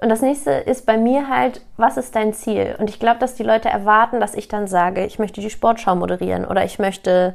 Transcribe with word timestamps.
Und 0.00 0.08
das 0.08 0.22
nächste 0.22 0.52
ist 0.52 0.86
bei 0.86 0.96
mir 0.96 1.28
halt, 1.28 1.60
was 1.76 1.98
ist 1.98 2.16
dein 2.16 2.32
Ziel? 2.32 2.74
Und 2.78 2.88
ich 2.88 2.98
glaube, 2.98 3.18
dass 3.18 3.34
die 3.34 3.42
Leute 3.42 3.68
erwarten, 3.68 4.18
dass 4.18 4.34
ich 4.34 4.48
dann 4.48 4.66
sage, 4.66 5.04
ich 5.04 5.18
möchte 5.18 5.42
die 5.42 5.50
Sportschau 5.50 5.94
moderieren 5.94 6.46
oder 6.46 6.64
ich 6.64 6.78
möchte, 6.78 7.34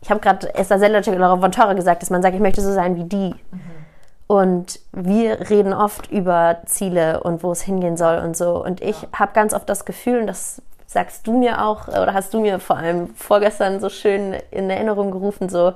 ich 0.00 0.10
habe 0.10 0.20
gerade 0.20 0.54
Esther 0.54 0.78
Sellercheck 0.78 1.14
oder 1.14 1.26
Laura 1.26 1.40
von 1.40 1.52
Torre 1.52 1.74
gesagt, 1.74 2.00
dass 2.00 2.08
man 2.08 2.22
sagt, 2.22 2.34
ich 2.34 2.40
möchte 2.40 2.62
so 2.62 2.72
sein 2.72 2.96
wie 2.96 3.04
die. 3.04 3.34
Mhm. 3.50 3.60
Und 4.26 4.80
wir 4.92 5.50
reden 5.50 5.72
oft 5.72 6.10
über 6.10 6.58
Ziele 6.64 7.22
und 7.22 7.42
wo 7.42 7.52
es 7.52 7.60
hingehen 7.62 7.96
soll 7.96 8.18
und 8.18 8.36
so. 8.36 8.64
Und 8.64 8.80
ich 8.80 9.02
ja. 9.02 9.08
habe 9.12 9.32
ganz 9.34 9.52
oft 9.52 9.68
das 9.68 9.84
Gefühl, 9.84 10.20
und 10.20 10.26
das 10.26 10.62
sagst 10.86 11.26
du 11.26 11.38
mir 11.38 11.62
auch, 11.62 11.88
oder 11.88 12.14
hast 12.14 12.32
du 12.32 12.40
mir 12.40 12.58
vor 12.58 12.76
allem 12.76 13.14
vorgestern 13.14 13.80
so 13.80 13.88
schön 13.90 14.34
in 14.50 14.70
Erinnerung 14.70 15.10
gerufen, 15.10 15.48
so, 15.48 15.74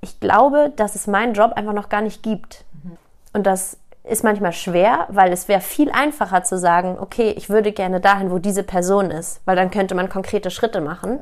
ich 0.00 0.20
glaube, 0.20 0.72
dass 0.74 0.94
es 0.94 1.06
meinen 1.06 1.34
Job 1.34 1.52
einfach 1.54 1.74
noch 1.74 1.88
gar 1.88 2.00
nicht 2.00 2.22
gibt. 2.22 2.64
Mhm. 2.82 2.96
Und 3.34 3.46
das 3.46 3.76
ist 4.04 4.22
manchmal 4.22 4.52
schwer, 4.52 5.06
weil 5.08 5.32
es 5.32 5.48
wäre 5.48 5.60
viel 5.60 5.90
einfacher 5.90 6.44
zu 6.44 6.58
sagen, 6.58 6.98
okay, 7.00 7.30
ich 7.36 7.48
würde 7.48 7.72
gerne 7.72 8.00
dahin, 8.00 8.30
wo 8.30 8.38
diese 8.38 8.62
Person 8.62 9.10
ist, 9.10 9.40
weil 9.46 9.56
dann 9.56 9.70
könnte 9.70 9.94
man 9.94 10.10
konkrete 10.10 10.50
Schritte 10.50 10.82
machen. 10.82 11.20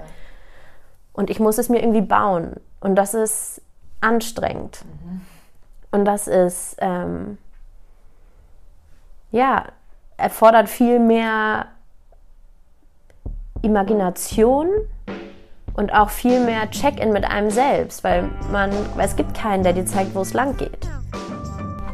Und 1.12 1.30
ich 1.30 1.38
muss 1.38 1.58
es 1.58 1.68
mir 1.68 1.80
irgendwie 1.80 2.00
bauen. 2.00 2.56
Und 2.80 2.96
das 2.96 3.14
ist 3.14 3.62
anstrengend. 4.00 4.84
Mhm. 4.84 5.20
Und 5.92 6.04
das 6.06 6.26
ist, 6.26 6.76
ähm, 6.80 7.38
ja, 9.30 9.66
erfordert 10.16 10.68
viel 10.68 10.98
mehr 10.98 11.66
Imagination 13.62 14.68
und 15.74 15.92
auch 15.94 16.10
viel 16.10 16.44
mehr 16.44 16.70
Check-in 16.70 17.12
mit 17.12 17.24
einem 17.24 17.50
selbst, 17.50 18.02
weil 18.02 18.28
man, 18.50 18.72
weil 18.96 19.06
es 19.06 19.16
gibt 19.16 19.34
keinen, 19.34 19.62
der 19.62 19.72
dir 19.72 19.86
zeigt, 19.86 20.14
wo 20.14 20.22
es 20.22 20.32
lang 20.32 20.56
geht. 20.56 20.88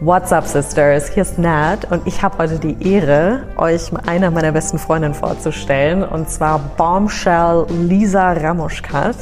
What's 0.01 0.31
up, 0.33 0.47
Sisters? 0.47 1.09
Hier 1.09 1.23
ist 1.23 1.41
Nat 1.41 1.91
und 1.91 2.07
ich 2.07 2.23
habe 2.23 2.39
heute 2.39 2.61
die 2.61 2.77
Ehre, 2.89 3.43
euch 3.57 3.91
einer 4.07 4.31
meiner 4.31 4.53
besten 4.53 4.79
Freundinnen 4.79 5.13
vorzustellen 5.13 6.05
und 6.05 6.31
zwar 6.31 6.61
Bombshell 6.77 7.67
Lisa 7.69 8.31
Ramoschkat. 8.31 9.17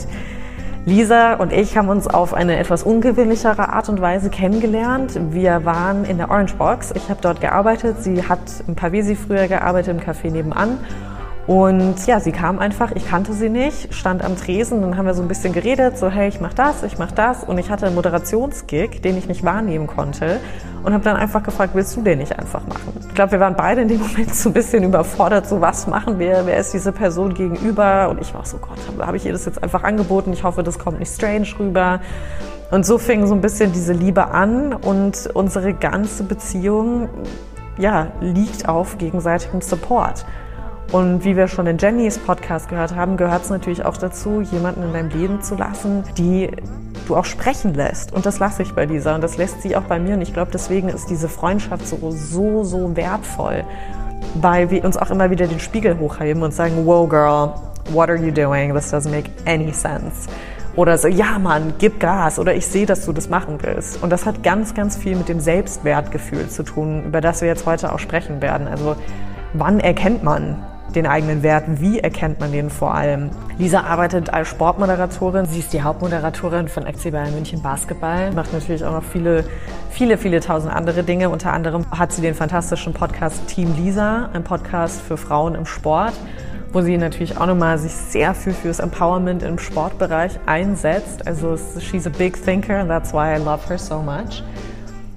Lisa 0.84 1.36
und 1.36 1.50
ich 1.50 1.78
haben 1.78 1.88
uns 1.88 2.06
auf 2.06 2.34
eine 2.34 2.58
etwas 2.58 2.82
ungewöhnlichere 2.82 3.70
Art 3.70 3.88
und 3.88 4.02
Weise 4.02 4.28
kennengelernt. 4.28 5.18
Wir 5.30 5.64
waren 5.64 6.04
in 6.04 6.18
der 6.18 6.30
Orange 6.30 6.54
Box. 6.56 6.92
Ich 6.94 7.08
habe 7.08 7.20
dort 7.22 7.40
gearbeitet. 7.40 8.02
Sie 8.02 8.22
hat 8.22 8.40
im 8.68 8.74
Pavesi 8.74 9.16
früher 9.16 9.48
gearbeitet, 9.48 9.96
im 9.96 10.00
Café 10.06 10.30
nebenan. 10.30 10.76
Und 11.46 12.04
ja, 12.08 12.18
sie 12.18 12.32
kam 12.32 12.58
einfach, 12.58 12.90
ich 12.96 13.06
kannte 13.06 13.32
sie 13.32 13.48
nicht, 13.48 13.94
stand 13.94 14.24
am 14.24 14.36
Tresen, 14.36 14.80
dann 14.80 14.96
haben 14.96 15.06
wir 15.06 15.14
so 15.14 15.22
ein 15.22 15.28
bisschen 15.28 15.52
geredet, 15.52 15.96
so 15.96 16.10
hey, 16.10 16.28
ich 16.28 16.40
mach 16.40 16.52
das, 16.52 16.82
ich 16.82 16.98
mach 16.98 17.12
das 17.12 17.44
und 17.44 17.56
ich 17.58 17.70
hatte 17.70 17.86
einen 17.86 17.94
Moderationsgig, 17.94 19.00
den 19.00 19.16
ich 19.16 19.28
nicht 19.28 19.44
wahrnehmen 19.44 19.86
konnte 19.86 20.40
und 20.82 20.92
habe 20.92 21.04
dann 21.04 21.14
einfach 21.14 21.44
gefragt, 21.44 21.76
willst 21.76 21.94
du 21.96 22.02
den 22.02 22.18
nicht 22.18 22.36
einfach 22.36 22.66
machen? 22.66 22.94
Ich 23.08 23.14
glaube, 23.14 23.32
wir 23.32 23.40
waren 23.40 23.54
beide 23.54 23.82
in 23.82 23.88
dem 23.88 24.00
Moment 24.08 24.34
so 24.34 24.50
ein 24.50 24.54
bisschen 24.54 24.82
überfordert, 24.82 25.46
so 25.46 25.60
was 25.60 25.86
machen 25.86 26.18
wir, 26.18 26.42
wer 26.46 26.56
ist 26.56 26.74
diese 26.74 26.90
Person 26.90 27.32
gegenüber 27.32 28.08
und 28.08 28.20
ich 28.20 28.34
war 28.34 28.44
so, 28.44 28.58
Gott, 28.58 28.78
habe 28.88 29.06
hab 29.06 29.14
ich 29.14 29.24
ihr 29.24 29.32
das 29.32 29.44
jetzt 29.44 29.62
einfach 29.62 29.84
angeboten, 29.84 30.32
ich 30.32 30.42
hoffe, 30.42 30.64
das 30.64 30.80
kommt 30.80 30.98
nicht 30.98 31.14
strange 31.14 31.46
rüber. 31.60 32.00
Und 32.72 32.84
so 32.84 32.98
fing 32.98 33.24
so 33.28 33.34
ein 33.34 33.40
bisschen 33.40 33.72
diese 33.72 33.92
Liebe 33.92 34.32
an 34.32 34.72
und 34.72 35.30
unsere 35.34 35.72
ganze 35.72 36.24
Beziehung 36.24 37.08
ja, 37.78 38.08
liegt 38.20 38.68
auf 38.68 38.98
gegenseitigem 38.98 39.60
Support. 39.60 40.24
Und 40.92 41.24
wie 41.24 41.36
wir 41.36 41.48
schon 41.48 41.66
in 41.66 41.78
Jennys 41.78 42.16
Podcast 42.18 42.68
gehört 42.68 42.94
haben, 42.94 43.16
gehört 43.16 43.42
es 43.42 43.50
natürlich 43.50 43.84
auch 43.84 43.96
dazu, 43.96 44.40
jemanden 44.40 44.84
in 44.84 44.92
deinem 44.92 45.10
Leben 45.10 45.42
zu 45.42 45.56
lassen, 45.56 46.04
die 46.16 46.48
du 47.08 47.16
auch 47.16 47.24
sprechen 47.24 47.74
lässt. 47.74 48.12
Und 48.12 48.24
das 48.24 48.38
lasse 48.38 48.62
ich 48.62 48.72
bei 48.72 48.86
dieser 48.86 49.14
und 49.16 49.22
das 49.22 49.36
lässt 49.36 49.62
sie 49.62 49.76
auch 49.76 49.82
bei 49.82 49.98
mir. 49.98 50.14
Und 50.14 50.22
ich 50.22 50.32
glaube, 50.32 50.50
deswegen 50.52 50.88
ist 50.88 51.10
diese 51.10 51.28
Freundschaft 51.28 51.86
so, 51.88 52.10
so, 52.12 52.62
so 52.62 52.96
wertvoll, 52.96 53.64
weil 54.34 54.70
wir 54.70 54.84
uns 54.84 54.96
auch 54.96 55.10
immer 55.10 55.30
wieder 55.30 55.48
den 55.48 55.60
Spiegel 55.60 55.98
hochheben 55.98 56.42
und 56.42 56.54
sagen, 56.54 56.86
wow, 56.86 57.08
girl, 57.08 57.54
what 57.92 58.08
are 58.08 58.18
you 58.18 58.30
doing? 58.30 58.72
This 58.72 58.92
doesn't 58.92 59.10
make 59.10 59.30
any 59.44 59.72
sense. 59.72 60.28
Oder 60.76 60.98
so, 60.98 61.08
ja 61.08 61.38
Mann, 61.38 61.74
gib 61.78 61.98
Gas. 61.98 62.38
Oder 62.38 62.54
ich 62.54 62.66
sehe, 62.66 62.86
dass 62.86 63.06
du 63.06 63.12
das 63.12 63.28
machen 63.28 63.58
willst. 63.60 64.02
Und 64.02 64.10
das 64.10 64.24
hat 64.24 64.44
ganz, 64.44 64.72
ganz 64.74 64.96
viel 64.96 65.16
mit 65.16 65.28
dem 65.28 65.40
Selbstwertgefühl 65.40 66.48
zu 66.48 66.62
tun, 66.62 67.04
über 67.06 67.20
das 67.20 67.40
wir 67.40 67.48
jetzt 67.48 67.66
heute 67.66 67.92
auch 67.92 67.98
sprechen 67.98 68.40
werden. 68.40 68.68
Also 68.68 68.94
wann 69.54 69.80
erkennt 69.80 70.22
man, 70.22 70.62
den 70.94 71.06
eigenen 71.06 71.42
Wert. 71.42 71.64
Wie 71.80 71.98
erkennt 72.00 72.40
man 72.40 72.52
den 72.52 72.70
vor 72.70 72.94
allem? 72.94 73.30
Lisa 73.58 73.80
arbeitet 73.80 74.32
als 74.32 74.48
Sportmoderatorin. 74.48 75.46
Sie 75.46 75.58
ist 75.58 75.72
die 75.72 75.82
Hauptmoderatorin 75.82 76.68
von 76.68 76.84
FC 76.84 77.10
Bayern 77.10 77.34
München 77.34 77.62
Basketball. 77.62 78.32
Macht 78.32 78.52
natürlich 78.52 78.84
auch 78.84 78.92
noch 78.92 79.04
viele, 79.04 79.44
viele, 79.90 80.18
viele 80.18 80.40
tausend 80.40 80.72
andere 80.72 81.02
Dinge. 81.02 81.30
Unter 81.30 81.52
anderem 81.52 81.84
hat 81.90 82.12
sie 82.12 82.22
den 82.22 82.34
fantastischen 82.34 82.92
Podcast 82.92 83.46
Team 83.46 83.74
Lisa, 83.76 84.30
ein 84.32 84.44
Podcast 84.44 85.00
für 85.02 85.16
Frauen 85.16 85.54
im 85.54 85.66
Sport 85.66 86.14
wo 86.72 86.82
sie 86.82 86.98
natürlich 86.98 87.38
auch 87.38 87.46
nochmal 87.46 87.78
sich 87.78 87.92
sehr 87.92 88.34
viel 88.34 88.52
fürs 88.52 88.80
Empowerment 88.80 89.42
im 89.42 89.58
Sportbereich 89.58 90.32
einsetzt. 90.44 91.26
Also 91.26 91.56
she's 91.80 92.06
a 92.06 92.10
big 92.10 92.36
thinker 92.44 92.78
and 92.78 92.90
that's 92.90 93.14
why 93.14 93.34
I 93.34 93.38
love 93.38 93.66
her 93.66 93.78
so 93.78 94.02
much. 94.02 94.42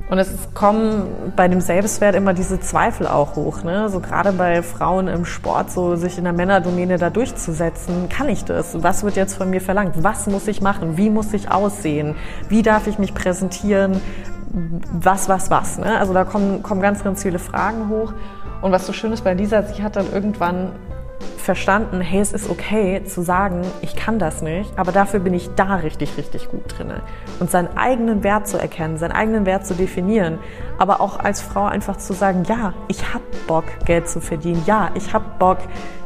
Und 0.09 0.17
es 0.17 0.31
kommen 0.55 1.33
bei 1.35 1.47
dem 1.47 1.61
Selbstwert 1.61 2.15
immer 2.15 2.33
diese 2.33 2.59
Zweifel 2.59 3.05
auch 3.05 3.35
hoch. 3.35 3.63
Ne? 3.63 3.89
So 3.89 3.99
gerade 3.99 4.31
bei 4.31 4.63
Frauen 4.63 5.07
im 5.07 5.23
Sport, 5.23 5.69
so 5.69 5.95
sich 5.95 6.17
in 6.17 6.23
der 6.23 6.33
Männerdomäne 6.33 6.97
da 6.97 7.11
durchzusetzen. 7.11 8.09
Kann 8.09 8.27
ich 8.27 8.43
das? 8.43 8.81
Was 8.81 9.03
wird 9.03 9.15
jetzt 9.15 9.35
von 9.35 9.51
mir 9.51 9.61
verlangt? 9.61 10.03
Was 10.03 10.25
muss 10.25 10.47
ich 10.47 10.61
machen? 10.61 10.97
Wie 10.97 11.11
muss 11.11 11.31
ich 11.33 11.51
aussehen? 11.51 12.15
Wie 12.47 12.63
darf 12.63 12.87
ich 12.87 12.97
mich 12.97 13.13
präsentieren? 13.13 14.01
Was, 14.91 15.29
was, 15.29 15.51
was? 15.51 15.77
Ne? 15.77 15.99
Also 15.99 16.13
da 16.13 16.23
kommen, 16.23 16.63
kommen 16.63 16.81
ganz, 16.81 17.03
ganz 17.03 17.21
viele 17.21 17.37
Fragen 17.37 17.89
hoch. 17.89 18.13
Und 18.63 18.71
was 18.71 18.87
so 18.87 18.93
schön 18.93 19.13
ist 19.13 19.23
bei 19.23 19.35
Lisa, 19.35 19.61
sie 19.61 19.83
hat 19.83 19.95
dann 19.95 20.11
irgendwann 20.11 20.71
verstanden, 21.37 22.01
hey, 22.01 22.19
es 22.19 22.31
ist 22.31 22.49
okay 22.49 23.03
zu 23.05 23.21
sagen, 23.21 23.61
ich 23.81 23.95
kann 23.95 24.19
das 24.19 24.41
nicht, 24.41 24.71
aber 24.77 24.91
dafür 24.91 25.19
bin 25.19 25.33
ich 25.33 25.49
da 25.55 25.75
richtig, 25.75 26.17
richtig 26.17 26.49
gut 26.49 26.77
drin. 26.77 26.91
Und 27.39 27.49
seinen 27.49 27.75
eigenen 27.77 28.23
Wert 28.23 28.47
zu 28.47 28.57
erkennen, 28.57 28.97
seinen 28.97 29.13
eigenen 29.13 29.45
Wert 29.45 29.65
zu 29.65 29.73
definieren, 29.73 30.39
aber 30.77 31.01
auch 31.01 31.19
als 31.19 31.41
Frau 31.41 31.65
einfach 31.65 31.97
zu 31.97 32.13
sagen, 32.13 32.43
ja, 32.47 32.73
ich 32.87 33.13
habe 33.13 33.23
Bock, 33.47 33.65
Geld 33.85 34.07
zu 34.07 34.21
verdienen, 34.21 34.61
ja, 34.65 34.91
ich 34.93 35.13
habe 35.13 35.25
Bock, 35.39 35.57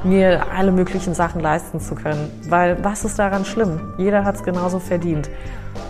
mir 0.04 0.46
alle 0.56 0.72
möglichen 0.72 1.14
Sachen 1.14 1.42
leisten 1.42 1.80
zu 1.80 1.96
können, 1.96 2.30
weil 2.50 2.84
was 2.84 3.06
ist 3.06 3.20
daran 3.20 3.46
schlimm? 3.46 3.94
Jeder 3.98 4.26
hat 4.26 4.36
es 4.36 4.44
genauso 4.44 4.80
verdient. 4.80 5.30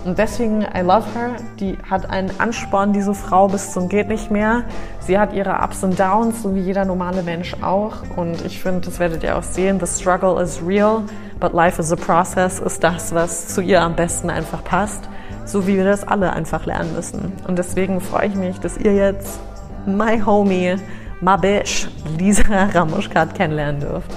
Und 0.05 0.17
deswegen, 0.17 0.61
I 0.61 0.81
love 0.81 1.05
her. 1.13 1.35
Die 1.59 1.77
hat 1.89 2.09
einen 2.09 2.31
Ansporn, 2.39 2.93
diese 2.93 3.13
Frau, 3.13 3.47
bis 3.47 3.71
zum 3.71 3.87
geht 3.87 4.09
nicht 4.09 4.31
mehr. 4.31 4.63
Sie 4.99 5.17
hat 5.17 5.33
ihre 5.33 5.61
Ups 5.63 5.83
und 5.83 5.99
Downs, 5.99 6.43
so 6.43 6.53
wie 6.55 6.59
jeder 6.59 6.85
normale 6.85 7.23
Mensch 7.23 7.55
auch. 7.61 7.93
Und 8.15 8.45
ich 8.45 8.61
finde, 8.61 8.81
das 8.81 8.99
werdet 8.99 9.23
ihr 9.23 9.37
auch 9.37 9.43
sehen, 9.43 9.79
the 9.79 9.87
struggle 9.87 10.41
is 10.41 10.61
real, 10.65 11.03
but 11.39 11.53
life 11.53 11.81
is 11.81 11.91
a 11.91 11.95
process, 11.95 12.59
ist 12.59 12.83
das, 12.83 13.13
was 13.13 13.47
zu 13.47 13.61
ihr 13.61 13.81
am 13.81 13.95
besten 13.95 14.29
einfach 14.29 14.63
passt. 14.63 15.07
So 15.45 15.67
wie 15.67 15.77
wir 15.77 15.85
das 15.85 16.07
alle 16.07 16.31
einfach 16.33 16.65
lernen 16.65 16.93
müssen. 16.95 17.33
Und 17.47 17.57
deswegen 17.57 17.99
freue 17.99 18.27
ich 18.27 18.35
mich, 18.35 18.59
dass 18.59 18.77
ihr 18.77 18.93
jetzt 18.93 19.39
my 19.85 20.21
homie, 20.21 20.75
my 21.21 21.37
bitch, 21.37 21.87
Lisa 22.17 22.43
Ramuschkat 22.73 23.35
kennenlernen 23.35 23.81
dürft. 23.81 24.11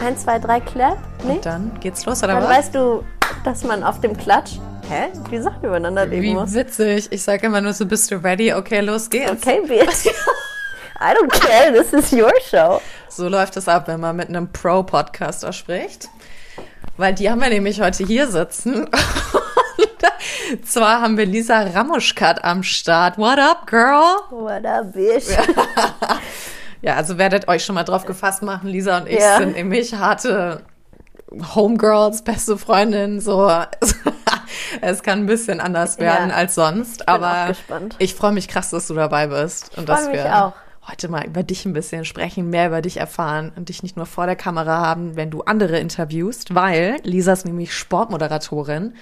Eins, 0.00 0.22
zwei, 0.22 0.38
drei, 0.38 0.60
clap. 0.60 0.98
Nee? 1.24 1.32
Und 1.32 1.46
dann 1.46 1.80
geht's 1.80 2.06
los, 2.06 2.22
oder 2.22 2.34
dann 2.34 2.44
was? 2.44 2.50
weißt 2.50 2.74
du, 2.74 3.04
dass 3.44 3.64
man 3.64 3.82
auf 3.82 4.00
dem 4.00 4.16
Klatsch 4.16 4.58
hä? 4.88 5.08
die 5.30 5.40
Sachen 5.40 5.64
übereinander 5.64 6.06
legen 6.06 6.22
Wie 6.22 6.34
muss. 6.34 6.52
Wie 6.52 6.56
witzig. 6.56 7.08
Ich 7.10 7.22
sage 7.22 7.46
immer 7.46 7.60
nur 7.60 7.72
so, 7.72 7.84
bist 7.84 8.10
du 8.10 8.16
ready? 8.16 8.52
Okay, 8.52 8.80
los 8.80 9.10
geht's. 9.10 9.32
Okay, 9.32 9.60
bitch. 9.66 10.06
I 11.00 11.14
don't 11.14 11.30
care, 11.30 11.72
this 11.72 11.92
is 11.92 12.12
your 12.12 12.32
show. 12.48 12.80
So 13.08 13.28
läuft 13.28 13.56
es 13.56 13.68
ab, 13.68 13.88
wenn 13.88 14.00
man 14.00 14.16
mit 14.16 14.28
einem 14.28 14.52
Pro-Podcaster 14.52 15.52
spricht. 15.52 16.08
Weil 16.96 17.14
die 17.14 17.30
haben 17.30 17.40
wir 17.40 17.48
nämlich 17.48 17.80
heute 17.80 18.04
hier 18.04 18.28
sitzen. 18.28 18.88
Und 20.50 20.66
zwar 20.66 21.02
haben 21.02 21.16
wir 21.16 21.26
Lisa 21.26 21.60
Ramuschkat 21.60 22.42
am 22.42 22.62
Start. 22.62 23.18
What 23.18 23.38
up, 23.38 23.66
girl? 23.66 24.16
What 24.30 24.64
up, 24.64 24.92
bitch? 24.92 25.26
Ja, 26.82 26.94
also 26.96 27.18
werdet 27.18 27.48
euch 27.48 27.64
schon 27.64 27.74
mal 27.74 27.84
drauf 27.84 28.06
gefasst 28.06 28.42
machen. 28.42 28.68
Lisa 28.68 28.98
und 28.98 29.08
ich 29.08 29.18
ja. 29.18 29.38
sind 29.38 29.56
nämlich 29.56 29.94
harte 29.94 30.62
Homegirls, 31.54 32.22
beste 32.22 32.56
Freundinnen, 32.56 33.20
so. 33.20 33.50
es 34.80 35.02
kann 35.02 35.20
ein 35.20 35.26
bisschen 35.26 35.60
anders 35.60 35.98
werden 35.98 36.30
ja. 36.30 36.36
als 36.36 36.54
sonst, 36.54 37.02
ich 37.02 37.08
aber 37.08 37.52
ich 37.98 38.14
freue 38.14 38.32
mich 38.32 38.48
krass, 38.48 38.70
dass 38.70 38.86
du 38.86 38.94
dabei 38.94 39.26
bist 39.26 39.76
und 39.76 39.88
dass 39.88 40.10
wir 40.10 40.44
auch. 40.44 40.52
heute 40.88 41.08
mal 41.08 41.26
über 41.26 41.42
dich 41.42 41.66
ein 41.66 41.74
bisschen 41.74 42.04
sprechen, 42.04 42.48
mehr 42.50 42.68
über 42.68 42.80
dich 42.80 42.96
erfahren 42.96 43.52
und 43.56 43.68
dich 43.68 43.82
nicht 43.82 43.96
nur 43.96 44.06
vor 44.06 44.26
der 44.26 44.36
Kamera 44.36 44.78
haben, 44.78 45.16
wenn 45.16 45.30
du 45.30 45.42
andere 45.42 45.78
interviewst, 45.78 46.54
weil 46.54 46.96
Lisa 47.02 47.32
ist 47.32 47.44
nämlich 47.44 47.74
Sportmoderatorin, 47.74 48.94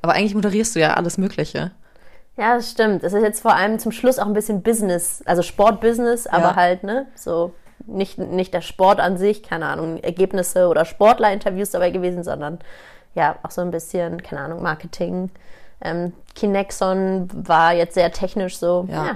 aber 0.00 0.14
eigentlich 0.14 0.34
moderierst 0.34 0.76
du 0.76 0.80
ja 0.80 0.94
alles 0.94 1.18
Mögliche. 1.18 1.72
Ja, 2.36 2.56
das 2.56 2.70
stimmt. 2.70 3.04
Es 3.04 3.12
ist 3.12 3.22
jetzt 3.22 3.40
vor 3.40 3.54
allem 3.54 3.78
zum 3.78 3.92
Schluss 3.92 4.18
auch 4.18 4.26
ein 4.26 4.32
bisschen 4.32 4.62
Business, 4.62 5.22
also 5.24 5.42
Sportbusiness, 5.42 6.26
aber 6.26 6.48
ja. 6.50 6.56
halt, 6.56 6.82
ne, 6.82 7.06
so 7.14 7.52
nicht, 7.86 8.18
nicht 8.18 8.52
der 8.54 8.60
Sport 8.60 8.98
an 8.98 9.16
sich, 9.18 9.42
keine 9.42 9.66
Ahnung, 9.66 9.98
Ergebnisse 10.02 10.68
oder 10.68 10.84
Sportlerinterviews 10.84 11.70
dabei 11.70 11.90
gewesen, 11.90 12.24
sondern 12.24 12.58
ja, 13.14 13.36
auch 13.42 13.50
so 13.50 13.60
ein 13.60 13.70
bisschen, 13.70 14.22
keine 14.22 14.40
Ahnung, 14.42 14.62
Marketing, 14.62 15.30
Ähm, 15.80 16.12
Kinexon 16.34 17.28
war 17.32 17.74
jetzt 17.74 17.94
sehr 17.94 18.10
technisch 18.10 18.56
so. 18.58 18.86
Ja. 18.90 19.06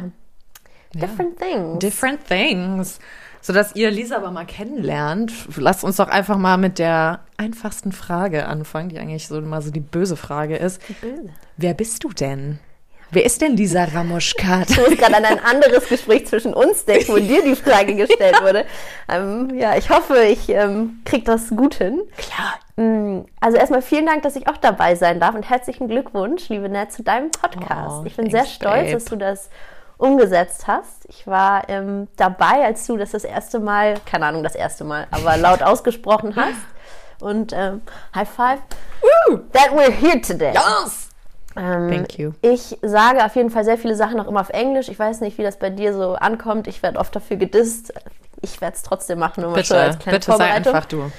Ja. 0.94 1.06
Different 1.06 1.38
things. 1.38 1.78
Different 1.78 2.24
things. 2.26 2.98
Sodass 3.40 3.74
ihr 3.76 3.90
Lisa 3.90 4.16
aber 4.16 4.30
mal 4.30 4.46
kennenlernt, 4.46 5.32
lasst 5.56 5.84
uns 5.84 5.96
doch 5.96 6.08
einfach 6.08 6.36
mal 6.36 6.56
mit 6.56 6.78
der 6.78 7.20
einfachsten 7.36 7.92
Frage 7.92 8.46
anfangen, 8.46 8.88
die 8.88 8.98
eigentlich 8.98 9.28
so 9.28 9.40
mal 9.40 9.62
so 9.62 9.70
die 9.70 9.80
böse 9.80 10.16
Frage 10.16 10.56
ist. 10.56 10.80
Böse. 11.00 11.30
Wer 11.56 11.74
bist 11.74 12.04
du 12.04 12.10
denn? 12.10 12.58
Wer 13.10 13.24
ist 13.24 13.40
denn 13.40 13.56
Lisa 13.56 13.84
Ramoschkat? 13.84 14.70
Ich 14.70 14.76
muss 14.78 14.90
gerade 14.98 15.16
an 15.16 15.24
ein 15.24 15.42
anderes 15.42 15.88
Gespräch 15.88 16.26
zwischen 16.26 16.52
uns 16.52 16.84
denken, 16.84 17.08
wo 17.12 17.16
dir 17.16 17.42
die 17.42 17.56
Frage 17.56 17.94
gestellt 17.96 18.42
wurde. 18.42 18.66
Ähm, 19.08 19.50
ja, 19.54 19.76
ich 19.76 19.88
hoffe, 19.88 20.18
ich 20.24 20.48
ähm, 20.50 21.00
kriege 21.06 21.24
das 21.24 21.48
gut 21.48 21.76
hin. 21.76 22.02
Klar. 22.18 22.54
Mm, 22.76 23.24
Also 23.40 23.56
erstmal 23.56 23.80
vielen 23.80 24.04
Dank, 24.06 24.22
dass 24.24 24.36
ich 24.36 24.46
auch 24.46 24.58
dabei 24.58 24.94
sein 24.94 25.20
darf 25.20 25.34
und 25.34 25.48
herzlichen 25.48 25.88
Glückwunsch, 25.88 26.48
liebe 26.50 26.68
Nett, 26.68 26.92
zu 26.92 27.02
deinem 27.02 27.30
Podcast. 27.30 28.00
Oh, 28.00 28.04
ich 28.04 28.14
bin 28.16 28.30
sehr 28.30 28.44
stolz, 28.44 28.74
babe. 28.82 28.92
dass 28.92 29.04
du 29.06 29.16
das 29.16 29.48
umgesetzt 29.96 30.66
hast. 30.66 31.06
Ich 31.08 31.26
war 31.26 31.68
ähm, 31.70 32.08
dabei, 32.16 32.64
als 32.66 32.86
du 32.86 32.96
das 32.98 33.12
das 33.12 33.24
erste 33.24 33.58
Mal, 33.58 33.94
keine 34.04 34.26
Ahnung, 34.26 34.42
das 34.42 34.54
erste 34.54 34.84
Mal, 34.84 35.06
aber 35.10 35.36
laut 35.38 35.62
ausgesprochen 35.64 36.36
hast. 36.36 36.58
Und 37.20 37.52
ähm, 37.52 37.80
High 38.14 38.28
Five, 38.28 38.60
that 39.52 39.70
we're 39.72 39.90
here 39.90 40.20
today. 40.20 40.52
Yes! 40.52 41.07
Ähm, 41.58 41.90
Thank 41.90 42.18
you. 42.18 42.32
Ich 42.40 42.78
sage 42.82 43.24
auf 43.24 43.34
jeden 43.34 43.50
Fall 43.50 43.64
sehr 43.64 43.78
viele 43.78 43.96
Sachen 43.96 44.20
auch 44.20 44.28
immer 44.28 44.40
auf 44.40 44.50
Englisch. 44.50 44.88
Ich 44.88 44.98
weiß 44.98 45.20
nicht, 45.20 45.38
wie 45.38 45.42
das 45.42 45.58
bei 45.58 45.70
dir 45.70 45.92
so 45.92 46.14
ankommt. 46.14 46.68
Ich 46.68 46.82
werde 46.82 46.98
oft 46.98 47.14
dafür 47.14 47.36
gedisst. 47.36 47.92
Ich 48.40 48.60
werde 48.60 48.76
es 48.76 48.82
trotzdem 48.82 49.18
machen, 49.18 49.42
nur 49.42 49.50
mal 49.50 49.64
so 49.64 49.74
Bitte, 49.74 49.80
als 49.80 49.98
kleine 49.98 50.18
bitte 50.18 50.30
sei 50.30 50.36
Vorbereitung. 50.36 50.74
einfach 50.74 50.88
du. 50.88 51.10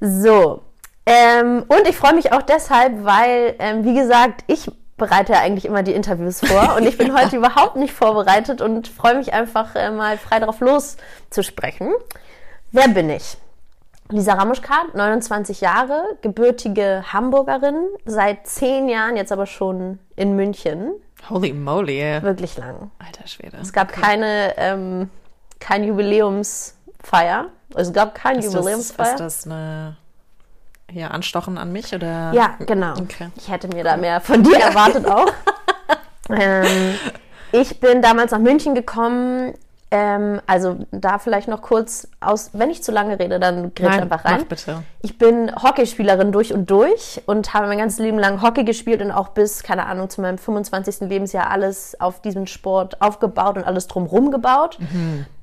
So. 0.00 0.62
Ähm, 1.06 1.64
und 1.68 1.88
ich 1.88 1.96
freue 1.96 2.14
mich 2.14 2.32
auch 2.32 2.42
deshalb, 2.42 3.04
weil, 3.04 3.54
ähm, 3.58 3.84
wie 3.84 3.94
gesagt, 3.94 4.44
ich 4.48 4.70
bereite 4.96 5.32
ja 5.34 5.40
eigentlich 5.40 5.64
immer 5.64 5.82
die 5.82 5.92
Interviews 5.92 6.40
vor 6.40 6.74
und 6.76 6.86
ich 6.86 6.98
bin 6.98 7.18
heute 7.18 7.36
überhaupt 7.36 7.76
nicht 7.76 7.94
vorbereitet 7.94 8.60
und 8.60 8.88
freue 8.88 9.14
mich 9.14 9.32
einfach 9.32 9.74
äh, 9.74 9.90
mal 9.90 10.18
frei 10.18 10.40
darauf 10.40 10.60
loszusprechen. 10.60 11.92
Wer 12.72 12.88
bin 12.88 13.08
ich? 13.08 13.38
Lisa 14.10 14.34
Ramuschkat, 14.34 14.94
29 14.94 15.60
Jahre, 15.60 16.02
gebürtige 16.22 17.04
Hamburgerin, 17.12 17.76
seit 18.04 18.46
zehn 18.46 18.88
Jahren 18.88 19.16
jetzt 19.16 19.32
aber 19.32 19.46
schon 19.46 19.98
in 20.14 20.36
München. 20.36 20.92
Holy 21.28 21.52
moly. 21.52 22.22
Wirklich 22.22 22.56
lang. 22.56 22.90
Alter 23.04 23.26
Schwede. 23.26 23.56
Es 23.60 23.72
gab 23.72 23.92
keine, 23.92 24.54
ähm, 24.58 25.10
kein 25.58 25.82
Jubiläumsfeier. 25.84 27.46
Es 27.74 27.92
gab 27.92 28.14
kein 28.14 28.38
ist 28.38 28.46
das, 28.46 28.54
Jubiläumsfeier. 28.54 29.10
ist 29.12 29.20
das 29.20 29.46
eine 29.46 29.96
hier 30.88 31.10
Anstochen 31.10 31.58
an 31.58 31.72
mich 31.72 31.92
oder? 31.92 32.32
Ja, 32.32 32.56
genau. 32.60 32.92
Okay. 32.92 33.28
Ich 33.36 33.50
hätte 33.50 33.66
mir 33.68 33.82
da 33.82 33.96
mehr 33.96 34.20
von 34.20 34.42
dir 34.44 34.56
erwartet 34.60 35.04
auch. 35.06 35.26
ähm, 36.30 36.94
ich 37.50 37.80
bin 37.80 38.02
damals 38.02 38.30
nach 38.30 38.38
München 38.38 38.74
gekommen. 38.76 39.54
Ähm, 39.90 40.40
also 40.46 40.78
da 40.90 41.18
vielleicht 41.18 41.46
noch 41.46 41.62
kurz 41.62 42.08
aus, 42.20 42.50
wenn 42.54 42.70
ich 42.70 42.82
zu 42.82 42.90
lange 42.90 43.20
rede, 43.20 43.38
dann 43.38 43.72
grätsch 43.74 43.98
einfach 43.98 44.24
rein. 44.24 44.38
mach 44.40 44.46
bitte. 44.46 44.82
Ich 45.02 45.16
bin 45.16 45.54
Hockeyspielerin 45.54 46.32
durch 46.32 46.52
und 46.52 46.68
durch 46.70 47.22
und 47.26 47.54
habe 47.54 47.68
mein 47.68 47.78
ganzes 47.78 48.00
Leben 48.00 48.18
lang 48.18 48.42
Hockey 48.42 48.64
gespielt 48.64 49.00
und 49.00 49.12
auch 49.12 49.28
bis, 49.28 49.62
keine 49.62 49.86
Ahnung, 49.86 50.10
zu 50.10 50.20
meinem 50.20 50.38
25. 50.38 51.08
Lebensjahr 51.08 51.50
alles 51.50 52.00
auf 52.00 52.20
diesem 52.20 52.48
Sport 52.48 53.00
aufgebaut 53.00 53.56
und 53.56 53.64
alles 53.64 53.86
drumherum 53.86 54.32
gebaut. 54.32 54.78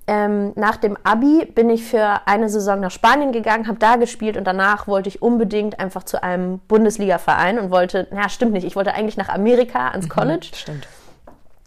Ähm, 0.05 0.51
nach 0.55 0.75
dem 0.75 0.97
Abi 1.03 1.45
bin 1.45 1.69
ich 1.69 1.85
für 1.85 2.27
eine 2.27 2.49
Saison 2.49 2.81
nach 2.81 2.91
Spanien 2.91 3.31
gegangen, 3.31 3.67
habe 3.67 3.79
da 3.79 3.95
gespielt 3.95 4.35
und 4.35 4.43
danach 4.43 4.85
wollte 4.87 5.07
ich 5.07 5.21
unbedingt 5.21 5.79
einfach 5.79 6.03
zu 6.03 6.21
einem 6.21 6.59
Bundesliga-Verein 6.67 7.57
und 7.57 7.71
wollte, 7.71 8.07
na 8.11 8.27
stimmt 8.27 8.51
nicht, 8.51 8.65
ich 8.67 8.75
wollte 8.75 8.93
eigentlich 8.93 9.15
nach 9.15 9.29
Amerika 9.29 9.87
ans 9.89 10.09
College. 10.09 10.49
Stimmt. 10.53 10.85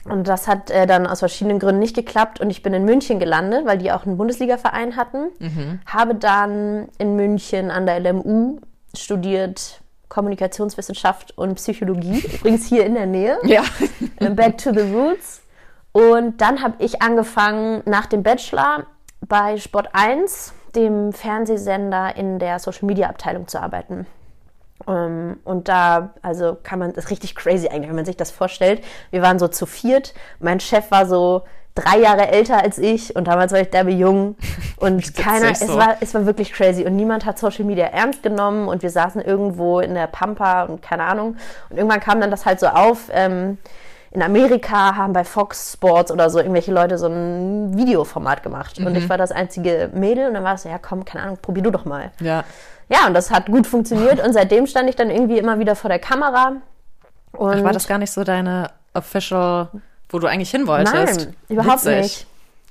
Und 0.09 0.29
das 0.29 0.47
hat 0.47 0.71
äh, 0.71 0.87
dann 0.87 1.07
aus 1.07 1.19
verschiedenen 1.19 1.59
Gründen 1.59 1.81
nicht 1.81 1.97
geklappt 1.97 2.41
und 2.41 2.51
ich 2.51 2.63
bin 2.63 2.73
in 2.73 2.85
München 2.85 3.19
gelandet, 3.19 3.67
weil 3.67 3.79
die 3.79 3.91
auch 3.93 4.07
einen 4.07 4.17
Bundesliga-Verein 4.17 4.97
hatten. 4.97 5.31
Habe 5.87 6.15
dann 6.15 6.89
in 6.99 7.17
München 7.17 7.71
an 7.71 7.87
der 7.87 8.01
LMU 8.01 8.61
studiert 8.97 9.81
Kommunikationswissenschaft 10.09 11.37
und 11.37 11.57
Psychologie, 11.57 12.21
übrigens 12.35 12.67
hier 12.67 12.87
in 12.87 12.95
der 12.95 13.07
Nähe. 13.07 13.39
Ja. 13.45 13.63
Back 14.31 14.59
to 14.59 14.73
the 14.73 14.93
Roots. 14.93 15.43
Und 15.93 16.41
dann 16.41 16.63
habe 16.63 16.75
ich 16.79 17.03
angefangen 17.03 17.83
nach 17.87 18.07
dem 18.07 18.23
Bachelor 18.23 18.87
bei 19.27 19.57
Sport 19.57 19.89
1, 19.93 20.53
dem 20.75 21.13
Fernsehsender 21.13 22.17
in 22.17 22.39
der 22.39 22.59
Social 22.59 22.87
Media 22.87 23.09
Abteilung 23.09 23.49
zu 23.49 23.61
arbeiten. 23.61 24.07
Ähm, 24.89 25.39
und 25.45 25.69
da, 25.69 26.11
also 26.23 26.57
kann 26.63 26.79
man, 26.79 26.93
das 26.93 27.05
ist 27.07 27.11
richtig 27.11 27.35
crazy 27.35 27.69
eigentlich, 27.69 27.89
wenn 27.89 27.97
man 27.97 28.05
sich 28.05 28.17
das 28.17 28.31
vorstellt. 28.31 28.83
Wir 29.11 29.23
waren 29.23 29.39
so 29.39 29.49
zu 29.49 29.67
viert. 29.67 30.15
Mein 30.41 30.61
Chef 30.61 30.91
war 30.91 31.07
so 31.07 31.43
drei 31.75 31.99
Jahre 31.99 32.29
älter 32.29 32.63
als 32.63 32.79
ich 32.79 33.15
und 33.17 33.29
damals 33.29 33.53
war 33.53 33.61
ich 33.61 33.69
derbe 33.71 33.91
jung 33.91 34.37
und 34.79 35.15
keiner, 35.15 35.51
es 35.51 35.61
so. 35.61 35.77
war, 35.77 35.97
es 36.01 36.15
war 36.15 36.25
wirklich 36.25 36.53
crazy 36.53 36.85
und 36.85 36.97
niemand 36.97 37.27
hat 37.27 37.39
Social 37.39 37.65
Media 37.67 37.87
ernst 37.87 38.23
genommen 38.23 38.67
und 38.69 38.83
wir 38.83 38.89
saßen 38.91 39.21
irgendwo 39.21 39.81
in 39.81 39.95
der 39.95 40.07
Pampa 40.07 40.63
und 40.65 40.81
keine 40.81 41.05
Ahnung 41.05 41.37
und 41.69 41.77
irgendwann 41.77 42.01
kam 42.01 42.19
dann 42.21 42.31
das 42.31 42.47
halt 42.47 42.61
so 42.61 42.67
auf, 42.69 43.11
ähm, 43.13 43.59
in 44.11 44.23
Amerika 44.23 44.97
haben 44.97 45.13
bei 45.13 45.25
Fox 45.25 45.75
Sports 45.75 46.11
oder 46.11 46.31
so 46.31 46.39
irgendwelche 46.39 46.73
Leute 46.73 46.97
so 46.97 47.09
ein 47.09 47.77
Videoformat 47.77 48.43
gemacht 48.43 48.79
und 48.79 48.89
Mhm. 48.93 48.97
ich 48.97 49.09
war 49.11 49.19
das 49.19 49.31
einzige 49.31 49.91
Mädel 49.93 50.29
und 50.29 50.35
dann 50.35 50.45
war 50.45 50.55
es 50.55 50.63
so, 50.63 50.71
ja 50.71 50.79
komm, 50.79 51.05
keine 51.05 51.25
Ahnung, 51.25 51.39
probier 51.43 51.63
du 51.63 51.71
doch 51.71 51.85
mal. 51.85 52.11
Ja. 52.21 52.45
Ja, 52.89 53.07
und 53.07 53.15
das 53.15 53.31
hat 53.31 53.47
gut 53.47 53.67
funktioniert 53.67 54.25
und 54.25 54.33
seitdem 54.33 54.67
stand 54.67 54.89
ich 54.89 54.97
dann 54.97 55.11
irgendwie 55.11 55.39
immer 55.39 55.59
wieder 55.59 55.75
vor 55.75 55.89
der 55.89 55.99
Kamera. 55.99 56.57
Und 57.33 57.57
Ach, 57.59 57.65
war 57.65 57.73
das 57.73 57.89
gar 57.89 57.99
nicht 57.99 58.13
so 58.13 58.25
deine 58.25 58.71
official, 58.95 59.69
wo 60.09 60.19
du 60.19 60.27
eigentlich 60.27 60.51
hin 60.51 60.67
wolltest? 60.67 60.95
Nein, 60.95 61.37
überhaupt 61.49 61.85
Witzig. 61.85 62.03
nicht. 62.03 62.27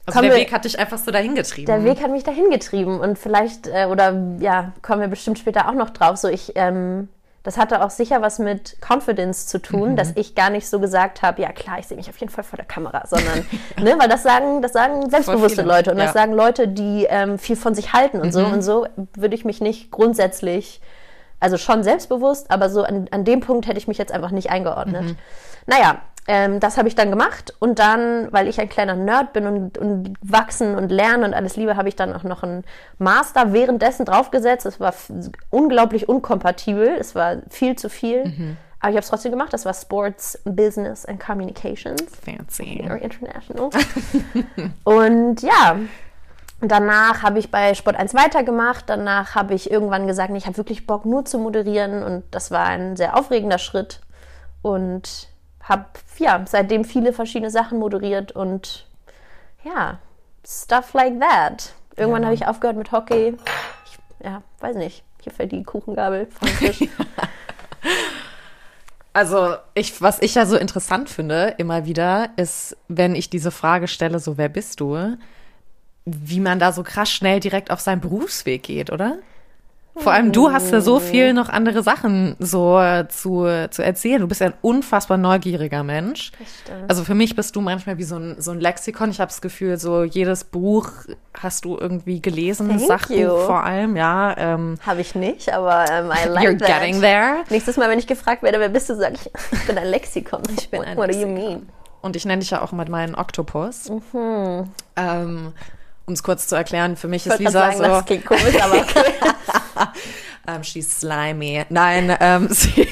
Also 0.06 0.20
Kommen 0.20 0.30
der 0.30 0.40
Weg 0.40 0.54
hat 0.54 0.66
dich 0.66 0.78
einfach 0.78 1.00
so 1.00 1.10
dahin 1.12 1.34
getrieben. 1.34 1.66
Der 1.66 1.84
Weg 1.84 2.02
hat 2.02 2.12
mich 2.12 2.24
dahin 2.24 2.50
getrieben 2.52 3.00
und 3.00 3.18
vielleicht, 3.18 3.68
äh, 3.68 3.88
oder 3.90 4.16
ja, 4.40 4.72
kommen 4.84 5.02
wir 5.02 5.08
bestimmt 5.08 5.40
später 5.40 5.68
auch 5.68 5.74
noch 5.74 5.90
drauf. 5.90 6.18
So, 6.18 6.28
ich, 6.28 6.52
ähm, 6.56 7.10
das 7.46 7.58
hatte 7.58 7.82
auch 7.86 7.92
sicher 7.92 8.22
was 8.22 8.40
mit 8.40 8.76
Confidence 8.82 9.48
zu 9.48 9.60
tun, 9.62 9.92
Mhm. 9.92 9.96
dass 9.96 10.12
ich 10.16 10.36
gar 10.36 10.50
nicht 10.50 10.68
so 10.68 10.80
gesagt 10.80 11.22
habe, 11.22 11.42
ja 11.44 11.52
klar, 11.54 11.80
ich 11.80 11.88
sehe 11.88 11.96
mich 11.96 12.10
auf 12.10 12.18
jeden 12.18 12.32
Fall 12.32 12.44
vor 12.44 12.58
der 12.58 12.66
Kamera, 12.66 13.04
sondern, 13.08 13.46
ne, 13.82 13.96
weil 13.98 14.10
das 14.10 14.24
sagen, 14.24 14.62
das 14.62 14.74
sagen 14.74 15.10
selbstbewusste 15.10 15.62
Leute 15.62 15.92
und 15.92 15.98
das 15.98 16.08
ja. 16.08 16.14
sagen 16.14 16.34
Leute, 16.34 16.68
die 16.68 17.06
ähm, 17.10 17.38
viel 17.40 17.56
von 17.56 17.74
sich 17.76 17.94
halten 17.94 18.18
und 18.20 18.28
Mhm. 18.28 18.32
so. 18.32 18.46
Und 18.46 18.62
so 18.64 18.88
würde 19.16 19.36
ich 19.36 19.46
mich 19.46 19.62
nicht 19.62 19.92
grundsätzlich, 19.92 20.82
also 21.40 21.58
schon 21.58 21.84
selbstbewusst, 21.84 22.50
aber 22.50 22.70
so 22.70 22.84
an, 22.84 23.08
an 23.12 23.24
dem 23.24 23.40
Punkt 23.42 23.68
hätte 23.68 23.78
ich 23.78 23.88
mich 23.88 23.98
jetzt 24.00 24.12
einfach 24.12 24.32
nicht 24.32 24.50
eingeordnet. 24.50 25.04
Mhm. 25.04 25.18
Naja, 25.68 26.00
ähm, 26.27 26.60
das 26.60 26.77
habe 26.77 26.88
ich 26.88 26.95
dann 26.95 27.12
gemacht 27.12 27.54
und 27.60 27.77
dann, 27.77 28.31
weil 28.31 28.48
ich 28.48 28.60
ein 28.60 28.68
kleiner 28.69 28.95
Nerd 28.95 29.33
bin 29.33 29.45
und, 29.45 29.77
und 29.77 30.13
wachsen 30.22 30.75
und 30.75 30.91
lernen 30.91 31.24
und 31.24 31.34
alles 31.36 31.55
liebe, 31.55 31.77
habe 31.77 31.88
ich 31.88 31.96
dann 31.96 32.13
auch 32.13 32.24
noch 32.24 32.41
einen 32.41 32.63
Master 32.98 33.53
währenddessen 33.53 34.05
draufgesetzt. 34.05 34.65
Es 34.65 34.79
war 34.79 34.94
unglaublich 35.51 36.10
unkompatibel, 36.10 36.96
es 37.00 37.13
war 37.13 37.38
viel 37.50 37.75
zu 37.75 37.89
viel, 37.89 38.25
Mhm. 38.25 38.58
aber 38.79 38.89
ich 38.89 38.96
habe 38.96 39.03
es 39.03 39.10
trotzdem 39.10 39.32
gemacht. 39.32 39.53
Das 39.53 39.65
war 39.65 39.74
Sports, 39.75 40.41
Business 40.46 41.05
and 41.05 41.20
Communications. 41.20 42.03
Fancy. 42.24 42.84
Very 42.88 43.03
international. 43.03 43.70
und 44.84 45.41
ja, 45.44 45.77
danach 46.62 47.22
habe 47.22 47.38
ich 47.38 47.51
bei 47.51 47.75
Sport 47.75 47.98
1 47.98 48.15
weitergemacht. 48.15 48.86
Danach 48.88 49.36
habe 49.36 49.53
ich 49.53 49.70
irgendwann 49.70 50.08
gesagt, 50.08 50.32
ich 50.36 50.48
habe 50.48 50.58
wirklich 50.58 50.88
Bock, 50.88 51.05
nur 51.05 51.24
zu 51.25 51.38
moderieren. 51.38 52.01
Und 52.01 52.24
das 52.32 52.50
war 52.50 52.65
ein 52.65 52.96
sehr 52.96 53.15
aufregender 53.15 53.60
Schritt. 53.60 54.01
Und 54.63 55.27
habe 55.65 55.86
ja, 56.17 56.43
seitdem 56.48 56.86
viele 56.86 57.12
verschiedene 57.13 57.51
Sachen 57.51 57.77
moderiert 57.79 58.31
und 58.31 58.88
ja, 59.63 60.00
stuff 60.48 60.93
like 60.93 61.19
that. 61.19 61.74
Irgendwann 61.98 62.22
Ja. 62.24 62.27
habe 62.27 62.36
ich 62.36 62.48
aufgehört 62.48 62.77
mit 62.77 62.91
Hockey. 62.91 63.36
Ich, 63.86 64.25
ja, 64.25 64.41
weiß 64.60 64.75
nicht. 64.77 65.03
Hier 65.22 65.34
fällt 65.34 65.51
die 65.51 65.63
Kuchengabel 65.63 66.27
vom 66.27 66.48
Tisch. 66.57 66.88
Also, 69.13 69.55
ich, 69.75 70.01
was 70.01 70.22
ich 70.22 70.36
ja 70.36 70.45
so 70.45 70.57
interessant 70.57 71.10
finde, 71.10 71.53
immer 71.57 71.86
wieder, 71.86 72.31
ist, 72.36 72.75
wenn 72.89 73.15
ich 73.15 73.29
diese 73.29 73.50
Frage 73.50 73.88
stelle, 73.88 74.19
so, 74.19 74.38
wer 74.38 74.50
bist 74.50 74.81
du? 74.81 75.15
Wie 76.03 76.41
man 76.41 76.60
da 76.60 76.74
so 76.74 76.84
krass 76.84 77.10
schnell 77.10 77.39
direkt 77.39 77.72
auf 77.72 77.79
seinen 77.79 78.01
Berufsweg 78.01 78.63
geht, 78.63 78.91
oder? 78.91 79.19
Vor 79.98 80.12
allem 80.12 80.32
du 80.32 80.52
hast 80.52 80.72
ja 80.72 80.82
so 80.82 81.00
viel 81.00 81.34
noch 81.34 81.48
andere 81.48 81.82
Sachen 81.82 82.36
so 82.40 82.80
äh, 82.80 83.08
zu, 83.08 83.48
zu 83.70 83.82
erzählen. 83.82 84.20
Du 84.22 84.28
bist 84.28 84.42
ja 84.42 84.48
ein 84.48 84.54
unfassbar 84.62 85.18
neugieriger 85.18 85.84
Mensch. 85.84 86.32
Also 86.88 87.04
für 87.04 87.16
mich 87.16 87.36
bist 87.36 87.56
du 87.56 87.62
manchmal 87.62 87.98
wie 87.98 88.04
so 88.04 88.18
ein, 88.18 88.36
so 88.40 88.52
ein 88.52 88.60
Lexikon. 88.60 89.10
Ich 89.10 89.20
habe 89.22 89.30
das 89.30 89.42
Gefühl, 89.42 89.78
so 89.78 90.04
jedes 90.04 90.44
Buch 90.44 90.90
hast 91.34 91.64
du 91.66 91.78
irgendwie 91.78 92.22
gelesen, 92.22 92.70
Thank 92.70 92.82
Sachbuch 92.82 93.16
you. 93.16 93.38
vor 93.38 93.64
allem, 93.64 93.96
ja. 93.96 94.36
Ähm, 94.38 94.75
Habe 94.86 95.02
ich 95.02 95.16
nicht, 95.16 95.54
aber 95.54 95.86
ähm, 95.90 96.08
I 96.12 96.28
like 96.28 96.48
you're 96.48 96.60
that. 96.60 96.68
getting 96.68 97.00
there. 97.02 97.44
Nächstes 97.50 97.78
Mal, 97.78 97.90
wenn 97.90 98.00
ich 98.00 98.08
gefragt 98.08 98.44
werde, 98.44 98.60
wer 98.60 98.70
bist 98.70 98.90
du, 98.90 98.96
sage 98.96 99.16
ich, 99.16 99.32
ich 99.52 99.68
bin 99.68 99.78
ein 99.78 99.88
Lexikon. 99.88 100.42
Ich 100.58 100.70
bin 100.70 100.80
What, 100.82 100.88
ein 100.88 100.98
what 100.98 101.10
do 101.10 101.14
you 101.14 101.28
Lexikon. 101.28 101.34
mean? 101.50 101.70
Und 102.02 102.16
ich 102.16 102.25
nenne 102.25 102.40
dich 102.42 102.52
ja 102.52 102.62
auch 102.62 102.72
mit 102.72 102.90
meinen 102.90 103.16
Oktopus. 103.16 103.90
Mhm. 103.90 104.70
Ähm, 104.96 105.54
um 106.06 106.14
es 106.14 106.22
kurz 106.22 106.48
zu 106.48 106.56
erklären, 106.56 106.96
für 106.98 107.08
mich 107.08 107.25
Ich 107.25 107.32
ist 107.32 107.40
Lisa 107.40 107.52
sagen, 107.52 107.78
so, 107.78 107.84
das 107.84 108.06
klingt 108.06 108.25
komisch, 108.25 108.62
aber 108.62 108.75
okay. 108.82 109.04
Ähm, 110.48 110.64
she's 110.64 111.00
slimy. 111.00 111.64
Nein, 111.70 112.16
ähm, 112.20 112.48
sie, 112.52 112.88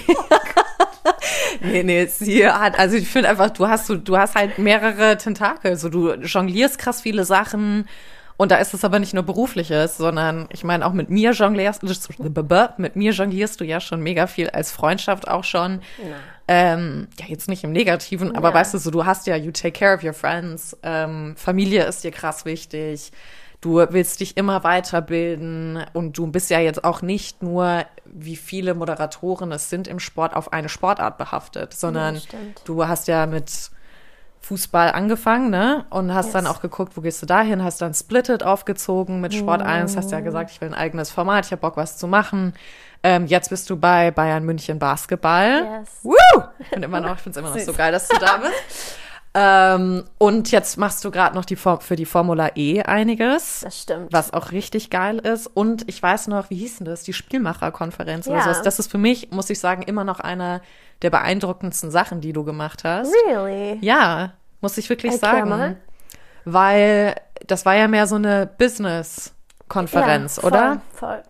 nee, 1.62 1.84
nee, 1.84 2.06
sie 2.06 2.48
hat, 2.48 2.78
also 2.78 2.96
ich 2.96 3.08
finde 3.08 3.30
einfach, 3.30 3.50
du 3.52 3.68
hast, 3.68 3.90
du, 3.90 3.96
du 3.98 4.18
hast 4.18 4.36
halt 4.36 4.58
mehrere 4.58 5.18
Tentakel. 5.18 5.76
So, 5.78 5.90
du 5.90 6.14
jonglierst 6.14 6.78
krass 6.78 7.02
viele 7.02 7.26
Sachen. 7.26 7.88
Und 8.36 8.52
da 8.52 8.56
ist 8.56 8.74
es 8.74 8.84
aber 8.84 8.98
nicht 8.98 9.14
nur 9.14 9.24
berufliches, 9.24 9.96
sondern 9.98 10.48
ich 10.52 10.64
meine, 10.64 10.86
auch 10.88 10.94
mit 10.94 11.12
mir 11.12 11.32
jonglierst, 11.32 11.84
mit 11.84 12.96
mir 12.96 13.12
jonglierst 13.12 13.62
du 13.62 13.64
ja 13.64 13.80
schon 13.80 14.02
mega 14.02 14.26
viel 14.26 14.50
als 14.50 14.72
Freundschaft 14.72 15.28
auch 15.28 15.44
schon. 15.44 15.82
Ähm, 16.48 17.08
ja, 17.20 17.28
jetzt 17.28 17.48
nicht 17.48 17.64
im 17.64 17.72
Negativen, 17.72 18.36
aber 18.36 18.50
Ja. 18.50 18.56
weißt 18.56 18.74
du, 18.74 18.80
so, 18.80 18.90
du 18.90 19.06
hast 19.06 19.28
ja, 19.28 19.36
you 19.36 19.52
take 19.52 19.74
care 19.80 19.96
of 19.96 20.04
your 20.04 20.14
friends. 20.14 20.76
Ähm, 20.82 21.36
Familie 21.38 21.86
ist 21.86 22.04
dir 22.04 22.12
krass 22.12 22.44
wichtig. 22.44 23.12
Du 23.64 23.76
willst 23.78 24.20
dich 24.20 24.36
immer 24.36 24.66
weiterbilden 24.66 25.86
und 25.94 26.18
du 26.18 26.28
bist 26.28 26.50
ja 26.50 26.60
jetzt 26.60 26.84
auch 26.84 27.02
nicht 27.02 27.42
nur, 27.42 27.86
wie 28.04 28.36
viele 28.36 28.74
Moderatoren 28.74 29.52
es 29.54 29.70
sind 29.70 29.88
im 29.88 30.00
Sport, 30.00 30.36
auf 30.36 30.52
eine 30.52 30.68
Sportart 30.68 31.18
behaftet, 31.18 31.74
sondern 31.74 32.18
stimmt. 32.20 32.62
du 32.66 32.86
hast 32.88 33.08
ja 33.08 33.26
mit 33.26 33.72
Fußball 34.42 34.92
angefangen, 34.92 35.50
ne? 35.50 35.86
Und 35.90 36.14
hast 36.14 36.36
dann 36.36 36.44
Yes. 36.44 36.54
auch 36.54 36.62
geguckt, 36.62 36.98
wo 36.98 37.02
gehst 37.02 37.22
du 37.22 37.26
dahin, 37.26 37.64
hast 37.64 37.82
dann 37.82 37.94
Splitted 37.94 38.44
aufgezogen 38.44 39.22
mit 39.22 39.34
Sport 39.34 39.62
1, 39.62 39.96
hast 39.96 40.12
ja 40.12 40.20
Mm. 40.20 40.24
gesagt, 40.26 40.52
ich 40.52 40.60
will 40.60 40.68
ein 40.68 40.74
eigenes 40.74 41.10
Format, 41.12 41.46
ich 41.46 41.52
habe 41.54 41.62
Bock, 41.62 41.78
was 41.78 41.98
zu 41.98 42.08
machen. 42.08 42.54
Ähm, 43.04 43.28
jetzt 43.28 43.50
bist 43.50 43.70
du 43.70 43.78
bei 43.78 44.12
Bayern 44.12 44.44
München 44.44 44.80
Basketball. 44.80 45.80
Yes. 45.80 45.90
Woo! 46.04 46.16
Ich 46.60 46.70
bin 46.72 46.84
immer 46.84 47.00
noch, 47.00 47.16
ich 47.16 47.22
finde 47.22 47.40
es 47.40 47.46
immer 47.46 47.56
noch 47.56 47.62
so 47.64 47.72
geil, 47.74 47.94
dass 47.94 48.10
du 48.10 48.18
da 48.20 48.38
bist. 48.38 48.98
ähm, 49.36 50.04
und 50.20 50.52
jetzt 50.52 50.78
machst 50.78 51.04
du 51.04 51.10
gerade 51.12 51.36
noch 51.36 51.46
die 51.46 51.56
Form, 51.56 51.80
für 51.82 51.96
die 51.96 52.06
Formula 52.06 52.52
E 52.56 52.84
einiges. 52.84 53.62
Das 53.62 53.82
stimmt. 53.82 54.14
Was 54.14 54.32
auch 54.34 54.52
richtig 54.52 54.90
geil 54.92 55.18
ist. 55.20 55.48
Und 55.48 55.88
ich 55.90 56.02
weiß 56.02 56.28
noch, 56.28 56.50
wie 56.50 56.56
hieß 56.56 56.78
denn 56.78 56.86
das? 56.86 57.04
Die 57.04 57.14
Spielmacherkonferenz 57.14 58.28
oder 58.28 58.38
Ja. 58.38 58.44
sowas. 58.44 58.62
Das 58.62 58.78
ist 58.80 58.92
für 58.92 58.98
mich, 59.00 59.32
muss 59.32 59.50
ich 59.50 59.60
sagen, 59.60 59.82
immer 59.82 60.04
noch 60.04 60.20
einer 60.20 60.62
der 61.02 61.10
beeindruckendsten 61.10 61.90
Sachen, 61.92 62.22
die 62.22 62.32
du 62.32 62.44
gemacht 62.44 62.84
hast. 62.84 63.12
Really? 63.28 63.80
Ja, 63.82 64.34
muss 64.62 64.78
ich 64.78 64.88
wirklich 64.90 65.14
Erklär 65.14 65.32
sagen. 65.32 65.50
mal. 65.50 65.78
Weil 66.46 67.16
das 67.48 67.66
war 67.66 67.76
ja 67.76 67.88
mehr 67.88 68.06
so 68.08 68.16
eine 68.16 68.46
Business-Konferenz, 68.58 70.36
Ja, 70.38 70.42
voll, 70.42 70.52
oder? 70.52 70.82
Voll. 70.94 71.24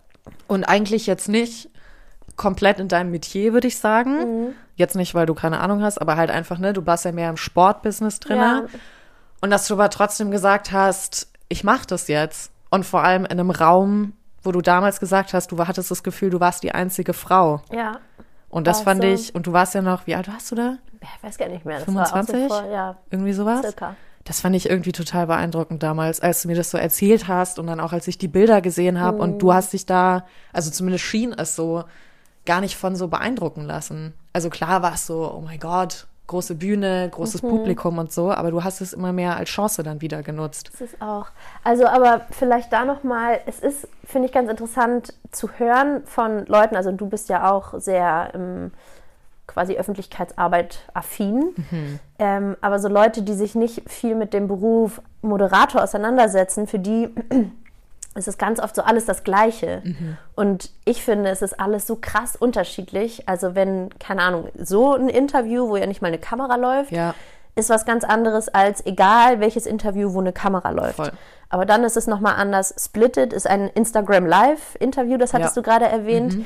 Und 0.46 0.64
eigentlich 0.64 1.06
jetzt 1.06 1.28
nicht 1.28 1.70
komplett 2.36 2.80
in 2.80 2.88
deinem 2.88 3.10
Metier, 3.10 3.52
würde 3.52 3.68
ich 3.68 3.78
sagen. 3.78 4.44
Mhm. 4.46 4.54
Jetzt 4.76 4.96
nicht, 4.96 5.14
weil 5.14 5.26
du 5.26 5.34
keine 5.34 5.60
Ahnung 5.60 5.82
hast, 5.82 6.00
aber 6.00 6.16
halt 6.16 6.30
einfach, 6.30 6.58
ne, 6.58 6.72
du 6.72 6.84
warst 6.86 7.04
ja 7.04 7.12
mehr 7.12 7.30
im 7.30 7.36
Sportbusiness 7.36 8.20
drin. 8.20 8.38
Ja. 8.38 8.62
Und 9.40 9.50
dass 9.50 9.66
du 9.68 9.74
aber 9.74 9.90
trotzdem 9.90 10.30
gesagt 10.30 10.72
hast, 10.72 11.28
ich 11.48 11.62
mach 11.64 11.84
das 11.86 12.08
jetzt. 12.08 12.50
Und 12.70 12.84
vor 12.84 13.04
allem 13.04 13.24
in 13.24 13.32
einem 13.32 13.50
Raum, 13.50 14.14
wo 14.42 14.50
du 14.50 14.60
damals 14.60 14.98
gesagt 15.00 15.32
hast, 15.32 15.52
du 15.52 15.58
hattest 15.66 15.90
das 15.90 16.02
Gefühl, 16.02 16.30
du 16.30 16.40
warst 16.40 16.62
die 16.64 16.72
einzige 16.72 17.12
Frau. 17.12 17.62
Ja. 17.72 17.98
Und 18.48 18.66
das 18.66 18.78
War 18.78 18.94
fand 18.94 19.04
ich, 19.04 19.34
und 19.34 19.46
du 19.46 19.52
warst 19.52 19.74
ja 19.74 19.82
noch, 19.82 20.06
wie 20.06 20.14
alt 20.14 20.28
warst 20.28 20.50
du 20.50 20.54
da? 20.56 20.78
Ich 21.00 21.22
weiß 21.22 21.38
gar 21.38 21.48
nicht 21.48 21.64
mehr. 21.64 21.76
Das 21.76 21.84
25? 21.84 22.34
War 22.34 22.44
auch 22.44 22.48
so 22.50 22.60
vor, 22.62 22.72
ja, 22.72 22.96
Irgendwie 23.10 23.32
sowas? 23.32 23.60
circa. 23.60 23.94
Das 24.24 24.40
fand 24.40 24.56
ich 24.56 24.70
irgendwie 24.70 24.92
total 24.92 25.26
beeindruckend 25.26 25.82
damals, 25.82 26.18
als 26.20 26.40
du 26.42 26.48
mir 26.48 26.54
das 26.56 26.70
so 26.70 26.78
erzählt 26.78 27.28
hast 27.28 27.58
und 27.58 27.66
dann 27.66 27.78
auch 27.78 27.92
als 27.92 28.08
ich 28.08 28.16
die 28.16 28.28
Bilder 28.28 28.62
gesehen 28.62 28.98
habe 28.98 29.18
und 29.18 29.34
Mhm. 29.34 29.38
du 29.38 29.52
hast 29.52 29.72
dich 29.74 29.84
da, 29.86 30.24
also 30.52 30.70
zumindest 30.70 31.04
schien 31.04 31.32
es 31.34 31.54
so, 31.54 31.84
gar 32.46 32.60
nicht 32.60 32.76
von 32.76 32.96
so 32.96 33.08
beeindrucken 33.08 33.64
lassen. 33.64 34.14
Also 34.32 34.50
klar 34.50 34.82
war 34.82 34.94
es 34.94 35.06
so, 35.06 35.32
oh 35.34 35.40
mein 35.40 35.58
Gott, 35.58 36.06
große 36.26 36.54
Bühne, 36.54 37.08
großes 37.10 37.42
Mhm. 37.42 37.48
Publikum 37.48 37.98
und 37.98 38.12
so, 38.12 38.32
aber 38.32 38.50
du 38.50 38.64
hast 38.64 38.80
es 38.80 38.92
immer 38.92 39.12
mehr 39.12 39.36
als 39.36 39.50
Chance 39.50 39.82
dann 39.82 40.00
wieder 40.00 40.22
genutzt. 40.22 40.70
Das 40.72 40.80
ist 40.80 41.00
auch. 41.02 41.26
Also, 41.62 41.86
aber 41.86 42.22
vielleicht 42.30 42.72
da 42.72 42.84
nochmal, 42.84 43.40
es 43.46 43.60
ist, 43.60 43.88
finde 44.04 44.26
ich, 44.26 44.32
ganz 44.32 44.50
interessant 44.50 45.14
zu 45.30 45.50
hören 45.58 46.02
von 46.06 46.46
Leuten, 46.46 46.76
also 46.76 46.92
du 46.92 47.06
bist 47.06 47.28
ja 47.28 47.50
auch 47.50 47.74
sehr 47.78 48.30
ähm, 48.34 48.72
quasi 49.46 49.74
Öffentlichkeitsarbeit 49.76 50.80
affin, 50.94 51.54
ähm, 52.18 52.56
aber 52.62 52.78
so 52.78 52.88
Leute, 52.88 53.22
die 53.22 53.34
sich 53.34 53.54
nicht 53.54 53.88
viel 53.90 54.14
mit 54.14 54.32
dem 54.32 54.48
Beruf 54.48 55.02
Moderator 55.20 55.82
auseinandersetzen, 55.82 56.66
für 56.66 56.78
die 56.78 57.10
ist 58.14 58.28
es 58.28 58.38
ganz 58.38 58.60
oft 58.60 58.74
so 58.76 58.82
alles 58.82 59.06
das 59.06 59.24
Gleiche. 59.24 59.82
Und 60.36 60.70
ich 60.84 61.02
finde, 61.04 61.30
es 61.30 61.42
ist 61.42 61.58
alles 61.58 61.86
so 61.86 61.96
krass 61.96 62.36
unterschiedlich. 62.36 63.28
Also 63.28 63.54
wenn, 63.54 63.90
keine 63.98 64.22
Ahnung, 64.22 64.48
so 64.56 64.94
ein 64.94 65.08
Interview, 65.08 65.68
wo 65.68 65.76
ja 65.76 65.86
nicht 65.86 66.00
mal 66.02 66.08
eine 66.08 66.18
Kamera 66.18 66.56
läuft, 66.56 66.92
Ja. 66.92 67.14
ist 67.56 67.70
was 67.70 67.84
ganz 67.84 68.04
anderes 68.04 68.48
als 68.48 68.84
egal 68.86 69.40
welches 69.40 69.66
Interview, 69.66 70.12
wo 70.14 70.20
eine 70.20 70.32
Kamera 70.32 70.70
läuft. 70.70 70.96
Voll. 70.96 71.10
Aber 71.50 71.66
dann 71.66 71.84
ist 71.84 71.96
es 71.96 72.06
nochmal 72.06 72.34
anders. 72.36 72.74
Splitted 72.78 73.32
ist 73.32 73.46
ein 73.48 73.68
Instagram 73.68 74.26
Live-Interview, 74.26 75.18
das 75.18 75.34
hattest 75.34 75.56
Ja. 75.56 75.62
du 75.62 75.68
gerade 75.68 75.84
erwähnt. 75.86 76.36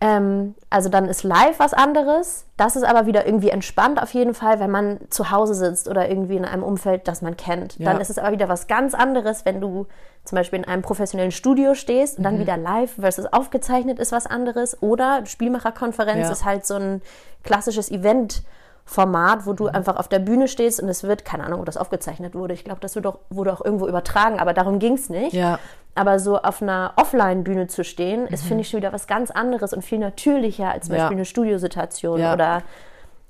Ähm, 0.00 0.54
also 0.68 0.90
dann 0.90 1.06
ist 1.08 1.22
live 1.22 1.58
was 1.58 1.72
anderes. 1.72 2.44
Das 2.58 2.76
ist 2.76 2.84
aber 2.84 3.06
wieder 3.06 3.26
irgendwie 3.26 3.48
entspannt 3.48 4.00
auf 4.02 4.12
jeden 4.12 4.34
Fall, 4.34 4.60
wenn 4.60 4.70
man 4.70 5.00
zu 5.08 5.30
Hause 5.30 5.54
sitzt 5.54 5.88
oder 5.88 6.08
irgendwie 6.08 6.36
in 6.36 6.44
einem 6.44 6.62
Umfeld, 6.62 7.08
das 7.08 7.22
man 7.22 7.36
kennt. 7.36 7.78
Ja. 7.78 7.92
Dann 7.92 8.00
ist 8.00 8.10
es 8.10 8.18
aber 8.18 8.32
wieder 8.32 8.48
was 8.48 8.66
ganz 8.66 8.92
anderes, 8.92 9.46
wenn 9.46 9.60
du 9.60 9.86
zum 10.24 10.36
Beispiel 10.36 10.58
in 10.58 10.64
einem 10.66 10.82
professionellen 10.82 11.30
Studio 11.30 11.74
stehst 11.74 12.18
und 12.18 12.22
Mhm. 12.22 12.24
dann 12.24 12.38
wieder 12.40 12.56
live 12.58 12.92
versus 13.00 13.24
aufgezeichnet 13.32 13.98
ist 13.98 14.12
was 14.12 14.26
anderes. 14.26 14.82
Oder 14.82 15.24
Spielmacherkonferenz 15.24 16.26
Ja. 16.26 16.32
ist 16.32 16.44
halt 16.44 16.66
so 16.66 16.74
ein 16.74 17.00
klassisches 17.42 17.90
Event. 17.90 18.42
Format, 18.88 19.46
wo 19.46 19.50
Mhm. 19.50 19.56
du 19.56 19.66
einfach 19.66 19.96
auf 19.96 20.06
der 20.08 20.20
Bühne 20.20 20.46
stehst 20.48 20.80
und 20.80 20.88
es 20.88 21.02
wird, 21.02 21.24
keine 21.24 21.44
Ahnung, 21.44 21.58
ob 21.60 21.66
das 21.66 21.76
aufgezeichnet 21.76 22.34
wurde. 22.36 22.54
Ich 22.54 22.64
glaube, 22.64 22.80
das 22.80 22.94
wird 22.94 23.06
auch, 23.06 23.18
wurde 23.30 23.52
auch 23.52 23.64
irgendwo 23.64 23.88
übertragen, 23.88 24.38
aber 24.38 24.54
darum 24.54 24.78
ging 24.78 24.94
es 24.94 25.10
nicht. 25.10 25.32
Ja. 25.34 25.58
Aber 25.96 26.18
so 26.20 26.38
auf 26.40 26.62
einer 26.62 26.92
Offline-Bühne 26.96 27.66
zu 27.66 27.82
stehen, 27.84 28.26
ist, 28.28 28.44
finde 28.44 28.60
ich, 28.62 28.68
schon 28.70 28.78
wieder 28.78 28.92
was 28.92 29.06
ganz 29.06 29.30
anderes 29.32 29.72
und 29.72 29.82
viel 29.82 29.98
natürlicher 29.98 30.70
als 30.70 30.86
zum 30.86 30.92
Mhm. 30.92 30.98
Ja. 30.98 31.04
Beispiel 31.04 31.16
eine 31.18 31.24
Studiosituation. 31.24 32.20
Ja. 32.20 32.32
Oder, 32.32 32.62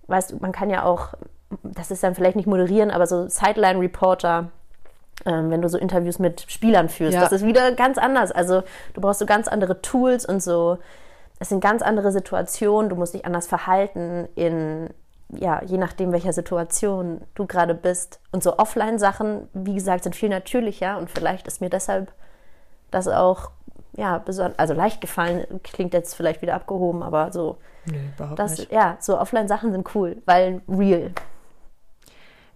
weißt 0.08 0.32
du, 0.32 0.36
man 0.40 0.52
kann 0.52 0.68
ja 0.68 0.84
auch, 0.84 1.14
das 1.62 1.90
ist 1.90 2.02
dann 2.02 2.14
vielleicht 2.14 2.36
nicht 2.36 2.46
moderieren, 2.48 2.90
aber 2.90 3.06
so 3.06 3.26
Sideline-Reporter, 3.28 4.50
ähm, 5.24 5.50
wenn 5.50 5.62
du 5.62 5.68
so 5.70 5.78
Interviews 5.78 6.18
mit 6.18 6.44
Spielern 6.50 6.88
führst, 6.90 7.16
das 7.16 7.32
ist 7.32 7.44
wieder 7.46 7.72
ganz 7.72 7.96
anders. 7.98 8.30
Also 8.30 8.62
du 8.94 9.00
brauchst 9.00 9.20
so 9.20 9.26
ganz 9.26 9.48
andere 9.48 9.80
Tools 9.80 10.26
und 10.26 10.42
so, 10.42 10.76
es 11.38 11.48
sind 11.48 11.60
ganz 11.60 11.82
andere 11.82 12.12
Situationen, 12.12 12.88
du 12.90 12.96
musst 12.96 13.14
dich 13.14 13.24
anders 13.24 13.46
verhalten 13.46 14.28
in, 14.34 14.90
ja, 15.28 15.62
je 15.64 15.78
nachdem, 15.78 16.12
welcher 16.12 16.32
Situation 16.32 17.20
du 17.34 17.46
gerade 17.46 17.74
bist. 17.74 18.20
Und 18.32 18.42
so 18.42 18.58
Offline-Sachen, 18.58 19.48
wie 19.54 19.74
gesagt, 19.74 20.04
sind 20.04 20.14
viel 20.16 20.28
natürlicher 20.28 20.98
und 20.98 21.10
vielleicht 21.10 21.46
ist 21.46 21.60
mir 21.60 21.70
deshalb 21.70 22.12
das 22.90 23.08
auch, 23.08 23.50
ja, 23.96 24.18
besonders, 24.18 24.58
also 24.58 24.74
leicht 24.74 25.00
gefallen, 25.00 25.44
klingt 25.64 25.94
jetzt 25.94 26.14
vielleicht 26.14 26.42
wieder 26.42 26.54
abgehoben, 26.54 27.02
aber 27.02 27.32
so, 27.32 27.58
Nee, 27.86 28.10
überhaupt 28.16 28.38
das, 28.38 28.58
nicht. 28.58 28.72
ja, 28.72 28.96
so 29.00 29.18
Offline-Sachen 29.18 29.72
sind 29.72 29.94
cool, 29.94 30.22
weil 30.26 30.60
real. 30.68 31.12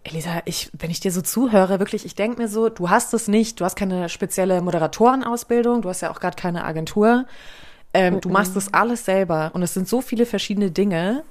Elisa, 0.02 0.40
ich, 0.46 0.70
wenn 0.72 0.90
ich 0.90 1.00
dir 1.00 1.12
so 1.12 1.20
zuhöre, 1.20 1.78
wirklich, 1.78 2.06
ich 2.06 2.14
denke 2.14 2.40
mir 2.40 2.48
so, 2.48 2.68
du 2.70 2.88
hast 2.88 3.12
es 3.12 3.28
nicht, 3.28 3.60
du 3.60 3.64
hast 3.64 3.76
keine 3.76 4.08
spezielle 4.08 4.62
Moderatorenausbildung, 4.62 5.82
du 5.82 5.88
hast 5.90 6.00
ja 6.00 6.10
auch 6.10 6.20
gerade 6.20 6.36
keine 6.36 6.64
Agentur. 6.64 7.26
Ähm, 7.92 8.20
Du 8.20 8.28
machst 8.28 8.54
das 8.56 8.72
alles 8.72 9.04
selber 9.04 9.50
und 9.52 9.62
es 9.62 9.74
sind 9.74 9.88
so 9.88 10.00
viele 10.00 10.24
verschiedene 10.24 10.70
Dinge. 10.70 11.24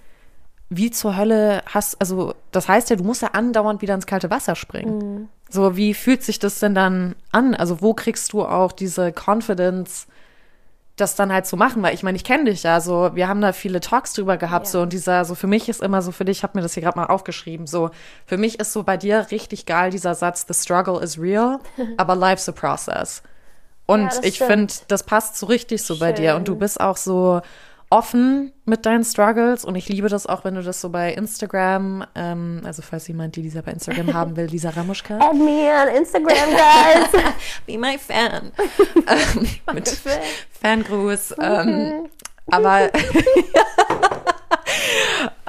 Wie 0.70 0.92
zur 0.92 1.18
Hölle 1.18 1.64
hast, 1.66 2.00
also 2.00 2.36
das 2.52 2.68
heißt 2.68 2.90
ja, 2.92 2.96
du 2.96 3.04
musst 3.04 3.22
ja 3.24 3.30
andauernd 3.30 3.82
wieder 3.82 3.96
ins 3.96 4.06
kalte 4.06 4.30
Wasser 4.30 4.56
springen. 4.56 5.30
So, 5.50 5.76
wie 5.76 5.96
fühlt 5.96 6.22
sich 6.24 6.38
das 6.38 6.60
denn 6.60 6.76
dann 6.76 7.16
an? 7.32 7.56
Also, 7.56 7.82
wo 7.82 7.96
kriegst 7.96 8.34
du 8.34 8.44
auch 8.46 8.72
diese 8.72 9.12
Confidence, 9.12 10.06
das 10.96 11.16
dann 11.16 11.32
halt 11.34 11.48
zu 11.48 11.58
machen, 11.58 11.82
weil 11.82 11.96
ich 11.96 12.04
meine, 12.04 12.18
ich 12.18 12.24
kenne 12.24 12.46
dich 12.52 12.64
ja, 12.64 12.82
so, 12.82 13.12
wir 13.16 13.28
haben 13.28 13.42
da 13.42 13.52
viele 13.54 13.80
Talks 13.80 14.14
drüber 14.14 14.38
gehabt, 14.38 14.66
Ja. 14.68 14.72
so, 14.74 14.82
und 14.82 14.94
dieser, 14.94 15.26
so 15.26 15.34
für 15.34 15.48
mich 15.48 15.70
ist 15.70 15.82
immer 15.82 16.02
so, 16.02 16.12
für 16.12 16.26
dich, 16.26 16.40
ich 16.40 16.44
habe 16.44 16.58
mir 16.58 16.62
das 16.62 16.74
hier 16.74 16.84
gerade 16.84 17.00
mal 17.00 17.06
aufgeschrieben, 17.06 17.66
so, 17.68 17.90
für 18.28 18.38
mich 18.38 18.60
ist 18.60 18.74
so 18.74 18.84
bei 18.84 18.98
dir 18.98 19.28
richtig 19.32 19.66
geil 19.66 19.92
dieser 19.92 20.14
Satz, 20.14 20.46
the 20.48 20.54
struggle 20.54 21.02
is 21.02 21.18
real, 21.18 21.60
aber 21.98 22.16
life's 22.16 22.48
a 22.50 22.52
process. 22.52 23.24
Und 23.86 24.14
Ja, 24.14 24.20
ich 24.22 24.38
finde, 24.40 24.72
das 24.88 25.04
passt 25.04 25.38
so 25.38 25.48
richtig 25.48 25.82
so 25.84 25.98
bei 25.98 26.12
dir 26.12 26.36
und 26.36 26.48
du 26.48 26.52
Schön. 26.52 26.60
bist 26.60 26.80
auch 26.80 26.98
so 26.98 27.42
offen 27.92 28.52
mit 28.66 28.86
deinen 28.86 29.04
Struggles 29.04 29.66
und 29.66 29.76
ich 29.76 29.90
liebe 29.90 30.10
das 30.10 30.28
auch, 30.28 30.44
wenn 30.44 30.56
du 30.56 30.62
das 30.62 30.80
so 30.80 30.90
bei 30.90 31.12
Instagram, 31.14 32.06
ähm, 32.14 32.62
also 32.64 32.82
falls 32.84 33.08
jemand 33.08 33.36
die 33.36 33.42
Lisa 33.42 33.62
bei 33.62 33.72
Instagram 33.72 34.14
haben 34.14 34.36
will, 34.36 34.46
Lisa 34.46 34.70
Ramuschka. 34.70 35.16
Add 35.20 35.38
me 35.38 35.70
on 35.72 35.96
Instagram, 35.96 36.50
guys. 36.52 37.24
Be 37.66 37.78
my 37.78 37.98
fan. 37.98 38.52
ähm, 39.08 39.48
mit 39.74 39.88
Fan. 39.90 40.20
Fangruß. 40.62 41.36
Ähm, 41.42 42.10
aber 42.52 42.90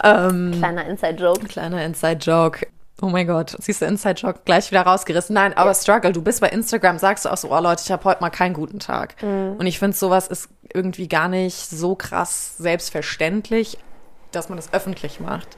ähm, 0.02 0.52
Kleiner 0.56 0.86
Inside-Joke. 0.86 1.46
kleiner 1.46 1.84
Inside-Joke. 1.84 2.66
Oh 3.02 3.08
mein 3.08 3.26
Gott, 3.26 3.56
siehst 3.58 3.80
du 3.80 3.86
Inside-Joke 3.86 4.40
gleich 4.44 4.70
wieder 4.70 4.82
rausgerissen. 4.82 5.32
Nein, 5.32 5.56
aber 5.56 5.72
Struggle, 5.72 6.12
du 6.12 6.20
bist 6.20 6.42
bei 6.42 6.48
Instagram, 6.48 6.98
sagst 6.98 7.24
du 7.24 7.30
auch 7.30 7.36
so, 7.36 7.50
oh 7.50 7.58
Leute, 7.58 7.82
ich 7.84 7.90
habe 7.90 8.04
heute 8.04 8.20
mal 8.20 8.28
keinen 8.30 8.52
guten 8.52 8.78
Tag. 8.78 9.14
Und 9.58 9.66
ich 9.66 9.78
finde, 9.78 9.96
sowas 9.96 10.28
ist 10.28 10.50
irgendwie 10.72 11.08
gar 11.08 11.28
nicht 11.28 11.56
so 11.56 11.94
krass 11.94 12.56
selbstverständlich, 12.58 13.78
dass 14.32 14.50
man 14.50 14.56
das 14.56 14.72
öffentlich 14.74 15.18
macht. 15.18 15.56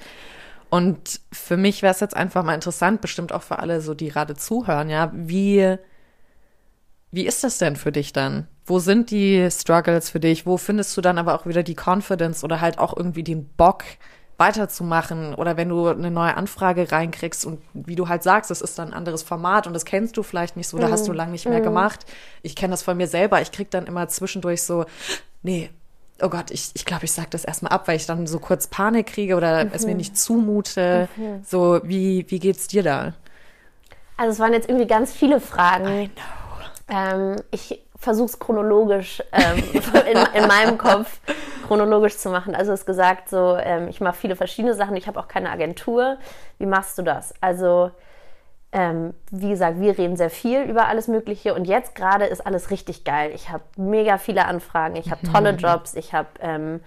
Und 0.71 1.21
für 1.33 1.57
mich 1.57 1.83
wäre 1.83 1.93
es 1.93 2.01
jetzt 2.01 2.17
einfach 2.17 2.45
mal 2.45 2.55
interessant, 2.55 3.01
bestimmt 3.01 3.33
auch 3.33 3.43
für 3.43 3.59
alle, 3.59 3.81
so 3.81 3.93
die 3.93 4.09
gerade 4.09 4.37
zuhören, 4.37 4.89
ja, 4.89 5.11
wie, 5.13 5.77
wie 7.11 7.27
ist 7.27 7.43
das 7.45 7.59
denn 7.59 7.77
für 7.77 7.93
dich 7.93 8.13
dann? 8.13 8.47
Wo 8.65 8.79
sind 8.79 9.11
die 9.11 9.49
Struggles 9.51 10.11
für 10.11 10.21
dich? 10.21 10.47
Wo 10.47 10.57
findest 10.57 10.97
du 10.97 11.01
dann 11.01 11.19
aber 11.19 11.35
auch 11.35 11.45
wieder 11.45 11.65
die 11.65 11.77
Confidence 11.77 12.45
oder 12.45 12.61
halt 12.61 12.79
auch 12.79 12.97
irgendwie 12.97 13.25
den 13.25 13.49
Bock, 13.49 13.83
weiterzumachen 14.43 15.35
oder 15.35 15.57
wenn 15.57 15.69
du 15.69 15.87
eine 15.87 16.11
neue 16.11 16.37
Anfrage 16.37 16.91
reinkriegst 16.91 17.47
und 17.47 17.63
wie 17.75 17.95
du 17.95 18.09
halt 18.09 18.25
sagst, 18.25 18.51
es 18.51 18.61
ist 18.61 18.77
dann 18.79 18.89
ein 18.89 18.95
anderes 18.95 19.23
Format 19.23 19.69
und 19.69 19.73
das 19.73 19.85
kennst 19.85 20.17
du 20.17 20.25
vielleicht 20.25 20.57
nicht 20.57 20.67
so, 20.67 20.79
da 20.79 20.91
hast 20.91 21.07
du 21.07 21.13
lange 21.13 21.31
nicht 21.31 21.47
mehr 21.47 21.61
gemacht. 21.61 22.05
Ich 22.43 22.57
kenne 22.57 22.73
das 22.73 22.83
von 22.83 22.97
mir 22.97 23.07
selber, 23.07 23.41
ich 23.41 23.53
krieg 23.53 23.71
dann 23.71 23.87
immer 23.87 24.09
zwischendurch 24.09 24.63
so, 24.63 24.85
nee, 25.43 25.71
oh 26.21 26.29
Gott, 26.29 26.51
ich 26.51 26.65
glaube, 26.65 26.75
ich, 26.75 26.85
glaub, 26.85 27.03
ich 27.05 27.13
sag 27.13 27.31
das 27.31 27.45
erstmal 27.45 27.73
ab, 27.73 27.87
weil 27.87 27.97
ich 27.97 28.07
dann 28.07 28.27
so 28.27 28.41
kurz 28.41 28.67
Panik 28.67 29.07
kriege 29.07 29.37
oder 29.37 29.73
es 29.73 29.87
mir 29.87 29.95
nicht 29.95 30.19
zumute. 30.19 31.09
So, 31.45 31.81
wie, 31.85 32.27
wie 32.29 32.39
geht's 32.41 32.67
dir 32.67 32.83
da? 32.83 33.15
Also 34.17 34.33
es 34.33 34.39
waren 34.39 34.53
jetzt 34.53 34.69
irgendwie 34.69 34.89
ganz 34.89 35.13
viele 35.13 35.41
Fragen. 35.41 35.87
I 35.87 36.09
know. 36.09 36.43
Ähm, 36.89 37.37
ich 37.51 37.82
versuche 38.02 38.26
es 38.26 38.38
chronologisch 38.38 39.23
ähm, 39.32 39.59
in, 40.12 40.42
in 40.42 40.49
meinem 40.49 40.76
Kopf 40.76 41.21
chronologisch 41.66 42.18
zu 42.18 42.30
machen. 42.30 42.54
Also 42.54 42.73
es 42.73 42.80
ist 42.80 42.87
gesagt, 42.87 43.28
so 43.28 43.56
ähm, 43.56 43.88
ich 43.88 44.00
mache 44.00 44.16
viele 44.16 44.37
verschiedene 44.37 44.75
Sachen. 44.75 44.97
Ich 44.97 45.06
habe 45.06 45.18
auch 45.18 45.28
keine 45.28 45.50
Agentur. 45.50 46.18
Wie 46.59 46.66
machst 46.66 46.99
du 46.99 47.02
das? 47.02 47.32
Also 47.40 47.92
ähm, 48.73 49.14
wie 49.30 49.50
gesagt, 49.50 49.80
wir 49.80 49.97
reden 49.97 50.16
sehr 50.16 50.30
viel 50.30 50.62
über 50.62 50.88
alles 50.88 51.06
Mögliche 51.06 51.54
und 51.54 51.66
jetzt 51.66 51.94
gerade 51.94 52.25
ist 52.25 52.44
alles 52.44 52.71
richtig 52.71 53.04
geil. 53.04 53.30
Ich 53.35 53.50
habe 53.50 53.62
mega 53.76 54.18
viele 54.18 54.47
Anfragen, 54.47 54.97
ich 54.97 55.11
habe 55.11 55.21
tolle 55.30 55.50
Jobs, 55.50 55.94
ich 55.94 56.12
habe 56.12 56.28
ähm, 56.40 56.80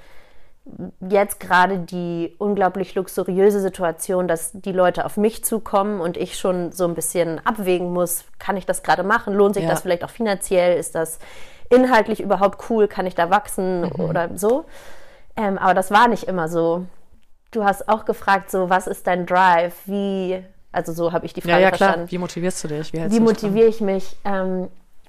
jetzt 1.07 1.39
gerade 1.39 1.77
die 1.79 2.35
unglaublich 2.39 2.95
luxuriöse 2.95 3.61
Situation, 3.61 4.27
dass 4.27 4.51
die 4.53 4.71
Leute 4.71 5.05
auf 5.05 5.15
mich 5.15 5.43
zukommen 5.45 6.01
und 6.01 6.17
ich 6.17 6.37
schon 6.39 6.71
so 6.71 6.85
ein 6.85 6.95
bisschen 6.95 7.39
abwägen 7.45 7.93
muss, 7.93 8.25
kann 8.39 8.57
ich 8.57 8.65
das 8.65 8.81
gerade 8.81 9.03
machen? 9.03 9.33
Lohnt 9.35 9.53
sich 9.55 9.63
Ja. 9.63 9.69
das 9.69 9.81
vielleicht 9.81 10.03
auch 10.03 10.09
finanziell? 10.09 10.77
Ist 10.77 10.95
das 10.95 11.19
inhaltlich 11.69 12.19
überhaupt 12.19 12.69
cool? 12.69 12.87
Kann 12.87 13.05
ich 13.05 13.13
da 13.15 13.29
wachsen 13.29 13.81
Mhm. 13.81 13.91
oder 14.09 14.29
so? 14.35 14.65
Ähm, 15.37 15.57
aber 15.57 15.73
das 15.75 15.91
war 15.91 16.07
nicht 16.07 16.23
immer 16.23 16.47
so. 16.47 16.85
Du 17.51 17.63
hast 17.63 17.87
auch 17.87 18.05
gefragt, 18.05 18.49
so 18.49 18.69
was 18.69 18.87
ist 18.87 19.05
dein 19.07 19.25
Drive? 19.27 19.75
Wie, 19.85 20.43
also 20.71 20.93
so 20.93 21.13
habe 21.13 21.25
ich 21.27 21.33
die 21.33 21.41
Frage 21.41 21.53
Ja, 21.53 21.59
ja, 21.59 21.71
klar. 21.71 21.89
verstanden 21.89 22.11
Wie 22.11 22.17
motivierst 22.17 22.63
du 22.63 22.67
dich? 22.69 22.91
Wie, 22.91 23.11
wie 23.11 23.19
motiviere 23.19 23.67
ich 23.67 23.81
mich? 23.81 24.17
Ähm, 24.25 24.67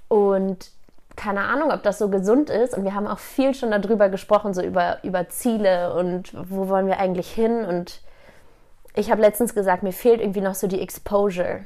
und 0.09 0.71
keine 1.17 1.41
Ahnung, 1.41 1.73
ob 1.73 1.83
das 1.83 1.99
so 1.99 2.09
gesund 2.09 2.51
ist. 2.51 2.77
Und 2.77 2.85
wir 2.85 2.95
haben 2.95 3.07
auch 3.07 3.19
viel 3.19 3.55
schon 3.55 3.71
darüber 3.71 4.09
gesprochen, 4.09 4.55
so 4.55 4.63
über, 4.63 4.99
über 5.03 5.29
Ziele 5.29 5.95
und 5.95 6.33
wo 6.35 6.69
wollen 6.69 6.87
wir 6.87 6.99
eigentlich 6.99 7.31
hin. 7.31 7.65
Und 7.65 8.01
ich 8.95 9.11
habe 9.11 9.21
letztens 9.21 9.55
gesagt, 9.55 9.83
mir 9.83 9.93
fehlt 9.93 10.21
irgendwie 10.21 10.41
noch 10.41 10.55
so 10.55 10.67
die 10.67 10.81
Exposure. 10.81 11.61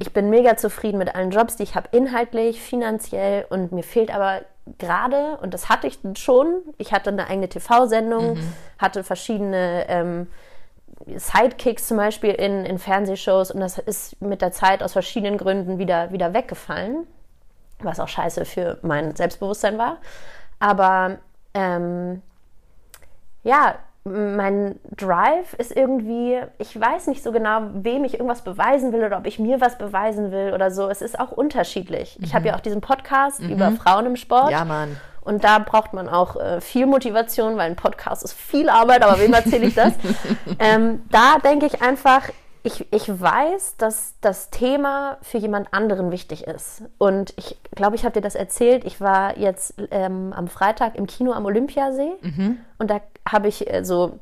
Ich 0.00 0.12
bin 0.12 0.30
mega 0.30 0.56
zufrieden 0.56 0.98
mit 0.98 1.14
allen 1.14 1.30
Jobs, 1.30 1.56
die 1.56 1.64
ich 1.64 1.74
habe, 1.74 1.88
inhaltlich, 1.92 2.60
finanziell. 2.60 3.46
Und 3.50 3.72
mir 3.72 3.84
fehlt 3.84 4.14
aber 4.14 4.42
gerade, 4.78 5.38
und 5.42 5.54
das 5.54 5.68
hatte 5.68 5.86
ich 5.86 5.98
schon, 6.14 6.62
ich 6.78 6.92
hatte 6.92 7.10
eine 7.10 7.28
eigene 7.28 7.48
TV-Sendung, 7.48 8.38
hatte 8.78 9.04
verschiedene 9.04 9.84
ähm, 9.88 10.26
Sidekicks 11.06 11.88
zum 11.88 11.96
Beispiel 11.96 12.30
in, 12.30 12.64
in 12.64 12.78
Fernsehshows 12.78 13.50
und 13.50 13.60
das 13.60 13.78
ist 13.78 14.20
mit 14.22 14.40
der 14.42 14.52
Zeit 14.52 14.82
aus 14.82 14.92
verschiedenen 14.92 15.38
Gründen 15.38 15.78
wieder, 15.78 16.12
wieder 16.12 16.32
weggefallen, 16.32 17.06
was 17.84 18.00
auch 18.00 18.08
scheiße 18.08 18.44
für 18.44 18.78
mein 18.82 19.14
Selbstbewusstsein 19.16 19.78
war. 19.78 19.98
Aber 20.58 21.18
ähm, 21.54 22.22
ja, 23.42 23.74
mein 24.04 24.78
Drive 24.96 25.54
ist 25.54 25.74
irgendwie, 25.74 26.38
ich 26.58 26.78
weiß 26.78 27.06
nicht 27.06 27.22
so 27.22 27.32
genau, 27.32 27.62
wem 27.72 28.04
ich 28.04 28.14
irgendwas 28.14 28.42
beweisen 28.42 28.92
will 28.92 29.02
oder 29.02 29.16
ob 29.16 29.26
ich 29.26 29.38
mir 29.38 29.62
was 29.62 29.78
beweisen 29.78 30.30
will 30.30 30.52
oder 30.52 30.70
so. 30.70 30.88
Es 30.88 31.00
ist 31.00 31.18
auch 31.18 31.32
unterschiedlich. 31.32 32.18
Ich 32.20 32.34
habe 32.34 32.48
ja 32.48 32.54
auch 32.54 32.60
diesen 32.60 32.82
Podcast 32.82 33.40
über 33.40 33.70
Frauen 33.72 34.06
im 34.06 34.16
Sport. 34.16 34.50
Ja, 34.50 34.64
Mann. 34.64 34.96
Und 35.22 35.42
da 35.42 35.58
braucht 35.58 35.94
man 35.94 36.06
auch 36.06 36.36
äh, 36.36 36.60
viel 36.60 36.84
Motivation, 36.84 37.56
weil 37.56 37.70
ein 37.70 37.76
Podcast 37.76 38.22
ist 38.22 38.34
viel 38.34 38.68
Arbeit, 38.68 39.02
aber 39.02 39.18
wem 39.18 39.32
erzähle 39.32 39.66
ich 39.66 39.74
das? 39.74 39.94
ähm, 40.58 41.02
da 41.10 41.38
denke 41.42 41.64
ich 41.64 41.80
einfach, 41.80 42.28
ich, 42.64 42.86
ich 42.92 43.20
weiß, 43.20 43.76
dass 43.76 44.14
das 44.22 44.48
Thema 44.48 45.18
für 45.20 45.36
jemand 45.36 45.72
anderen 45.74 46.10
wichtig 46.10 46.46
ist. 46.46 46.82
Und 46.96 47.34
ich 47.36 47.58
glaube, 47.74 47.94
ich 47.94 48.04
habe 48.04 48.14
dir 48.14 48.22
das 48.22 48.34
erzählt. 48.34 48.84
Ich 48.86 49.02
war 49.02 49.38
jetzt 49.38 49.74
ähm, 49.90 50.32
am 50.34 50.48
Freitag 50.48 50.96
im 50.96 51.06
Kino 51.06 51.32
am 51.32 51.44
Olympiasee 51.44 52.12
und 52.78 52.90
da 52.90 53.00
habe 53.26 53.48
ich 53.48 53.72
äh, 53.72 53.84
so, 53.84 54.18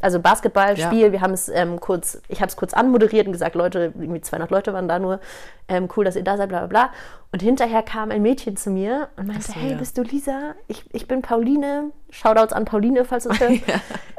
also 0.00 0.18
Basketballspiel, 0.18 1.06
Ja. 1.06 1.12
wir 1.12 1.20
haben 1.20 1.32
es 1.32 1.48
ähm, 1.48 1.78
kurz, 1.78 2.20
ich 2.28 2.40
habe 2.40 2.48
es 2.48 2.56
kurz 2.56 2.74
anmoderiert 2.74 3.26
und 3.26 3.32
gesagt, 3.32 3.54
Leute, 3.54 3.92
irgendwie 3.96 4.20
200 4.20 4.50
Leute 4.50 4.72
waren 4.72 4.88
da 4.88 4.98
nur, 4.98 5.20
ähm, 5.68 5.88
cool, 5.96 6.04
dass 6.04 6.16
ihr 6.16 6.24
da 6.24 6.36
seid, 6.36 6.48
bla 6.48 6.58
bla 6.58 6.66
bla. 6.66 6.90
Und 7.32 7.42
hinterher 7.42 7.84
kam 7.84 8.10
ein 8.10 8.22
Mädchen 8.22 8.56
zu 8.56 8.70
mir 8.70 9.08
und 9.16 9.28
meinte, 9.28 9.42
so, 9.44 9.52
hey, 9.52 9.70
ja. 9.70 9.76
bist 9.76 9.96
du 9.96 10.02
Lisa? 10.02 10.54
Ich, 10.66 10.84
ich 10.92 11.06
bin 11.06 11.22
Pauline. 11.22 11.92
Shoutouts 12.10 12.52
an 12.52 12.64
Pauline, 12.64 13.04
falls 13.04 13.22
du 13.24 13.30
es 13.30 13.38
hörst. 13.40 13.62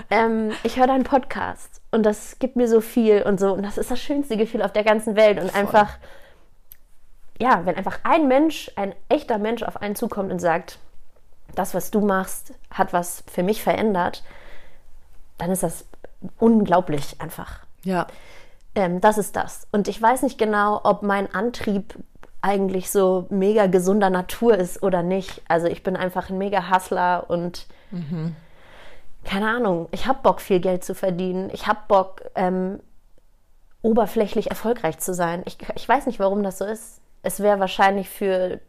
ähm, 0.10 0.52
ich 0.63 0.80
höre 0.80 0.88
deinen 0.88 1.04
Podcast 1.04 1.82
und 1.91 2.06
das 2.06 2.39
gibt 2.39 2.56
mir 2.56 2.70
so 2.70 2.80
viel 2.80 3.24
und 3.24 3.38
so. 3.38 3.52
Und 3.52 3.63
das 3.65 3.78
ist 3.78 3.91
das 3.91 4.00
schönste 4.00 4.38
Gefühl 4.38 4.62
auf 4.62 4.72
der 4.72 4.86
ganzen 4.86 5.17
Welt. 5.17 5.41
Und 5.41 5.54
einfach, 5.54 5.98
ja, 7.38 7.65
wenn 7.65 7.76
einfach 7.76 8.00
ein 8.04 8.30
Mensch, 8.30 8.72
ein 8.78 8.96
echter 9.10 9.39
Mensch 9.39 9.62
auf 9.63 9.82
einen 9.82 9.96
zukommt 9.98 10.32
und 10.32 10.39
sagt, 10.39 10.80
das, 11.56 11.74
was 11.74 11.92
du 11.92 12.02
machst, 12.02 12.54
hat 12.70 12.94
was 12.94 13.24
für 13.32 13.44
mich 13.44 13.64
verändert, 13.64 14.24
dann 15.38 15.52
ist 15.52 15.64
das 15.64 15.86
unglaublich 16.38 17.20
einfach. 17.20 17.60
Ja. 17.84 18.08
Ähm, 18.76 19.02
das 19.02 19.18
ist 19.18 19.36
das. 19.36 19.68
Und 19.72 19.88
ich 19.88 20.02
weiß 20.02 20.22
nicht 20.22 20.38
genau, 20.38 20.82
ob 20.84 21.04
mein 21.04 21.34
Antrieb 21.34 21.96
eigentlich 22.42 22.90
so 22.90 23.28
mega 23.30 23.68
gesunder 23.68 24.10
Natur 24.10 24.58
ist 24.58 24.82
oder 24.82 25.04
nicht. 25.04 25.42
Also 25.48 25.68
ich 25.68 25.84
bin 25.84 25.96
einfach 25.96 26.30
ein 26.30 26.38
mega 26.38 26.72
Hustler 26.72 27.30
und 27.30 27.68
keine 29.24 29.50
Ahnung, 29.50 29.88
ich 29.92 30.08
habe 30.08 30.20
Bock, 30.24 30.42
viel 30.42 30.60
Geld 30.60 30.84
zu 30.84 30.96
verdienen. 30.96 31.50
Ich 31.54 31.68
habe 31.68 31.80
Bock, 31.88 32.24
ähm, 32.36 32.80
oberflächlich 33.82 34.50
erfolgreich 34.50 35.00
zu 35.00 35.14
sein. 35.14 35.44
Ich, 35.46 35.58
ich 35.76 35.88
weiß 35.88 36.06
nicht, 36.06 36.20
warum 36.20 36.44
das 36.44 36.58
so 36.60 36.66
ist. 36.66 37.02
Es 37.24 37.40
wäre 37.40 37.60
wahrscheinlich 37.60 38.10
für, 38.10 38.60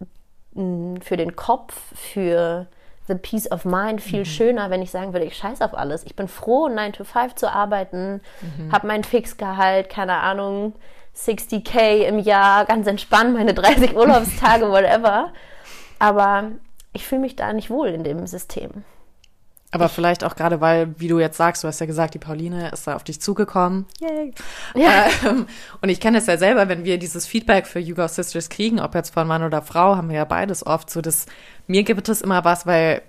für 0.54 1.16
den 1.16 1.36
Kopf, 1.36 1.74
für 1.94 2.66
the 3.08 3.14
peace 3.14 3.50
of 3.50 3.64
mind 3.64 4.00
viel 4.00 4.24
schöner, 4.24 4.70
wenn 4.70 4.82
ich 4.82 4.90
sagen 4.90 5.12
würde, 5.12 5.26
ich 5.26 5.36
scheiß 5.36 5.60
auf 5.60 5.74
alles. 5.76 6.04
Ich 6.04 6.14
bin 6.14 6.28
froh, 6.28 6.68
9 6.68 6.92
to 6.92 7.04
5 7.04 7.34
zu 7.34 7.50
arbeiten, 7.50 8.20
habe 8.70 8.86
mein 8.86 9.02
Fixgehalt, 9.04 9.88
keine 9.88 10.18
Ahnung, 10.18 10.74
60k 11.16 12.04
im 12.04 12.18
Jahr, 12.18 12.64
ganz 12.64 12.86
entspannt, 12.86 13.34
meine 13.34 13.54
30 13.54 13.96
Urlaubstage, 13.96 14.70
whatever. 14.70 15.32
Aber 15.98 16.52
ich 16.92 17.06
fühle 17.06 17.20
mich 17.22 17.36
da 17.36 17.52
nicht 17.52 17.70
wohl 17.70 17.88
in 17.88 18.04
dem 18.04 18.26
System. 18.26 18.84
Aber 19.74 19.88
vielleicht 19.88 20.22
auch 20.22 20.36
gerade, 20.36 20.60
weil, 20.60 20.94
wie 20.98 21.08
du 21.08 21.18
jetzt 21.18 21.38
sagst, 21.38 21.64
du 21.64 21.68
hast 21.68 21.80
ja 21.80 21.86
gesagt, 21.86 22.12
die 22.12 22.18
Pauline 22.18 22.70
ist 22.70 22.86
da 22.86 22.94
auf 22.94 23.04
dich 23.04 23.20
zugekommen. 23.20 23.86
Yay. 24.00 24.32
Ja. 24.74 25.06
Ähm, 25.26 25.46
und 25.80 25.88
ich 25.88 25.98
kenne 25.98 26.18
es 26.18 26.26
ja 26.26 26.36
selber, 26.36 26.68
wenn 26.68 26.84
wir 26.84 26.98
dieses 26.98 27.26
Feedback 27.26 27.66
für 27.66 27.78
You 27.78 27.94
Go 27.94 28.06
Sisters 28.06 28.48
kriegen, 28.50 28.80
ob 28.80 28.94
jetzt 28.94 29.14
von 29.14 29.26
Mann 29.26 29.42
oder 29.42 29.62
Frau, 29.62 29.96
haben 29.96 30.08
wir 30.10 30.16
ja 30.16 30.24
beides 30.26 30.64
oft 30.66 30.90
so, 30.90 31.00
dass 31.00 31.26
mir 31.66 31.82
gibt 31.84 32.08
es 32.08 32.20
immer 32.22 32.44
was, 32.44 32.66
weil 32.66 33.02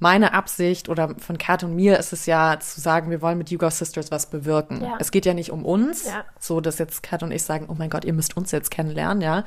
meine 0.00 0.32
Absicht 0.32 0.88
oder 0.88 1.14
von 1.18 1.38
Kat 1.38 1.64
und 1.64 1.74
mir 1.74 1.98
ist 1.98 2.12
es 2.12 2.26
ja 2.26 2.58
zu 2.60 2.80
sagen, 2.80 3.10
wir 3.10 3.20
wollen 3.20 3.36
mit 3.38 3.50
You 3.50 3.58
Go 3.58 3.68
Sisters 3.70 4.10
was 4.10 4.26
bewirken. 4.30 4.80
Ja. 4.82 4.96
Es 4.98 5.10
geht 5.10 5.26
ja 5.26 5.34
nicht 5.34 5.50
um 5.50 5.64
uns, 5.64 6.06
Ja. 6.06 6.24
so 6.38 6.60
dass 6.60 6.78
jetzt 6.78 7.02
Kat 7.02 7.22
und 7.22 7.32
ich 7.32 7.42
sagen, 7.42 7.66
oh 7.68 7.74
mein 7.76 7.90
Gott, 7.90 8.04
ihr 8.04 8.12
müsst 8.12 8.36
uns 8.36 8.50
jetzt 8.52 8.70
kennenlernen, 8.70 9.20
ja, 9.20 9.44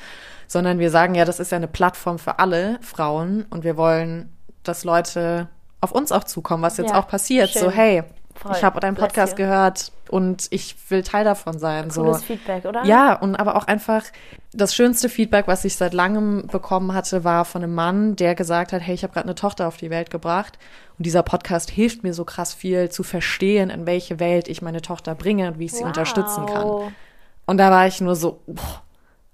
sondern 0.47 0.77
wir 0.79 0.89
sagen 0.89 1.15
ja, 1.15 1.25
das 1.25 1.39
ist 1.39 1.51
ja 1.51 1.57
eine 1.57 1.67
Plattform 1.67 2.19
für 2.19 2.39
alle 2.39 2.79
Frauen 2.81 3.45
und 3.49 3.63
wir 3.63 3.77
wollen, 3.77 4.29
dass 4.63 4.83
Leute 4.83 5.47
auf 5.81 5.91
uns 5.91 6.11
auch 6.11 6.23
zukommen, 6.23 6.63
was 6.63 6.77
jetzt 6.77 6.91
Ja, 6.91 6.99
auch 6.99 7.07
passiert. 7.07 7.49
schön. 7.49 7.63
So, 7.63 7.71
hey, 7.71 8.03
Voll. 8.35 8.53
ich 8.55 8.63
habe 8.63 8.79
deinen 8.79 8.95
Podcast 8.95 9.35
gehört 9.35 9.91
und 10.09 10.47
ich 10.51 10.75
will 10.89 11.03
Teil 11.03 11.23
davon 11.25 11.59
sein. 11.59 11.89
Cooles 11.89 12.19
so. 12.19 12.23
Feedback, 12.25 12.65
oder? 12.65 12.83
Ja, 12.85 13.13
und 13.15 13.35
aber 13.35 13.55
auch 13.55 13.65
einfach 13.67 14.03
das 14.53 14.73
schönste 14.75 15.09
Feedback, 15.09 15.47
was 15.47 15.63
ich 15.65 15.75
seit 15.75 15.93
langem 15.93 16.47
bekommen 16.47 16.93
hatte, 16.93 17.23
war 17.23 17.45
von 17.45 17.63
einem 17.63 17.73
Mann, 17.75 18.15
der 18.15 18.35
gesagt 18.35 18.73
hat, 18.73 18.81
hey, 18.81 18.93
ich 18.95 19.03
habe 19.03 19.13
gerade 19.13 19.25
eine 19.27 19.35
Tochter 19.35 19.67
auf 19.67 19.77
die 19.77 19.89
Welt 19.89 20.09
gebracht 20.09 20.57
und 20.97 21.05
dieser 21.05 21.23
Podcast 21.23 21.69
hilft 21.69 22.03
mir 22.03 22.13
so 22.13 22.25
krass 22.25 22.53
viel 22.53 22.89
zu 22.89 23.03
verstehen, 23.03 23.69
in 23.69 23.85
welche 23.85 24.19
Welt 24.19 24.47
ich 24.47 24.61
meine 24.61 24.81
Tochter 24.81 25.15
bringe 25.15 25.47
und 25.47 25.59
wie 25.59 25.65
ich 25.65 25.71
sie 25.73 25.79
Wow. 25.81 25.87
unterstützen 25.87 26.45
kann. 26.45 26.71
Und 27.45 27.57
da 27.57 27.69
war 27.71 27.87
ich 27.87 28.01
nur 28.01 28.15
so, 28.15 28.39
boah, 28.47 28.81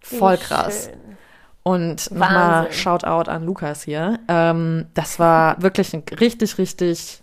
voll 0.02 0.36
Wie 0.36 0.42
krass. 0.44 0.86
schön. 0.92 1.18
Und 1.68 2.12
nochmal. 2.12 2.72
Shoutout 2.72 3.30
an 3.30 3.46
Lukas 3.46 3.84
hier. 3.84 4.20
Ähm, 4.28 4.86
das 4.94 5.20
war 5.20 5.62
wirklich 5.62 5.94
ein 5.94 6.04
richtig, 6.20 6.58
richtig, 6.58 7.22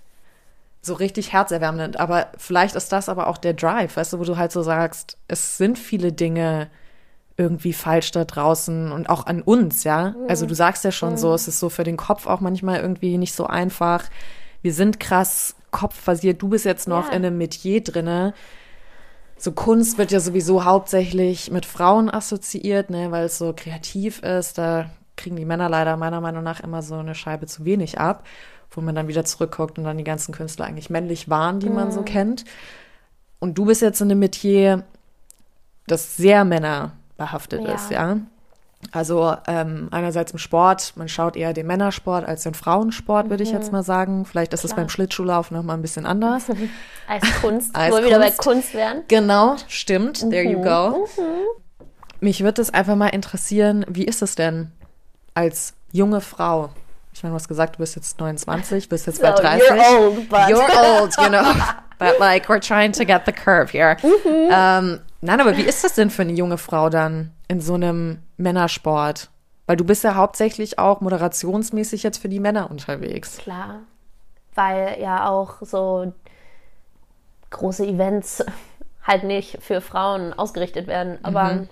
so 0.82 0.94
richtig 0.94 1.32
herzerwärmend. 1.32 1.98
Aber 1.98 2.26
vielleicht 2.36 2.74
ist 2.74 2.92
das 2.92 3.08
aber 3.08 3.26
auch 3.28 3.38
der 3.38 3.54
Drive, 3.54 3.96
weißt 3.96 4.12
du, 4.12 4.18
wo 4.18 4.24
du 4.24 4.36
halt 4.36 4.52
so 4.52 4.62
sagst, 4.62 5.16
es 5.28 5.56
sind 5.56 5.78
viele 5.78 6.12
Dinge 6.12 6.68
irgendwie 7.36 7.72
falsch 7.72 8.12
da 8.12 8.24
draußen 8.24 8.92
und 8.92 9.08
auch 9.08 9.26
an 9.26 9.42
uns, 9.42 9.82
ja. 9.82 10.14
Also 10.28 10.46
du 10.46 10.54
sagst 10.54 10.84
ja 10.84 10.92
schon 10.92 11.16
so, 11.16 11.34
es 11.34 11.48
ist 11.48 11.58
so 11.58 11.68
für 11.68 11.82
den 11.82 11.96
Kopf 11.96 12.26
auch 12.26 12.40
manchmal 12.40 12.78
irgendwie 12.80 13.18
nicht 13.18 13.34
so 13.34 13.46
einfach. 13.46 14.04
Wir 14.62 14.72
sind 14.72 15.00
krass 15.00 15.56
kopfbasiert. 15.72 16.40
Du 16.42 16.48
bist 16.48 16.64
jetzt 16.64 16.86
noch 16.86 17.06
Ja. 17.08 17.16
in 17.16 17.24
einem 17.24 17.38
Metier 17.38 17.82
drinne. 17.82 18.34
So 19.44 19.52
Kunst 19.52 19.98
wird 19.98 20.10
ja 20.10 20.20
sowieso 20.20 20.64
hauptsächlich 20.64 21.50
mit 21.50 21.66
Frauen 21.66 22.08
assoziiert, 22.08 22.88
ne, 22.88 23.10
weil 23.10 23.26
es 23.26 23.36
so 23.36 23.52
kreativ 23.54 24.22
ist. 24.22 24.56
Da 24.56 24.88
kriegen 25.16 25.36
die 25.36 25.44
Männer 25.44 25.68
leider 25.68 25.98
meiner 25.98 26.22
Meinung 26.22 26.42
nach 26.42 26.60
immer 26.60 26.80
so 26.80 26.94
eine 26.94 27.14
Scheibe 27.14 27.44
zu 27.44 27.66
wenig 27.66 28.00
ab, 28.00 28.26
wo 28.70 28.80
man 28.80 28.94
dann 28.94 29.06
wieder 29.06 29.26
zurückguckt 29.26 29.76
und 29.76 29.84
dann 29.84 29.98
die 29.98 30.04
ganzen 30.04 30.32
Künstler 30.32 30.64
eigentlich 30.64 30.88
männlich 30.88 31.28
waren, 31.28 31.60
die 31.60 31.68
man 31.68 31.92
so 31.92 32.02
kennt. 32.02 32.46
Und 33.38 33.58
du 33.58 33.66
bist 33.66 33.82
jetzt 33.82 34.00
in 34.00 34.10
einem 34.10 34.20
Metier, 34.20 34.84
das 35.86 36.16
sehr 36.16 36.46
männerbehaftet 36.46 37.64
Ja. 37.64 37.74
ist, 37.74 37.90
ja. 37.90 38.16
Also 38.94 39.36
ähm, 39.48 39.88
einerseits 39.90 40.30
im 40.32 40.38
Sport, 40.38 40.92
man 40.94 41.08
schaut 41.08 41.34
eher 41.36 41.52
den 41.52 41.66
Männersport 41.66 42.24
als 42.26 42.44
den 42.44 42.54
Frauensport, 42.54 43.28
würde 43.28 43.42
ich 43.42 43.50
jetzt 43.50 43.72
mal 43.72 43.82
sagen. 43.82 44.24
Vielleicht 44.24 44.52
ist 44.54 44.64
es 44.64 44.70
Mhm. 44.72 44.76
Beim 44.76 44.88
Schlittschuhlaufen 44.88 45.56
noch 45.56 45.64
mal 45.64 45.74
ein 45.74 45.82
bisschen 45.82 46.06
anders. 46.06 46.44
Als 47.08 47.24
Kunst, 47.40 47.74
wo 47.74 47.78
Als 47.80 47.94
wir 47.96 48.04
wieder 48.04 48.18
bei 48.20 48.30
Kunst. 48.30 48.72
Wären. 48.72 49.02
Genau, 49.08 49.56
stimmt. 49.68 50.20
There 50.30 50.44
you 50.44 50.58
Mhm. 50.60 50.62
go. 50.62 51.08
Mich 52.20 52.42
würde 52.44 52.62
es 52.62 52.72
einfach 52.72 52.94
mal 52.96 53.08
interessieren, 53.08 53.84
wie 53.88 54.04
ist 54.04 54.22
es 54.22 54.34
denn 54.36 54.70
als 55.34 55.74
junge 55.92 56.20
Frau? 56.20 56.70
Ich 57.12 57.22
meine, 57.22 57.32
du 57.32 57.36
hast 57.36 57.48
gesagt, 57.48 57.74
du 57.76 57.78
bist 57.80 57.96
jetzt 57.96 58.18
29, 58.20 58.88
bist 58.88 59.06
jetzt 59.06 59.16
So, 59.16 59.22
bei 59.24 59.32
30. 59.32 59.68
you're 59.68 59.98
old, 59.98 60.28
but 60.28 60.38
You're 60.48 61.00
old, 61.00 61.12
you 61.18 61.28
know. 61.28 61.42
But 61.98 62.18
like, 62.18 62.48
we're 62.48 62.60
trying 62.60 62.92
to 62.92 63.04
get 63.04 63.22
the 63.26 63.32
curve 63.32 63.70
here. 63.70 63.96
Mhm. 64.02 64.48
Ähm, 64.50 65.00
nein, 65.24 65.40
aber 65.40 65.56
wie 65.56 65.62
ist 65.62 65.84
das 65.84 65.94
denn 65.94 66.10
für 66.10 66.22
eine 66.22 66.32
junge 66.32 66.58
Frau 66.58 66.88
dann 66.88 67.32
in 67.48 67.60
so 67.60 67.74
einem 67.74 68.22
Männersport? 68.36 69.30
Weil 69.66 69.76
du 69.76 69.84
bist 69.84 70.04
ja 70.04 70.14
hauptsächlich 70.14 70.78
auch 70.78 71.00
moderationsmäßig 71.00 72.02
jetzt 72.02 72.18
für 72.18 72.28
die 72.28 72.40
Männer 72.40 72.70
unterwegs. 72.70 73.38
Klar. 73.38 73.80
Weil 74.54 75.00
ja 75.00 75.28
auch 75.28 75.56
so 75.62 76.12
große 77.50 77.86
Events 77.86 78.44
halt 79.02 79.24
nicht 79.24 79.62
für 79.62 79.80
Frauen 79.80 80.32
ausgerichtet 80.32 80.86
werden. 80.86 81.18
Aber 81.22 81.66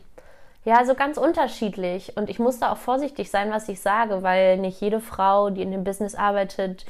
ja, 0.65 0.85
so 0.85 0.95
ganz 0.95 1.19
unterschiedlich. 1.19 2.17
Und 2.17 2.31
ich 2.31 2.39
muss 2.39 2.59
da 2.59 2.73
auch 2.73 2.77
vorsichtig 2.79 3.31
sein, 3.31 3.51
was 3.51 3.69
ich 3.69 3.81
sage, 3.81 4.23
weil 4.23 4.59
nicht 4.59 4.81
jede 4.81 5.01
Frau, 5.01 5.51
die 5.51 5.63
in 5.63 5.73
dem 5.73 5.85
Business 5.85 6.15
arbeitet, 6.15 6.87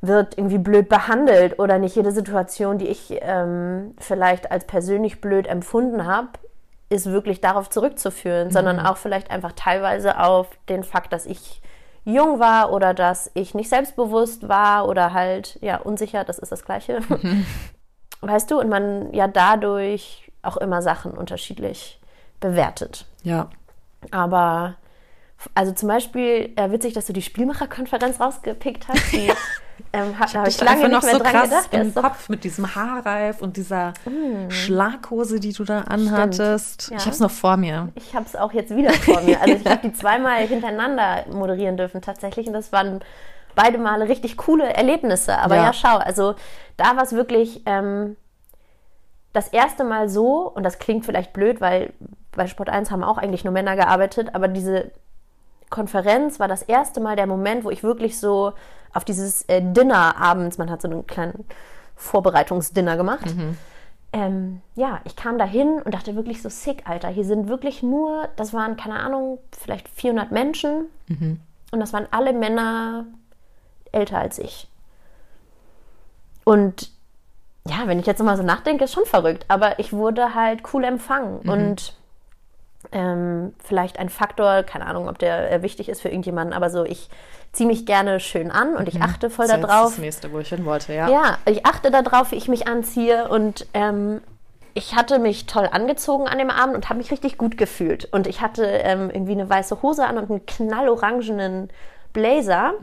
wird 0.00 0.38
irgendwie 0.38 0.58
blöd 0.58 0.88
behandelt 0.88 1.58
oder 1.58 1.78
nicht 1.78 1.96
jede 1.96 2.12
Situation, 2.12 2.78
die 2.78 2.88
ich 2.88 3.18
ähm, 3.20 3.94
vielleicht 3.98 4.50
als 4.50 4.66
persönlich 4.66 5.20
blöd 5.20 5.46
empfunden 5.46 6.06
habe, 6.06 6.30
ist 6.88 7.06
wirklich 7.06 7.40
darauf 7.40 7.70
zurückzuführen, 7.70 8.50
sondern 8.50 8.80
auch 8.80 8.96
vielleicht 8.96 9.30
einfach 9.30 9.52
teilweise 9.52 10.18
auf 10.18 10.48
den 10.68 10.82
Fakt, 10.82 11.12
dass 11.12 11.26
ich 11.26 11.62
jung 12.04 12.40
war 12.40 12.72
oder 12.72 12.94
dass 12.94 13.30
ich 13.34 13.54
nicht 13.54 13.68
selbstbewusst 13.68 14.48
war 14.48 14.88
oder 14.88 15.12
halt 15.12 15.58
ja 15.60 15.76
unsicher, 15.76 16.24
das 16.24 16.38
ist 16.38 16.50
das 16.50 16.64
gleiche. 16.64 17.00
Weißt 18.22 18.50
du, 18.50 18.58
und 18.58 18.68
man 18.68 19.12
ja 19.12 19.28
dadurch 19.28 20.30
auch 20.42 20.56
immer 20.56 20.82
Sachen 20.82 21.12
unterschiedlich 21.12 22.00
bewertet. 22.40 23.06
Ja. 23.22 23.50
Aber 24.10 24.76
also 25.54 25.72
zum 25.72 25.88
Beispiel 25.88 26.52
äh, 26.56 26.70
witzig, 26.70 26.94
dass 26.94 27.06
du 27.06 27.12
die 27.12 27.22
Spielmacherkonferenz 27.22 28.20
rausgepickt 28.20 28.88
hast. 28.88 29.12
Die, 29.12 29.32
ähm, 29.92 30.18
hat, 30.18 30.34
da 30.34 30.40
habe 30.40 30.48
ich 30.48 30.56
dich 30.56 30.66
lange 30.66 30.88
mehr 30.88 31.00
dran 31.00 31.22
krass 31.22 31.48
gedacht. 31.48 31.72
Der 31.72 31.82
im 31.82 31.94
Kopf 31.94 32.28
mit 32.28 32.44
diesem 32.44 32.74
Haarreif 32.74 33.40
und 33.40 33.56
dieser 33.56 33.94
Schlaghose, 34.48 35.40
die 35.40 35.52
du 35.52 35.64
da 35.64 35.82
anhattest. 35.82 36.90
Ja. 36.90 36.98
Ich 36.98 37.06
hab's 37.06 37.20
noch 37.20 37.30
vor 37.30 37.56
mir. 37.56 37.88
Ich 37.94 38.14
habe 38.14 38.26
es 38.26 38.36
auch 38.36 38.52
jetzt 38.52 38.74
wieder 38.74 38.92
vor 38.92 39.20
mir. 39.22 39.40
Also 39.40 39.54
ich 39.54 39.66
habe 39.66 39.88
die 39.88 39.92
zweimal 39.94 40.46
hintereinander 40.46 41.24
moderieren 41.32 41.76
dürfen 41.76 42.02
tatsächlich 42.02 42.46
und 42.46 42.52
das 42.52 42.72
waren 42.72 43.00
beide 43.54 43.78
Male 43.78 44.08
richtig 44.08 44.36
coole 44.36 44.72
Erlebnisse. 44.72 45.36
Aber 45.38 45.56
Ja. 45.56 45.64
ja, 45.64 45.72
schau, 45.72 45.96
also 45.96 46.34
da 46.76 46.96
war 46.96 47.02
es 47.02 47.12
wirklich 47.12 47.62
ähm, 47.66 48.16
das 49.32 49.48
erste 49.48 49.84
Mal 49.84 50.08
so, 50.08 50.48
und 50.48 50.64
das 50.64 50.78
klingt 50.78 51.04
vielleicht 51.04 51.32
blöd, 51.32 51.60
weil 51.60 51.92
bei 52.32 52.46
Sport 52.46 52.68
1 52.68 52.90
haben 52.90 53.04
auch 53.04 53.18
eigentlich 53.18 53.44
nur 53.44 53.52
Männer 53.52 53.76
gearbeitet, 53.76 54.34
aber 54.34 54.48
diese 54.48 54.90
Konferenz 55.70 56.40
war 56.40 56.48
das 56.48 56.62
erste 56.62 57.00
Mal 57.00 57.16
der 57.16 57.26
Moment, 57.26 57.64
wo 57.64 57.70
ich 57.70 57.82
wirklich 57.82 58.18
so 58.18 58.52
auf 58.92 59.04
dieses 59.04 59.42
äh, 59.42 59.62
Dinner 59.62 60.16
abends, 60.20 60.58
man 60.58 60.70
hat 60.70 60.82
so 60.82 60.88
einen 60.88 61.06
kleinen 61.06 61.44
Vorbereitungsdinner 61.96 62.96
gemacht. 62.96 63.26
Ähm, 64.12 64.60
ja, 64.74 65.00
ich 65.04 65.14
kam 65.14 65.38
da 65.38 65.44
hin 65.44 65.80
und 65.84 65.94
dachte 65.94 66.16
wirklich 66.16 66.42
so 66.42 66.48
sick, 66.48 66.88
Alter. 66.88 67.08
Hier 67.08 67.24
sind 67.24 67.48
wirklich 67.48 67.82
nur, 67.84 68.28
das 68.34 68.52
waren, 68.52 68.76
keine 68.76 68.98
Ahnung, 68.98 69.38
vielleicht 69.56 69.88
400 69.88 70.32
Menschen. 70.32 70.86
Und 71.70 71.78
das 71.78 71.92
waren 71.92 72.08
alle 72.10 72.32
Männer 72.32 73.04
älter 73.92 74.18
als 74.18 74.40
ich. 74.40 74.66
Und 76.42 76.90
ja, 77.68 77.86
wenn 77.86 78.00
ich 78.00 78.06
jetzt 78.06 78.18
nochmal 78.18 78.36
so 78.36 78.42
nachdenke, 78.42 78.84
ist 78.84 78.94
schon 78.94 79.04
verrückt. 79.04 79.44
Aber 79.46 79.78
ich 79.78 79.92
wurde 79.92 80.34
halt 80.34 80.62
cool 80.72 80.82
empfangen. 80.82 81.40
Und 81.48 81.94
ähm, 82.92 83.52
vielleicht 83.62 83.98
ein 83.98 84.08
Faktor, 84.08 84.62
keine 84.62 84.86
Ahnung, 84.86 85.08
ob 85.08 85.18
der 85.18 85.50
äh, 85.50 85.62
wichtig 85.62 85.88
ist 85.88 86.00
für 86.02 86.08
irgendjemanden, 86.08 86.54
aber 86.54 86.70
so, 86.70 86.84
ich 86.84 87.08
ziehe 87.52 87.66
mich 87.66 87.84
gerne 87.84 88.20
schön 88.20 88.50
an 88.50 88.76
und 88.76 88.88
ich 88.88 89.02
achte 89.02 89.28
voll 89.28 89.46
Das 89.46 89.56
ist 89.56 89.62
darauf. 89.62 89.90
das 89.90 89.98
nächste, 89.98 90.32
wo 90.32 90.38
ich 90.38 90.48
hin 90.48 90.64
wollte, 90.64 90.94
ja. 90.94 91.08
Ja, 91.08 91.38
ich 91.46 91.66
achte 91.66 91.90
darauf, 91.90 92.30
wie 92.30 92.36
ich 92.36 92.48
mich 92.48 92.68
anziehe 92.68 93.28
und 93.28 93.66
ähm, 93.74 94.20
ich 94.74 94.94
hatte 94.94 95.18
mich 95.18 95.46
toll 95.46 95.68
angezogen 95.70 96.28
an 96.28 96.38
dem 96.38 96.48
Abend 96.50 96.76
und 96.76 96.88
habe 96.88 96.98
mich 96.98 97.10
richtig 97.10 97.38
gut 97.38 97.58
gefühlt. 97.58 98.06
Und 98.12 98.28
ich 98.28 98.40
hatte 98.40 98.64
ähm, 98.64 99.10
irgendwie 99.10 99.32
eine 99.32 99.50
weiße 99.50 99.82
Hose 99.82 100.06
an 100.06 100.16
und 100.16 100.30
einen 100.30 100.46
knallorangenen 100.46 101.70
Blazer. 102.12 102.74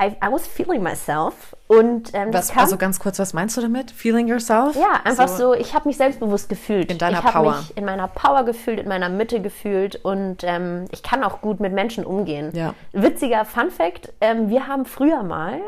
I, 0.00 0.06
I 0.24 0.30
was 0.30 0.46
feeling 0.46 0.82
myself. 0.82 1.54
Und 1.66 2.10
ähm, 2.14 2.32
Was, 2.32 2.50
kam, 2.50 2.60
also 2.64 2.76
ganz 2.76 2.98
kurz, 2.98 3.18
was 3.18 3.32
meinst 3.34 3.56
du 3.56 3.60
damit? 3.60 3.90
Feeling 3.90 4.26
yourself? 4.28 4.74
ja, 4.76 5.00
einfach 5.04 5.28
so, 5.28 5.54
ich 5.54 5.74
habe 5.74 5.88
mich 5.88 5.96
selbstbewusst 5.96 6.48
gefühlt. 6.48 6.90
In 6.90 6.98
deiner 6.98 7.18
ich 7.18 7.24
habe 7.24 7.32
Power. 7.44 7.56
mich 7.58 7.76
in 7.76 7.84
meiner 7.84 8.08
Power 8.08 8.44
gefühlt, 8.44 8.80
in 8.80 8.88
meiner 8.88 9.08
Mitte 9.08 9.40
gefühlt 9.40 9.96
und 10.04 10.44
ähm, 10.44 10.86
ich 10.90 11.02
kann 11.02 11.22
auch 11.24 11.40
gut 11.40 11.60
mit 11.60 11.72
Menschen 11.72 12.04
umgehen. 12.04 12.50
Ja. 12.54 12.74
Witziger 12.92 13.44
Fun 13.44 13.70
Fact, 13.70 14.12
ähm, 14.20 14.48
wir 14.48 14.66
haben 14.66 14.84
früher 14.86 15.22
mal 15.22 15.60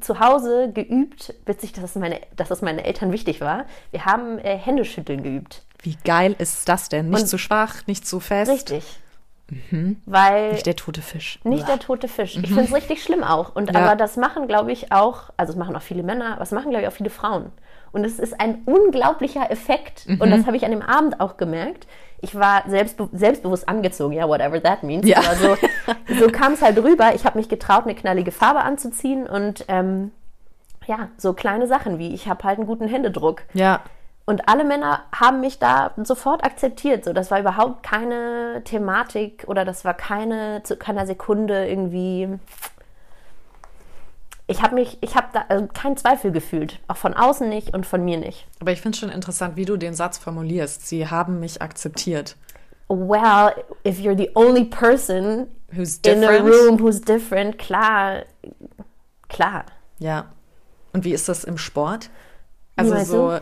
zu 0.00 0.18
Hause 0.20 0.70
geübt, 0.72 1.34
witzig, 1.46 1.72
dass 1.72 1.84
es, 1.84 1.94
meine, 1.94 2.20
dass 2.36 2.50
es 2.50 2.62
meinen 2.62 2.78
Eltern 2.80 3.12
wichtig 3.12 3.40
war, 3.40 3.64
wir 3.92 4.04
haben 4.04 4.38
äh, 4.38 4.56
Händeschütteln 4.56 5.22
geübt. 5.22 5.62
Wie 5.82 5.96
geil 6.04 6.34
ist 6.38 6.68
das 6.68 6.88
denn? 6.88 7.10
Nicht 7.10 7.22
Und- 7.22 7.26
zu 7.28 7.38
schwach, 7.38 7.86
nicht 7.86 8.06
zu 8.06 8.18
fest. 8.20 8.50
Richtig. 8.50 8.84
Weil 10.06 10.52
Nicht 10.52 10.66
der 10.66 10.76
tote 10.76 11.02
Fisch. 11.02 11.38
nicht 11.44 11.68
der 11.68 11.78
tote 11.78 12.08
Fisch. 12.08 12.36
Ich 12.36 12.46
finde 12.48 12.62
es 12.64 12.74
richtig 12.74 13.02
schlimm 13.02 13.22
auch. 13.22 13.54
Und 13.54 13.72
Ja. 13.72 13.80
aber 13.80 13.96
das 13.96 14.16
machen, 14.16 14.46
glaube 14.48 14.72
ich, 14.72 14.90
auch, 14.92 15.30
also 15.36 15.52
es 15.52 15.58
machen 15.58 15.76
auch 15.76 15.82
viele 15.82 16.02
Männer, 16.02 16.32
aber 16.34 16.42
es 16.42 16.50
machen, 16.50 16.70
glaube 16.70 16.82
ich, 16.84 16.88
auch 16.88 16.92
viele 16.96 17.10
Frauen. 17.10 17.52
Und 17.92 18.04
es 18.04 18.18
ist 18.18 18.40
ein 18.40 18.62
unglaublicher 18.64 19.50
Effekt. 19.50 20.06
Und 20.08 20.30
das 20.30 20.46
habe 20.46 20.56
ich 20.56 20.64
an 20.64 20.70
dem 20.72 20.82
Abend 20.82 21.20
auch 21.20 21.36
gemerkt. 21.36 21.86
Ich 22.20 22.34
war 22.34 22.64
selbstbe 22.66 23.08
selbstbewusst 23.12 23.68
angezogen, 23.68 24.14
ja, 24.14 24.26
whatever 24.26 24.60
that 24.62 24.82
means. 24.82 25.06
Ja. 25.06 25.18
Aber 25.18 25.34
so, 25.36 25.56
so 26.18 26.26
kam 26.28 26.54
es 26.54 26.62
halt 26.62 26.78
rüber. 26.82 27.14
Ich 27.14 27.24
habe 27.24 27.38
mich 27.38 27.48
getraut, 27.48 27.84
eine 27.84 27.94
knallige 27.94 28.32
Farbe 28.32 28.60
anzuziehen 28.62 29.26
und 29.26 29.64
ähm, 29.68 30.10
ja, 30.86 31.08
so 31.18 31.34
kleine 31.34 31.66
Sachen 31.66 31.98
wie 31.98 32.14
ich 32.14 32.28
habe 32.28 32.42
halt 32.44 32.58
einen 32.58 32.66
guten 32.66 32.88
Händedruck. 32.88 33.42
Ja. 33.52 33.80
Und 34.26 34.48
alle 34.48 34.64
Männer 34.64 35.04
haben 35.12 35.40
mich 35.40 35.58
da 35.58 35.92
sofort 36.02 36.44
akzeptiert. 36.44 37.04
So, 37.04 37.12
das 37.12 37.30
war 37.30 37.40
überhaupt 37.40 37.82
keine 37.82 38.62
Thematik 38.64 39.44
oder 39.46 39.64
das 39.64 39.84
war 39.84 39.94
keine 39.94 40.62
zu 40.62 40.76
keiner 40.76 41.06
Sekunde 41.06 41.68
irgendwie. 41.68 42.38
Ich 44.46 44.62
habe 44.62 44.74
mich, 44.74 44.98
ich 45.02 45.14
habe 45.14 45.28
da 45.32 45.44
also 45.48 45.66
keinen 45.66 45.96
Zweifel 45.96 46.32
gefühlt, 46.32 46.80
auch 46.88 46.96
von 46.96 47.14
außen 47.14 47.48
nicht 47.48 47.74
und 47.74 47.86
von 47.86 48.04
mir 48.04 48.18
nicht. 48.18 48.46
Aber 48.60 48.72
ich 48.72 48.80
finde 48.80 48.96
schon 48.96 49.10
interessant, 49.10 49.56
wie 49.56 49.64
du 49.64 49.76
den 49.76 49.94
Satz 49.94 50.18
formulierst. 50.18 50.86
Sie 50.86 51.08
haben 51.08 51.40
mich 51.40 51.60
akzeptiert. 51.60 52.36
Well, 52.88 53.52
if 53.86 53.98
you're 53.98 54.16
the 54.16 54.30
only 54.34 54.64
person 54.64 55.48
Who's 55.74 55.98
in 56.04 56.22
a 56.22 56.38
room 56.40 56.78
who's 56.78 57.00
different, 57.00 57.58
klar, 57.58 58.24
klar. 59.28 59.64
Ja. 59.98 60.26
Und 60.92 61.04
wie 61.04 61.12
ist 61.12 61.28
das 61.28 61.44
im 61.44 61.58
Sport? 61.58 62.10
Also 62.76 62.96
so, 63.04 63.26
man, 63.26 63.40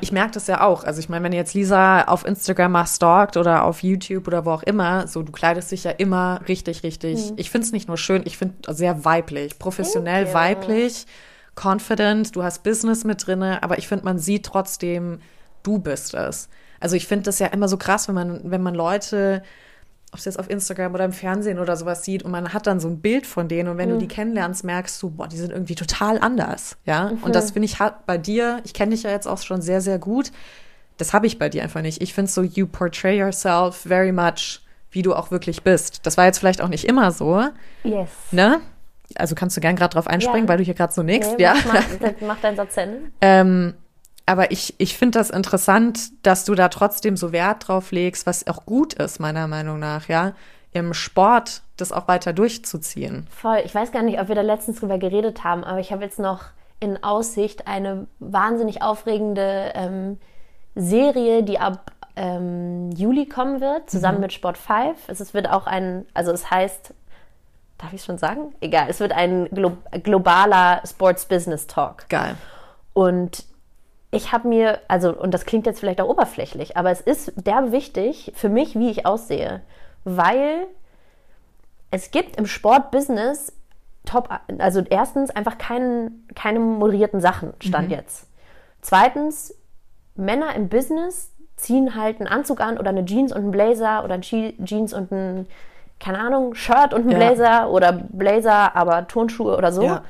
ich 0.00 0.12
merke 0.12 0.32
das 0.32 0.46
ja 0.46 0.60
auch. 0.60 0.84
Also 0.84 1.00
ich 1.00 1.08
meine, 1.08 1.24
wenn 1.24 1.32
jetzt 1.32 1.54
Lisa 1.54 2.02
auf 2.04 2.24
Instagram 2.24 2.72
mal 2.72 2.86
stalkt 2.86 3.36
oder 3.36 3.64
auf 3.64 3.82
YouTube 3.82 4.28
oder 4.28 4.44
wo 4.44 4.50
auch 4.50 4.62
immer, 4.62 5.06
so 5.08 5.22
du 5.22 5.32
kleidest 5.32 5.72
dich 5.72 5.84
ja 5.84 5.90
immer 5.90 6.40
richtig, 6.46 6.82
richtig. 6.82 7.28
Hm. 7.28 7.34
Ich 7.36 7.50
finde 7.50 7.66
es 7.66 7.72
nicht 7.72 7.88
nur 7.88 7.96
schön, 7.96 8.22
ich 8.24 8.38
finde 8.38 8.54
sehr 8.72 9.04
weiblich, 9.04 9.58
professionell 9.58 10.26
you. 10.26 10.34
weiblich, 10.34 11.06
confident. 11.60 12.36
Du 12.36 12.42
hast 12.42 12.62
Business 12.62 13.04
mit 13.04 13.26
drinne, 13.26 13.62
aber 13.62 13.78
ich 13.78 13.88
finde, 13.88 14.04
man 14.04 14.18
sieht 14.18 14.46
trotzdem, 14.46 15.20
du 15.62 15.78
bist 15.78 16.14
es. 16.14 16.48
Also 16.78 16.96
ich 16.96 17.06
finde 17.06 17.24
das 17.24 17.38
ja 17.38 17.48
immer 17.48 17.68
so 17.68 17.76
krass, 17.76 18.08
wenn 18.08 18.14
man, 18.14 18.40
wenn 18.44 18.62
man 18.62 18.74
Leute 18.74 19.42
ob 20.12 20.18
es 20.18 20.26
jetzt 20.26 20.38
auf 20.38 20.48
Instagram 20.50 20.94
oder 20.94 21.04
im 21.06 21.12
Fernsehen 21.12 21.58
oder 21.58 21.74
sowas 21.76 22.04
sieht 22.04 22.22
und 22.22 22.30
man 22.30 22.52
hat 22.52 22.66
dann 22.66 22.78
so 22.80 22.88
ein 22.88 23.00
Bild 23.00 23.26
von 23.26 23.48
denen 23.48 23.68
und 23.70 23.78
wenn 23.78 23.88
Mhm. 23.88 23.94
du 23.94 23.98
die 24.00 24.08
kennenlernst, 24.08 24.62
merkst 24.62 25.02
du, 25.02 25.10
boah, 25.10 25.26
die 25.26 25.38
sind 25.38 25.50
irgendwie 25.50 25.74
total 25.74 26.18
anders, 26.18 26.76
ja. 26.84 27.10
Mhm. 27.10 27.22
Und 27.22 27.34
das 27.34 27.52
finde 27.52 27.66
ich 27.66 27.78
bei 28.06 28.18
dir, 28.18 28.60
ich 28.64 28.74
kenne 28.74 28.90
dich 28.92 29.02
ja 29.04 29.10
jetzt 29.10 29.26
auch 29.26 29.38
schon 29.38 29.62
sehr, 29.62 29.80
sehr 29.80 29.98
gut, 29.98 30.30
das 30.98 31.12
habe 31.14 31.26
ich 31.26 31.38
bei 31.38 31.48
dir 31.48 31.62
einfach 31.62 31.80
nicht. 31.82 32.02
Ich 32.02 32.12
finde 32.14 32.30
so, 32.30 32.42
you 32.42 32.66
portray 32.66 33.18
yourself 33.18 33.74
very 33.76 34.12
much, 34.12 34.60
wie 34.90 35.00
du 35.02 35.14
auch 35.14 35.30
wirklich 35.30 35.62
bist. 35.62 36.00
Das 36.06 36.18
war 36.18 36.26
jetzt 36.26 36.38
vielleicht 36.38 36.60
auch 36.60 36.68
nicht 36.68 36.84
immer 36.84 37.10
so, 37.10 37.42
Yes. 37.82 38.10
ne? 38.30 38.60
Also 39.16 39.34
kannst 39.34 39.56
du 39.56 39.60
gern 39.60 39.76
gerade 39.76 39.94
drauf 39.94 40.06
einspringen, 40.06 40.44
Ja. 40.44 40.48
weil 40.48 40.58
du 40.58 40.64
hier 40.64 40.74
gerade 40.74 40.92
so 40.92 41.02
nix, 41.02 41.28
ja. 41.38 41.54
mach, 41.66 42.10
mach, 42.20 42.40
deinen 42.40 42.56
Satz 42.56 42.76
Ende. 42.76 42.98
Ähm, 43.22 43.74
aber 44.26 44.50
ich, 44.50 44.74
ich 44.78 44.96
finde 44.96 45.18
das 45.18 45.30
interessant, 45.30 46.10
dass 46.26 46.44
du 46.44 46.54
da 46.54 46.68
trotzdem 46.68 47.16
so 47.16 47.32
Wert 47.32 47.68
drauf 47.68 47.90
legst, 47.92 48.26
was 48.26 48.46
auch 48.46 48.64
gut 48.66 48.94
ist, 48.94 49.18
meiner 49.20 49.46
Meinung 49.48 49.78
nach, 49.78 50.08
ja, 50.08 50.32
im 50.72 50.94
Sport 50.94 51.62
das 51.76 51.92
auch 51.92 52.08
weiter 52.08 52.32
durchzuziehen. 52.32 53.26
Voll. 53.30 53.60
Ich 53.64 53.74
weiß 53.74 53.92
gar 53.92 54.02
nicht, 54.02 54.20
ob 54.20 54.28
wir 54.28 54.34
da 54.34 54.40
letztens 54.42 54.80
drüber 54.80 54.98
geredet 54.98 55.44
haben, 55.44 55.64
aber 55.64 55.80
ich 55.80 55.92
habe 55.92 56.02
jetzt 56.04 56.18
noch 56.18 56.44
in 56.80 57.02
Aussicht 57.04 57.66
eine 57.68 58.06
wahnsinnig 58.20 58.82
aufregende 58.82 59.72
ähm, 59.74 60.18
Serie, 60.74 61.42
die 61.42 61.58
ab 61.58 61.92
ähm, 62.16 62.90
Juli 62.92 63.26
kommen 63.26 63.60
wird, 63.60 63.90
zusammen 63.90 64.16
Mhm. 64.18 64.22
mit 64.22 64.32
Sport 64.32 64.58
5. 64.58 65.08
Es 65.08 65.34
wird 65.34 65.48
auch 65.48 65.66
ein, 65.66 66.06
also 66.14 66.32
es 66.32 66.50
heißt, 66.50 66.94
darf 67.78 67.92
ich 67.92 68.00
es 68.00 68.06
schon 68.06 68.18
sagen? 68.18 68.54
Egal, 68.60 68.86
es 68.88 69.00
wird 69.00 69.12
ein 69.12 69.46
glo 69.50 69.72
globaler 70.02 70.82
Sports 70.86 71.26
Business 71.26 71.66
Talk. 71.66 72.08
Geil. 72.08 72.36
Und 72.94 73.44
ich 74.14 74.30
habe 74.30 74.46
mir, 74.46 74.78
also, 74.88 75.10
und 75.12 75.32
das 75.32 75.46
klingt 75.46 75.66
jetzt 75.66 75.80
vielleicht 75.80 76.00
auch 76.00 76.08
oberflächlich, 76.08 76.76
aber 76.76 76.90
es 76.90 77.00
ist 77.00 77.32
derbe 77.46 77.72
wichtig 77.72 78.30
für 78.36 78.50
mich, 78.50 78.78
wie 78.78 78.90
ich 78.90 79.06
aussehe. 79.06 79.62
Weil 80.04 80.66
es 81.90 82.10
gibt 82.10 82.36
im 82.36 82.46
Sportbusiness 82.46 83.52
top, 84.04 84.28
also 84.58 84.82
erstens 84.88 85.30
einfach 85.30 85.56
keinen, 85.58 86.28
keine 86.34 86.60
moderierten 86.60 87.20
Sachen, 87.20 87.54
Stand 87.60 87.90
jetzt. 87.90 88.28
Zweitens, 88.82 89.54
Männer 90.14 90.54
im 90.56 90.68
Business 90.68 91.32
ziehen 91.56 91.94
halt 91.94 92.18
einen 92.20 92.26
Anzug 92.28 92.60
an 92.60 92.78
oder 92.78 92.90
eine 92.90 93.04
Jeans 93.06 93.32
und 93.32 93.38
einen 93.42 93.50
Blazer 93.50 94.04
oder 94.04 94.14
ein 94.14 94.22
Je- 94.22 94.54
Jeans 94.64 94.92
und 94.92 95.10
ein, 95.12 95.46
keine 96.00 96.18
Ahnung, 96.18 96.54
Shirt 96.54 96.92
und 96.92 97.06
ein 97.06 97.10
Ja. 97.10 97.16
Blazer 97.16 97.70
oder 97.70 97.92
Blazer, 97.92 98.76
aber 98.76 99.06
Turnschuhe 99.06 99.56
oder 99.56 99.72
so. 99.72 99.84
Ja. 99.84 100.02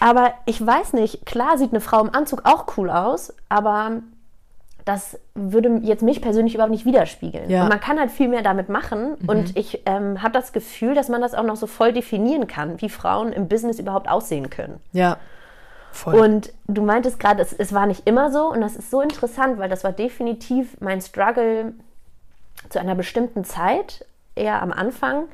Aber 0.00 0.34
ich 0.44 0.64
weiß 0.64 0.92
nicht, 0.92 1.24
klar 1.24 1.58
sieht 1.58 1.72
eine 1.72 1.80
Frau 1.80 2.00
im 2.00 2.14
Anzug 2.14 2.42
auch 2.44 2.76
cool 2.76 2.90
aus, 2.90 3.32
aber 3.48 4.02
das 4.84 5.18
würde 5.34 5.80
jetzt 5.82 6.02
mich 6.02 6.20
persönlich 6.20 6.54
überhaupt 6.54 6.72
nicht 6.72 6.84
widerspiegeln. 6.84 7.48
Ja. 7.48 7.58
Mhm. 7.58 7.64
Und 7.64 7.68
man 7.70 7.80
kann 7.80 7.98
halt 7.98 8.10
viel 8.10 8.28
mehr 8.28 8.42
damit 8.42 8.68
machen. 8.68 9.14
Und 9.26 9.56
ich 9.56 9.82
ähm, 9.86 10.22
habe 10.22 10.32
das 10.32 10.52
Gefühl, 10.52 10.94
dass 10.94 11.08
man 11.08 11.22
das 11.22 11.34
auch 11.34 11.42
noch 11.42 11.56
so 11.56 11.66
voll 11.66 11.92
definieren 11.92 12.46
kann, 12.46 12.80
wie 12.82 12.90
Frauen 12.90 13.32
im 13.32 13.48
Business 13.48 13.78
überhaupt 13.78 14.08
aussehen 14.10 14.50
können. 14.50 14.80
Ja. 14.92 15.16
Voll. 15.90 16.16
Und 16.16 16.52
du 16.66 16.82
meintest 16.82 17.18
gerade, 17.18 17.40
es, 17.40 17.52
es 17.52 17.72
war 17.72 17.86
nicht 17.86 18.06
immer 18.06 18.30
so. 18.30 18.50
Und 18.50 18.60
das 18.60 18.76
ist 18.76 18.90
so 18.90 19.00
interessant, 19.00 19.58
weil 19.58 19.70
das 19.70 19.84
war 19.84 19.92
definitiv 19.92 20.76
mein 20.80 21.00
Struggle 21.00 21.72
zu 22.68 22.78
einer 22.78 22.94
bestimmten 22.94 23.44
Zeit, 23.44 24.04
eher 24.34 24.60
am 24.60 24.72
Anfang. 24.72 25.24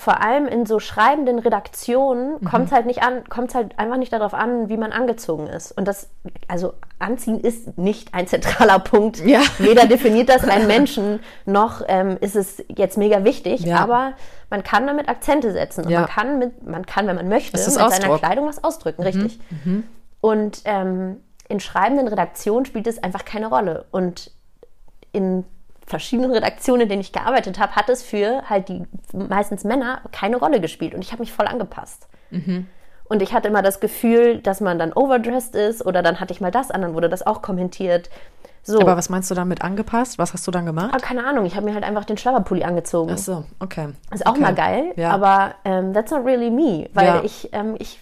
Vor 0.00 0.20
allem 0.22 0.46
in 0.48 0.66
so 0.66 0.80
schreibenden 0.80 1.38
Redaktionen 1.38 2.32
Mhm. 2.40 2.44
kommt 2.44 2.66
es 2.66 2.72
halt 2.72 2.86
nicht 2.86 3.02
an, 3.02 3.22
kommt 3.28 3.54
halt 3.54 3.78
einfach 3.78 3.98
nicht 3.98 4.12
darauf 4.12 4.32
an, 4.34 4.68
wie 4.68 4.76
man 4.76 4.92
angezogen 4.92 5.46
ist. 5.46 5.72
Und 5.72 5.86
das, 5.86 6.08
also 6.48 6.72
Anziehen 6.98 7.38
ist 7.38 7.78
nicht 7.78 8.14
ein 8.14 8.26
zentraler 8.26 8.78
Punkt. 8.78 9.18
Ja. 9.24 9.40
Weder 9.58 9.86
definiert 9.86 10.28
das 10.28 10.42
einen 10.48 10.66
Menschen, 10.76 11.20
noch 11.46 11.82
ähm, 11.86 12.16
ist 12.20 12.34
es 12.34 12.64
jetzt 12.68 12.96
mega 12.98 13.24
wichtig. 13.24 13.60
Ja. 13.60 13.76
Aber 13.78 14.14
man 14.48 14.62
kann 14.62 14.86
damit 14.86 15.08
Akzente 15.08 15.52
setzen. 15.52 15.84
Und 15.84 15.90
Ja. 15.90 16.00
man 16.00 16.08
kann 16.08 16.38
mit, 16.38 16.66
man 16.66 16.86
kann, 16.86 17.06
wenn 17.06 17.16
man 17.16 17.28
möchte, 17.28 17.56
mit 17.56 17.66
ist 17.66 17.74
seiner 17.74 17.86
Ausdruck. 17.88 18.18
Kleidung 18.18 18.46
was 18.48 18.64
ausdrücken, 18.64 19.02
richtig. 19.02 19.38
Und 20.20 20.62
ähm, 20.64 21.20
in 21.48 21.60
schreibenden 21.60 22.08
Redaktionen 22.08 22.64
spielt 22.64 22.86
es 22.86 23.02
einfach 23.02 23.24
keine 23.24 23.48
Rolle. 23.48 23.84
Und 23.90 24.30
in 25.12 25.44
verschiedenen 25.90 26.30
Redaktionen, 26.30 26.82
in 26.82 26.88
denen 26.88 27.00
ich 27.02 27.12
gearbeitet 27.12 27.58
habe, 27.58 27.76
hat 27.76 27.88
es 27.90 28.02
für 28.02 28.48
halt 28.48 28.68
die 28.68 28.84
meistens 29.12 29.64
Männer 29.64 30.00
keine 30.12 30.36
Rolle 30.36 30.60
gespielt. 30.60 30.94
Und 30.94 31.02
ich 31.02 31.12
habe 31.12 31.20
mich 31.20 31.32
voll 31.32 31.46
angepasst. 31.46 32.08
Und 33.04 33.22
ich 33.22 33.32
hatte 33.34 33.48
immer 33.48 33.60
das 33.62 33.80
Gefühl, 33.80 34.38
dass 34.38 34.60
man 34.60 34.78
dann 34.78 34.92
overdressed 34.92 35.54
ist 35.56 35.84
oder 35.84 36.00
dann 36.02 36.20
hatte 36.20 36.32
ich 36.32 36.40
mal 36.40 36.52
das 36.52 36.70
an, 36.70 36.80
dann 36.82 36.94
wurde 36.94 37.08
das 37.08 37.26
auch 37.26 37.42
kommentiert. 37.42 38.08
So. 38.62 38.78
Aber 38.80 38.96
was 38.96 39.08
meinst 39.08 39.28
du 39.30 39.34
damit 39.34 39.62
angepasst? 39.62 40.18
Was 40.18 40.32
hast 40.32 40.46
du 40.46 40.50
dann 40.52 40.64
gemacht? 40.66 40.90
Aber 40.94 41.00
keine 41.02 41.26
Ahnung, 41.26 41.44
ich 41.44 41.56
habe 41.56 41.66
mir 41.66 41.74
halt 41.74 41.82
einfach 41.82 42.04
den 42.04 42.18
Schlabberpulli 42.18 42.62
angezogen. 42.62 43.10
Ach 43.14 43.18
so, 43.18 43.44
okay. 43.58 43.88
Ist 44.12 44.26
auch 44.26 44.32
okay. 44.32 44.40
mal 44.42 44.54
geil, 44.54 44.92
Ja. 44.96 45.10
aber 45.10 45.54
ähm, 45.64 45.92
that's 45.92 46.10
not 46.12 46.24
really 46.24 46.50
me, 46.50 46.88
weil 46.94 47.06
Ja. 47.06 47.22
ich, 47.24 47.48
ähm, 47.52 47.74
ich 47.78 48.00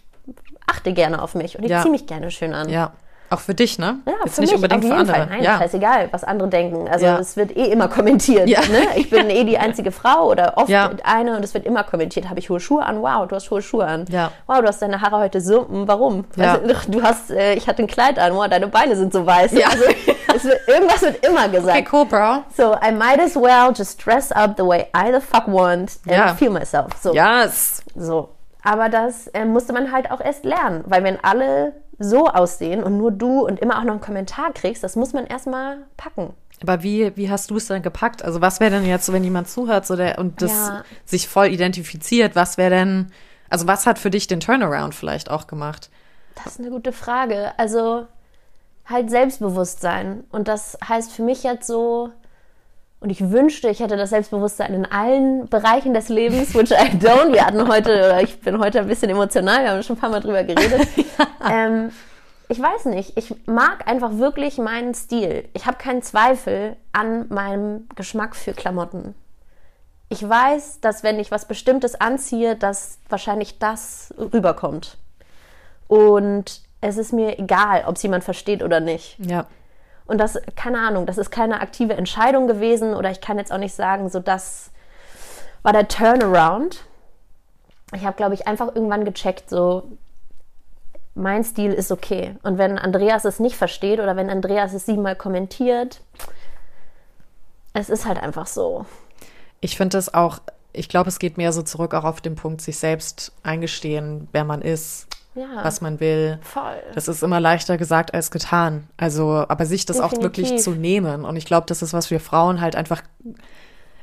achte 0.66 0.92
gerne 0.92 1.22
auf 1.22 1.34
mich 1.34 1.56
und 1.56 1.64
ich 1.64 1.70
Ja. 1.70 1.80
ziehe 1.80 1.90
mich 1.92 2.06
gerne 2.06 2.30
schön 2.30 2.52
an. 2.52 2.68
Ja. 2.68 2.92
Auch 3.30 3.40
für 3.40 3.54
dich, 3.54 3.78
ne? 3.78 3.98
Ja, 4.06 4.12
Jetzt 4.24 4.36
für 4.36 4.40
nicht 4.40 4.50
mich 4.50 4.56
unbedingt 4.56 4.84
auf 4.84 4.90
für 4.90 4.96
jeden 4.96 5.00
andere. 5.10 5.16
Fall. 5.16 5.26
Nein, 5.36 5.42
ja. 5.42 5.58
scheißegal, 5.58 6.08
was 6.12 6.24
andere 6.24 6.48
denken. 6.48 6.88
Also 6.88 7.04
Ja. 7.04 7.18
es 7.18 7.36
wird 7.36 7.56
eh 7.56 7.66
immer 7.66 7.88
kommentiert. 7.88 8.48
Ja. 8.48 8.60
Ne? 8.60 8.80
Ich 8.96 9.10
bin 9.10 9.28
eh 9.30 9.44
die 9.44 9.58
einzige 9.58 9.90
Frau 9.92 10.28
oder 10.30 10.54
oft 10.56 10.70
eine 11.04 11.36
und 11.36 11.44
es 11.44 11.52
wird 11.54 11.66
immer 11.66 11.84
kommentiert. 11.84 12.28
Habe 12.30 12.38
ich 12.38 12.48
hohe 12.48 12.60
Schuhe 12.60 12.82
an? 12.84 13.02
Wow, 13.02 13.28
du 13.28 13.36
hast 13.36 13.50
hohe 13.50 13.60
Schuhe 13.60 13.84
an. 13.86 14.06
Ja. 14.08 14.30
Wow, 14.46 14.60
du 14.60 14.68
hast 14.68 14.80
deine 14.80 15.00
Haare 15.02 15.18
heute 15.18 15.40
so. 15.40 15.68
hm, 15.68 15.86
Warum? 15.86 16.24
Ja. 16.36 16.54
Weißt 16.66 16.86
du, 16.88 17.02
hast, 17.02 17.30
äh, 17.30 17.54
ich 17.54 17.66
hatte 17.68 17.82
ein 17.82 17.86
Kleid 17.86 18.18
an. 18.18 18.34
Wow, 18.34 18.48
deine 18.48 18.68
Beine 18.68 18.96
sind 18.96 19.12
so 19.12 19.26
weiß. 19.26 19.52
Ja. 19.52 19.68
Also, 19.68 19.84
es 20.34 20.44
wird, 20.44 20.66
irgendwas 20.68 21.02
wird 21.02 21.24
immer 21.26 21.48
gesagt. 21.48 21.76
Okay, 21.78 21.88
cool, 21.92 22.04
Bro. 22.06 22.44
So, 22.56 22.74
I 22.82 22.90
might 22.92 23.20
as 23.20 23.36
well 23.36 23.72
just 23.76 24.04
dress 24.04 24.32
up 24.32 24.54
the 24.56 24.64
way 24.64 24.86
I 24.96 25.12
the 25.12 25.20
fuck 25.20 25.46
want 25.48 25.98
and 26.08 26.38
feel 26.38 26.50
myself. 26.50 26.92
So. 27.00 27.12
Yes. 27.12 27.82
So. 27.94 28.30
Aber 28.62 28.88
das 28.88 29.28
äh, 29.28 29.44
musste 29.44 29.72
man 29.72 29.92
halt 29.92 30.10
auch 30.10 30.20
erst 30.20 30.44
lernen, 30.44 30.82
weil 30.86 31.02
wenn 31.04 31.16
alle 31.22 31.74
so 31.98 32.26
aussehen 32.28 32.82
und 32.84 32.96
nur 32.96 33.10
du 33.10 33.46
und 33.46 33.58
immer 33.60 33.78
auch 33.78 33.84
noch 33.84 33.92
einen 33.92 34.00
Kommentar 34.00 34.52
kriegst, 34.52 34.84
das 34.84 34.94
muss 34.96 35.12
man 35.12 35.26
erstmal 35.26 35.78
packen. 35.96 36.32
Aber 36.62 36.82
wie, 36.82 37.16
wie 37.16 37.30
hast 37.30 37.50
du 37.50 37.56
es 37.56 37.66
dann 37.66 37.82
gepackt? 37.82 38.24
Also 38.24 38.40
was 38.40 38.60
wäre 38.60 38.70
denn 38.70 38.86
jetzt, 38.86 39.06
so, 39.06 39.12
wenn 39.12 39.24
jemand 39.24 39.48
zuhört 39.48 39.86
so 39.86 39.96
der, 39.96 40.18
und 40.18 40.42
das 40.42 40.50
Ja. 40.50 40.84
sich 41.04 41.28
voll 41.28 41.48
identifiziert, 41.48 42.34
was 42.36 42.58
wäre 42.58 42.70
denn, 42.70 43.12
also 43.48 43.66
was 43.66 43.86
hat 43.86 43.98
für 43.98 44.10
dich 44.10 44.26
den 44.26 44.40
Turnaround 44.40 44.94
vielleicht 44.94 45.30
auch 45.30 45.46
gemacht? 45.46 45.90
Das 46.36 46.54
ist 46.54 46.60
eine 46.60 46.70
gute 46.70 46.92
Frage. 46.92 47.52
Also 47.58 48.06
halt 48.86 49.10
Selbstbewusstsein. 49.10 50.24
Und 50.30 50.48
das 50.48 50.78
heißt 50.86 51.12
für 51.12 51.22
mich 51.22 51.42
jetzt 51.42 51.66
so, 51.66 52.10
und 53.00 53.10
ich 53.10 53.30
wünschte, 53.30 53.68
ich 53.68 53.80
hätte 53.80 53.96
das 53.96 54.10
Selbstbewusstsein 54.10 54.74
in 54.74 54.84
allen 54.84 55.48
Bereichen 55.48 55.94
des 55.94 56.08
Lebens, 56.08 56.54
which 56.54 56.72
I 56.72 56.96
don't. 56.96 57.32
Wir 57.32 57.46
hatten 57.46 57.68
heute, 57.68 57.92
oder 57.92 58.22
ich 58.22 58.40
bin 58.40 58.58
heute 58.58 58.80
ein 58.80 58.88
bisschen 58.88 59.08
emotional, 59.10 59.62
wir 59.62 59.70
haben 59.70 59.82
schon 59.82 59.96
ein 59.96 60.00
paar 60.00 60.10
Mal 60.10 60.20
drüber 60.20 60.42
geredet. 60.42 60.88
ähm, 61.50 61.92
ich 62.48 62.60
weiß 62.60 62.86
nicht, 62.86 63.16
ich 63.16 63.34
mag 63.46 63.86
einfach 63.86 64.16
wirklich 64.16 64.58
meinen 64.58 64.94
Stil. 64.94 65.48
Ich 65.52 65.66
habe 65.66 65.76
keinen 65.76 66.02
Zweifel 66.02 66.76
an 66.92 67.26
meinem 67.28 67.86
Geschmack 67.94 68.34
für 68.34 68.52
Klamotten. 68.52 69.14
Ich 70.08 70.26
weiß, 70.26 70.80
dass 70.80 71.02
wenn 71.02 71.20
ich 71.20 71.30
was 71.30 71.46
Bestimmtes 71.46 72.00
anziehe, 72.00 72.56
dass 72.56 72.98
wahrscheinlich 73.08 73.58
das 73.58 74.14
rüberkommt. 74.18 74.96
Und 75.86 76.62
es 76.80 76.96
ist 76.96 77.12
mir 77.12 77.38
egal, 77.38 77.84
ob 77.86 77.96
es 77.96 78.02
jemand 78.02 78.24
versteht 78.24 78.62
oder 78.62 78.80
nicht. 78.80 79.18
Ja. 79.18 79.46
Und 80.08 80.18
das, 80.18 80.38
keine 80.56 80.78
Ahnung, 80.78 81.06
das 81.06 81.18
ist 81.18 81.30
keine 81.30 81.60
aktive 81.60 81.94
Entscheidung 81.94 82.48
gewesen 82.48 82.94
oder 82.94 83.10
ich 83.10 83.20
kann 83.20 83.38
jetzt 83.38 83.52
auch 83.52 83.58
nicht 83.58 83.74
sagen, 83.74 84.08
so 84.08 84.18
das 84.18 84.70
war 85.62 85.72
der 85.72 85.86
Turnaround. 85.86 86.84
Ich 87.94 88.04
habe, 88.04 88.16
glaube 88.16 88.34
ich, 88.34 88.46
einfach 88.48 88.74
irgendwann 88.74 89.04
gecheckt, 89.04 89.50
so 89.50 89.84
mein 91.14 91.44
Stil 91.44 91.72
ist 91.72 91.92
okay. 91.92 92.36
Und 92.42 92.56
wenn 92.56 92.78
Andreas 92.78 93.24
es 93.26 93.38
nicht 93.38 93.56
versteht 93.56 94.00
oder 94.00 94.16
wenn 94.16 94.30
Andreas 94.30 94.72
es 94.72 94.86
siebenmal 94.86 95.14
kommentiert, 95.14 96.00
es 97.74 97.90
ist 97.90 98.06
halt 98.06 98.22
einfach 98.22 98.46
so. 98.46 98.86
Ich 99.60 99.76
finde 99.76 99.98
das 99.98 100.14
auch, 100.14 100.38
ich 100.72 100.88
glaube, 100.88 101.08
es 101.08 101.18
geht 101.18 101.36
mehr 101.36 101.52
so 101.52 101.62
zurück 101.62 101.92
auch 101.92 102.04
auf 102.04 102.20
den 102.22 102.34
Punkt, 102.34 102.62
sich 102.62 102.78
selbst 102.78 103.32
eingestehen, 103.42 104.28
wer 104.32 104.44
man 104.44 104.62
ist, 104.62 105.06
Ja, 105.38 105.62
was 105.62 105.80
man 105.80 106.00
will. 106.00 106.38
voll. 106.42 106.62
Das 106.94 107.06
ist 107.08 107.22
immer 107.22 107.38
leichter 107.40 107.78
gesagt 107.78 108.12
als 108.12 108.30
getan. 108.30 108.88
Also, 108.96 109.44
aber 109.48 109.66
sich 109.66 109.86
das 109.86 110.00
auch 110.00 110.12
wirklich 110.12 110.48
Definitiv. 110.48 110.64
zu 110.64 110.70
nehmen. 110.72 111.24
Und 111.24 111.36
ich 111.36 111.44
glaube, 111.44 111.66
das 111.66 111.80
ist, 111.82 111.92
was 111.92 112.10
wir 112.10 112.18
Frauen 112.20 112.60
halt 112.60 112.74
einfach. 112.74 113.02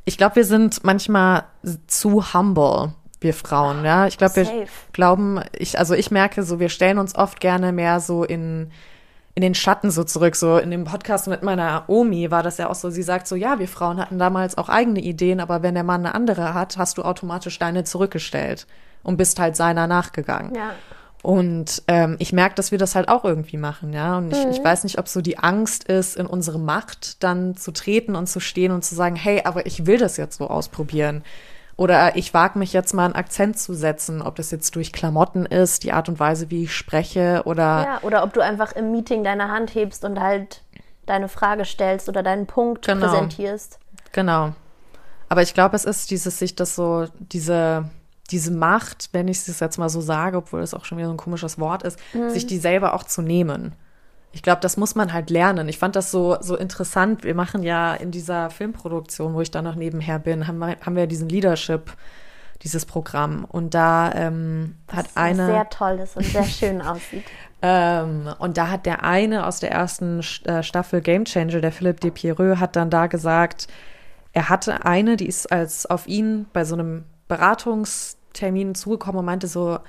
Ich 0.05 0.17
glaube, 0.17 0.37
wir 0.37 0.45
sind 0.45 0.83
manchmal 0.83 1.43
zu 1.87 2.33
humble, 2.33 2.93
wir 3.19 3.33
Frauen, 3.33 3.83
ja. 3.83 4.07
Ich 4.07 4.17
glaube, 4.17 4.35
wir 4.37 4.45
Safe. 4.45 4.67
glauben, 4.93 5.41
ich, 5.51 5.77
also 5.79 5.93
ich 5.93 6.11
merke 6.11 6.43
so, 6.43 6.59
wir 6.59 6.69
stellen 6.69 6.99
uns 6.99 7.15
oft 7.15 7.39
gerne 7.39 7.71
mehr 7.71 7.99
so 7.99 8.23
in, 8.23 8.71
in 9.33 9.41
den 9.41 9.55
Schatten 9.55 9.91
so 9.91 10.03
zurück. 10.03 10.35
So 10.35 10.57
in 10.57 10.71
dem 10.71 10.85
Podcast 10.85 11.27
mit 11.27 11.43
meiner 11.43 11.85
Omi 11.87 12.31
war 12.31 12.43
das 12.43 12.57
ja 12.57 12.69
auch 12.69 12.75
so, 12.75 12.89
sie 12.89 13.03
sagt 13.03 13.27
so, 13.27 13.35
ja, 13.35 13.59
wir 13.59 13.67
Frauen 13.67 13.99
hatten 13.99 14.19
damals 14.19 14.57
auch 14.57 14.69
eigene 14.69 15.01
Ideen, 15.01 15.39
aber 15.39 15.63
wenn 15.63 15.73
der 15.73 15.83
Mann 15.83 16.05
eine 16.05 16.15
andere 16.15 16.53
hat, 16.53 16.77
hast 16.77 16.97
du 16.97 17.01
automatisch 17.03 17.57
deine 17.59 17.83
zurückgestellt 17.83 18.67
und 19.03 19.17
bist 19.17 19.39
halt 19.39 19.55
seiner 19.55 19.87
nachgegangen. 19.87 20.53
Ja. 20.55 20.71
Und 21.25 21.81
ähm, 21.87 22.17
ich 22.19 22.33
merke, 22.33 22.53
dass 22.53 22.71
wir 22.71 22.77
das 22.77 22.93
halt 22.93 23.09
auch 23.09 23.25
irgendwie 23.25 23.57
machen, 23.57 23.93
ja. 23.93 24.19
Und 24.19 24.31
ich, 24.31 24.45
ich 24.45 24.63
weiß 24.63 24.83
nicht, 24.83 24.99
ob 24.99 25.07
so 25.07 25.21
die 25.21 25.39
Angst 25.39 25.85
ist, 25.85 26.17
in 26.17 26.27
unsere 26.27 26.59
Macht 26.59 27.23
dann 27.23 27.57
zu 27.57 27.71
treten 27.71 28.15
und 28.15 28.27
zu 28.27 28.39
stehen 28.39 28.71
und 28.71 28.85
zu 28.85 28.93
sagen, 28.93 29.15
hey, 29.15 29.41
aber 29.43 29.65
ich 29.65 29.87
will 29.87 29.97
das 29.97 30.17
jetzt 30.17 30.37
so 30.37 30.47
ausprobieren. 30.47 31.23
Oder 31.77 32.15
ich 32.15 32.35
wage 32.35 32.59
mich 32.59 32.73
jetzt 32.73 32.93
mal 32.93 33.05
einen 33.05 33.15
Akzent 33.15 33.57
zu 33.57 33.73
setzen, 33.73 34.21
ob 34.21 34.35
das 34.35 34.51
jetzt 34.51 34.75
durch 34.75 34.93
Klamotten 34.93 35.47
ist, 35.47 35.83
die 35.83 35.93
Art 35.93 36.09
und 36.09 36.19
Weise, 36.19 36.51
wie 36.51 36.65
ich 36.65 36.75
spreche 36.75 37.41
oder 37.45 37.63
Ja, 37.63 37.99
oder 38.03 38.23
ob 38.23 38.31
du 38.33 38.41
einfach 38.41 38.73
im 38.73 38.91
Meeting 38.91 39.23
deine 39.23 39.49
Hand 39.49 39.73
hebst 39.73 40.05
und 40.05 40.19
halt 40.19 40.61
deine 41.07 41.27
Frage 41.27 41.65
stellst 41.65 42.07
oder 42.07 42.21
deinen 42.21 42.45
Punkt 42.45 42.85
Genau. 42.85 43.07
präsentierst. 43.07 43.79
Genau. 44.11 44.53
Aber 45.27 45.41
ich 45.41 45.55
glaube, 45.55 45.75
es 45.75 45.85
ist 45.85 46.11
dieses, 46.11 46.37
sich 46.37 46.55
das 46.55 46.75
so, 46.75 47.07
diese, 47.17 47.89
diese 48.31 48.51
Macht, 48.51 49.09
wenn 49.11 49.27
ich 49.27 49.47
es 49.47 49.59
jetzt 49.59 49.77
mal 49.77 49.89
so 49.89 50.01
sage, 50.01 50.37
obwohl 50.37 50.61
es 50.61 50.73
auch 50.73 50.85
schon 50.85 50.97
wieder 50.97 51.07
so 51.07 51.13
ein 51.13 51.17
komisches 51.17 51.59
Wort 51.59 51.83
ist, 51.83 51.99
sich 52.27 52.47
die 52.47 52.57
selber 52.57 52.93
auch 52.93 53.03
zu 53.03 53.21
nehmen. 53.21 53.73
Ich 54.31 54.41
glaube, 54.41 54.59
das 54.61 54.75
muss 54.75 54.95
man 54.95 55.13
halt 55.13 55.29
lernen. 55.29 55.69
Ich 55.69 55.77
fand 55.77 55.95
das 55.95 56.11
so, 56.11 56.35
so 56.41 56.57
interessant. 56.57 57.23
Wir 57.23 57.35
machen 57.35 57.63
ja 57.63 57.93
in 57.93 58.11
dieser 58.11 58.49
Filmproduktion, 58.49 59.33
wo 59.33 59.41
ich 59.41 59.51
da 59.51 59.61
noch 59.61 59.75
nebenher 59.75 60.19
bin, 60.19 60.47
haben 60.47 60.57
wir, 60.57 60.75
haben 60.81 60.95
wir 60.95 61.07
diesen 61.07 61.29
Leadership 61.29 61.93
dieses 62.61 62.85
Programm. 62.85 63.45
Und 63.45 63.73
da 63.73 64.11
ähm, 64.13 64.75
hat 64.91 65.05
Das 65.05 65.17
eine. 65.17 65.45
sehr 65.45 65.69
toll 65.69 65.99
ist 65.99 66.17
und 66.17 66.25
sehr 66.25 66.43
schön 66.43 66.81
aussieht. 66.81 67.23
Ähm, 67.61 68.29
und 68.37 68.57
da 68.57 68.67
hat 68.69 68.85
der 68.85 69.03
eine 69.03 69.47
aus 69.47 69.59
der 69.59 69.71
ersten 69.71 70.19
äh, 70.43 70.61
Staffel 70.61 71.01
Game 71.01 71.25
Changer, 71.25 71.61
der 71.61 71.71
Philippe 71.71 72.01
de 72.01 72.11
Pierreux, 72.11 72.59
hat 72.59 72.75
dann 72.75 72.91
da 72.91 73.07
gesagt, 73.07 73.67
er 74.33 74.49
hatte 74.49 74.85
eine, 74.85 75.15
die 75.15 75.25
ist 75.25 75.51
als 75.51 75.87
auf 75.87 76.05
ihn 76.05 76.45
bei 76.53 76.63
so 76.63 76.75
einem 76.75 77.05
Beratungstermin 77.27 78.75
zugekommen 78.75 79.19
und 79.19 79.25
meinte 79.25 79.47
so, 79.47 79.79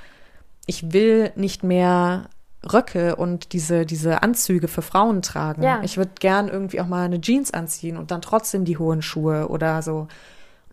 ich 0.66 0.92
will 0.92 1.32
nicht 1.36 1.62
mehr 1.62 2.28
Röcke 2.72 3.16
und 3.16 3.52
diese, 3.52 3.86
diese 3.86 4.22
Anzüge 4.22 4.68
für 4.68 4.82
Frauen 4.82 5.22
tragen. 5.22 5.62
Ja. 5.62 5.80
Ich 5.82 5.96
würde 5.96 6.12
gern 6.18 6.48
irgendwie 6.48 6.80
auch 6.80 6.86
mal 6.86 7.04
eine 7.04 7.20
Jeans 7.20 7.52
anziehen 7.52 7.96
und 7.96 8.10
dann 8.10 8.22
trotzdem 8.22 8.64
die 8.64 8.78
hohen 8.78 9.02
Schuhe 9.02 9.48
oder 9.48 9.82
so. 9.82 10.08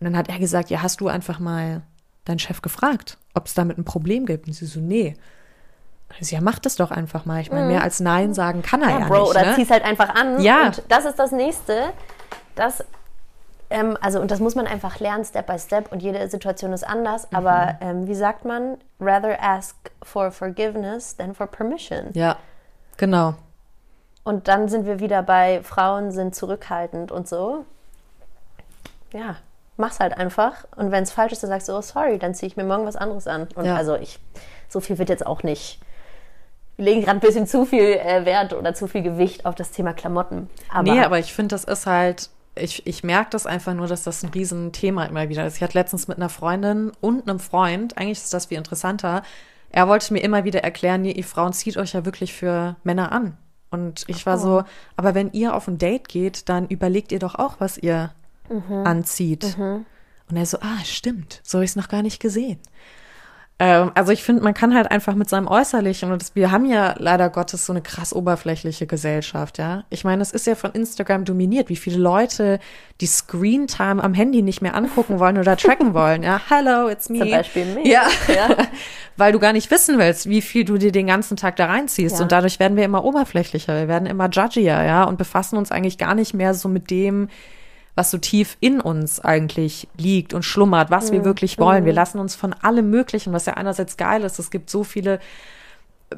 dann 0.00 0.16
hat 0.16 0.28
er 0.28 0.38
gesagt, 0.38 0.70
ja, 0.70 0.82
hast 0.82 1.00
du 1.00 1.08
einfach 1.08 1.38
mal 1.38 1.82
deinen 2.24 2.38
Chef 2.40 2.62
gefragt, 2.62 3.18
ob 3.34 3.46
es 3.46 3.54
damit 3.54 3.78
ein 3.78 3.84
Problem 3.84 4.26
gibt? 4.26 4.46
Und 4.46 4.54
sie 4.54 4.66
so, 4.66 4.80
nee. 4.80 5.14
Ja, 6.20 6.40
mach 6.40 6.58
das 6.58 6.76
doch 6.76 6.90
einfach 6.90 7.24
mal. 7.24 7.40
Ich 7.40 7.50
meine, 7.50 7.66
mehr 7.66 7.82
als 7.82 7.98
Nein 7.98 8.34
sagen 8.34 8.62
kann 8.62 8.82
er 8.82 8.90
ja, 8.90 8.94
Mhm. 8.96 9.02
Ja, 9.02 9.08
Bro, 9.08 9.20
nicht. 9.20 9.30
oder 9.30 9.46
ne? 9.46 9.54
zieh's 9.56 9.70
halt 9.70 9.84
einfach 9.84 10.14
an. 10.14 10.40
Ja. 10.40 10.66
Und 10.66 10.82
das 10.88 11.04
ist 11.06 11.18
das 11.18 11.32
Nächste. 11.32 11.92
Das, 12.54 12.84
ähm, 13.74 13.98
also, 14.00 14.20
und 14.20 14.30
das 14.30 14.38
muss 14.38 14.54
man 14.54 14.68
einfach 14.68 15.00
lernen, 15.00 15.24
Step 15.24 15.48
by 15.48 15.58
Step. 15.58 15.90
Und 15.90 16.00
jede 16.00 16.28
Situation 16.28 16.72
ist 16.72 16.86
anders. 16.86 17.28
Mhm. 17.30 17.36
Aber 17.36 17.76
ähm, 17.80 18.06
wie 18.06 18.14
sagt 18.14 18.44
man? 18.44 18.78
Rather 19.00 19.42
ask 19.42 19.74
for 20.02 20.30
forgiveness 20.30 21.16
than 21.16 21.34
for 21.34 21.48
permission. 21.48 22.10
Ja, 22.14 22.36
genau. 22.96 23.34
Und 24.22 24.46
dann 24.46 24.68
sind 24.68 24.86
wir 24.86 25.00
wieder 25.00 25.22
bei 25.24 25.60
Frauen 25.64 26.12
sind 26.12 26.36
zurückhaltend 26.36 27.10
und 27.10 27.28
so. 27.28 27.64
Ja, 29.12 29.36
mach's 29.76 29.98
halt 29.98 30.16
einfach. 30.16 30.64
Und 30.76 30.92
wenn 30.92 31.02
es 31.02 31.10
falsch 31.10 31.32
ist, 31.32 31.42
dann 31.42 31.50
sagst 31.50 31.68
du, 31.68 31.72
oh 31.72 31.82
sorry, 31.82 32.18
dann 32.20 32.32
ziehe 32.32 32.46
ich 32.46 32.56
mir 32.56 32.64
morgen 32.64 32.86
was 32.86 32.96
anderes 32.96 33.26
an. 33.26 33.48
Und 33.56 33.64
Ja. 33.64 33.74
also 33.74 33.96
ich, 33.96 34.20
so 34.68 34.78
viel 34.78 34.98
wird 34.98 35.08
jetzt 35.08 35.26
auch 35.26 35.42
nicht. 35.42 35.80
Wir 36.76 36.84
legen 36.86 37.02
gerade 37.02 37.18
ein 37.18 37.20
bisschen 37.20 37.46
zu 37.48 37.66
viel 37.66 37.80
äh, 37.80 38.24
Wert 38.24 38.52
oder 38.52 38.72
zu 38.72 38.86
viel 38.86 39.02
Gewicht 39.02 39.46
auf 39.46 39.56
das 39.56 39.72
Thema 39.72 39.92
Klamotten. 39.92 40.48
Aber, 40.72 40.82
nee, 40.84 41.00
aber 41.02 41.18
ich 41.18 41.34
finde, 41.34 41.54
das 41.54 41.64
ist 41.64 41.86
halt, 41.86 42.30
ich, 42.56 42.86
ich 42.86 43.04
merke 43.04 43.30
das 43.30 43.46
einfach 43.46 43.74
nur, 43.74 43.86
dass 43.86 44.04
das 44.04 44.22
ein 44.22 44.30
Riesenthema 44.30 45.04
immer 45.04 45.28
wieder 45.28 45.46
ist. 45.46 45.56
Ich 45.56 45.62
hatte 45.62 45.78
letztens 45.78 46.08
mit 46.08 46.18
einer 46.18 46.28
Freundin 46.28 46.92
und 47.00 47.28
einem 47.28 47.40
Freund, 47.40 47.98
eigentlich 47.98 48.18
ist 48.18 48.32
das 48.32 48.46
viel 48.46 48.58
interessanter, 48.58 49.22
er 49.70 49.88
wollte 49.88 50.12
mir 50.12 50.20
immer 50.20 50.44
wieder 50.44 50.62
erklären, 50.62 51.04
ihr 51.04 51.24
Frauen 51.24 51.52
zieht 51.52 51.76
euch 51.76 51.94
ja 51.94 52.04
wirklich 52.04 52.32
für 52.32 52.76
Männer 52.84 53.10
an. 53.10 53.36
Und 53.70 54.04
ich 54.06 54.24
war 54.24 54.38
so, 54.38 54.62
aber 54.96 55.16
wenn 55.16 55.32
ihr 55.32 55.54
auf 55.56 55.66
ein 55.66 55.78
Date 55.78 56.08
geht, 56.08 56.48
dann 56.48 56.68
überlegt 56.68 57.10
ihr 57.10 57.18
doch 57.18 57.34
auch, 57.34 57.56
was 57.58 57.76
ihr 57.76 58.12
anzieht. 58.84 59.56
Und 60.30 60.36
er 60.36 60.46
so, 60.46 60.58
ah, 60.60 60.84
stimmt, 60.84 61.40
so 61.42 61.58
habe 61.58 61.64
ich 61.64 61.72
es 61.72 61.76
noch 61.76 61.88
gar 61.88 62.02
nicht 62.02 62.20
gesehen. 62.20 62.60
Ähm, 63.60 63.92
also 63.94 64.10
ich 64.10 64.24
finde, 64.24 64.42
man 64.42 64.52
kann 64.52 64.74
halt 64.74 64.90
einfach 64.90 65.14
mit 65.14 65.28
seinem 65.28 65.46
Äußerlichen, 65.46 66.10
und 66.10 66.20
das, 66.20 66.34
wir 66.34 66.50
haben 66.50 66.66
ja 66.66 66.96
leider 66.98 67.30
Gottes 67.30 67.64
so 67.66 67.72
eine 67.72 67.82
krass 67.82 68.12
oberflächliche 68.12 68.88
Gesellschaft, 68.88 69.58
ja. 69.58 69.84
Ich 69.90 70.02
meine, 70.02 70.22
es 70.22 70.32
ist 70.32 70.48
ja 70.48 70.56
von 70.56 70.72
Instagram 70.72 71.24
dominiert, 71.24 71.68
wie 71.68 71.76
viele 71.76 71.98
Leute 71.98 72.58
die 73.00 73.06
Screentime 73.06 74.02
am 74.02 74.12
Handy 74.12 74.42
nicht 74.42 74.60
mehr 74.60 74.74
angucken 74.74 75.20
wollen 75.20 75.38
oder 75.38 75.56
tracken 75.56 75.94
wollen, 75.94 76.24
ja. 76.24 76.40
Hello, 76.48 76.88
it's 76.88 77.08
me. 77.08 77.20
Zum 77.20 77.30
Beispiel 77.30 77.64
mich. 77.66 77.86
Ja. 77.86 78.08
Ja. 78.26 78.56
Weil 79.16 79.32
du 79.32 79.38
gar 79.38 79.52
nicht 79.52 79.70
wissen 79.70 79.98
willst, 79.98 80.28
wie 80.28 80.42
viel 80.42 80.64
du 80.64 80.76
dir 80.76 80.90
den 80.90 81.06
ganzen 81.06 81.36
Tag 81.36 81.54
da 81.54 81.66
reinziehst. 81.66 82.16
Ja. 82.16 82.22
Und 82.22 82.32
dadurch 82.32 82.58
werden 82.58 82.76
wir 82.76 82.84
immer 82.84 83.04
oberflächlicher, 83.04 83.78
wir 83.78 83.86
werden 83.86 84.06
immer 84.06 84.28
judgier, 84.28 84.82
ja, 84.82 85.04
und 85.04 85.16
befassen 85.16 85.56
uns 85.56 85.70
eigentlich 85.70 85.98
gar 85.98 86.16
nicht 86.16 86.34
mehr 86.34 86.54
so 86.54 86.68
mit 86.68 86.90
dem, 86.90 87.28
was 87.96 88.10
so 88.10 88.18
tief 88.18 88.56
in 88.60 88.80
uns 88.80 89.20
eigentlich 89.20 89.88
liegt 89.96 90.34
und 90.34 90.42
schlummert, 90.42 90.90
was 90.90 91.12
wir 91.12 91.24
wirklich 91.24 91.58
wollen. 91.58 91.84
Wir 91.84 91.92
lassen 91.92 92.18
uns 92.18 92.34
von 92.34 92.52
allem 92.52 92.90
Möglichen, 92.90 93.32
was 93.32 93.46
ja 93.46 93.54
einerseits 93.54 93.96
geil 93.96 94.24
ist, 94.24 94.38
es 94.38 94.50
gibt 94.50 94.68
so 94.68 94.82
viele 94.82 95.20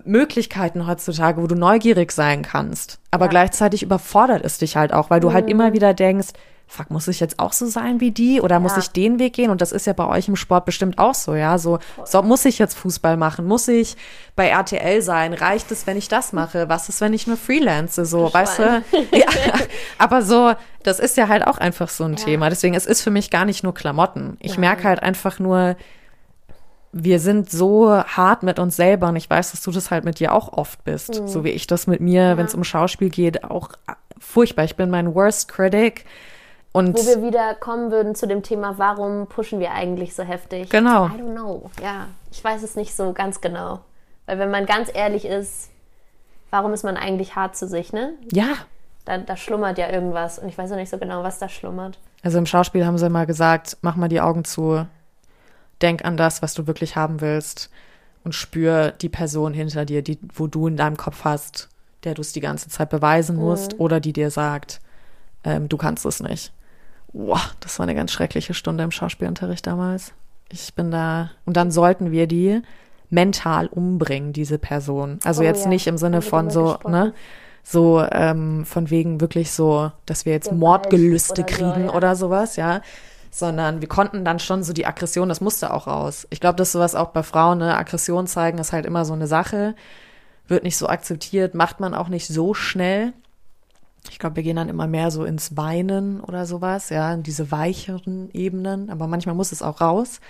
Möglichkeiten 0.05 0.87
heutzutage, 0.87 1.41
wo 1.41 1.47
du 1.47 1.55
neugierig 1.55 2.13
sein 2.13 2.43
kannst, 2.43 2.99
aber 3.11 3.27
Ja. 3.27 3.31
gleichzeitig 3.31 3.83
überfordert 3.83 4.45
es 4.45 4.59
dich 4.59 4.77
halt 4.77 4.93
auch, 4.93 5.11
weil 5.11 5.21
du 5.21 5.33
halt 5.33 5.49
immer 5.49 5.73
wieder 5.73 5.95
denkst, 5.95 6.29
fuck, 6.69 6.91
muss 6.91 7.07
ich 7.09 7.21
jetzt 7.21 7.39
auch 7.39 7.53
so 7.53 7.67
sein 7.67 8.01
wie 8.01 8.11
die 8.11 8.41
oder 8.41 8.59
muss 8.59 8.73
Ja. 8.73 8.79
ich 8.79 8.91
den 8.91 9.19
Weg 9.21 9.35
gehen? 9.35 9.51
Und 9.51 9.61
das 9.61 9.71
ist 9.73 9.87
ja 9.87 9.93
bei 9.93 10.07
euch 10.07 10.27
im 10.29 10.35
Sport 10.37 10.65
bestimmt 10.65 10.99
auch 10.99 11.15
so, 11.15 11.35
ja. 11.35 11.59
So, 11.59 11.79
so 12.05 12.23
muss 12.23 12.45
ich 12.45 12.59
jetzt 12.59 12.75
Fußball 12.77 13.17
machen? 13.17 13.47
Muss 13.47 13.69
ich 13.69 13.97
bei 14.35 14.49
RTL 14.49 15.01
sein? 15.01 15.33
Reicht 15.33 15.71
es, 15.71 15.87
wenn 15.87 15.97
ich 15.97 16.09
das 16.09 16.33
mache? 16.33 16.69
Was 16.69 16.89
ist, 16.89 17.01
wenn 17.01 17.15
ich 17.15 17.27
nur 17.29 17.37
freelance? 17.37 18.05
So, 18.05 18.33
weißt 18.35 18.59
du? 18.59 18.83
Ja. 19.13 19.27
Aber 19.99 20.23
so, 20.23 20.53
das 20.83 20.99
ist 20.99 21.17
ja 21.17 21.29
halt 21.29 21.47
auch 21.47 21.59
einfach 21.59 21.89
so 21.89 22.05
ein 22.05 22.17
Thema. 22.17 22.51
Deswegen, 22.51 22.75
es 22.75 22.85
ist 22.87 23.01
für 23.03 23.11
mich 23.11 23.31
gar 23.31 23.45
nicht 23.45 23.63
nur 23.63 23.73
Klamotten. 23.73 24.37
Ich 24.41 24.59
merke 24.59 24.85
halt 24.85 25.03
einfach 25.03 25.39
nur, 25.39 25.77
wir 26.93 27.21
sind 27.21 27.51
so 27.51 27.91
hart 28.03 28.43
mit 28.43 28.59
uns 28.59 28.75
selber 28.77 29.09
und 29.09 29.17
ich 29.17 29.29
weiß, 29.29 29.51
dass 29.53 29.63
du 29.63 29.71
das 29.71 29.91
halt 29.91 30.05
mit 30.05 30.19
dir 30.19 30.33
auch 30.33 30.53
oft 30.53 30.83
bist, 30.85 31.21
Mhm. 31.21 31.29
so 31.29 31.45
wie 31.45 31.51
ich 31.51 31.67
das 31.67 31.87
mit 31.87 32.01
mir, 32.01 32.37
wenn 32.37 32.47
es 32.47 32.55
um 32.55 32.65
Schauspiel 32.65 33.11
geht, 33.11 33.45
auch 33.45 33.71
furchtbar. 34.19 34.65
Ich 34.65 34.77
bin 34.77 34.89
mein 34.91 35.15
worst 35.15 35.49
critic 35.49 36.05
und 36.77 36.95
Wo 36.95 37.07
wir 37.07 37.23
wieder 37.23 37.55
kommen 37.55 37.91
würden 37.91 38.15
zu 38.15 38.27
dem 38.27 38.43
Thema, 38.43 38.77
warum 38.77 39.29
pushen 39.29 39.61
wir 39.61 39.73
eigentlich 39.73 40.15
so 40.15 40.23
heftig? 40.23 40.69
Genau. 40.69 41.07
I 41.07 41.11
don't 41.13 41.33
know. 41.33 41.71
Ja, 41.83 42.09
ich 42.31 42.45
weiß 42.45 42.63
es 42.63 42.77
nicht 42.77 42.95
so 42.95 43.15
ganz 43.15 43.41
genau. 43.41 43.81
Weil 44.27 44.39
wenn 44.39 44.51
man 44.51 44.67
ganz 44.67 44.91
ehrlich 44.93 45.25
ist, 45.25 45.71
warum 46.51 46.75
ist 46.75 46.85
man 46.85 46.99
eigentlich 46.99 47.35
hart 47.35 47.57
zu 47.57 47.67
sich, 47.67 47.95
ne? 47.95 48.13
ja, 48.31 48.49
Da, 49.07 49.17
da 49.17 49.37
schlummert 49.39 49.79
ja 49.79 49.89
irgendwas 49.91 50.39
und 50.39 50.49
ich 50.49 50.59
weiß 50.59 50.71
auch 50.73 50.77
nicht 50.77 50.91
so 50.91 50.99
genau, 50.99 51.23
was 51.23 51.39
da 51.39 51.49
schlummert. 51.49 51.99
also 52.23 52.37
im 52.37 52.45
Schauspiel 52.45 52.85
haben 52.85 52.99
sie 52.99 53.09
mal 53.09 53.25
gesagt, 53.25 53.79
mach 53.81 53.97
mal 53.97 54.09
die 54.09 54.21
Augen 54.21 54.45
zu, 54.45 54.87
denk 55.81 56.05
an 56.05 56.19
das, 56.19 56.43
was 56.43 56.53
du 56.53 56.67
wirklich 56.67 56.95
haben 56.95 57.23
willst 57.23 57.71
und 58.23 58.35
spür 58.35 58.91
die 58.91 59.09
Person 59.09 59.55
hinter 59.55 59.87
dir, 59.87 60.03
die, 60.03 60.19
wo 60.35 60.47
du 60.47 60.67
in 60.67 60.77
deinem 60.77 60.99
Kopf 60.99 61.25
hast, 61.25 61.69
der 62.05 62.13
du 62.13 62.21
es 62.21 62.33
die 62.33 62.41
ganze 62.41 62.69
Zeit 62.69 62.91
beweisen 62.91 63.37
musst 63.37 63.81
oder 63.81 63.99
die 64.01 64.13
dir 64.13 64.31
sagt, 64.31 64.81
ähm, 65.45 65.69
du 65.69 65.77
kannst 65.77 66.05
es 66.05 66.21
nicht. 66.21 66.53
Boah, 67.17 67.41
das 67.61 67.79
war 67.79 67.85
eine 67.85 67.95
ganz 67.95 68.13
schreckliche 68.13 68.53
Stunde 68.53 68.85
im 68.85 68.91
Schauspielunterricht 68.91 69.67
damals. 69.67 70.13
Ich 70.51 70.75
bin 70.75 70.91
da. 70.91 71.31
Und 71.47 71.57
dann 71.57 71.71
sollten 71.71 72.11
wir 72.11 72.27
die 72.27 72.61
mental 73.09 73.69
umbringen, 73.69 74.35
diese 74.35 74.59
Person. 74.59 75.19
Also 75.25 75.41
Oh 75.41 75.45
jetzt 75.45 75.65
ja, 75.65 75.71
nicht 75.71 75.87
im 75.87 75.97
Sinne 75.97 76.21
von 76.21 76.51
so, 76.51 76.65
gesprochen. 76.65 76.93
ne? 76.93 77.15
So 77.63 78.07
von 78.07 78.65
von 78.67 78.91
wegen 78.91 79.21
wirklich 79.21 79.51
so, 79.51 79.91
dass 80.05 80.27
wir 80.27 80.35
jetzt 80.35 80.53
Mordgelüste 80.53 81.41
oder 81.43 81.51
so, 81.51 81.57
kriegen 81.57 81.85
ja. 81.87 81.95
oder 81.95 82.17
sowas, 82.17 82.57
ja. 82.57 82.83
Sondern 83.31 83.81
wir 83.81 83.89
konnten 83.89 84.25
dann 84.25 84.39
schon 84.39 84.63
so 84.63 84.75
die 84.75 84.87
Aggression, 84.87 85.29
das 85.31 85.41
musste 85.41 85.73
auch 85.73 85.87
raus. 85.87 86.27
Ich 86.31 86.41
glaube, 86.41 86.57
dass 86.57 86.73
sowas 86.73 86.95
auch 86.95 87.09
bei 87.09 87.23
Frauen, 87.23 87.59
ne, 87.59 87.77
Aggression 87.77 88.27
zeigen, 88.27 88.59
ist 88.59 88.73
halt 88.73 88.85
immer 88.85 89.07
so 89.07 89.15
eine 89.15 89.27
Sache. 89.27 89.75
Wird 90.49 90.65
nicht 90.65 90.77
so 90.77 90.87
akzeptiert, 90.87 91.55
macht 91.55 91.81
man 91.81 91.95
auch 91.95 92.09
nicht 92.09 92.27
so 92.29 92.53
schnell. 92.53 93.15
Ich 94.11 94.19
glaube, 94.19 94.37
wir 94.37 94.43
gehen 94.43 94.57
dann 94.57 94.69
immer 94.69 94.87
mehr 94.87 95.11
so 95.11 95.25
ins 95.25 95.57
Weinen 95.57 96.21
oder 96.21 96.47
sowas, 96.47 96.91
ja, 96.91 97.13
in 97.13 97.23
diese 97.23 97.51
weicheren 97.51 98.31
Ebenen. 98.33 98.91
Aber 98.91 99.07
manchmal 99.07 99.35
muss 99.35 99.53
es 99.53 99.63
auch 99.63 99.81
raus. 99.81 100.21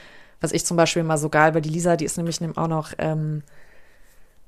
Was 0.41 0.53
ich 0.53 0.67
zum 0.67 0.77
Beispiel 0.77 1.01
immer 1.01 1.19
so 1.19 1.29
geil, 1.29 1.55
weil 1.55 1.63
die 1.63 1.71
Lisa, 1.71 1.97
die 1.97 2.05
ist 2.05 2.17
nämlich 2.17 2.41
auch 2.57 2.69
noch 2.69 2.93
ähm, 2.99 3.43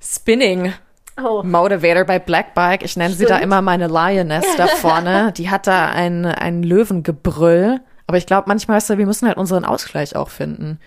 Spinning 0.00 0.72
Oh, 1.20 1.42
Motivator 1.42 2.04
bei 2.04 2.18
Black 2.18 2.54
Bike. 2.54 2.84
Ich 2.84 2.96
nenne 2.96 3.12
sie 3.12 3.24
da 3.24 3.38
immer 3.38 3.60
meine 3.60 3.88
Lioness 3.88 4.44
da 4.56 4.68
vorne. 4.68 5.32
Die 5.36 5.50
hat 5.50 5.66
da 5.66 5.88
ein, 5.88 6.24
ein 6.24 6.62
Löwengebrüll. 6.62 7.80
Aber 8.06 8.16
ich 8.18 8.26
glaube, 8.26 8.44
manchmal 8.46 8.78
ist 8.78 8.88
ja, 8.88 8.98
wir 8.98 9.06
müssen 9.06 9.26
halt 9.26 9.36
unseren 9.36 9.64
Ausgleich 9.64 10.14
auch 10.14 10.30
finden. 10.30 10.78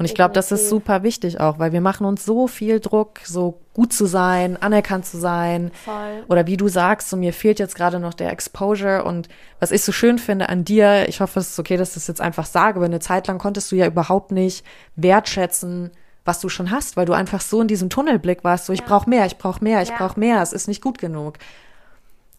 Und 0.00 0.06
ich 0.06 0.14
glaube, 0.14 0.32
das 0.32 0.50
ist 0.50 0.70
super 0.70 1.02
wichtig 1.02 1.40
auch, 1.40 1.58
weil 1.58 1.72
wir 1.72 1.82
machen 1.82 2.06
uns 2.06 2.24
so 2.24 2.46
viel 2.48 2.80
Druck, 2.80 3.20
so 3.22 3.60
gut 3.74 3.92
zu 3.92 4.06
sein, 4.06 4.56
anerkannt 4.60 5.04
zu 5.04 5.18
sein. 5.18 5.70
voll. 5.84 6.24
Oder 6.26 6.46
wie 6.46 6.56
du 6.56 6.68
sagst, 6.68 7.10
so 7.10 7.18
mir 7.18 7.34
fehlt 7.34 7.58
jetzt 7.58 7.74
gerade 7.74 8.00
noch 8.00 8.14
der 8.14 8.30
Exposure. 8.32 9.04
Und 9.04 9.28
was 9.58 9.72
ich 9.72 9.82
so 9.84 9.92
schön 9.92 10.18
finde 10.18 10.48
an 10.48 10.64
dir, 10.64 11.06
ich 11.08 11.20
hoffe, 11.20 11.38
es 11.38 11.50
ist 11.50 11.58
okay, 11.58 11.76
dass 11.76 11.90
ich 11.90 11.94
das 11.96 12.06
jetzt 12.06 12.22
einfach 12.22 12.46
sage, 12.46 12.76
aber 12.76 12.86
eine 12.86 13.00
Zeit 13.00 13.26
lang 13.26 13.36
konntest 13.38 13.70
du 13.70 13.76
ja 13.76 13.86
überhaupt 13.86 14.32
nicht 14.32 14.64
wertschätzen, 14.96 15.90
was 16.24 16.40
du 16.40 16.48
schon 16.48 16.70
hast, 16.70 16.96
weil 16.96 17.04
du 17.04 17.12
einfach 17.12 17.42
so 17.42 17.60
in 17.60 17.68
diesem 17.68 17.90
Tunnelblick 17.90 18.42
warst, 18.42 18.66
so 18.66 18.72
ich 18.72 18.84
brauche 18.84 19.08
mehr, 19.08 19.26
ich 19.26 19.36
brauche 19.36 19.62
mehr, 19.62 19.82
ich 19.82 19.90
Ja. 19.90 19.96
brauche 19.98 20.18
mehr, 20.18 20.40
es 20.40 20.54
ist 20.54 20.66
nicht 20.66 20.82
gut 20.82 20.96
genug. 20.98 21.36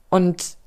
Und 0.09 0.57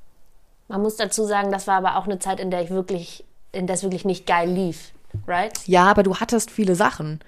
Man 0.69 0.81
muss 0.81 0.97
dazu 0.97 1.25
sagen, 1.25 1.51
das 1.51 1.67
war 1.67 1.77
aber 1.77 1.97
auch 1.97 2.05
eine 2.07 2.19
Zeit, 2.19 2.41
in 2.41 2.51
der 2.51 2.63
ich 2.63 2.71
wirklich, 2.71 3.25
in 3.53 3.67
der 3.67 3.75
es 3.75 3.83
wirklich 3.83 4.05
nicht 4.05 4.27
geil 4.27 4.49
lief. 4.49 4.93
Right? 5.27 5.53
ja, 5.67 5.85
aber 5.85 6.03
du 6.03 6.17
hattest 6.17 6.51
viele 6.51 6.75
Sachen. 6.75 7.21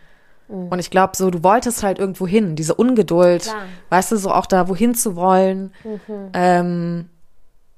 Und 0.49 0.79
ich 0.79 0.91
glaube, 0.91 1.17
so, 1.17 1.29
du 1.31 1.43
wolltest 1.43 1.83
halt 1.83 1.99
irgendwo 1.99 2.25
hin, 2.25 2.55
diese 2.55 2.75
Ungeduld, 2.77 3.43
Klar. 3.43 3.65
weißt 3.91 4.13
du, 4.13 4.17
so 4.17 4.31
auch 4.31 4.47
da 4.47 4.69
wohin 4.69 4.95
zu 4.95 5.17
wollen. 5.17 5.73
Mhm. 5.83 6.31
Ähm, 6.35 7.09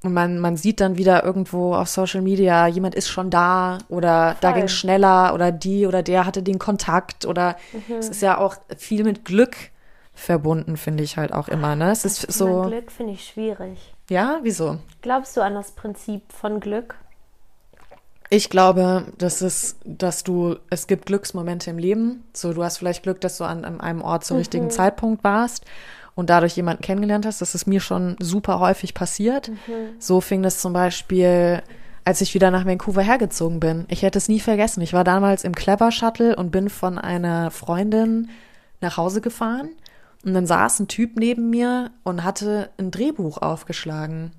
und 0.02 0.12
man, 0.12 0.38
man 0.38 0.58
sieht 0.58 0.80
dann 0.80 0.98
wieder 0.98 1.24
irgendwo 1.24 1.74
auf 1.74 1.88
Social 1.88 2.20
Media, 2.20 2.66
jemand 2.66 2.94
ist 2.94 3.08
schon 3.08 3.30
da 3.30 3.78
oder 3.88 4.36
da 4.42 4.50
Voll. 4.50 4.58
ging 4.60 4.68
schneller 4.68 5.32
oder 5.32 5.50
die 5.50 5.86
oder 5.86 6.02
der 6.02 6.26
hatte 6.26 6.42
den 6.42 6.58
Kontakt 6.58 7.24
oder 7.24 7.56
Mhm. 7.72 7.96
es 7.96 8.10
ist 8.10 8.20
ja 8.20 8.36
auch 8.36 8.56
viel 8.76 9.02
mit 9.02 9.24
Glück 9.24 9.56
verbunden, 10.14 10.76
finde 10.76 11.04
ich 11.04 11.16
halt 11.16 11.32
auch 11.32 11.48
immer, 11.48 11.74
ne? 11.74 11.90
Es 11.90 12.04
ist 12.04 12.30
so, 12.30 12.62
Glück 12.66 12.92
finde 12.92 13.14
ich 13.14 13.24
schwierig. 13.24 13.94
ja, 14.10 14.40
wieso? 14.42 14.78
Glaubst 15.00 15.36
du 15.38 15.40
an 15.40 15.54
das 15.54 15.70
Prinzip 15.72 16.32
von 16.32 16.60
Glück? 16.60 16.96
Ich 18.30 18.50
glaube, 18.50 19.06
das 19.16 19.40
ist, 19.40 19.76
dass 19.84 20.22
du, 20.22 20.56
es 20.68 20.86
gibt 20.86 21.06
Glücksmomente 21.06 21.70
im 21.70 21.78
Leben. 21.78 22.24
So, 22.34 22.52
du 22.52 22.62
hast 22.62 22.78
vielleicht 22.78 23.02
Glück, 23.02 23.20
dass 23.22 23.38
du 23.38 23.44
an, 23.44 23.64
an 23.64 23.80
einem 23.80 24.02
Ort 24.02 24.24
zum 24.24 24.36
mhm. 24.36 24.40
richtigen 24.40 24.70
Zeitpunkt 24.70 25.24
warst 25.24 25.64
und 26.14 26.28
dadurch 26.30 26.56
jemanden 26.56 26.82
kennengelernt 26.82 27.24
hast. 27.24 27.40
Das 27.40 27.54
ist 27.54 27.66
mir 27.66 27.80
schon 27.80 28.16
super 28.18 28.60
häufig 28.60 28.92
passiert. 28.92 29.48
Mhm. 29.48 29.98
So 29.98 30.20
fing 30.20 30.42
das 30.42 30.60
zum 30.60 30.74
Beispiel, 30.74 31.62
als 32.04 32.20
ich 32.20 32.34
wieder 32.34 32.50
nach 32.50 32.66
Vancouver 32.66 33.02
hergezogen 33.02 33.60
bin. 33.60 33.86
Ich 33.88 34.02
hätte 34.02 34.18
es 34.18 34.28
nie 34.28 34.40
vergessen. 34.40 34.82
Ich 34.82 34.92
war 34.92 35.04
damals 35.04 35.44
im 35.44 35.54
Clever 35.54 35.90
Shuttle 35.90 36.36
und 36.36 36.50
bin 36.50 36.68
von 36.68 36.98
einer 36.98 37.50
Freundin 37.50 38.28
nach 38.80 38.98
Hause 38.98 39.22
gefahren. 39.22 39.70
Und 40.24 40.34
dann 40.34 40.46
saß 40.46 40.80
ein 40.80 40.88
Typ 40.88 41.16
neben 41.16 41.48
mir 41.48 41.92
und 42.02 42.24
hatte 42.24 42.70
ein 42.78 42.90
Drehbuch 42.90 43.38
aufgeschlagen. 43.38 44.32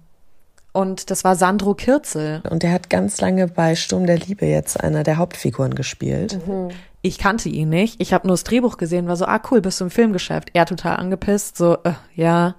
Und 0.79 1.11
das 1.11 1.25
war 1.25 1.35
Sandro 1.35 1.73
Kirzel. 1.73 2.41
Und 2.49 2.63
der 2.63 2.71
hat 2.71 2.89
ganz 2.89 3.19
lange 3.19 3.49
bei 3.49 3.75
Sturm 3.75 4.05
der 4.05 4.17
Liebe 4.17 4.45
jetzt 4.45 4.81
einer 4.81 5.03
der 5.03 5.17
Hauptfiguren 5.17 5.75
gespielt. 5.75 6.39
Mhm. 6.47 6.69
Ich 7.01 7.17
kannte 7.17 7.49
ihn 7.49 7.67
nicht. 7.67 7.99
Ich 7.99 8.13
habe 8.13 8.25
nur 8.25 8.35
das 8.35 8.45
Drehbuch 8.45 8.77
gesehen, 8.77 9.09
war 9.09 9.17
so, 9.17 9.25
ah 9.25 9.41
cool, 9.51 9.59
bist 9.59 9.81
du 9.81 9.83
im 9.83 9.91
Filmgeschäft? 9.91 10.51
Er 10.53 10.65
total 10.65 10.95
angepisst, 10.95 11.57
so, 11.57 11.79
äh, 11.83 11.91
ja. 12.15 12.55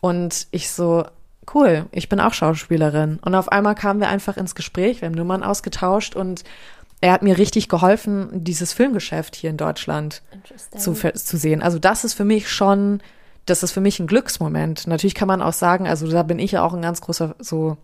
Und 0.00 0.46
ich 0.50 0.70
so, 0.70 1.04
cool, 1.52 1.84
ich 1.92 2.08
bin 2.08 2.20
auch 2.20 2.32
Schauspielerin. 2.32 3.18
Und 3.22 3.34
auf 3.34 3.52
einmal 3.52 3.74
kamen 3.74 4.00
wir 4.00 4.08
einfach 4.08 4.38
ins 4.38 4.54
Gespräch, 4.54 5.02
wir 5.02 5.08
haben 5.08 5.14
Nummern 5.14 5.42
ausgetauscht 5.42 6.16
und 6.16 6.44
er 7.02 7.12
hat 7.12 7.22
mir 7.22 7.36
richtig 7.36 7.68
geholfen, 7.68 8.30
dieses 8.32 8.72
Filmgeschäft 8.72 9.36
hier 9.36 9.50
in 9.50 9.58
Deutschland 9.58 10.22
zu, 10.74 10.94
zu 10.94 11.36
sehen. 11.36 11.60
Also 11.60 11.78
das 11.78 12.04
ist 12.04 12.14
für 12.14 12.24
mich 12.24 12.48
schon 12.48 13.02
das 13.46 13.62
ist 13.62 13.72
für 13.72 13.80
mich 13.80 13.98
ein 13.98 14.06
Glücksmoment. 14.06 14.86
Natürlich 14.86 15.14
kann 15.14 15.28
man 15.28 15.42
auch 15.42 15.52
sagen, 15.52 15.86
also 15.86 16.08
da 16.08 16.22
bin 16.22 16.38
ich 16.38 16.52
ja 16.52 16.62
auch 16.62 16.74
ein 16.74 16.82
ganz 16.82 17.00
großer 17.00 17.34
so 17.38 17.76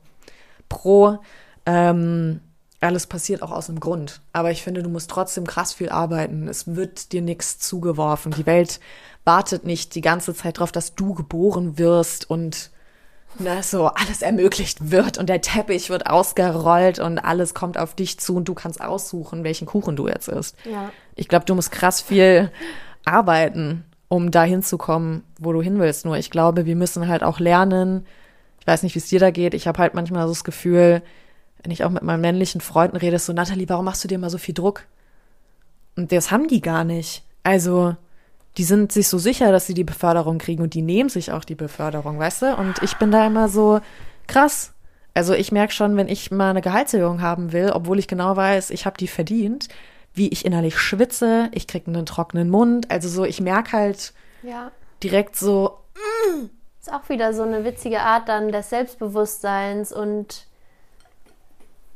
Pro. 0.68 1.18
Ähm, 1.66 2.40
alles 2.80 3.06
passiert 3.06 3.42
auch 3.42 3.50
aus 3.50 3.68
einem 3.68 3.80
Grund. 3.80 4.20
Aber 4.32 4.50
ich 4.50 4.62
finde, 4.62 4.82
du 4.82 4.88
musst 4.88 5.10
trotzdem 5.10 5.46
krass 5.46 5.72
viel 5.72 5.88
arbeiten. 5.88 6.46
Es 6.46 6.76
wird 6.76 7.12
dir 7.12 7.22
nichts 7.22 7.58
zugeworfen. 7.58 8.32
Die 8.32 8.46
Welt 8.46 8.78
wartet 9.24 9.64
nicht 9.64 9.94
die 9.94 10.00
ganze 10.00 10.34
Zeit 10.34 10.58
darauf, 10.58 10.70
dass 10.70 10.94
du 10.94 11.14
geboren 11.14 11.76
wirst 11.76 12.30
und 12.30 12.70
ne, 13.38 13.62
so 13.62 13.86
alles 13.86 14.22
ermöglicht 14.22 14.90
wird 14.90 15.18
und 15.18 15.28
der 15.28 15.40
Teppich 15.40 15.90
wird 15.90 16.06
ausgerollt 16.06 17.00
und 17.00 17.18
alles 17.18 17.52
kommt 17.52 17.78
auf 17.78 17.94
dich 17.94 18.18
zu 18.20 18.36
und 18.36 18.46
du 18.46 18.54
kannst 18.54 18.80
aussuchen, 18.80 19.44
welchen 19.44 19.66
Kuchen 19.66 19.96
du 19.96 20.06
jetzt 20.06 20.28
isst. 20.28 20.56
Ja. 20.64 20.90
Ich 21.16 21.28
glaube, 21.28 21.46
du 21.46 21.54
musst 21.54 21.72
krass 21.72 22.00
viel 22.00 22.52
arbeiten 23.04 23.84
um 24.08 24.30
dahin 24.30 24.62
zu 24.62 24.78
kommen, 24.78 25.22
wo 25.38 25.52
du 25.52 25.62
hin 25.62 25.78
willst. 25.78 26.04
Nur 26.04 26.16
ich 26.16 26.30
glaube, 26.30 26.66
wir 26.66 26.76
müssen 26.76 27.08
halt 27.08 27.22
auch 27.22 27.40
lernen. 27.40 28.06
Ich 28.60 28.66
weiß 28.66 28.82
nicht, 28.82 28.94
wie 28.94 28.98
es 28.98 29.08
dir 29.08 29.20
da 29.20 29.30
geht. 29.30 29.54
Ich 29.54 29.66
habe 29.66 29.78
halt 29.78 29.94
manchmal 29.94 30.24
so 30.24 30.32
das 30.32 30.44
Gefühl, 30.44 31.02
wenn 31.62 31.70
ich 31.70 31.84
auch 31.84 31.90
mit 31.90 32.02
meinen 32.02 32.20
männlichen 32.20 32.60
Freunden 32.60 32.96
rede, 32.96 33.18
so, 33.18 33.32
Nathalie, 33.32 33.68
warum 33.68 33.84
machst 33.84 34.02
du 34.04 34.08
dir 34.08 34.18
mal 34.18 34.30
so 34.30 34.38
viel 34.38 34.54
Druck? 34.54 34.84
Und 35.96 36.12
das 36.12 36.30
haben 36.30 36.48
die 36.48 36.60
gar 36.60 36.84
nicht. 36.84 37.24
Also, 37.42 37.96
die 38.56 38.64
sind 38.64 38.92
sich 38.92 39.08
so 39.08 39.18
sicher, 39.18 39.52
dass 39.52 39.66
sie 39.66 39.74
die 39.74 39.84
Beförderung 39.84 40.38
kriegen 40.38 40.62
und 40.62 40.74
die 40.74 40.82
nehmen 40.82 41.08
sich 41.08 41.32
auch 41.32 41.44
die 41.44 41.54
Beförderung, 41.54 42.18
weißt 42.18 42.42
du? 42.42 42.56
Und 42.56 42.82
ich 42.82 42.96
bin 42.96 43.10
da 43.10 43.26
immer 43.26 43.48
so 43.48 43.80
krass. 44.26 44.72
Also 45.14 45.34
ich 45.34 45.52
merke 45.52 45.72
schon, 45.72 45.96
wenn 45.96 46.08
ich 46.08 46.30
mal 46.30 46.50
eine 46.50 46.60
Gehaltserhöhung 46.60 47.20
haben 47.20 47.52
will, 47.52 47.70
obwohl 47.72 47.98
ich 47.98 48.06
genau 48.06 48.36
weiß, 48.36 48.70
ich 48.70 48.86
habe 48.86 48.96
die 48.96 49.08
verdient, 49.08 49.68
wie 50.18 50.28
ich 50.28 50.44
innerlich 50.44 50.78
schwitze, 50.78 51.48
ich 51.52 51.66
kriege 51.66 51.86
einen 51.86 52.04
trockenen 52.04 52.50
Mund. 52.50 52.90
Also 52.90 53.08
so, 53.08 53.24
ich 53.24 53.40
merke 53.40 53.72
halt 53.72 54.12
ja. 54.42 54.70
direkt 55.02 55.36
so. 55.36 55.78
Mm. 55.94 56.50
Ist 56.80 56.92
auch 56.92 57.08
wieder 57.08 57.32
so 57.32 57.42
eine 57.42 57.64
witzige 57.64 58.00
Art 58.00 58.28
dann 58.28 58.52
des 58.52 58.68
Selbstbewusstseins 58.70 59.92
und 59.92 60.46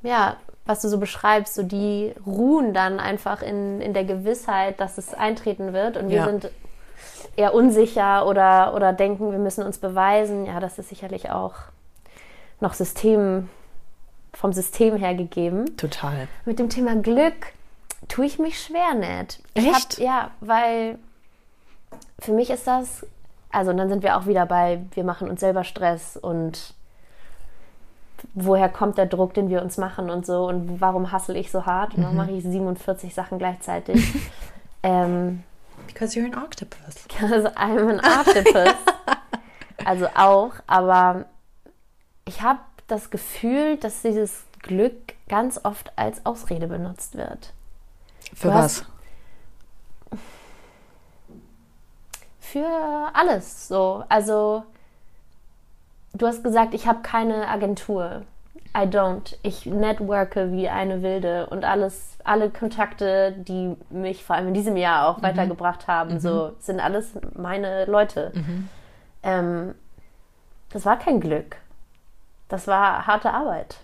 ja, 0.03 0.37
was 0.65 0.81
du 0.81 0.89
so 0.89 0.99
beschreibst, 0.99 1.55
so 1.55 1.63
die 1.63 2.15
ruhen 2.25 2.73
dann 2.73 3.01
einfach 3.01 3.43
in, 3.43 3.81
in 3.81 3.95
der 3.95 4.05
Gewissheit, 4.05 4.81
dass 4.81 4.99
es 4.99 5.13
eintreten 5.13 5.73
wird 5.73 5.97
und 5.97 6.09
wir 6.09 6.19
ja. 6.19 6.25
sind 6.25 6.51
eher 7.37 7.55
unsicher 7.55 8.27
oder, 8.27 8.75
oder 8.75 8.93
denken, 8.93 9.33
wir 9.33 9.39
müssen 9.39 9.65
uns 9.65 9.79
beweisen. 9.79 10.47
Ja, 10.47 10.61
das 10.61 10.79
ist 10.79 10.89
sicherlich 10.89 11.31
auch 11.31 11.55
noch 12.61 12.75
System, 12.75 13.49
vom 14.33 14.53
System 14.53 14.97
her 14.97 15.15
gegeben. 15.15 15.77
Total. 15.77 16.29
Mit 16.45 16.59
dem 16.59 16.69
Thema 16.69 16.97
Glück 16.97 17.53
tue 18.09 18.27
ich 18.27 18.39
mich 18.39 18.61
schwer 18.61 18.95
nicht. 18.95 19.41
Echt? 19.55 19.95
Hab, 19.95 19.99
ja, 19.99 20.31
weil 20.41 20.99
für 22.19 22.33
mich 22.33 22.51
ist 22.51 22.67
das, 22.67 23.07
also 23.51 23.71
und 23.71 23.77
dann 23.77 23.89
sind 23.89 24.03
wir 24.03 24.17
auch 24.17 24.27
wieder 24.27 24.47
bei, 24.47 24.83
wir 24.95 25.05
machen 25.05 25.29
uns 25.29 25.41
selber 25.41 25.65
Stress 25.65 26.17
und 26.17 26.75
woher 28.35 28.69
kommt 28.69 28.99
der 28.99 29.07
Druck, 29.07 29.35
den 29.35 29.49
wir 29.49 29.63
uns 29.63 29.79
machen 29.79 30.11
und 30.11 30.25
so 30.25 30.47
und 30.47 30.81
warum 30.81 31.11
hassel 31.13 31.37
ich 31.37 31.51
so 31.51 31.67
hart 31.67 31.95
und 31.95 32.03
dann 32.03 32.13
mhm. 32.13 32.19
mache 32.19 32.31
ich 32.33 32.43
47 32.45 33.15
Sachen 33.15 33.39
gleichzeitig. 33.39 34.15
ähm, 34.83 35.43
Because 35.87 36.19
you're 36.19 36.27
an 36.27 36.35
octopus. 36.35 37.07
Because 37.09 37.47
I'm 37.57 37.89
an 37.89 38.01
octopus. 38.01 38.75
also 39.85 40.07
auch, 40.15 40.53
aber 40.67 41.27
ich 42.25 42.43
habe 42.43 42.61
das 42.87 43.11
Gefühl, 43.11 43.77
dass 43.77 44.03
dieses 44.03 44.45
Glück 44.61 45.15
ganz 45.29 45.61
oft 45.65 45.93
als 45.97 46.25
Ausrede 46.25 46.69
benutzt 46.69 47.17
wird. 47.17 47.53
Für 48.35 48.49
du 48.49 48.55
was? 48.55 48.85
Für 52.41 53.11
alles 53.15 53.69
so. 53.69 54.05
Also, 54.09 54.65
du 56.13 56.27
hast 56.27 56.43
gesagt, 56.43 56.75
ich 56.75 56.87
habe 56.87 57.03
keine 57.03 57.49
Agentur. 57.49 58.23
I 58.77 58.87
don't. 58.87 59.37
Ich 59.43 59.67
networke 59.67 60.53
wie 60.53 60.69
eine 60.69 61.03
Wilde 61.03 61.47
und 61.49 61.65
alles, 61.65 62.17
alle 62.25 62.51
Kontakte, 62.51 63.33
die 63.33 63.77
mich 63.91 64.25
vor 64.25 64.37
allem 64.37 64.49
in 64.49 64.55
diesem 64.55 64.77
Jahr 64.77 65.09
auch 65.09 65.19
mhm. 65.19 65.23
weitergebracht 65.23 65.89
haben, 65.89 66.15
mhm. 66.15 66.21
so 66.21 66.53
sind 66.59 66.81
alles 66.81 67.13
meine 67.35 67.85
Leute. 67.85 68.33
Mhm. 68.35 68.69
Ähm, 69.23 69.75
das 70.71 70.87
war 70.87 70.99
kein 70.99 71.21
Glück. 71.21 71.57
Das 72.49 72.67
war 72.67 73.07
harte 73.07 73.33
Arbeit. 73.33 73.79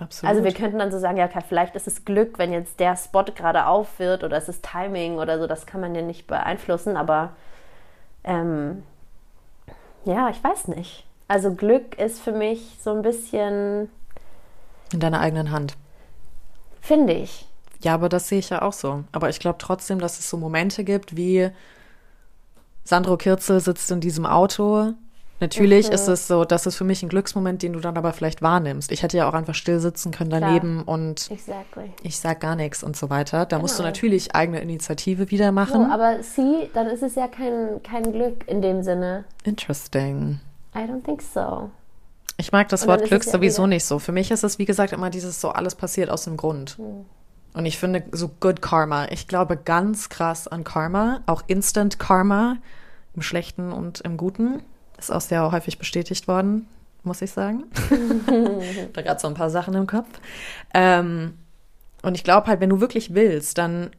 Absolut. 0.00 0.30
Also 0.30 0.44
wir 0.44 0.52
könnten 0.54 0.78
dann 0.78 0.90
so 0.90 0.98
sagen, 0.98 1.18
ja, 1.18 1.26
okay, 1.26 1.42
vielleicht 1.46 1.76
ist 1.76 1.86
es 1.86 2.04
Glück, 2.04 2.38
wenn 2.38 2.52
jetzt 2.52 2.80
der 2.80 2.96
Spot 2.96 3.24
gerade 3.24 3.66
auf 3.66 3.98
wird 3.98 4.24
oder 4.24 4.36
es 4.36 4.48
ist 4.48 4.64
Timing 4.64 5.18
oder 5.18 5.38
so, 5.38 5.46
das 5.46 5.66
kann 5.66 5.80
man 5.80 5.94
ja 5.94 6.02
nicht 6.02 6.26
beeinflussen, 6.26 6.96
aber 6.96 7.32
ähm, 8.24 8.82
ja, 10.04 10.30
ich 10.30 10.42
weiß 10.42 10.68
nicht. 10.68 11.06
Also 11.28 11.54
Glück 11.54 11.98
ist 11.98 12.20
für 12.20 12.32
mich 12.32 12.78
so 12.80 12.92
ein 12.92 13.02
bisschen 13.02 13.90
in 14.92 15.00
deiner 15.00 15.20
eigenen 15.20 15.50
Hand. 15.50 15.76
Finde 16.80 17.12
ich. 17.12 17.46
Ja, 17.82 17.94
aber 17.94 18.08
das 18.08 18.28
sehe 18.28 18.38
ich 18.38 18.50
ja 18.50 18.62
auch 18.62 18.72
so. 18.72 19.04
Aber 19.12 19.28
ich 19.28 19.38
glaube 19.38 19.58
trotzdem, 19.58 20.00
dass 20.00 20.18
es 20.18 20.28
so 20.28 20.36
Momente 20.36 20.84
gibt, 20.84 21.16
wie 21.16 21.50
Sandro 22.84 23.16
Kirzel 23.16 23.60
sitzt 23.60 23.90
in 23.90 24.00
diesem 24.00 24.26
Auto 24.26 24.94
Natürlich 25.40 25.88
mhm. 25.88 25.94
ist 25.94 26.06
es 26.06 26.28
so, 26.28 26.44
das 26.44 26.66
ist 26.66 26.76
für 26.76 26.84
mich 26.84 27.02
ein 27.02 27.08
Glücksmoment, 27.08 27.62
den 27.62 27.72
du 27.72 27.80
dann 27.80 27.96
aber 27.96 28.12
vielleicht 28.12 28.42
wahrnimmst. 28.42 28.92
Ich 28.92 29.02
hätte 29.02 29.16
ja 29.16 29.28
auch 29.28 29.32
einfach 29.32 29.54
still 29.54 29.80
sitzen 29.80 30.12
können 30.12 30.30
daneben 30.30 30.82
Klar. 30.82 30.88
und 30.94 31.30
exactly. 31.30 31.90
ich 32.02 32.18
sag 32.18 32.40
gar 32.40 32.56
nichts 32.56 32.82
und 32.82 32.96
so 32.96 33.08
weiter. 33.08 33.46
Da 33.46 33.56
genau. 33.56 33.62
musst 33.62 33.78
du 33.78 33.82
genau. 33.82 33.88
natürlich 33.88 34.34
eigene 34.34 34.60
Initiative 34.60 35.30
wieder 35.30 35.50
machen. 35.50 35.86
So, 35.86 35.92
aber 35.92 36.22
sie, 36.22 36.68
dann 36.74 36.86
ist 36.86 37.02
es 37.02 37.14
ja 37.14 37.26
kein, 37.26 37.82
kein 37.82 38.12
Glück 38.12 38.46
in 38.46 38.60
dem 38.60 38.82
Sinne. 38.82 39.24
Interesting. 39.44 40.40
I 40.74 40.80
don't 40.80 41.02
think 41.04 41.22
so. 41.22 41.70
Ich 42.36 42.52
mag 42.52 42.68
das 42.68 42.86
Wort 42.86 43.04
Glück 43.04 43.24
sowieso 43.24 43.66
nicht 43.66 43.84
so. 43.84 43.98
Für 43.98 44.12
mich 44.12 44.30
ist 44.30 44.44
es, 44.44 44.58
wie 44.58 44.64
gesagt, 44.64 44.92
immer 44.92 45.10
dieses 45.10 45.40
so, 45.40 45.50
alles 45.50 45.74
passiert 45.74 46.10
aus 46.10 46.24
dem 46.24 46.36
Grund. 46.36 46.76
Hm. 46.78 47.04
Und 47.52 47.66
ich 47.66 47.78
finde 47.78 48.04
so 48.12 48.28
Good 48.28 48.62
Karma. 48.62 49.06
Ich 49.10 49.26
glaube 49.26 49.56
ganz 49.56 50.08
krass 50.08 50.46
an 50.48 50.64
Karma, 50.64 51.20
auch 51.26 51.42
Instant 51.48 51.98
Karma, 51.98 52.58
im 53.14 53.22
Schlechten 53.22 53.72
und 53.72 54.00
im 54.02 54.16
Guten. 54.16 54.62
Ist 55.00 55.10
auch 55.10 55.20
sehr 55.20 55.50
häufig 55.50 55.78
bestätigt 55.78 56.28
worden, 56.28 56.68
muss 57.02 57.22
ich 57.22 57.30
sagen. 57.30 57.64
da 58.92 59.02
gerade 59.02 59.18
so 59.18 59.28
ein 59.28 59.34
paar 59.34 59.50
Sachen 59.50 59.74
im 59.74 59.86
Kopf. 59.86 60.08
Ähm, 60.74 61.34
und 62.02 62.14
ich 62.14 62.22
glaube 62.22 62.46
halt, 62.46 62.60
wenn 62.60 62.70
du 62.70 62.80
wirklich 62.80 63.14
willst, 63.14 63.58
dann, 63.58 63.90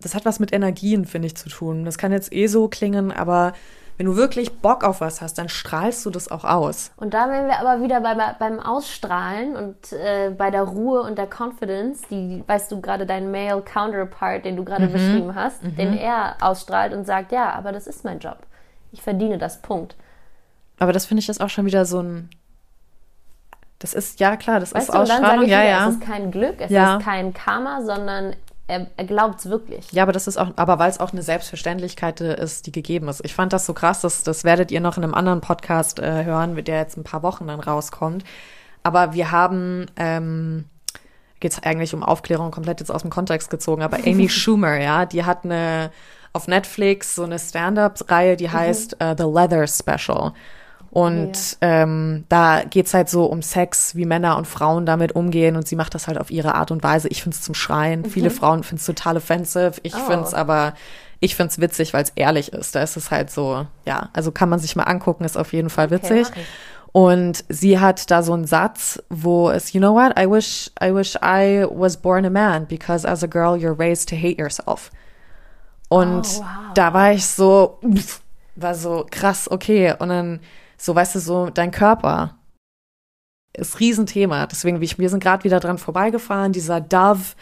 das 0.00 0.14
hat 0.14 0.24
was 0.24 0.38
mit 0.38 0.52
Energien, 0.52 1.06
finde 1.06 1.26
ich, 1.26 1.36
zu 1.36 1.48
tun. 1.48 1.84
Das 1.84 1.98
kann 1.98 2.12
jetzt 2.12 2.32
eh 2.32 2.46
so 2.46 2.68
klingen, 2.68 3.10
aber 3.10 3.54
wenn 3.98 4.06
du 4.06 4.16
wirklich 4.16 4.60
Bock 4.60 4.84
auf 4.84 5.00
was 5.00 5.20
hast, 5.20 5.38
dann 5.38 5.48
strahlst 5.48 6.06
du 6.06 6.10
das 6.10 6.30
auch 6.30 6.44
aus. 6.44 6.92
Und 6.96 7.14
da 7.14 7.28
wären 7.28 7.48
wir 7.48 7.58
aber 7.58 7.82
wieder 7.82 8.00
bei, 8.00 8.14
beim 8.38 8.60
Ausstrahlen 8.60 9.56
und 9.56 9.92
äh, 9.92 10.30
bei 10.30 10.52
der 10.52 10.62
Ruhe 10.62 11.02
und 11.02 11.18
der 11.18 11.26
Confidence, 11.26 12.02
die, 12.08 12.44
weißt 12.46 12.70
du, 12.70 12.80
gerade 12.80 13.06
dein 13.06 13.32
Male 13.32 13.60
Counterpart, 13.60 14.44
den 14.44 14.56
du 14.56 14.64
gerade 14.64 14.86
mhm. 14.86 14.92
beschrieben 14.92 15.34
hast, 15.34 15.64
mhm. 15.64 15.76
den 15.76 15.96
er 15.96 16.36
ausstrahlt 16.40 16.92
und 16.92 17.06
sagt, 17.06 17.32
ja, 17.32 17.52
aber 17.54 17.72
das 17.72 17.88
ist 17.88 18.04
mein 18.04 18.20
Job. 18.20 18.38
Ich 18.92 19.02
verdiene 19.02 19.36
das, 19.36 19.60
Punkt. 19.62 19.96
Aber 20.78 20.92
das 20.92 21.06
finde 21.06 21.20
ich 21.20 21.28
ist 21.28 21.40
auch 21.40 21.50
schon 21.50 21.66
wieder 21.66 21.84
so 21.84 22.00
ein. 22.00 22.30
Das 23.80 23.94
ist, 23.94 24.18
ja 24.18 24.36
klar, 24.36 24.58
das 24.58 24.74
weißt 24.74 24.88
ist 24.88 24.94
du, 24.94 24.98
Ausstrahlung, 24.98 25.46
ja, 25.46 25.60
wieder, 25.60 25.68
ja. 25.68 25.88
Es 25.88 25.94
ist 25.94 26.00
kein 26.00 26.30
Glück, 26.32 26.56
es 26.58 26.70
ja. 26.70 26.96
ist 26.96 27.04
kein 27.04 27.32
Karma, 27.32 27.80
sondern 27.82 28.34
er, 28.66 28.88
er 28.96 29.04
glaubt 29.04 29.38
es 29.38 29.48
wirklich. 29.48 29.92
Ja, 29.92 30.02
aber 30.02 30.10
das 30.10 30.26
ist 30.26 30.36
auch, 30.36 30.50
aber 30.56 30.80
weil 30.80 30.90
es 30.90 30.98
auch 30.98 31.12
eine 31.12 31.22
Selbstverständlichkeit 31.22 32.20
ist, 32.20 32.66
die 32.66 32.72
gegeben 32.72 33.06
ist. 33.06 33.24
Ich 33.24 33.34
fand 33.34 33.52
das 33.52 33.66
so 33.66 33.74
krass, 33.74 34.00
das, 34.00 34.24
das 34.24 34.42
werdet 34.42 34.72
ihr 34.72 34.80
noch 34.80 34.96
in 34.96 35.04
einem 35.04 35.14
anderen 35.14 35.40
Podcast 35.40 36.00
äh, 36.00 36.24
hören, 36.24 36.56
der 36.64 36.78
jetzt 36.78 36.96
ein 36.96 37.04
paar 37.04 37.22
Wochen 37.22 37.46
dann 37.46 37.60
rauskommt. 37.60 38.24
Aber 38.82 39.12
wir 39.12 39.30
haben 39.30 39.86
ähm, 39.96 40.64
geht 41.40 41.52
es 41.52 41.62
eigentlich 41.62 41.94
um 41.94 42.02
Aufklärung, 42.02 42.50
komplett 42.50 42.80
jetzt 42.80 42.90
aus 42.90 43.02
dem 43.02 43.10
Kontext 43.10 43.50
gezogen, 43.50 43.82
aber 43.82 43.98
Amy 43.98 44.28
Schumer, 44.28 44.78
ja, 44.78 45.06
die 45.06 45.24
hat 45.24 45.44
eine 45.44 45.90
auf 46.32 46.46
Netflix 46.46 47.14
so 47.14 47.24
eine 47.24 47.38
Stand-up-Reihe, 47.38 48.36
die 48.36 48.50
heißt 48.50 48.96
uh, 49.02 49.14
The 49.16 49.24
Leather 49.24 49.66
Special. 49.66 50.32
Und 50.90 51.58
ähm, 51.60 52.24
da 52.28 52.62
geht's 52.64 52.94
halt 52.94 53.08
so 53.08 53.26
um 53.26 53.42
Sex, 53.42 53.94
wie 53.94 54.06
Männer 54.06 54.36
und 54.38 54.46
Frauen 54.46 54.86
damit 54.86 55.12
umgehen. 55.12 55.56
Und 55.56 55.68
sie 55.68 55.76
macht 55.76 55.94
das 55.94 56.08
halt 56.08 56.18
auf 56.18 56.30
ihre 56.30 56.54
Art 56.54 56.70
und 56.70 56.82
Weise. 56.82 57.08
Ich 57.08 57.22
find's 57.22 57.42
zum 57.42 57.54
Schreien. 57.54 58.04
Viele 58.04 58.30
Frauen 58.30 58.62
finden's 58.62 58.86
total 58.86 59.16
offensive. 59.18 59.72
Ich 59.82 59.94
Oh. 59.94 59.98
find's 60.10 60.32
aber, 60.34 60.74
ich 61.20 61.36
find's 61.36 61.60
witzig, 61.60 61.92
weil 61.92 62.04
es 62.04 62.12
ehrlich 62.16 62.52
ist. 62.52 62.74
Da 62.74 62.82
ist 62.82 62.96
es 62.96 63.10
halt 63.10 63.30
so, 63.30 63.66
ja, 63.84 64.08
also 64.14 64.32
kann 64.32 64.48
man 64.48 64.58
sich 64.60 64.76
mal 64.76 64.84
angucken, 64.84 65.24
ist 65.24 65.36
auf 65.36 65.52
jeden 65.52 65.68
Fall 65.70 65.90
witzig. 65.90 66.28
ich. 66.34 66.46
Und 66.90 67.44
sie 67.50 67.78
hat 67.78 68.10
da 68.10 68.22
so 68.22 68.32
einen 68.32 68.46
Satz, 68.46 69.00
wo 69.10 69.50
es, 69.50 69.74
you 69.74 69.80
know 69.80 69.94
what, 69.94 70.18
I 70.18 70.28
wish, 70.28 70.70
I 70.82 70.92
wish 70.94 71.16
I 71.16 71.66
was 71.70 71.98
born 71.98 72.24
a 72.24 72.30
man, 72.30 72.64
because 72.66 73.06
as 73.06 73.22
a 73.22 73.26
girl 73.26 73.54
you're 73.56 73.78
raised 73.78 74.08
to 74.08 74.16
hate 74.16 74.38
yourself. 74.40 74.90
Und 75.88 76.26
Oh, 76.26 76.40
wow. 76.40 76.46
da 76.74 76.94
war 76.94 77.12
ich 77.12 77.26
so, 77.26 77.78
war 78.56 78.74
so 78.74 79.06
krass, 79.10 79.50
okay. 79.50 79.94
Und 79.98 80.08
dann, 80.08 80.40
so 80.78 80.94
weißt 80.94 81.16
du, 81.16 81.18
so 81.18 81.50
dein 81.50 81.70
Körper 81.70 82.36
ist 83.52 83.80
Riesenthema. 83.80 84.46
Deswegen, 84.46 84.80
wie 84.80 84.84
ich, 84.84 84.98
wir 84.98 85.10
sind 85.10 85.22
gerade 85.22 85.44
wieder 85.44 85.60
dran 85.60 85.78
vorbeigefahren, 85.78 86.52
dieser 86.52 86.80
Dove, 86.80 87.34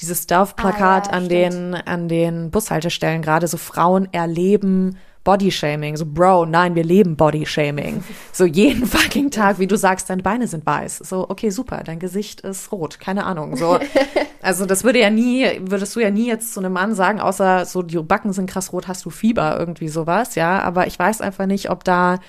dieses 0.00 0.26
Dove-Plakat 0.26 1.08
Ah, 1.08 1.10
ja, 1.10 1.16
an 1.16 1.24
stimmt. 1.26 1.30
den, 1.54 1.74
an 1.74 2.08
den 2.08 2.50
Bushaltestellen 2.50 3.22
gerade, 3.22 3.48
so 3.48 3.56
Frauen 3.56 4.08
erleben 4.12 4.96
Bodyshaming. 5.24 5.96
So, 5.96 6.06
Bro, 6.06 6.46
nein, 6.46 6.76
wir 6.76 6.84
leben 6.84 7.16
Bodyshaming. 7.16 8.04
so 8.32 8.44
jeden 8.44 8.86
fucking 8.86 9.32
Tag, 9.32 9.58
wie 9.58 9.66
du 9.66 9.76
sagst, 9.76 10.08
deine 10.08 10.22
Beine 10.22 10.46
sind 10.46 10.64
weiß. 10.64 10.98
So, 10.98 11.28
okay, 11.28 11.50
super, 11.50 11.82
dein 11.84 11.98
Gesicht 11.98 12.42
ist 12.42 12.70
rot, 12.70 13.00
keine 13.00 13.24
Ahnung. 13.24 13.56
So, 13.56 13.80
also 14.42 14.66
das 14.66 14.84
würde 14.84 15.00
ja 15.00 15.10
nie, 15.10 15.44
würdest 15.62 15.96
du 15.96 16.00
ja 16.00 16.10
nie 16.10 16.28
jetzt 16.28 16.54
zu 16.54 16.60
einem 16.60 16.74
Mann 16.74 16.94
sagen, 16.94 17.18
außer 17.18 17.64
so, 17.64 17.82
die 17.82 17.98
Backen 17.98 18.32
sind 18.32 18.48
krass 18.48 18.72
rot, 18.72 18.86
hast 18.86 19.04
du 19.04 19.10
Fieber, 19.10 19.58
irgendwie 19.58 19.88
sowas, 19.88 20.36
ja. 20.36 20.60
Aber 20.60 20.86
ich 20.86 20.96
weiß 20.96 21.20
einfach 21.22 21.46
nicht, 21.46 21.70
ob 21.70 21.82
da 21.82 22.20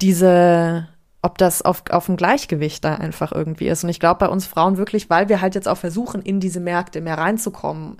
diese, 0.00 0.88
ob 1.22 1.38
das 1.38 1.62
auf, 1.62 1.84
auf 1.90 2.06
dem 2.06 2.16
Gleichgewicht 2.16 2.84
da 2.84 2.94
einfach 2.94 3.32
irgendwie 3.32 3.68
ist. 3.68 3.84
Und 3.84 3.90
ich 3.90 4.00
glaube 4.00 4.18
bei 4.20 4.28
uns 4.28 4.46
Frauen 4.46 4.76
wirklich, 4.76 5.10
weil 5.10 5.28
wir 5.28 5.40
halt 5.40 5.54
jetzt 5.54 5.68
auch 5.68 5.78
versuchen, 5.78 6.22
in 6.22 6.40
diese 6.40 6.60
Märkte 6.60 7.00
mehr 7.00 7.18
reinzukommen, 7.18 7.96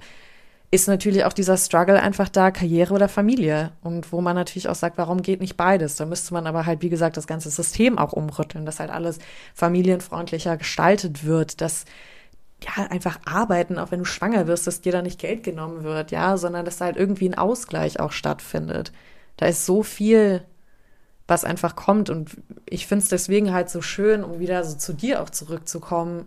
ist 0.72 0.88
natürlich 0.88 1.24
auch 1.26 1.34
dieser 1.34 1.58
Struggle 1.58 2.00
einfach 2.00 2.30
da, 2.30 2.50
Karriere 2.50 2.94
oder 2.94 3.08
Familie. 3.08 3.72
Und 3.82 4.10
wo 4.10 4.22
man 4.22 4.34
natürlich 4.34 4.68
auch 4.70 4.74
sagt, 4.74 4.96
warum 4.96 5.20
geht 5.20 5.42
nicht 5.42 5.58
beides? 5.58 5.96
Da 5.96 6.06
müsste 6.06 6.32
man 6.32 6.46
aber 6.46 6.64
halt, 6.64 6.80
wie 6.80 6.88
gesagt, 6.88 7.18
das 7.18 7.26
ganze 7.26 7.50
System 7.50 7.98
auch 7.98 8.14
umrütteln, 8.14 8.64
dass 8.64 8.80
halt 8.80 8.90
alles 8.90 9.18
familienfreundlicher 9.54 10.56
gestaltet 10.56 11.26
wird, 11.26 11.60
dass 11.60 11.84
ja, 12.64 12.86
einfach 12.86 13.18
arbeiten, 13.26 13.78
auch 13.78 13.90
wenn 13.90 13.98
du 13.98 14.04
schwanger 14.06 14.46
wirst, 14.46 14.66
dass 14.66 14.80
dir 14.80 14.92
da 14.92 15.02
nicht 15.02 15.20
Geld 15.20 15.42
genommen 15.42 15.84
wird, 15.84 16.10
ja, 16.10 16.38
sondern 16.38 16.64
dass 16.64 16.78
da 16.78 16.86
halt 16.86 16.96
irgendwie 16.96 17.28
ein 17.28 17.36
Ausgleich 17.36 18.00
auch 18.00 18.12
stattfindet. 18.12 18.92
Da 19.36 19.46
ist 19.46 19.66
so 19.66 19.82
viel, 19.82 20.42
was 21.26 21.44
einfach 21.44 21.76
kommt 21.76 22.10
und 22.10 22.30
ich 22.68 22.86
finde 22.86 23.04
es 23.04 23.08
deswegen 23.08 23.52
halt 23.52 23.70
so 23.70 23.80
schön, 23.80 24.24
um 24.24 24.38
wieder 24.38 24.64
so 24.64 24.76
zu 24.76 24.92
dir 24.92 25.22
auch 25.22 25.30
zurückzukommen. 25.30 26.26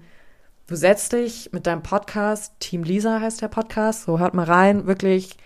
Du 0.67 0.75
setzt 0.75 1.13
dich 1.13 1.49
mit 1.51 1.67
deinem 1.67 1.83
Podcast, 1.83 2.53
Team 2.59 2.83
Lisa 2.83 3.19
heißt 3.19 3.41
der 3.41 3.49
Podcast, 3.49 4.03
so 4.03 4.19
hört 4.19 4.33
mal 4.33 4.45
rein, 4.45 4.87
wirklich 4.87 5.37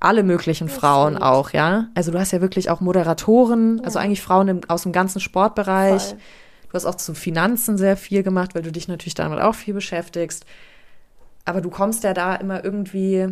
alle 0.00 0.22
möglichen 0.22 0.68
Frauen 0.68 1.14
sweet. 1.14 1.22
auch, 1.22 1.50
ja. 1.50 1.88
Also 1.94 2.10
du 2.10 2.18
hast 2.18 2.32
ja 2.32 2.40
wirklich 2.40 2.70
auch 2.70 2.80
Moderatoren, 2.80 3.80
also 3.84 3.98
eigentlich 3.98 4.22
Frauen 4.22 4.48
im, 4.48 4.60
aus 4.68 4.82
dem 4.82 4.92
ganzen 4.92 5.20
Sportbereich. 5.20 6.02
Voll. 6.02 6.18
Du 6.68 6.74
hast 6.74 6.86
auch 6.86 6.94
zu 6.94 7.14
Finanzen 7.14 7.76
sehr 7.76 7.96
viel 7.96 8.22
gemacht, 8.22 8.54
weil 8.54 8.62
du 8.62 8.72
dich 8.72 8.88
natürlich 8.88 9.14
damit 9.14 9.40
auch 9.40 9.54
viel 9.54 9.74
beschäftigst. 9.74 10.46
Aber 11.44 11.60
du 11.60 11.70
kommst 11.70 12.02
ja 12.02 12.14
da 12.14 12.34
immer 12.34 12.64
irgendwie 12.64 13.28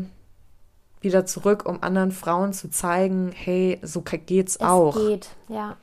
wieder 1.00 1.26
zurück, 1.26 1.64
um 1.66 1.82
anderen 1.82 2.12
Frauen 2.12 2.52
zu 2.52 2.70
zeigen, 2.70 3.32
hey, 3.34 3.78
so 3.82 4.02
geht's 4.02 4.56
Es 4.56 4.60
auch. 4.60 4.94
geht, 4.96 5.30
ja. 5.48 5.76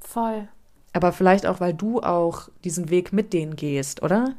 Voll. 0.00 0.48
Aber 0.92 1.12
vielleicht 1.12 1.46
auch, 1.46 1.60
weil 1.60 1.74
du 1.74 2.00
auch 2.00 2.48
diesen 2.64 2.90
Weg 2.90 3.12
mit 3.12 3.32
denen 3.32 3.54
gehst, 3.56 4.02
oder? 4.02 4.34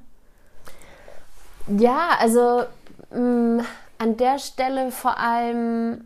Ja, 1.67 2.09
also 2.19 2.63
mh, 3.11 3.63
an 3.97 4.17
der 4.17 4.39
Stelle 4.39 4.91
vor 4.91 5.17
allem 5.17 6.05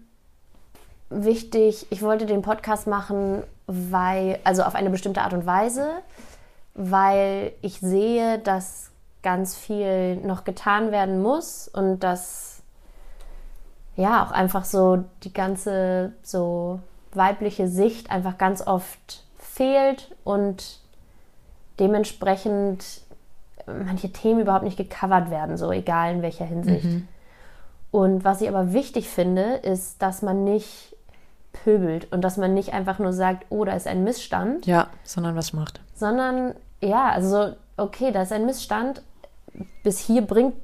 wichtig, 1.09 1.87
ich 1.89 2.01
wollte 2.01 2.25
den 2.25 2.41
Podcast 2.41 2.87
machen, 2.87 3.43
weil, 3.67 4.39
also 4.43 4.63
auf 4.63 4.75
eine 4.75 4.89
bestimmte 4.89 5.21
Art 5.21 5.33
und 5.33 5.45
Weise, 5.45 5.89
weil 6.73 7.53
ich 7.61 7.79
sehe, 7.79 8.37
dass 8.39 8.91
ganz 9.23 9.55
viel 9.55 10.17
noch 10.17 10.43
getan 10.43 10.91
werden 10.91 11.21
muss 11.21 11.67
und 11.67 11.99
dass 12.01 12.54
ja 13.95 14.25
auch 14.25 14.31
einfach 14.31 14.65
so 14.65 15.03
die 15.23 15.33
ganze 15.33 16.13
so 16.23 16.79
weibliche 17.13 17.67
Sicht 17.67 18.11
einfach 18.11 18.37
ganz 18.37 18.65
oft 18.65 19.23
fehlt 19.37 20.13
und 20.23 20.79
dementsprechend 21.79 23.01
manche 23.67 24.11
Themen 24.11 24.41
überhaupt 24.41 24.63
nicht 24.63 24.77
gecovert 24.77 25.29
werden, 25.29 25.57
so 25.57 25.71
egal 25.71 26.13
in 26.13 26.21
welcher 26.21 26.45
Hinsicht. 26.45 26.87
Und 27.91 28.23
was 28.23 28.41
ich 28.41 28.49
aber 28.49 28.73
wichtig 28.73 29.09
finde, 29.09 29.55
ist, 29.55 30.01
dass 30.01 30.21
man 30.21 30.43
nicht 30.43 30.95
pöbelt 31.53 32.11
und 32.11 32.21
dass 32.21 32.37
man 32.37 32.53
nicht 32.53 32.73
einfach 32.73 32.99
nur 32.99 33.13
sagt, 33.13 33.45
oh, 33.49 33.63
da 33.63 33.73
ist 33.73 33.87
ein 33.87 34.03
Missstand, 34.03 34.65
Ja, 34.65 34.87
sondern 35.03 35.35
was 35.35 35.53
macht. 35.53 35.79
sondern 35.95 36.53
ja, 36.81 37.09
also 37.09 37.53
okay, 37.77 38.11
da 38.11 38.21
ist 38.23 38.33
ein 38.33 38.45
Missstand. 38.45 39.01
Bis 39.83 39.99
hier 39.99 40.21
bringt 40.21 40.55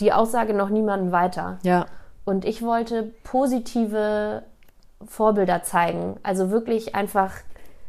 die 0.00 0.12
Aussage 0.12 0.54
noch 0.54 0.70
niemanden 0.70 1.12
weiter. 1.12 1.58
Ja, 1.62 1.84
Und 2.24 2.44
ich 2.44 2.62
wollte 2.62 3.12
positive 3.24 4.42
Vorbilder 5.06 5.62
zeigen. 5.62 6.18
Also 6.22 6.50
wirklich 6.50 6.94
einfach, 6.94 7.32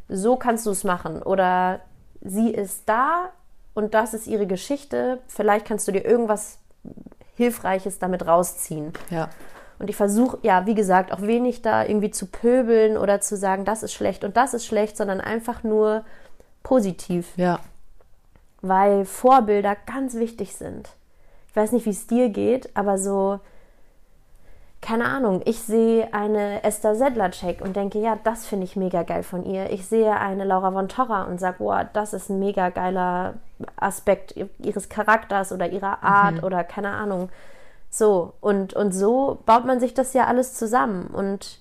so 0.08 0.36
kannst 0.36 0.66
du 0.66 0.72
es 0.72 0.84
machen. 0.84 1.22
Oder 1.22 1.82
sie 2.22 2.50
ist 2.50 2.84
da 2.88 3.30
und 3.74 3.94
das 3.94 4.14
ist 4.14 4.28
ihre 4.28 4.48
Geschichte. 4.48 5.20
Vielleicht 5.28 5.66
kannst 5.66 5.88
du 5.88 5.92
dir 5.92 6.06
irgendwas 6.06 6.60
Hilfreiches 7.36 8.00
damit 8.00 8.28
rausziehen. 8.28 8.94
ja, 9.10 9.30
Und 9.80 9.90
ich 9.90 9.96
versuche, 9.96 10.38
ja, 10.44 10.66
wie 10.66 10.76
gesagt, 10.76 11.12
auch 11.12 11.22
wenig 11.22 11.62
da 11.62 11.84
irgendwie 11.86 12.12
zu 12.12 12.28
pöbeln 12.28 12.98
oder 12.98 13.22
zu 13.22 13.36
sagen, 13.36 13.66
das 13.66 13.84
ist 13.84 13.94
schlecht 13.94 14.24
und 14.24 14.38
das 14.38 14.54
ist 14.54 14.66
schlecht, 14.66 14.96
sondern 14.98 15.22
einfach 15.22 15.64
nur 15.64 16.04
positiv 16.64 17.28
ja, 17.38 17.60
weil 18.62 19.06
Vorbilder 19.06 19.76
ganz 19.88 20.16
wichtig 20.16 20.56
sind. 20.56 20.90
Ich 21.50 21.56
weiß 21.56 21.72
nicht, 21.72 21.86
wie 21.86 21.92
es 21.92 22.08
dir 22.08 22.30
geht, 22.30 22.70
aber 22.76 22.98
so, 22.98 23.40
keine 24.82 25.06
Ahnung, 25.06 25.42
ich 25.46 25.60
sehe 25.60 26.12
eine 26.12 26.64
Esther 26.64 26.96
Sedlacek 26.96 27.62
und 27.62 27.76
denke, 27.76 28.00
ja, 28.00 28.18
das 28.24 28.48
finde 28.48 28.66
ich 28.66 28.76
mega 28.76 29.04
geil 29.04 29.22
von 29.22 29.46
ihr. 29.46 29.70
Ich 29.70 29.86
sehe 29.86 30.12
eine 30.20 30.44
Laura 30.44 30.72
von 30.72 30.90
Torra 30.90 31.24
und 31.26 31.40
sage, 31.40 31.58
wow, 31.60 31.86
das 31.94 32.14
ist 32.14 32.30
ein 32.30 32.40
mega 32.40 32.70
geiler 32.70 33.36
Aspekt 33.76 34.34
ihres 34.58 34.90
Charakters 34.90 35.52
oder 35.52 35.70
ihrer 35.70 36.04
Art 36.04 36.44
oder 36.44 36.64
keine 36.64 36.90
Ahnung. 36.90 37.30
So, 37.92 38.34
und, 38.42 38.74
und 38.74 38.92
so 38.92 39.40
baut 39.46 39.66
man 39.66 39.80
sich 39.80 39.94
das 39.94 40.14
ja 40.14 40.26
alles 40.26 40.56
zusammen. 40.56 41.08
Und 41.08 41.60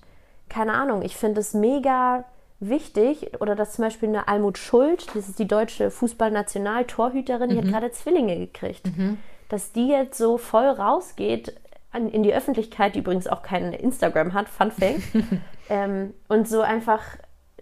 keine 0.48 0.72
Ahnung, 0.72 1.02
ich 1.02 1.16
finde 1.16 1.40
es 1.40 1.52
mega 1.52 2.24
wichtig, 2.58 3.32
oder 3.40 3.54
dass 3.54 3.72
zum 3.72 3.84
Beispiel 3.84 4.08
eine 4.08 4.28
Almut 4.28 4.56
Schuld, 4.56 5.08
das 5.14 5.28
ist 5.28 5.38
die 5.38 5.48
deutsche 5.48 5.90
Fußballnationaltorhüterin, 5.90 7.50
die 7.50 7.58
hat 7.58 7.66
gerade 7.66 7.90
Zwillinge 7.90 8.38
gekriegt. 8.38 8.86
Dass 9.50 9.72
die 9.72 9.88
jetzt 9.88 10.16
so 10.16 10.38
voll 10.38 10.68
rausgeht 10.68 11.54
an, 11.92 12.08
in 12.08 12.22
die 12.22 12.32
Öffentlichkeit, 12.32 12.94
die 12.94 13.00
übrigens 13.00 13.26
auch 13.26 13.42
kein 13.42 13.72
Instagram 13.72 14.32
hat, 14.34 14.48
Fun 14.48 14.70
Fact, 14.70 15.02
ähm, 15.68 16.14
und 16.28 16.48
so 16.48 16.60
einfach 16.60 17.02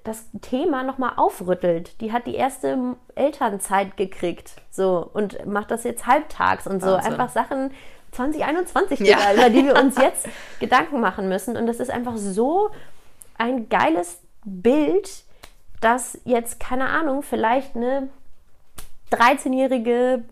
das 0.05 0.27
Thema 0.41 0.83
nochmal 0.85 1.13
aufrüttelt. 1.17 2.01
Die 2.01 2.13
hat 2.13 2.27
die 2.27 2.35
erste 2.35 2.97
Elternzeit 3.15 3.97
gekriegt, 3.97 4.53
so, 4.71 5.09
und 5.13 5.45
macht 5.47 5.71
das 5.71 5.85
jetzt 5.85 6.07
halbtags 6.07 6.67
und 6.67 6.81
so. 6.81 6.93
Wahnsinn. 6.93 7.13
Einfach 7.13 7.29
Sachen 7.29 7.71
2021, 8.13 9.01
Ja. 9.01 9.17
Digga, 9.17 9.35
über 9.35 9.51
die 9.51 9.67
wir 9.67 9.77
uns 9.77 9.97
jetzt 9.99 10.29
Gedanken 10.61 11.01
machen 11.01 11.29
müssen. 11.29 11.57
Und 11.57 11.67
das 11.67 11.81
ist 11.81 11.91
einfach 11.91 12.17
so 12.17 12.71
ein 13.37 13.69
geiles 13.69 14.23
Bild, 14.45 15.25
dass 15.81 16.19
jetzt, 16.25 16.59
keine 16.59 16.89
Ahnung, 16.89 17.23
vielleicht 17.23 17.77
eine 17.77 18.09
13-jährige 19.13 20.25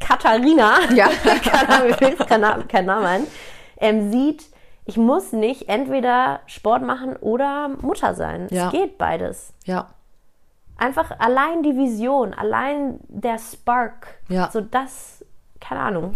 Katharina, 0.00 0.78
Ja. 0.94 1.08
kein 2.28 2.40
Name, 2.40 2.64
kein 2.64 2.86
Name 2.86 3.06
ein, 3.06 3.26
ähm, 3.78 4.10
sieht, 4.10 4.44
ich 4.84 4.96
muss 4.96 5.32
nicht 5.32 5.68
entweder 5.68 6.40
Sport 6.46 6.82
machen 6.82 7.14
oder 7.16 7.68
Mutter 7.68 8.14
sein. 8.14 8.46
Ja. 8.50 8.66
Es 8.66 8.72
geht 8.72 8.98
beides. 8.98 9.52
ja, 9.64 9.88
Einfach 10.80 11.18
allein 11.18 11.64
die 11.64 11.76
Vision, 11.76 12.32
allein 12.34 13.00
der 13.08 13.38
Spark, 13.38 14.06
Ja. 14.28 14.48
so 14.52 14.60
das, 14.60 15.24
keine 15.60 15.80
Ahnung. 15.80 16.14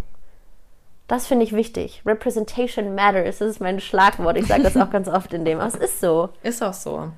Das 1.09 1.27
finde 1.27 1.45
ich 1.45 1.53
wichtig. 1.53 2.01
Representation 2.07 2.95
matters, 2.95 3.39
das 3.39 3.49
ist 3.51 3.61
mein 3.61 3.81
Schlagwort. 3.81 4.37
Ich 4.39 4.47
sage 4.47 4.63
das 4.63 4.77
auch 4.77 4.89
ganz 4.91 5.09
oft 5.09 5.33
in 5.35 5.45
dem, 5.45 5.59
aber 5.59 5.67
es 5.67 5.75
ist 5.75 6.01
so. 6.01 6.29
Ist 6.45 6.63
auch 6.63 6.73
so. 6.75 7.11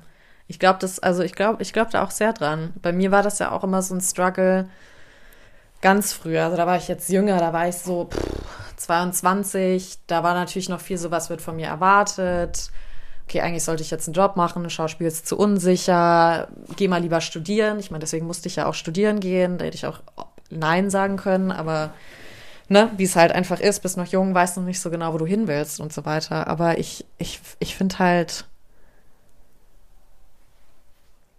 Ich 0.47 0.57
glaube, 0.59 0.79
das, 0.79 0.97
also 0.99 1.21
ich 1.21 1.33
glaube, 1.35 1.61
ich 1.61 1.71
glaube 1.71 1.91
da 1.91 2.03
auch 2.03 2.09
sehr 2.11 2.33
dran. 2.33 2.73
Bei 2.81 2.91
mir 2.91 3.11
war 3.11 3.21
das 3.21 3.37
ja 3.39 3.51
auch 3.51 3.63
immer 3.63 3.83
so 3.83 3.93
ein 3.95 4.01
Struggle, 4.01 4.67
ganz 5.85 6.13
früh. 6.13 6.39
Also 6.39 6.57
da 6.57 6.65
war 6.65 6.77
ich 6.77 6.87
jetzt 6.87 7.09
jünger, 7.09 7.37
da 7.37 7.53
war 7.53 7.67
ich 7.67 7.75
so 7.75 8.05
pff, 8.05 8.75
22. 8.77 9.99
Da 10.07 10.23
war 10.23 10.33
natürlich 10.33 10.67
noch 10.67 10.81
viel 10.81 10.97
so, 10.97 11.11
was 11.11 11.29
wird 11.29 11.43
von 11.43 11.57
mir 11.57 11.67
erwartet. 11.67 12.71
Okay, 13.27 13.41
eigentlich 13.41 13.63
sollte 13.63 13.83
ich 13.83 13.91
jetzt 13.91 14.07
einen 14.07 14.15
Job 14.15 14.35
machen, 14.35 14.67
Schauspiel 14.71 15.05
ist 15.05 15.27
zu 15.27 15.37
unsicher, 15.37 16.47
geh 16.75 16.87
mal 16.87 17.01
lieber 17.01 17.21
studieren. 17.21 17.77
Ich 17.77 17.91
meine, 17.91 17.99
deswegen 17.99 18.25
musste 18.25 18.47
ich 18.47 18.55
ja 18.55 18.65
auch 18.65 18.73
studieren 18.73 19.19
gehen, 19.19 19.59
da 19.59 19.65
hätte 19.65 19.77
ich 19.77 19.85
auch 19.85 19.99
Nein 20.49 20.89
sagen 20.89 21.17
können, 21.17 21.51
aber 21.51 21.93
ne, 22.67 22.89
wie 22.97 23.03
es 23.03 23.15
halt 23.15 23.31
einfach 23.31 23.59
ist, 23.59 23.83
bist 23.83 23.95
noch 23.95 24.07
jung, 24.07 24.33
weißt 24.33 24.57
noch 24.57 24.63
nicht 24.63 24.79
so 24.79 24.89
genau, 24.89 25.13
wo 25.13 25.19
du 25.19 25.27
hin 25.27 25.47
willst 25.47 25.79
und 25.79 25.93
so 25.93 26.03
weiter. 26.03 26.47
Aber 26.47 26.79
ich, 26.79 27.05
ich, 27.19 27.39
ich 27.59 27.75
finde 27.75 27.99
halt, 27.99 28.45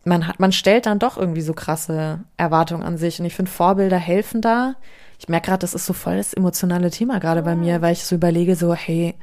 man 0.07 0.27
hat, 0.27 0.39
man 0.39 0.53
stellt 0.53 0.87
dann 0.87 0.99
doch 0.99 1.17
irgendwie 1.17 1.43
so 1.43 1.53
krasse 1.53 2.21
Erwartungen 2.37 2.85
an 2.85 2.97
sich. 2.97 3.19
Und 3.19 3.27
ich 3.27 3.35
finde, 3.35 3.51
Vorbilder 3.51 3.99
helfen 3.99 4.41
da. 4.41 4.77
Ich 5.19 5.29
merke 5.29 5.47
gerade, 5.47 5.61
das 5.61 5.75
ist 5.75 5.87
so 5.87 5.93
voll 5.93 6.17
das 6.17 6.33
emotionale 6.33 6.91
Thema 6.91 7.19
gerade 7.19 7.43
bei 7.43 7.57
mir, 7.57 7.83
weil 7.83 7.93
ich 7.93 8.05
so 8.05 8.15
überlege, 8.15 8.55
so, 8.55 8.75
hey, 8.75 9.15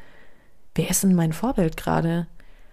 wer 0.76 0.90
ist 0.90 1.04
denn 1.04 1.16
mein 1.16 1.34
Vorbild 1.34 1.78
gerade? 1.78 2.28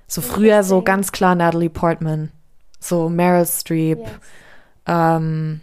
So 0.09 0.23
früher 0.23 0.65
so 0.65 0.83
ganz 0.83 1.13
klar 1.13 1.37
Natalie 1.37 1.71
Portman, 1.71 2.33
so 2.81 3.09
Meryl 3.09 3.47
Streep, 3.47 4.01
yes. 4.01 4.11
ähm, 4.87 5.61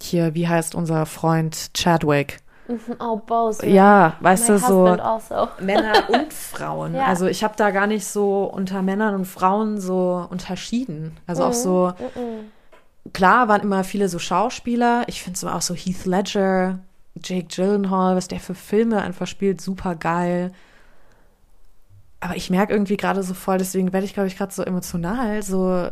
hier, 0.00 0.34
wie 0.34 0.48
heißt 0.48 0.74
unser 0.74 1.04
Freund 1.04 1.74
Chadwick? 1.74 2.38
Oh, 3.00 3.16
both. 3.16 3.62
Ja, 3.62 4.16
weißt 4.20 4.48
My 4.48 4.54
du, 4.54 4.58
so 4.58 4.86
also. 4.86 5.48
Männer 5.60 5.92
und 6.08 6.32
Frauen. 6.32 6.94
ja. 6.94 7.06
Also 7.06 7.26
ich 7.26 7.42
habe 7.44 7.54
da 7.56 7.70
gar 7.70 7.86
nicht 7.86 8.06
so 8.06 8.44
unter 8.44 8.82
Männern 8.82 9.14
und 9.14 9.24
Frauen 9.24 9.80
so 9.80 10.26
unterschieden. 10.30 11.16
Also 11.26 11.42
mhm. 11.42 11.48
auch 11.48 11.54
so, 11.54 11.92
mhm. 12.14 13.12
klar 13.12 13.48
waren 13.48 13.62
immer 13.62 13.84
viele 13.84 14.08
so 14.08 14.18
Schauspieler. 14.18 15.04
Ich 15.06 15.22
finde 15.22 15.38
so 15.38 15.48
auch 15.48 15.62
so 15.62 15.74
Heath 15.74 16.04
Ledger, 16.04 16.78
Jake 17.22 17.48
Gyllenhaal, 17.48 18.16
was 18.16 18.28
der 18.28 18.40
für 18.40 18.54
Filme 18.54 19.02
einfach 19.02 19.26
spielt, 19.26 19.60
super 19.60 19.94
geil. 19.94 20.52
Aber 22.20 22.36
ich 22.36 22.50
merke 22.50 22.72
irgendwie 22.72 22.96
gerade 22.96 23.22
so 23.22 23.34
voll, 23.34 23.58
deswegen 23.58 23.92
werde 23.92 24.06
ich, 24.06 24.14
glaube 24.14 24.28
ich, 24.28 24.36
gerade 24.36 24.52
so 24.52 24.62
emotional, 24.62 25.42
so 25.42 25.88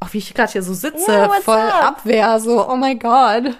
auch 0.00 0.12
wie 0.12 0.18
ich 0.18 0.34
gerade 0.34 0.52
hier 0.52 0.62
so 0.62 0.74
sitze, 0.74 1.10
yeah, 1.10 1.30
voll 1.42 1.56
up? 1.56 1.98
Abwehr, 1.98 2.38
so, 2.38 2.68
oh 2.68 2.76
mein 2.76 2.98
Gott. 2.98 3.56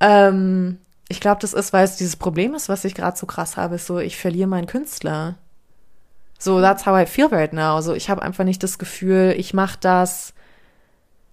Ähm, 0.00 0.78
ich 1.10 1.20
glaube, 1.20 1.40
das 1.40 1.54
ist, 1.54 1.72
weil 1.72 1.84
es 1.84 1.96
dieses 1.96 2.14
Problem 2.14 2.54
ist, 2.54 2.68
was 2.68 2.84
ich 2.84 2.94
gerade 2.94 3.16
so 3.16 3.26
krass 3.26 3.56
habe, 3.56 3.74
ist 3.74 3.86
so, 3.86 3.98
ich 3.98 4.16
verliere 4.16 4.48
meinen 4.48 4.68
Künstler. 4.68 5.34
So, 6.38 6.60
that's 6.60 6.86
how 6.86 6.96
I 6.96 7.04
feel 7.04 7.26
right 7.26 7.52
now. 7.52 7.80
So, 7.80 7.94
ich 7.94 8.08
habe 8.08 8.22
einfach 8.22 8.44
nicht 8.44 8.62
das 8.62 8.78
Gefühl, 8.78 9.34
ich 9.36 9.52
mache 9.52 9.76
das, 9.80 10.34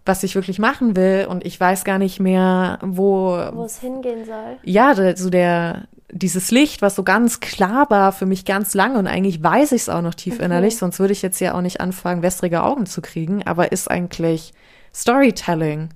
was 0.03 0.23
ich 0.23 0.33
wirklich 0.33 0.57
machen 0.57 0.95
will 0.95 1.27
und 1.29 1.45
ich 1.45 1.59
weiß 1.59 1.83
gar 1.83 1.99
nicht 1.99 2.19
mehr, 2.19 2.79
wo 2.81 3.37
wo 3.53 3.65
es 3.65 3.79
hingehen 3.79 4.25
soll. 4.25 4.57
Ja, 4.63 4.95
so 5.15 5.29
der 5.29 5.87
dieses 6.11 6.49
Licht, 6.49 6.81
was 6.81 6.95
so 6.95 7.03
ganz 7.03 7.39
klar 7.39 7.89
war 7.89 8.13
für 8.13 8.25
mich 8.25 8.45
ganz 8.45 8.73
lange 8.73 8.97
und 8.97 9.07
eigentlich 9.07 9.43
weiß 9.43 9.73
ich 9.73 9.83
es 9.83 9.89
auch 9.89 10.01
noch 10.01 10.15
tief 10.15 10.35
okay. 10.35 10.45
innerlich, 10.45 10.77
sonst 10.77 10.99
würde 10.99 11.13
ich 11.13 11.21
jetzt 11.21 11.39
ja 11.39 11.53
auch 11.53 11.61
nicht 11.61 11.81
anfangen, 11.81 12.23
wässrige 12.23 12.63
Augen 12.63 12.85
zu 12.85 13.01
kriegen, 13.01 13.45
aber 13.45 13.71
ist 13.71 13.91
eigentlich 13.91 14.53
Storytelling 14.93 15.89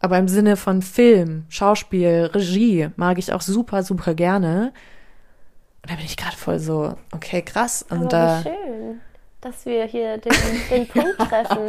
aber 0.00 0.18
im 0.18 0.28
Sinne 0.28 0.56
von 0.56 0.80
Film, 0.80 1.44
Schauspiel, 1.50 2.30
Regie 2.32 2.90
mag 2.96 3.18
ich 3.18 3.32
auch 3.32 3.42
super, 3.42 3.82
super 3.82 4.14
gerne. 4.14 4.72
Und 5.82 5.90
da 5.90 5.94
bin 5.94 6.04
ich 6.04 6.16
gerade 6.16 6.36
voll 6.36 6.58
so, 6.58 6.94
okay, 7.14 7.42
krass. 7.42 7.84
Und 7.88 8.12
aber 8.12 8.42
schön, 8.42 9.00
dass 9.42 9.66
wir 9.66 9.84
hier 9.84 10.16
den, 10.18 10.32
den 10.70 10.88
Punkt 10.88 11.18
treffen. 11.18 11.68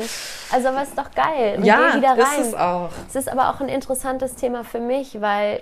Also, 0.52 0.70
aber 0.70 0.84
ist 0.84 0.98
doch 0.98 1.12
geil. 1.12 1.58
Und 1.58 1.66
ja, 1.66 1.96
wieder 1.96 2.12
rein. 2.12 2.42
ist 2.42 2.48
es 2.48 2.54
auch. 2.56 2.90
Es 3.08 3.16
ist 3.16 3.30
aber 3.30 3.50
auch 3.50 3.60
ein 3.60 3.70
interessantes 3.70 4.36
Thema 4.36 4.64
für 4.64 4.80
mich, 4.80 5.20
weil 5.20 5.62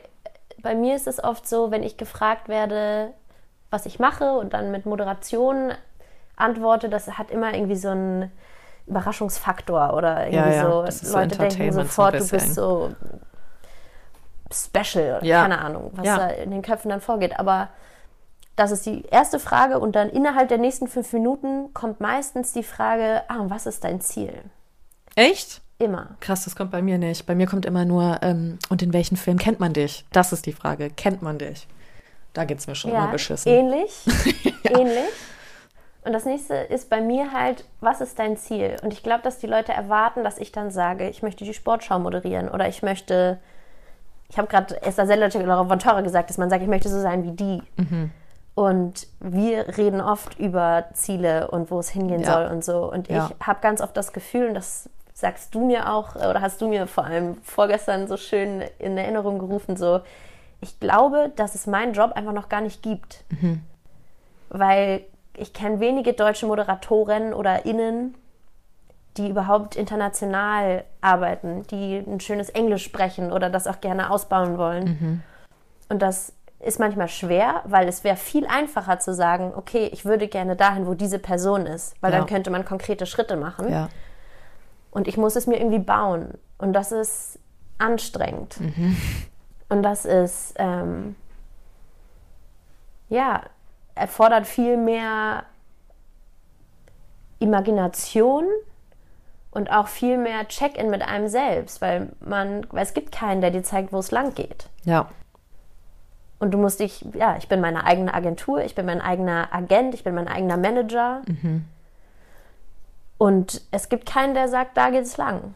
bei 0.62 0.76
mir 0.76 0.96
ist 0.96 1.08
es 1.08 1.24
oft 1.24 1.48
so, 1.48 1.72
wenn 1.72 1.82
ich 1.82 1.98
gefragt 1.98 2.50
werde, 2.50 3.14
was 3.72 3.88
ich 3.88 3.98
mache 3.98 4.34
und 4.34 4.54
dann 4.54 4.72
mit 4.72 4.86
Moderation 4.86 5.72
antworte, 6.36 6.90
das 6.90 7.18
hat 7.18 7.32
immer 7.32 7.54
irgendwie 7.54 7.76
so 7.76 7.90
ein 7.90 8.32
Überraschungsfaktor 8.90 9.94
oder 9.94 10.28
irgendwie 10.28 10.56
ja, 10.56 10.70
ja. 10.70 10.92
so. 10.92 11.14
Leute 11.14 11.38
denken 11.38 11.72
sofort, 11.72 12.16
du 12.16 12.28
bist 12.28 12.56
so 12.56 12.92
special, 14.52 15.20
ja. 15.24 15.44
keine 15.44 15.60
Ahnung, 15.60 15.92
was 15.94 16.06
da 16.06 16.28
in 16.28 16.52
den 16.52 16.62
Köpfen 16.62 16.90
dann 16.90 17.02
vorgeht. 17.02 17.40
Aber 17.40 17.70
das 18.56 18.72
ist 18.72 18.86
die 18.86 19.04
erste 19.06 19.40
Frage 19.40 19.80
und 19.80 19.96
dann 19.96 20.10
innerhalb 20.10 20.50
der 20.50 20.58
nächsten 20.58 20.88
fünf 20.88 21.14
Minuten 21.14 21.74
kommt 21.74 22.00
meistens 22.02 22.52
die 22.52 22.64
Frage, 22.64 23.24
ah, 23.30 23.46
was 23.48 23.66
ist 23.66 23.84
dein 23.84 24.02
Ziel? 24.02 24.34
Echt? 25.16 25.62
Immer. 25.78 26.18
Krass, 26.20 26.44
das 26.44 26.58
kommt 26.58 26.72
bei 26.72 26.82
mir 26.82 26.98
nicht. 26.98 27.26
Bei 27.26 27.36
mir 27.36 27.48
kommt 27.48 27.66
immer 27.66 27.86
nur, 27.86 28.20
ähm, 28.22 28.60
und 28.68 28.82
in 28.82 28.92
welchen 28.92 29.16
Film 29.16 29.38
kennt 29.38 29.62
man 29.62 29.72
dich? 29.72 30.04
Das 30.12 30.34
ist 30.34 30.46
die 30.46 30.52
Frage. 30.52 30.90
Kennt 30.90 31.22
man 31.22 31.38
dich? 31.38 31.68
Da 32.34 32.44
geht 32.44 32.60
es 32.60 32.68
mir 32.68 32.76
schon 32.76 32.92
ja, 32.92 33.04
immer 33.04 33.12
beschissen. 33.14 33.50
Ähnlich. 33.50 34.06
ja. 34.64 34.78
Ähnlich. 34.78 35.06
Und 36.04 36.14
das 36.14 36.26
nächste 36.26 36.56
ist 36.56 36.90
bei 36.90 37.02
mir 37.02 37.34
halt, 37.34 37.66
was 37.82 38.00
ist 38.02 38.20
dein 38.20 38.38
Ziel? 38.38 38.78
Und 38.84 38.94
ich 38.94 39.04
glaube, 39.04 39.22
dass 39.22 39.38
die 39.38 39.48
Leute 39.48 39.74
erwarten, 39.74 40.24
dass 40.24 40.38
ich 40.38 40.52
dann 40.52 40.72
sage, 40.72 41.10
ich 41.10 41.22
möchte 41.22 41.44
die 41.44 41.54
Sportschau 41.54 42.00
moderieren 42.00 42.50
oder 42.50 42.68
ich 42.70 42.82
möchte, 42.82 43.38
ich 44.30 44.38
habe 44.38 44.48
gerade 44.48 44.82
Esther 44.82 45.08
Sellercheck 45.08 45.44
oder 45.44 45.66
von 45.66 45.80
Torre 45.80 46.04
gesagt, 46.04 46.30
dass 46.30 46.38
man 46.38 46.50
sagt, 46.50 46.64
ich 46.64 46.70
möchte 46.70 46.90
so 46.90 47.00
sein 47.02 47.24
wie 47.24 47.32
die. 47.32 47.62
Mhm. 47.76 48.12
Und 48.56 49.08
wir 49.20 49.78
reden 49.78 50.02
oft 50.02 50.40
über 50.40 50.86
Ziele 50.94 51.50
und 51.52 51.70
wo 51.72 51.80
es 51.80 51.90
hingehen 51.90 52.22
ja. 52.22 52.34
soll 52.34 52.46
und 52.48 52.64
so. 52.64 52.92
Und 52.92 53.10
ja. 53.10 53.30
ich 53.30 53.48
habe 53.48 53.60
ganz 53.62 53.82
oft 53.82 53.96
das 53.96 54.14
Gefühl, 54.14 54.48
und 54.48 54.54
das 54.54 54.90
sagst 55.14 55.54
du 55.54 55.66
mir 55.66 55.92
auch, 55.92 56.16
oder 56.16 56.42
hast 56.42 56.62
du 56.62 56.70
mir 56.70 56.88
vor 56.88 57.06
allem 57.06 57.38
vorgestern 57.44 58.08
so 58.08 58.16
schön 58.16 58.64
in 58.80 58.98
Erinnerung 58.98 59.40
gerufen, 59.40 59.76
so, 59.76 60.02
ich 60.62 60.80
glaube, 60.80 61.32
dass 61.36 61.56
es 61.56 61.68
meinen 61.68 61.94
Job 61.94 62.14
einfach 62.14 62.34
noch 62.34 62.50
gar 62.50 62.62
nicht 62.62 62.82
gibt. 62.82 63.24
Mhm. 63.30 63.62
Weil 64.50 65.02
ich 65.38 65.54
kenne 65.54 65.80
wenige 65.80 66.14
deutsche 66.14 66.46
Moderatoren 66.46 67.34
oder 67.34 67.66
Innen, 67.66 68.16
die 69.18 69.30
überhaupt 69.30 69.76
international 69.76 70.84
arbeiten, 71.02 71.64
die 71.68 71.98
ein 71.98 72.20
schönes 72.20 72.50
Englisch 72.50 72.84
sprechen 72.84 73.32
oder 73.32 73.50
das 73.50 73.68
auch 73.68 73.82
gerne 73.82 74.12
ausbauen 74.12 74.58
wollen. 74.58 74.84
Mhm. 74.86 75.22
Und 75.90 76.02
das 76.02 76.34
ist 76.60 76.80
manchmal 76.80 77.08
schwer, 77.08 77.62
weil 77.66 77.88
es 77.88 78.04
wäre 78.04 78.18
viel 78.18 78.46
einfacher 78.46 79.00
zu 79.00 79.14
sagen, 79.14 79.54
okay, 79.56 79.90
ich 79.94 80.06
würde 80.06 80.28
gerne 80.28 80.56
dahin, 80.56 80.86
wo 80.86 80.94
diese 80.94 81.20
Person 81.20 81.66
ist, 81.66 81.96
weil 82.02 82.12
ja. 82.12 82.20
dann 82.20 82.28
könnte 82.28 82.50
man 82.50 82.66
konkrete 82.66 83.06
Schritte 83.06 83.38
machen. 83.38 83.72
Ja. 83.72 83.90
Und 84.92 85.08
ich 85.08 85.18
muss 85.18 85.36
es 85.36 85.48
mir 85.48 85.58
irgendwie 85.58 85.80
bauen. 85.80 86.38
Und 86.58 86.74
das 86.74 86.92
ist 86.92 87.40
anstrengend. 87.78 88.60
Mhm. 88.60 88.98
Und 89.70 89.84
das 89.84 90.06
ist, 90.06 90.54
ähm, 90.58 91.16
ja, 93.08 93.44
erfordert 94.00 94.48
viel 94.48 94.78
mehr 94.78 95.44
Imagination 97.40 98.46
und 99.52 99.72
auch 99.72 99.88
viel 99.88 100.18
mehr 100.18 100.48
Check-in 100.48 100.90
mit 100.90 101.02
einem 101.02 101.28
selbst, 101.28 101.82
weil 101.82 102.10
man, 102.20 102.66
weil 102.72 102.84
es 102.84 102.94
gibt 102.94 103.12
keinen, 103.12 103.42
der 103.42 103.52
dir 103.52 103.64
zeigt, 103.64 103.92
wo 103.92 104.00
es 104.00 104.12
lang 104.12 104.34
geht. 104.36 104.70
Ja. 104.84 105.10
Und 106.40 106.52
du 106.52 106.58
musst 106.58 106.80
dich, 106.80 107.06
ja, 107.14 107.36
ich 107.38 107.50
bin 107.50 107.60
meine 107.60 107.84
eigene 107.84 108.14
Agentur, 108.14 108.62
ich 108.64 108.76
bin 108.76 108.86
mein 108.86 109.02
eigener 109.02 109.50
Agent, 109.52 109.94
ich 109.94 110.04
bin 110.04 110.16
mein 110.16 110.28
eigener 110.28 110.56
Manager. 110.56 111.22
Mhm. 111.28 111.66
Und 113.18 113.62
es 113.72 113.90
gibt 113.90 114.06
keinen, 114.06 114.34
der 114.34 114.48
sagt, 114.48 114.78
da 114.78 114.90
geht 114.92 115.04
es 115.04 115.18
lang. 115.18 115.56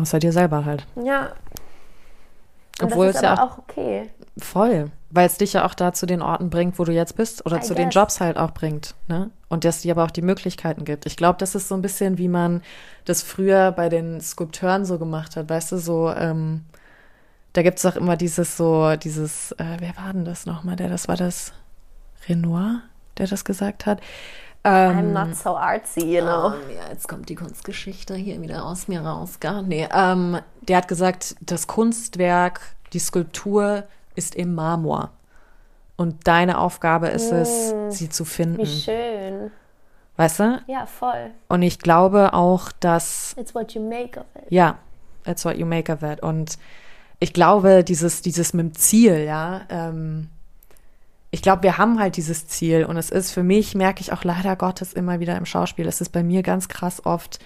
Außer 0.00 0.18
dir 0.18 0.32
selber 0.32 0.64
halt. 0.64 0.86
Ja. 0.96 1.32
Und 2.80 2.92
Obwohl 2.92 3.08
das 3.08 3.16
ist 3.16 3.22
ja 3.22 3.44
auch 3.44 3.58
okay. 3.58 4.10
Voll. 4.38 4.90
Weil 5.10 5.26
es 5.26 5.38
dich 5.38 5.54
ja 5.54 5.66
auch 5.66 5.74
da 5.74 5.92
zu 5.92 6.06
den 6.06 6.22
Orten 6.22 6.50
bringt, 6.50 6.78
wo 6.78 6.84
du 6.84 6.92
jetzt 6.92 7.16
bist 7.16 7.44
oder 7.44 7.56
I 7.56 7.60
zu 7.60 7.74
guess. 7.74 7.76
den 7.76 7.90
Jobs 7.90 8.20
halt 8.20 8.36
auch 8.36 8.52
bringt. 8.52 8.94
Ne? 9.08 9.30
Und 9.48 9.64
dass 9.64 9.82
dir 9.82 9.92
aber 9.92 10.04
auch 10.04 10.10
die 10.10 10.22
Möglichkeiten 10.22 10.84
gibt. 10.84 11.04
Ich 11.04 11.16
glaube, 11.16 11.38
das 11.38 11.54
ist 11.54 11.68
so 11.68 11.74
ein 11.74 11.82
bisschen, 11.82 12.16
wie 12.18 12.28
man 12.28 12.62
das 13.04 13.22
früher 13.22 13.72
bei 13.72 13.88
den 13.88 14.20
Skulpteuren 14.20 14.84
so 14.84 14.98
gemacht 14.98 15.34
hat. 15.34 15.50
Weißt 15.50 15.72
du, 15.72 15.78
so, 15.78 16.12
ähm, 16.12 16.64
da 17.52 17.62
gibt 17.62 17.78
es 17.78 17.86
auch 17.86 17.96
immer 17.96 18.16
dieses 18.16 18.56
so, 18.56 18.94
dieses, 18.96 19.52
äh, 19.52 19.76
wer 19.80 19.96
war 19.96 20.12
denn 20.12 20.24
das 20.24 20.46
nochmal? 20.46 20.76
Der, 20.76 20.88
das 20.88 21.08
war 21.08 21.16
das 21.16 21.52
Renoir, 22.28 22.82
der 23.18 23.26
das 23.26 23.44
gesagt 23.44 23.86
hat. 23.86 24.00
Ähm, 24.62 25.14
I'm 25.14 25.26
not 25.26 25.36
so 25.36 25.56
artsy, 25.56 26.16
you 26.16 26.22
know. 26.22 26.48
Um, 26.48 26.54
ja, 26.74 26.90
jetzt 26.90 27.08
kommt 27.08 27.28
die 27.28 27.34
Kunstgeschichte 27.34 28.14
hier 28.14 28.40
wieder 28.42 28.64
aus 28.64 28.88
mir 28.88 29.00
raus. 29.00 29.40
Gar 29.40 29.62
nee. 29.62 29.88
Ähm, 29.92 30.38
der 30.60 30.76
hat 30.76 30.88
gesagt, 30.88 31.34
das 31.40 31.66
Kunstwerk, 31.66 32.60
die 32.92 32.98
Skulptur 32.98 33.84
ist 34.14 34.34
im 34.34 34.54
Marmor. 34.54 35.10
Und 35.96 36.26
deine 36.26 36.58
Aufgabe 36.58 37.08
ist 37.08 37.30
es, 37.30 37.74
mm, 37.74 37.90
sie 37.90 38.08
zu 38.08 38.24
finden. 38.24 38.58
Wie 38.58 38.66
schön. 38.66 39.50
Weißt 40.16 40.40
du? 40.40 40.62
Ja, 40.66 40.86
voll. 40.86 41.30
Und 41.48 41.62
ich 41.62 41.78
glaube 41.78 42.32
auch, 42.32 42.72
dass. 42.72 43.34
It's 43.38 43.54
what 43.54 43.72
you 43.72 43.82
make 43.82 44.18
of 44.18 44.26
it. 44.34 44.50
Ja, 44.50 44.78
it's 45.26 45.44
what 45.44 45.56
you 45.56 45.66
make 45.66 45.92
of 45.92 46.02
it. 46.02 46.22
Und 46.22 46.58
ich 47.18 47.32
glaube, 47.32 47.84
dieses, 47.84 48.22
dieses 48.22 48.54
mit 48.54 48.66
dem 48.66 48.74
Ziel, 48.74 49.24
ja, 49.24 49.62
ähm, 49.68 50.28
ich 51.30 51.42
glaube, 51.42 51.62
wir 51.62 51.78
haben 51.78 52.00
halt 52.00 52.16
dieses 52.16 52.48
Ziel 52.48 52.84
und 52.84 52.96
es 52.96 53.10
ist 53.10 53.30
für 53.30 53.42
mich, 53.42 53.74
merke 53.74 54.00
ich 54.00 54.12
auch 54.12 54.24
leider 54.24 54.56
Gottes 54.56 54.92
immer 54.92 55.20
wieder 55.20 55.36
im 55.36 55.46
Schauspiel, 55.46 55.86
es 55.86 56.00
ist 56.00 56.10
bei 56.10 56.22
mir 56.22 56.42
ganz 56.42 56.68
krass 56.68 57.04
oft 57.04 57.38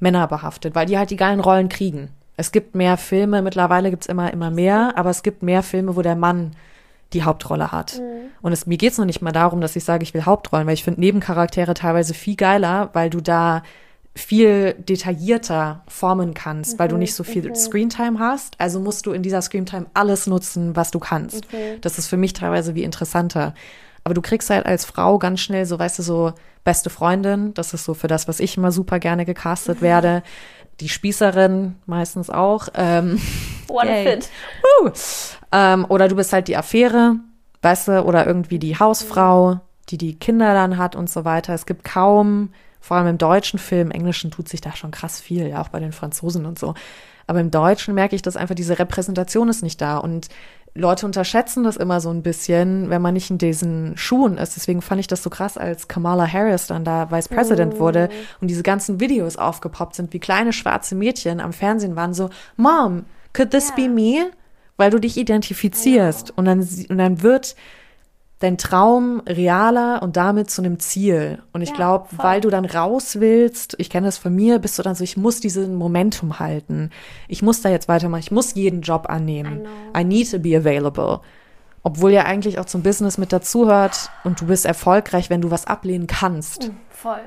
Männer 0.00 0.26
behaftet, 0.26 0.74
weil 0.74 0.86
die 0.86 0.98
halt 0.98 1.10
die 1.10 1.16
geilen 1.16 1.40
Rollen 1.40 1.68
kriegen. 1.68 2.10
Es 2.36 2.52
gibt 2.52 2.74
mehr 2.74 2.96
Filme, 2.96 3.42
mittlerweile 3.42 3.90
gibt's 3.90 4.06
immer, 4.06 4.32
immer 4.32 4.50
mehr, 4.50 4.92
aber 4.96 5.10
es 5.10 5.22
gibt 5.22 5.42
mehr 5.42 5.62
Filme, 5.62 5.96
wo 5.96 6.02
der 6.02 6.16
Mann 6.16 6.52
die 7.12 7.24
Hauptrolle 7.24 7.72
hat. 7.72 8.00
Und 8.40 8.52
es, 8.52 8.66
mir 8.66 8.78
geht's 8.78 8.98
noch 8.98 9.04
nicht 9.04 9.20
mal 9.22 9.32
darum, 9.32 9.60
dass 9.60 9.76
ich 9.76 9.84
sage, 9.84 10.02
ich 10.02 10.14
will 10.14 10.24
Hauptrollen, 10.24 10.66
weil 10.66 10.74
ich 10.74 10.84
finde 10.84 11.00
Nebencharaktere 11.00 11.74
teilweise 11.74 12.14
viel 12.14 12.36
geiler, 12.36 12.90
weil 12.94 13.10
du 13.10 13.20
da 13.20 13.62
viel 14.14 14.74
detaillierter 14.74 15.82
formen 15.88 16.34
kannst, 16.34 16.78
weil 16.78 16.88
du 16.88 16.96
nicht 16.96 17.14
so 17.14 17.24
viel 17.24 17.54
Screentime 17.54 18.18
hast. 18.18 18.60
Also 18.60 18.78
musst 18.80 19.06
du 19.06 19.12
in 19.12 19.22
dieser 19.22 19.40
Screentime 19.40 19.86
alles 19.94 20.26
nutzen, 20.26 20.76
was 20.76 20.90
du 20.90 20.98
kannst. 20.98 21.46
Das 21.80 21.98
ist 21.98 22.08
für 22.08 22.18
mich 22.18 22.32
teilweise 22.34 22.74
wie 22.74 22.82
interessanter. 22.82 23.54
Aber 24.04 24.14
du 24.14 24.20
kriegst 24.20 24.50
halt 24.50 24.66
als 24.66 24.84
Frau 24.84 25.18
ganz 25.18 25.40
schnell 25.40 25.64
so, 25.64 25.78
weißt 25.78 25.98
du, 25.98 26.02
so 26.02 26.32
beste 26.64 26.90
Freundin. 26.90 27.54
Das 27.54 27.72
ist 27.72 27.84
so 27.84 27.94
für 27.94 28.08
das, 28.08 28.28
was 28.28 28.40
ich 28.40 28.56
immer 28.56 28.72
super 28.72 28.98
gerne 28.98 29.24
gecastet 29.24 29.80
werde. 29.80 30.22
Die 30.82 30.88
Spießerin 30.88 31.76
meistens 31.86 32.28
auch. 32.28 32.66
Ähm, 32.74 33.20
One 33.68 33.88
Yay. 33.88 34.04
fit. 34.04 34.28
Woo. 34.80 34.90
Ähm, 35.52 35.86
oder 35.88 36.08
du 36.08 36.16
bist 36.16 36.32
halt 36.32 36.48
die 36.48 36.56
Affäre, 36.56 37.16
weißt 37.62 37.88
du, 37.88 38.04
oder 38.04 38.26
irgendwie 38.26 38.58
die 38.58 38.76
Hausfrau, 38.76 39.60
die 39.90 39.96
die 39.96 40.18
Kinder 40.18 40.54
dann 40.54 40.78
hat 40.78 40.96
und 40.96 41.08
so 41.08 41.24
weiter. 41.24 41.54
Es 41.54 41.66
gibt 41.66 41.84
kaum, 41.84 42.52
vor 42.80 42.96
allem 42.96 43.06
im 43.06 43.18
deutschen 43.18 43.60
Film, 43.60 43.88
im 43.88 43.90
Englischen 43.92 44.32
tut 44.32 44.48
sich 44.48 44.60
da 44.60 44.74
schon 44.74 44.90
krass 44.90 45.20
viel, 45.20 45.46
ja, 45.46 45.62
auch 45.62 45.68
bei 45.68 45.78
den 45.78 45.92
Franzosen 45.92 46.46
und 46.46 46.58
so. 46.58 46.74
Aber 47.28 47.38
im 47.38 47.52
Deutschen 47.52 47.94
merke 47.94 48.16
ich, 48.16 48.22
dass 48.22 48.36
einfach 48.36 48.56
diese 48.56 48.80
Repräsentation 48.80 49.48
ist 49.48 49.62
nicht 49.62 49.80
da 49.80 49.98
und 49.98 50.28
Leute 50.74 51.04
unterschätzen 51.04 51.64
das 51.64 51.76
immer 51.76 52.00
so 52.00 52.10
ein 52.10 52.22
bisschen, 52.22 52.88
wenn 52.88 53.02
man 53.02 53.12
nicht 53.12 53.30
in 53.30 53.36
diesen 53.38 53.96
Schuhen 53.96 54.38
ist. 54.38 54.56
Deswegen 54.56 54.80
fand 54.80 55.00
ich 55.00 55.06
das 55.06 55.22
so 55.22 55.28
krass, 55.28 55.58
als 55.58 55.86
Kamala 55.86 56.26
Harris 56.26 56.66
dann 56.66 56.84
da 56.84 57.10
Vice 57.10 57.28
President 57.28 57.78
wurde 57.78 58.08
und 58.40 58.48
diese 58.48 58.62
ganzen 58.62 58.98
Videos 58.98 59.36
aufgepoppt 59.36 59.94
sind, 59.96 60.12
wie 60.14 60.18
kleine 60.18 60.52
schwarze 60.52 60.94
Mädchen 60.94 61.40
am 61.40 61.52
Fernsehen 61.52 61.94
waren 61.94 62.14
so, 62.14 62.30
Mom, 62.56 63.04
could 63.34 63.50
this 63.50 63.72
be 63.74 63.88
me? 63.88 64.30
Weil 64.78 64.90
du 64.90 64.98
dich 64.98 65.18
identifizierst 65.18 66.32
und 66.36 66.46
dann, 66.46 66.62
sie- 66.62 66.86
und 66.88 66.96
dann 66.96 67.22
wird 67.22 67.54
dein 68.42 68.58
Traum 68.58 69.22
realer 69.26 70.02
und 70.02 70.16
damit 70.16 70.50
zu 70.50 70.62
einem 70.62 70.78
Ziel. 70.78 71.42
Und 71.52 71.62
ich 71.62 71.70
Ja, 71.70 71.76
glaube, 71.76 72.08
weil 72.16 72.40
du 72.40 72.50
dann 72.50 72.64
raus 72.64 73.20
willst, 73.20 73.74
ich 73.78 73.88
kenne 73.88 74.06
das 74.06 74.18
von 74.18 74.34
mir, 74.34 74.58
bist 74.58 74.78
du 74.78 74.82
dann 74.82 74.94
so, 74.94 75.04
ich 75.04 75.16
muss 75.16 75.40
diesen 75.40 75.74
Momentum 75.76 76.38
halten. 76.38 76.90
Ich 77.28 77.42
muss 77.42 77.62
da 77.62 77.68
jetzt 77.68 77.88
weitermachen. 77.88 78.20
Ich 78.20 78.30
muss 78.30 78.54
jeden 78.54 78.82
Job 78.82 79.06
annehmen. 79.08 79.66
I 79.96 80.02
I 80.02 80.04
need 80.04 80.30
to 80.30 80.38
be 80.38 80.56
available. 80.56 81.20
Obwohl 81.84 82.12
ja 82.12 82.24
eigentlich 82.24 82.58
auch 82.58 82.64
zum 82.64 82.82
Business 82.82 83.18
mit 83.18 83.32
dazugehört 83.32 84.10
und 84.24 84.40
du 84.40 84.46
bist 84.46 84.66
erfolgreich, 84.66 85.30
wenn 85.30 85.40
du 85.40 85.50
was 85.50 85.66
ablehnen 85.66 86.06
kannst. 86.06 86.70
Voll. 86.90 87.20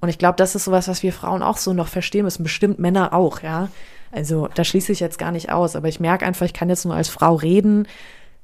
Und 0.00 0.08
ich 0.08 0.18
glaube, 0.18 0.36
das 0.36 0.54
ist 0.54 0.64
sowas, 0.64 0.88
was 0.88 1.02
wir 1.02 1.12
Frauen 1.12 1.42
auch 1.42 1.56
so 1.58 1.72
noch 1.72 1.88
verstehen 1.88 2.24
müssen, 2.24 2.42
bestimmt 2.42 2.78
Männer 2.78 3.12
auch, 3.12 3.42
ja. 3.42 3.68
Also 4.10 4.48
da 4.54 4.64
schließe 4.64 4.92
ich 4.92 5.00
jetzt 5.00 5.18
gar 5.18 5.30
nicht 5.30 5.50
aus, 5.52 5.76
aber 5.76 5.88
ich 5.88 6.00
merke 6.00 6.26
einfach, 6.26 6.44
ich 6.44 6.52
kann 6.52 6.68
jetzt 6.68 6.84
nur 6.84 6.94
als 6.94 7.08
Frau 7.08 7.34
reden, 7.34 7.86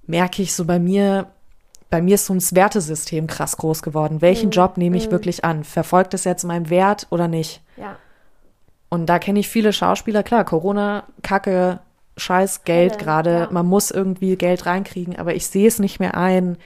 merke 0.06 0.40
ich 0.40 0.54
so 0.54 0.64
bei 0.64 0.78
mir, 0.78 1.26
bei 1.90 2.02
mir 2.02 2.16
ist 2.16 2.26
so 2.26 2.34
ein 2.34 2.42
Wertesystem 2.52 3.26
krass 3.26 3.56
groß 3.56 3.82
geworden. 3.82 4.20
Welchen 4.20 4.50
Job 4.50 4.76
nehme 4.76 4.96
ich 4.96 5.10
wirklich 5.10 5.44
an? 5.44 5.64
Verfolgt 5.64 6.12
es 6.14 6.24
jetzt 6.24 6.44
meinen 6.44 6.68
Wert 6.70 7.06
oder 7.10 7.28
nicht? 7.28 7.62
Ja. 7.76 7.96
Und 8.90 9.06
da 9.06 9.18
kenne 9.18 9.38
ich 9.40 9.48
viele 9.48 9.72
Schauspieler, 9.72 10.22
klar, 10.22 10.44
Corona, 10.44 11.04
Kacke, 11.22 11.80
scheiß 12.16 12.64
Geld 12.64 12.98
gerade, 12.98 13.30
ja. 13.30 13.48
man 13.50 13.66
muss 13.66 13.90
irgendwie 13.90 14.36
Geld 14.36 14.66
reinkriegen, 14.66 15.18
aber 15.18 15.34
ich 15.34 15.46
sehe 15.46 15.68
es 15.68 15.78
nicht 15.78 16.00
mehr 16.00 16.16
ein, 16.16 16.56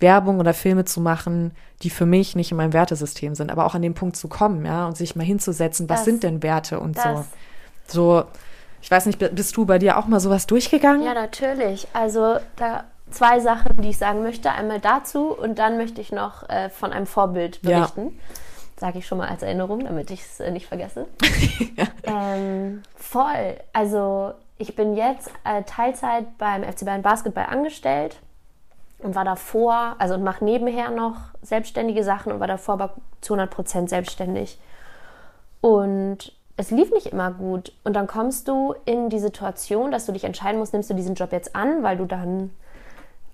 Werbung 0.00 0.40
oder 0.40 0.52
Filme 0.52 0.84
zu 0.84 1.00
machen, 1.00 1.52
die 1.82 1.90
für 1.90 2.06
mich 2.06 2.34
nicht 2.34 2.50
in 2.50 2.56
meinem 2.56 2.72
Wertesystem 2.72 3.34
sind, 3.36 3.50
aber 3.52 3.64
auch 3.66 3.74
an 3.74 3.82
den 3.82 3.94
Punkt 3.94 4.16
zu 4.16 4.28
kommen, 4.28 4.64
ja, 4.66 4.86
und 4.86 4.96
sich 4.96 5.14
mal 5.16 5.24
hinzusetzen, 5.24 5.88
was 5.88 6.00
Das- 6.00 6.04
sind 6.06 6.22
denn 6.24 6.42
Werte 6.42 6.80
und 6.80 6.96
so. 6.96 7.02
Das, 7.04 7.26
So, 7.86 8.24
ich 8.80 8.90
weiß 8.90 9.06
nicht, 9.06 9.18
bist 9.34 9.56
du 9.56 9.64
bei 9.64 9.78
dir 9.78 9.96
auch 9.98 10.06
mal 10.06 10.18
sowas 10.20 10.46
durchgegangen? 10.46 11.02
ja, 11.04 11.14
natürlich. 11.14 11.86
Also 11.92 12.36
da 12.56 12.84
zwei 13.12 13.40
Sachen, 13.40 13.80
die 13.82 13.90
ich 13.90 13.98
sagen 13.98 14.22
möchte. 14.22 14.50
Einmal 14.50 14.80
dazu 14.80 15.28
und 15.36 15.58
dann 15.58 15.76
möchte 15.76 16.00
ich 16.00 16.12
noch 16.12 16.48
äh, 16.48 16.70
von 16.70 16.92
einem 16.92 17.06
Vorbild 17.06 17.60
Ja. 17.62 17.78
berichten. 17.80 18.18
Sage 18.76 18.98
ich 18.98 19.06
schon 19.06 19.18
mal 19.18 19.28
als 19.28 19.42
Erinnerung, 19.42 19.84
damit 19.84 20.10
ich 20.10 20.22
es 20.22 20.40
äh, 20.40 20.50
nicht 20.50 20.66
vergesse. 20.66 21.06
ähm, 22.04 22.82
voll. 22.96 23.56
Also 23.72 24.32
ich 24.58 24.74
bin 24.74 24.96
jetzt 24.96 25.30
äh, 25.44 25.62
Teilzeit 25.62 26.36
beim 26.38 26.64
FC 26.64 26.84
Bayern 26.84 27.02
Basketball 27.02 27.46
angestellt 27.46 28.16
und 28.98 29.14
war 29.14 29.24
davor, 29.24 29.96
also 29.98 30.14
und 30.14 30.24
mache 30.24 30.44
nebenher 30.44 30.90
noch 30.90 31.16
selbstständige 31.42 32.02
Sachen 32.04 32.32
und 32.32 32.40
war 32.40 32.46
davor 32.48 32.74
aber 32.74 32.94
zu 33.20 33.34
100% 33.34 33.88
selbstständig. 33.88 34.58
Und 35.60 36.32
es 36.56 36.70
lief 36.70 36.90
nicht 36.92 37.06
immer 37.06 37.30
gut. 37.30 37.72
Und 37.84 37.94
dann 37.94 38.06
kommst 38.06 38.48
du 38.48 38.74
in 38.84 39.08
die 39.10 39.18
Situation, 39.18 39.90
dass 39.90 40.06
du 40.06 40.12
dich 40.12 40.24
entscheiden 40.24 40.58
musst, 40.58 40.72
nimmst 40.72 40.90
du 40.90 40.94
diesen 40.94 41.14
Job 41.14 41.32
jetzt 41.32 41.54
an, 41.56 41.82
weil 41.82 41.96
du 41.96 42.04
dann 42.04 42.50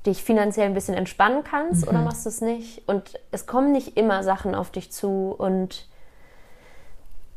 dich 0.07 0.23
finanziell 0.23 0.67
ein 0.67 0.75
bisschen 0.75 0.95
entspannen 0.95 1.45
kannst 1.45 1.87
oder 1.87 2.01
machst 2.01 2.25
du 2.25 2.29
es 2.29 2.41
nicht? 2.41 2.87
Und 2.89 3.19
es 3.31 3.47
kommen 3.47 3.73
nicht 3.73 3.97
immer 3.97 4.23
Sachen 4.23 4.55
auf 4.55 4.71
dich 4.71 4.91
zu 4.93 5.35
und 5.37 5.87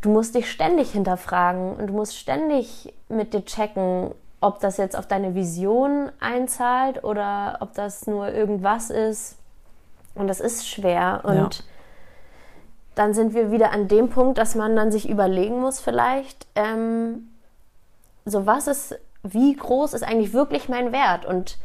du 0.01 0.09
musst 0.09 0.35
dich 0.35 0.49
ständig 0.49 0.91
hinterfragen 0.91 1.75
und 1.75 1.87
du 1.87 1.93
musst 1.93 2.17
ständig 2.17 2.93
mit 3.09 3.33
dir 3.33 3.45
checken, 3.45 4.11
ob 4.41 4.59
das 4.59 4.77
jetzt 4.77 4.95
auf 4.95 5.07
deine 5.07 5.35
Vision 5.35 6.11
einzahlt 6.19 7.03
oder 7.03 7.57
ob 7.61 7.73
das 7.73 8.07
nur 8.07 8.29
irgendwas 8.29 8.89
ist. 8.89 9.37
Und 10.15 10.27
das 10.27 10.39
ist 10.39 10.67
schwer. 10.67 11.21
Und 11.23 11.35
Ja. 11.35 11.49
dann 12.95 13.13
sind 13.13 13.33
wir 13.33 13.51
wieder 13.51 13.71
an 13.71 13.87
dem 13.87 14.09
Punkt, 14.09 14.37
dass 14.37 14.55
man 14.55 14.75
dann 14.75 14.91
sich 14.91 15.07
überlegen 15.09 15.59
muss, 15.61 15.79
vielleicht, 15.79 16.47
ähm, 16.55 17.29
so 18.25 18.45
was 18.45 18.67
ist, 18.67 18.99
wie 19.23 19.55
groß 19.55 19.93
ist 19.93 20.03
eigentlich 20.03 20.33
wirklich 20.33 20.69
mein 20.69 20.91
Wert? 20.91 21.25
Und 21.25 21.57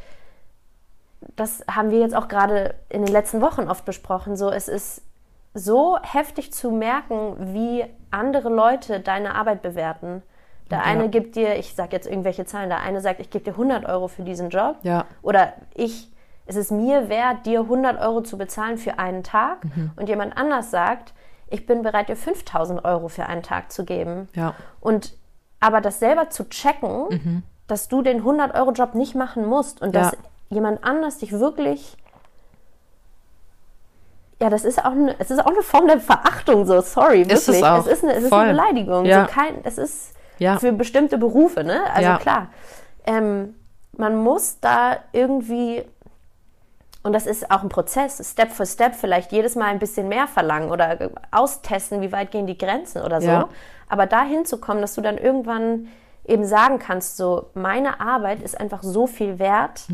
das 1.35 1.64
haben 1.70 1.91
wir 1.91 1.99
jetzt 1.99 2.14
auch 2.14 2.29
gerade 2.29 2.74
in 2.89 3.05
den 3.05 3.12
letzten 3.12 3.41
Wochen 3.41 3.68
oft 3.68 3.85
besprochen. 3.85 4.37
So, 4.37 4.51
es 4.51 4.68
ist 4.68 5.03
so 5.55 5.99
heftig 6.03 6.53
zu 6.53 6.70
merken, 6.70 7.55
wie 7.55 7.85
andere 8.11 8.49
Leute 8.49 9.01
deine 9.01 9.35
Arbeit 9.35 9.62
bewerten. 9.62 10.22
Der 10.70 10.85
eine 10.85 11.09
gibt 11.09 11.37
dir, 11.37 11.57
ich 11.57 11.74
sage 11.74 11.93
jetzt 11.93 12.07
irgendwelche 12.09 12.45
Zahlen, 12.45 12.68
der 12.68 12.81
eine 12.81 13.01
sagt, 13.01 13.20
ich 13.20 13.31
gebe 13.31 13.45
dir 13.45 13.53
100 13.53 13.85
Euro 13.85 14.09
für 14.09 14.22
diesen 14.22 14.51
Job. 14.51 14.77
Ja. 14.83 15.05
Oder 15.22 15.53
ich, 15.74 16.11
es 16.47 16.57
ist 16.57 16.72
mir 16.72 17.09
wert, 17.09 17.47
dir 17.47 17.61
100 17.61 18.01
Euro 18.01 18.20
zu 18.22 18.37
bezahlen 18.37 18.77
für 18.77 18.99
einen 18.99 19.22
Tag. 19.22 19.64
Mhm. 19.64 19.93
Und 19.95 20.09
jemand 20.09 20.37
anders 20.37 20.70
sagt, 20.72 21.14
ich 21.49 21.66
bin 21.66 21.83
bereit, 21.83 22.09
dir 22.09 22.16
5000 22.16 22.85
Euro 22.85 23.09
für 23.09 23.27
einen 23.27 23.43
Tag 23.43 23.70
zu 23.70 23.85
geben. 23.85 24.29
Ja. 24.35 24.55
Und 24.81 25.16
aber 25.61 25.81
das 25.81 26.01
selber 26.01 26.31
zu 26.31 26.49
checken, 26.49 27.43
dass 27.66 27.89
du 27.89 28.03
den 28.03 28.22
100-Euro-Job 28.22 28.95
nicht 28.95 29.14
machen 29.14 29.47
musst 29.47 29.81
und 29.81 29.95
Ja. 29.95 30.03
dass 30.03 30.16
jemand 30.51 30.82
anders 30.84 31.18
dich 31.18 31.32
wirklich. 31.32 31.97
Ja, 34.40 34.51
das 34.51 34.64
ist 34.64 34.78
auch 34.84 34.90
eine, 34.92 35.14
es 35.18 35.30
ist 35.30 35.38
auch 35.40 35.47
eine 35.51 35.62
Form 35.62 35.86
der 35.86 35.99
Verachtung, 36.01 36.66
so 36.66 36.80
sorry, 36.82 37.20
wirklich. 37.20 37.32
Ist 37.38 37.49
es 37.49 37.62
auch. 37.62 37.78
es 37.78 37.86
ist 37.86 38.05
eine, 38.05 38.12
es 38.14 38.24
ist 38.24 38.28
Voll. 38.28 38.40
eine 38.40 38.51
Beleidigung. 38.51 39.05
Ja. 39.07 39.26
So 39.26 39.32
kein, 39.32 39.55
es 39.64 39.78
ist 39.78 40.12
Ja. 40.38 40.59
für 40.59 40.72
bestimmte 40.72 41.16
Berufe, 41.16 41.64
ne? 41.64 41.80
Also 41.90 42.03
Ja. 42.03 42.18
klar. 42.18 42.49
Ähm, 43.07 43.55
man 43.97 44.16
muss 44.22 44.61
da 44.61 44.99
irgendwie, 45.12 45.82
und 47.03 47.14
das 47.14 47.24
ist 47.26 47.51
auch 47.51 47.62
ein 47.62 47.70
Prozess, 47.70 48.20
Step 48.30 48.53
für 48.53 48.66
Step 48.66 48.94
vielleicht 48.94 49.32
jedes 49.32 49.55
Mal 49.55 49.66
ein 49.68 49.78
bisschen 49.78 50.09
mehr 50.09 50.26
verlangen 50.28 50.70
oder 50.70 50.99
austesten, 51.30 52.03
wie 52.03 52.12
weit 52.12 52.30
gehen 52.30 52.47
die 52.47 52.59
Grenzen 52.59 53.01
oder 53.01 53.22
so. 53.22 53.28
Ja. 53.28 53.49
Aber 53.88 54.05
dahin 54.05 54.44
zu 54.44 54.59
kommen, 54.59 54.82
dass 54.82 54.94
du 54.97 55.01
dann 55.01 55.16
irgendwann 55.16 55.88
eben 56.26 56.44
sagen 56.44 56.78
kannst, 56.78 57.16
so 57.16 57.47
meine 57.55 58.01
Arbeit 58.01 58.42
ist 58.42 58.61
einfach 58.61 58.82
so 58.82 59.07
viel 59.07 59.38
wert. 59.38 59.84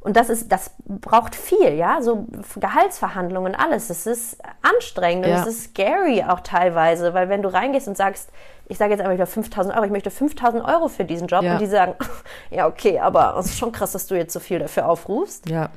Und 0.00 0.16
das 0.16 0.28
ist, 0.30 0.52
das 0.52 0.70
braucht 0.86 1.34
viel, 1.34 1.74
ja, 1.74 2.00
so 2.02 2.26
Gehaltsverhandlungen, 2.56 3.54
alles. 3.54 3.88
Das 3.88 4.06
ist 4.06 4.38
anstrengend 4.62 5.26
und 5.26 5.32
Ja. 5.32 5.42
es 5.42 5.46
ist 5.48 5.64
scary 5.70 6.24
auch 6.26 6.40
teilweise, 6.40 7.14
weil 7.14 7.28
wenn 7.28 7.42
du 7.42 7.52
reingehst 7.52 7.88
und 7.88 7.96
sagst, 7.96 8.30
ich 8.68 8.78
sage 8.78 8.92
jetzt 8.92 9.00
einfach 9.00 9.14
wieder 9.14 9.26
5000 9.26 9.74
Euro, 9.74 9.84
ich 9.84 9.90
möchte 9.90 10.10
5000 10.10 10.64
Euro 10.64 10.88
für 10.88 11.04
diesen 11.04 11.26
Job 11.26 11.42
Ja. 11.42 11.52
und 11.54 11.60
die 11.60 11.66
sagen, 11.66 11.94
ja, 12.50 12.66
okay, 12.66 13.00
aber 13.00 13.36
es 13.38 13.46
ist 13.46 13.58
schon 13.58 13.72
krass, 13.72 13.92
dass 13.92 14.06
du 14.06 14.14
jetzt 14.14 14.32
so 14.32 14.40
viel 14.40 14.58
dafür 14.58 14.88
aufrufst. 14.88 15.48
Ja. 15.48 15.70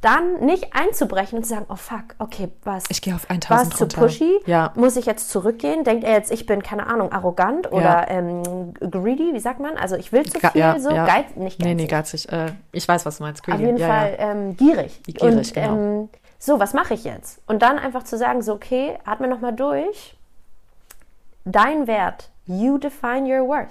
Dann 0.00 0.40
nicht 0.46 0.74
einzubrechen 0.74 1.38
und 1.38 1.44
zu 1.44 1.50
sagen, 1.50 1.66
oh 1.68 1.76
fuck, 1.76 2.14
okay, 2.18 2.48
was? 2.64 2.84
Ich 2.88 3.02
gehe 3.02 3.14
auf 3.14 3.28
war 3.28 3.34
1000 3.34 3.72
es 3.72 3.78
zu 3.78 3.86
pushy? 3.86 4.40
Ja. 4.46 4.72
Muss 4.74 4.96
ich 4.96 5.04
jetzt 5.04 5.28
zurückgehen? 5.28 5.84
Denkt 5.84 6.04
er 6.04 6.12
jetzt, 6.12 6.32
ich 6.32 6.46
bin, 6.46 6.62
keine 6.62 6.86
Ahnung, 6.86 7.12
arrogant 7.12 7.70
oder 7.70 7.82
Ja. 7.82 8.08
ähm, 8.08 8.72
greedy, 8.80 9.34
wie 9.34 9.40
sagt 9.40 9.60
man? 9.60 9.76
Also 9.76 9.96
ich 9.96 10.10
will 10.10 10.24
zu 10.24 10.40
viel, 10.40 10.50
ja, 10.54 10.78
so 10.78 10.90
ja. 10.90 11.04
Geiz, 11.04 11.36
nicht 11.36 11.58
geizig. 11.58 11.64
Nee, 11.66 11.74
nee, 11.74 11.86
geizig. 11.86 12.32
Äh, 12.32 12.52
ich 12.72 12.88
weiß, 12.88 13.04
was 13.04 13.18
du 13.18 13.24
meinst. 13.24 13.42
Auf 13.42 13.46
Greedy. 13.46 13.64
jeden 13.66 13.76
ja, 13.76 13.86
Fall 13.88 14.16
Ja. 14.18 14.30
Ähm, 14.30 14.56
gierig. 14.56 15.02
Gierig, 15.02 15.22
und 15.22 15.54
genau. 15.54 15.74
ähm, 15.74 16.08
so, 16.38 16.58
was 16.58 16.72
mache 16.72 16.94
ich 16.94 17.04
jetzt? 17.04 17.42
Und 17.46 17.60
dann 17.60 17.78
einfach 17.78 18.02
zu 18.04 18.16
sagen, 18.16 18.40
so, 18.40 18.54
okay, 18.54 18.98
atme 19.04 19.28
nochmal 19.28 19.52
durch. 19.52 20.16
Dein 21.44 21.86
Wert, 21.86 22.30
you 22.46 22.78
define 22.78 23.24
your 23.26 23.46
worth. 23.46 23.68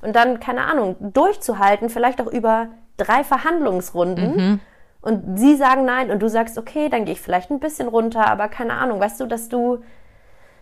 Und 0.00 0.14
dann, 0.14 0.38
keine 0.38 0.64
Ahnung, 0.66 0.94
durchzuhalten, 1.00 1.88
vielleicht 1.88 2.20
auch 2.20 2.26
über 2.26 2.68
drei 2.96 3.24
Verhandlungsrunden. 3.24 4.36
Mhm. 4.36 4.60
Und 5.02 5.36
sie 5.36 5.56
sagen 5.56 5.84
nein 5.84 6.10
und 6.10 6.20
du 6.20 6.28
sagst, 6.28 6.56
okay, 6.56 6.88
dann 6.88 7.04
gehe 7.04 7.14
ich 7.14 7.20
vielleicht 7.20 7.50
ein 7.50 7.60
bisschen 7.60 7.88
runter, 7.88 8.26
aber 8.26 8.48
keine 8.48 8.74
Ahnung, 8.74 9.00
weißt 9.00 9.20
du, 9.20 9.26
dass 9.26 9.48
du, 9.48 9.82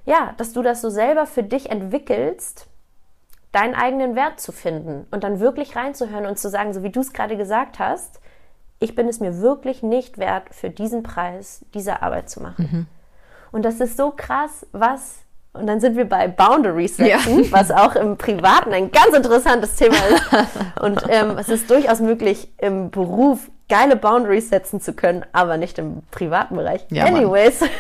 ja, 0.07 0.35
dass 0.39 0.53
du 0.53 0.63
das 0.63 0.81
so 0.81 0.91
selber 0.91 1.27
für 1.27 1.43
dich 1.43 1.71
entwickelst 1.71 2.67
deinen 3.53 3.75
eigenen 3.75 4.15
Wert 4.15 4.41
zu 4.41 4.53
finden 4.53 5.07
und 5.11 5.25
dann 5.25 5.41
wirklich 5.41 5.77
reinzuhören 5.77 6.27
und 6.27 6.39
zu 6.39 6.49
sagen, 6.49 6.73
so 6.73 6.83
wie 6.83 6.91
du 6.91 7.01
es 7.01 7.13
gerade 7.13 7.37
gesagt 7.37 7.79
hast, 7.79 8.21
ich 8.79 8.95
bin 8.95 9.09
es 9.09 9.21
mir 9.21 9.41
wirklich 9.41 9.83
nicht 9.83 10.19
wert, 10.19 10.55
für 10.55 10.71
diesen 10.71 11.03
Preis 11.03 11.65
diese 11.75 12.01
Arbeit 12.03 12.31
zu 12.31 12.41
machen. 12.41 12.65
Und 13.53 13.65
das 13.65 13.81
ist 13.81 13.97
so 13.97 14.13
krass, 14.13 14.67
was, 14.73 15.19
und 15.53 15.67
dann 15.67 15.81
sind 15.81 15.97
wir 15.97 16.09
bei 16.09 16.29
Boundaries 16.29 16.97
setzen, 16.97 17.45
Ja. 17.45 17.53
was 17.53 17.71
auch 17.71 17.97
im 17.97 18.17
Privaten 18.17 18.73
ein 18.73 18.91
ganz 18.93 19.15
interessantes 19.17 19.77
Thema 19.77 19.97
ist. 19.97 20.23
Und 20.81 21.03
ähm, 21.09 21.37
es 21.39 21.49
ist 21.49 21.71
durchaus 21.71 22.01
möglich, 22.01 22.49
im 22.59 22.91
Beruf 22.91 23.51
geile 23.69 23.97
Boundaries 23.97 24.49
setzen 24.49 24.81
zu 24.81 24.93
können, 24.95 25.25
aber 25.33 25.57
nicht 25.57 25.79
im 25.79 26.03
privaten 26.11 26.57
Bereich. 26.57 26.85
Ja. 26.91 27.05
Anyways. 27.07 27.61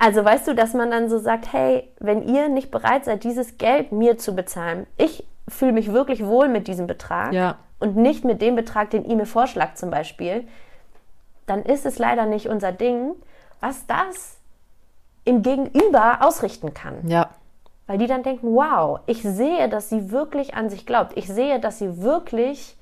Also 0.00 0.24
weißt 0.24 0.48
du, 0.48 0.54
dass 0.56 0.74
man 0.74 0.90
dann 0.90 1.08
so 1.08 1.18
sagt, 1.18 1.52
hey, 1.52 1.88
wenn 2.00 2.22
ihr 2.26 2.48
nicht 2.48 2.72
bereit 2.72 3.04
seid, 3.04 3.22
dieses 3.22 3.58
Geld 3.58 3.92
mir 3.92 4.18
zu 4.18 4.34
bezahlen, 4.34 4.86
ich 4.98 5.24
fühle 5.48 5.70
mich 5.72 5.92
wirklich 5.92 6.26
wohl 6.26 6.48
mit 6.48 6.66
diesem 6.66 6.88
Betrag 6.88 7.32
Ja. 7.32 7.58
und 7.78 7.96
nicht 7.96 8.24
mit 8.24 8.42
dem 8.42 8.56
Betrag, 8.56 8.90
den 8.90 9.04
ihr 9.04 9.14
mir 9.14 9.24
vorschlagt 9.24 9.78
zum 9.78 9.90
Beispiel, 9.90 10.48
dann 11.46 11.62
ist 11.62 11.86
es 11.86 11.98
leider 11.98 12.26
nicht 12.26 12.48
unser 12.48 12.72
Ding, 12.72 13.12
was 13.60 13.86
das 13.86 14.33
im 15.24 15.42
Gegenüber 15.42 16.18
ausrichten 16.20 16.74
kann. 16.74 17.06
Ja. 17.08 17.30
Weil 17.86 17.98
die 17.98 18.06
dann 18.06 18.22
denken, 18.22 18.54
wow, 18.54 19.00
ich 19.06 19.22
sehe, 19.22 19.68
dass 19.68 19.88
sie 19.90 20.10
wirklich 20.10 20.54
an 20.54 20.70
sich 20.70 20.86
glaubt. 20.86 21.12
Ich 21.16 21.26
sehe, 21.28 21.60
dass 21.60 21.78
sie 21.78 22.00
wirklich 22.02 22.76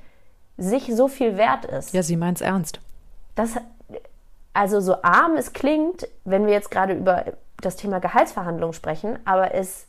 sich 0.58 0.94
so 0.94 1.08
viel 1.08 1.36
wert 1.36 1.64
ist. 1.64 1.92
Ja, 1.92 2.02
sie 2.02 2.16
meint's 2.16 2.40
ernst. 2.40 2.78
Das, 3.34 3.54
also 4.52 4.80
so 4.80 5.02
arm 5.02 5.36
es 5.36 5.52
klingt, 5.52 6.06
wenn 6.24 6.46
wir 6.46 6.52
jetzt 6.52 6.70
gerade 6.70 6.92
über 6.92 7.24
das 7.60 7.76
Thema 7.76 7.98
Gehaltsverhandlungen 8.00 8.74
sprechen, 8.74 9.18
aber 9.24 9.54
es 9.54 9.86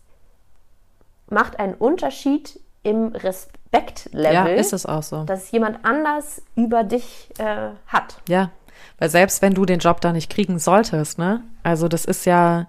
macht 1.29 1.59
einen 1.59 1.73
Unterschied 1.75 2.59
im 2.83 3.07
Respektlevel, 3.07 4.33
Ja, 4.33 4.45
ist 4.45 4.73
es 4.73 4.85
auch 4.85 5.03
so. 5.03 5.23
dass 5.23 5.51
jemand 5.51 5.83
anders 5.83 6.41
über 6.55 6.83
dich 6.83 7.29
äh, 7.39 7.69
hat. 7.87 8.21
Ja, 8.27 8.51
weil 8.97 9.09
selbst 9.09 9.41
wenn 9.41 9.53
du 9.53 9.65
den 9.65 9.79
Job 9.79 10.01
da 10.01 10.13
nicht 10.13 10.29
kriegen 10.29 10.59
solltest, 10.59 11.17
ne? 11.17 11.41
Also 11.63 11.87
das 11.87 12.05
ist 12.05 12.25
ja, 12.25 12.67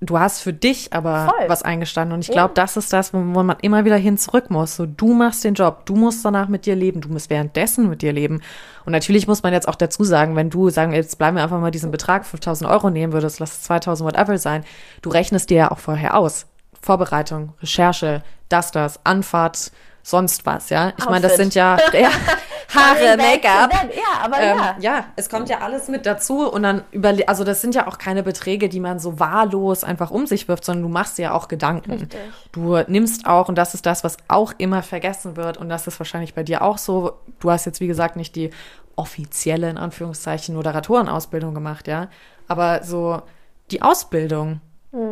du 0.00 0.18
hast 0.18 0.40
für 0.40 0.52
dich 0.52 0.92
aber 0.92 1.26
Voll. 1.26 1.48
was 1.48 1.62
eingestanden 1.62 2.14
und 2.14 2.20
ich 2.20 2.30
glaube, 2.30 2.54
das 2.54 2.76
ist 2.76 2.92
das, 2.92 3.12
wo 3.12 3.18
man 3.18 3.56
immer 3.62 3.84
wieder 3.84 3.96
hin 3.96 4.18
zurück 4.18 4.50
muss. 4.50 4.76
So, 4.76 4.86
du 4.86 5.14
machst 5.14 5.44
den 5.44 5.54
Job, 5.54 5.86
du 5.86 5.96
musst 5.96 6.24
danach 6.24 6.48
mit 6.48 6.66
dir 6.66 6.76
leben, 6.76 7.00
du 7.00 7.08
musst 7.08 7.30
währenddessen 7.30 7.88
mit 7.88 8.02
dir 8.02 8.12
leben. 8.12 8.40
Und 8.84 8.92
natürlich 8.92 9.26
muss 9.26 9.42
man 9.42 9.52
jetzt 9.52 9.68
auch 9.68 9.74
dazu 9.74 10.04
sagen, 10.04 10.36
wenn 10.36 10.50
du 10.50 10.70
sagen, 10.70 10.92
jetzt 10.92 11.18
bleiben 11.18 11.36
wir 11.36 11.42
einfach 11.42 11.60
mal 11.60 11.70
diesen 11.70 11.90
Betrag 11.90 12.24
5000 12.24 12.70
Euro 12.70 12.90
nehmen 12.90 13.12
würdest, 13.12 13.40
lass 13.40 13.52
es 13.52 13.62
2000 13.64 14.08
whatever 14.08 14.38
sein, 14.38 14.64
du 15.02 15.10
rechnest 15.10 15.50
dir 15.50 15.56
ja 15.56 15.70
auch 15.70 15.78
vorher 15.78 16.16
aus. 16.16 16.46
Vorbereitung, 16.80 17.54
Recherche, 17.60 18.22
das, 18.48 18.70
das, 18.70 19.04
Anfahrt, 19.04 19.72
sonst 20.08 20.46
was, 20.46 20.70
ja. 20.70 20.92
Ich 20.96 21.04
meine, 21.04 21.20
das 21.20 21.36
sind 21.36 21.54
ja, 21.54 21.76
ja 21.92 22.10
Haare, 22.74 23.16
Make-up. 23.16 23.72
Ja, 23.94 24.24
aber 24.24 24.38
Ähm, 24.38 24.58
ja. 24.58 24.76
ja, 24.80 25.04
es 25.16 25.28
kommt 25.28 25.48
ja 25.48 25.58
alles 25.58 25.88
mit 25.88 26.06
dazu 26.06 26.50
und 26.50 26.62
dann 26.62 26.82
überle 26.90 27.28
also 27.28 27.44
das 27.44 27.60
sind 27.60 27.74
ja 27.74 27.86
auch 27.86 27.98
keine 27.98 28.22
Beträge, 28.22 28.68
die 28.68 28.80
man 28.80 28.98
so 28.98 29.20
wahllos 29.20 29.84
einfach 29.84 30.10
um 30.10 30.26
sich 30.26 30.48
wirft, 30.48 30.64
sondern 30.64 30.82
du 30.82 30.88
machst 30.88 31.18
dir 31.18 31.22
ja 31.22 31.32
auch 31.32 31.48
Gedanken. 31.48 31.92
Richtig. 31.92 32.20
Du 32.52 32.78
nimmst 32.86 33.26
auch, 33.26 33.48
und 33.48 33.56
das 33.56 33.74
ist 33.74 33.86
das, 33.86 34.04
was 34.04 34.16
auch 34.28 34.52
immer 34.58 34.82
vergessen 34.82 35.36
wird, 35.36 35.56
und 35.56 35.68
das 35.68 35.86
ist 35.86 35.98
wahrscheinlich 36.00 36.34
bei 36.34 36.42
dir 36.42 36.62
auch 36.62 36.78
so, 36.78 37.12
du 37.40 37.50
hast 37.50 37.66
jetzt, 37.66 37.80
wie 37.80 37.86
gesagt, 37.86 38.16
nicht 38.16 38.34
die 38.36 38.50
offizielle, 38.96 39.70
in 39.70 39.78
Anführungszeichen, 39.78 40.54
Moderatorenausbildung 40.54 41.54
gemacht, 41.54 41.86
ja, 41.86 42.08
aber 42.48 42.82
so 42.82 43.22
die 43.70 43.82
Ausbildung, 43.82 44.60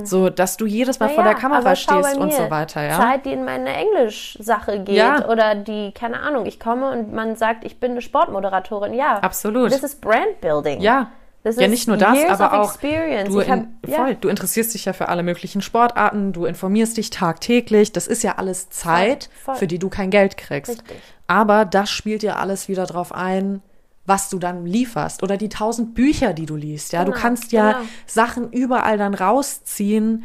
so, 0.05 0.31
dass 0.31 0.57
du 0.57 0.67
jedes 0.67 1.01
Mal 1.01 1.09
vor 1.11 1.25
der 1.25 1.35
Kamera 1.35 1.75
stehst 1.77 2.17
und 2.17 2.33
so 2.33 2.51
weiter, 2.51 2.83
ja. 2.85 2.97
Zeit, 2.99 3.25
die 3.27 3.33
in 3.33 3.45
meine 3.45 3.73
Englisch-Sache 3.75 4.81
geht 4.81 4.97
Ja. 4.97 5.29
oder 5.29 5.55
die, 5.55 5.93
keine 5.93 6.21
Ahnung, 6.21 6.47
ich 6.47 6.59
komme 6.61 6.91
und 6.91 7.13
man 7.13 7.37
sagt, 7.37 7.65
ich 7.65 7.79
bin 7.81 7.93
eine 7.93 8.03
Sportmoderatorin. 8.03 8.95
Ja, 8.95 9.19
Absolut. 9.19 9.73
Das 9.73 9.83
ist 9.83 10.01
Brandbuilding. 10.01 10.81
Ja. 10.81 11.11
Das 11.43 11.57
ja, 11.57 11.63
ist 11.67 11.71
nicht 11.71 11.87
nur 11.87 11.97
das, 11.97 12.19
aber 12.29 12.61
auch 12.61 12.77
du, 12.77 12.89
hab- 12.89 13.59
in, 13.59 13.69
ja. 13.87 13.99
voll, 13.99 14.17
du 14.17 14.29
interessierst 14.29 14.75
dich 14.75 14.85
ja 14.87 14.93
für 14.93 15.09
alle 15.09 15.23
möglichen 15.23 15.63
Sportarten, 15.63 16.33
du 16.33 16.45
informierst 16.45 16.97
dich 16.97 17.11
tagtäglich. 17.11 17.93
Das 17.93 18.09
ist 18.09 18.25
ja 18.25 18.35
alles 18.39 18.69
Zeit, 18.71 19.29
voll. 19.45 19.55
für 19.55 19.67
die 19.69 19.79
du 19.79 19.89
kein 19.89 20.11
Geld 20.11 20.37
kriegst. 20.37 20.73
Richtig. 20.73 20.97
Aber 21.29 21.65
das 21.65 21.89
spielt 21.91 22.25
ja 22.25 22.35
alles 22.35 22.69
wieder 22.69 22.85
drauf 22.87 23.13
ein, 23.15 23.63
was 24.07 24.29
du 24.31 24.39
dann 24.39 24.65
lieferst 24.67 25.23
oder 25.23 25.37
die 25.37 25.49
tausend 25.49 25.95
Bücher, 25.95 26.33
die 26.33 26.47
du 26.47 26.57
liest. 26.57 26.93
Ja, 26.93 27.05
du 27.05 27.11
Genau, 27.11 27.23
kannst 27.23 27.53
ja 27.53 27.73
genau. 27.73 27.85
Sachen 28.07 28.53
überall 28.53 28.99
dann 28.99 29.15
rausziehen 29.15 30.25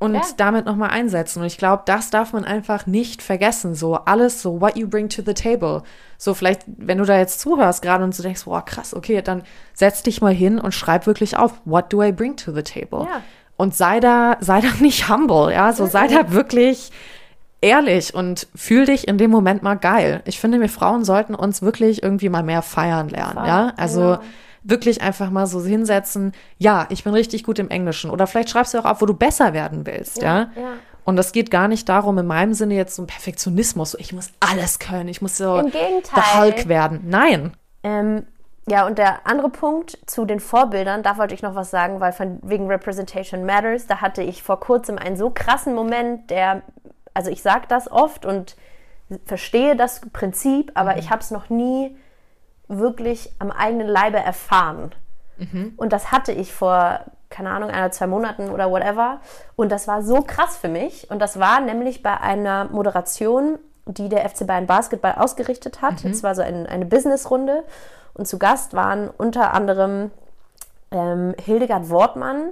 und 0.00 0.14
Ja. 0.14 0.22
damit 0.36 0.64
nochmal 0.64 0.90
einsetzen. 0.90 1.40
Und 1.40 1.46
ich 1.46 1.58
glaube, 1.58 1.82
das 1.86 2.10
darf 2.10 2.32
man 2.32 2.44
einfach 2.44 2.86
nicht 2.86 3.20
vergessen. 3.20 3.74
So 3.74 3.96
alles 3.96 4.42
so, 4.42 4.60
what 4.60 4.76
you 4.76 4.86
bring 4.88 5.08
to 5.08 5.22
the 5.26 5.34
table. 5.34 5.82
So 6.18 6.34
vielleicht, 6.34 6.62
wenn 6.66 6.98
du 6.98 7.04
da 7.04 7.18
jetzt 7.18 7.40
zuhörst 7.40 7.82
gerade 7.82 8.04
und 8.04 8.16
du 8.16 8.22
denkst, 8.22 8.44
boah, 8.44 8.64
krass, 8.64 8.94
okay, 8.94 9.22
dann 9.22 9.42
setz 9.74 10.02
dich 10.04 10.20
mal 10.20 10.32
hin 10.32 10.58
und 10.60 10.72
schreib 10.72 11.06
wirklich 11.06 11.36
auf, 11.36 11.60
what 11.64 11.92
do 11.92 12.02
I 12.02 12.12
bring 12.12 12.36
to 12.36 12.52
the 12.52 12.62
table? 12.62 13.06
Ja. 13.10 13.22
Und 13.56 13.74
sei 13.74 13.98
da, 13.98 14.36
sei 14.40 14.60
da 14.60 14.68
nicht 14.80 15.08
humble, 15.08 15.52
ja, 15.52 15.72
so 15.72 15.86
sei 15.86 16.06
da 16.06 16.30
wirklich 16.32 16.92
ehrlich 17.60 18.14
und 18.14 18.46
fühl 18.54 18.84
dich 18.84 19.08
in 19.08 19.18
dem 19.18 19.30
Moment 19.30 19.62
mal 19.62 19.74
geil. 19.74 20.22
Ich 20.24 20.38
finde, 20.40 20.60
wir 20.60 20.68
Frauen 20.68 21.04
sollten 21.04 21.34
uns 21.34 21.62
wirklich 21.62 22.02
irgendwie 22.02 22.28
mal 22.28 22.42
mehr 22.42 22.62
feiern 22.62 23.08
lernen, 23.08 23.44
ja? 23.46 23.72
Also 23.76 24.00
genau. 24.00 24.20
wirklich 24.62 25.02
einfach 25.02 25.30
mal 25.30 25.46
so 25.46 25.64
hinsetzen, 25.64 26.32
ja, 26.58 26.86
ich 26.90 27.04
bin 27.04 27.14
richtig 27.14 27.44
gut 27.44 27.58
im 27.58 27.68
Englischen 27.68 28.10
oder 28.10 28.26
vielleicht 28.26 28.50
schreibst 28.50 28.74
du 28.74 28.78
auch 28.78 28.84
auf, 28.84 29.00
wo 29.00 29.06
du 29.06 29.14
besser 29.14 29.52
werden 29.52 29.86
willst, 29.86 30.22
ja? 30.22 30.50
ja. 30.54 30.72
Und 31.04 31.16
das 31.16 31.32
geht 31.32 31.50
gar 31.50 31.68
nicht 31.68 31.88
darum, 31.88 32.18
in 32.18 32.26
meinem 32.26 32.52
Sinne 32.52 32.74
jetzt 32.74 32.94
so 32.94 33.02
ein 33.02 33.06
Perfektionismus, 33.06 33.92
so 33.92 33.98
ich 33.98 34.12
muss 34.12 34.30
alles 34.40 34.78
können, 34.78 35.08
ich 35.08 35.22
muss 35.22 35.38
so 35.38 35.62
der 35.62 36.38
Hulk 36.38 36.68
werden. 36.68 37.00
Nein. 37.06 37.52
Ähm, 37.82 38.26
ja, 38.70 38.86
und 38.86 38.98
der 38.98 39.26
andere 39.26 39.48
Punkt 39.48 39.98
zu 40.04 40.26
den 40.26 40.40
Vorbildern, 40.40 41.02
da 41.02 41.16
wollte 41.16 41.34
ich 41.34 41.40
noch 41.40 41.54
was 41.54 41.70
sagen, 41.70 42.00
weil 42.00 42.12
von 42.12 42.38
wegen 42.42 42.66
Representation 42.66 43.46
Matters, 43.46 43.86
da 43.86 44.02
hatte 44.02 44.22
ich 44.22 44.42
vor 44.42 44.60
kurzem 44.60 44.98
einen 44.98 45.16
so 45.16 45.30
krassen 45.30 45.74
Moment, 45.74 46.28
der, 46.28 46.62
also 47.18 47.32
ich 47.32 47.42
sage 47.42 47.64
das 47.66 47.90
oft 47.90 48.24
und 48.24 48.54
verstehe 49.26 49.74
das 49.74 50.02
Prinzip, 50.12 50.70
aber 50.74 50.98
ich 50.98 51.10
habe 51.10 51.20
es 51.20 51.32
noch 51.32 51.50
nie 51.50 51.96
wirklich 52.68 53.32
am 53.40 53.50
eigenen 53.50 53.88
Leibe 53.88 54.18
erfahren. 54.18 54.92
Und 55.76 55.92
das 55.92 56.12
hatte 56.12 56.30
ich 56.30 56.52
vor, 56.52 57.00
keine 57.28 57.50
Ahnung, 57.50 57.70
einer, 57.70 57.90
zwei 57.90 58.06
Monaten 58.06 58.50
oder 58.50 58.70
whatever. 58.70 59.20
Und 59.56 59.72
das 59.72 59.88
war 59.88 60.02
so 60.02 60.22
krass 60.22 60.56
für 60.56 60.68
mich. 60.68 61.10
Und 61.10 61.18
das 61.18 61.40
war 61.40 61.60
nämlich 61.60 62.04
bei 62.04 62.20
einer 62.20 62.66
Moderation, 62.66 63.58
die 63.86 64.08
der 64.08 64.28
FC 64.28 64.46
Bayern 64.46 64.66
Basketball 64.68 65.14
ausgerichtet 65.16 65.82
hat. 65.82 66.04
Es 66.04 66.22
war 66.22 66.36
so 66.36 66.42
ein, 66.42 66.66
eine 66.68 66.86
Businessrunde. 66.86 67.64
Und 68.14 68.28
zu 68.28 68.38
Gast 68.38 68.74
waren 68.74 69.08
unter 69.08 69.54
anderem 69.54 70.12
ähm, 70.92 71.34
Hildegard 71.44 71.90
Wortmann, 71.90 72.50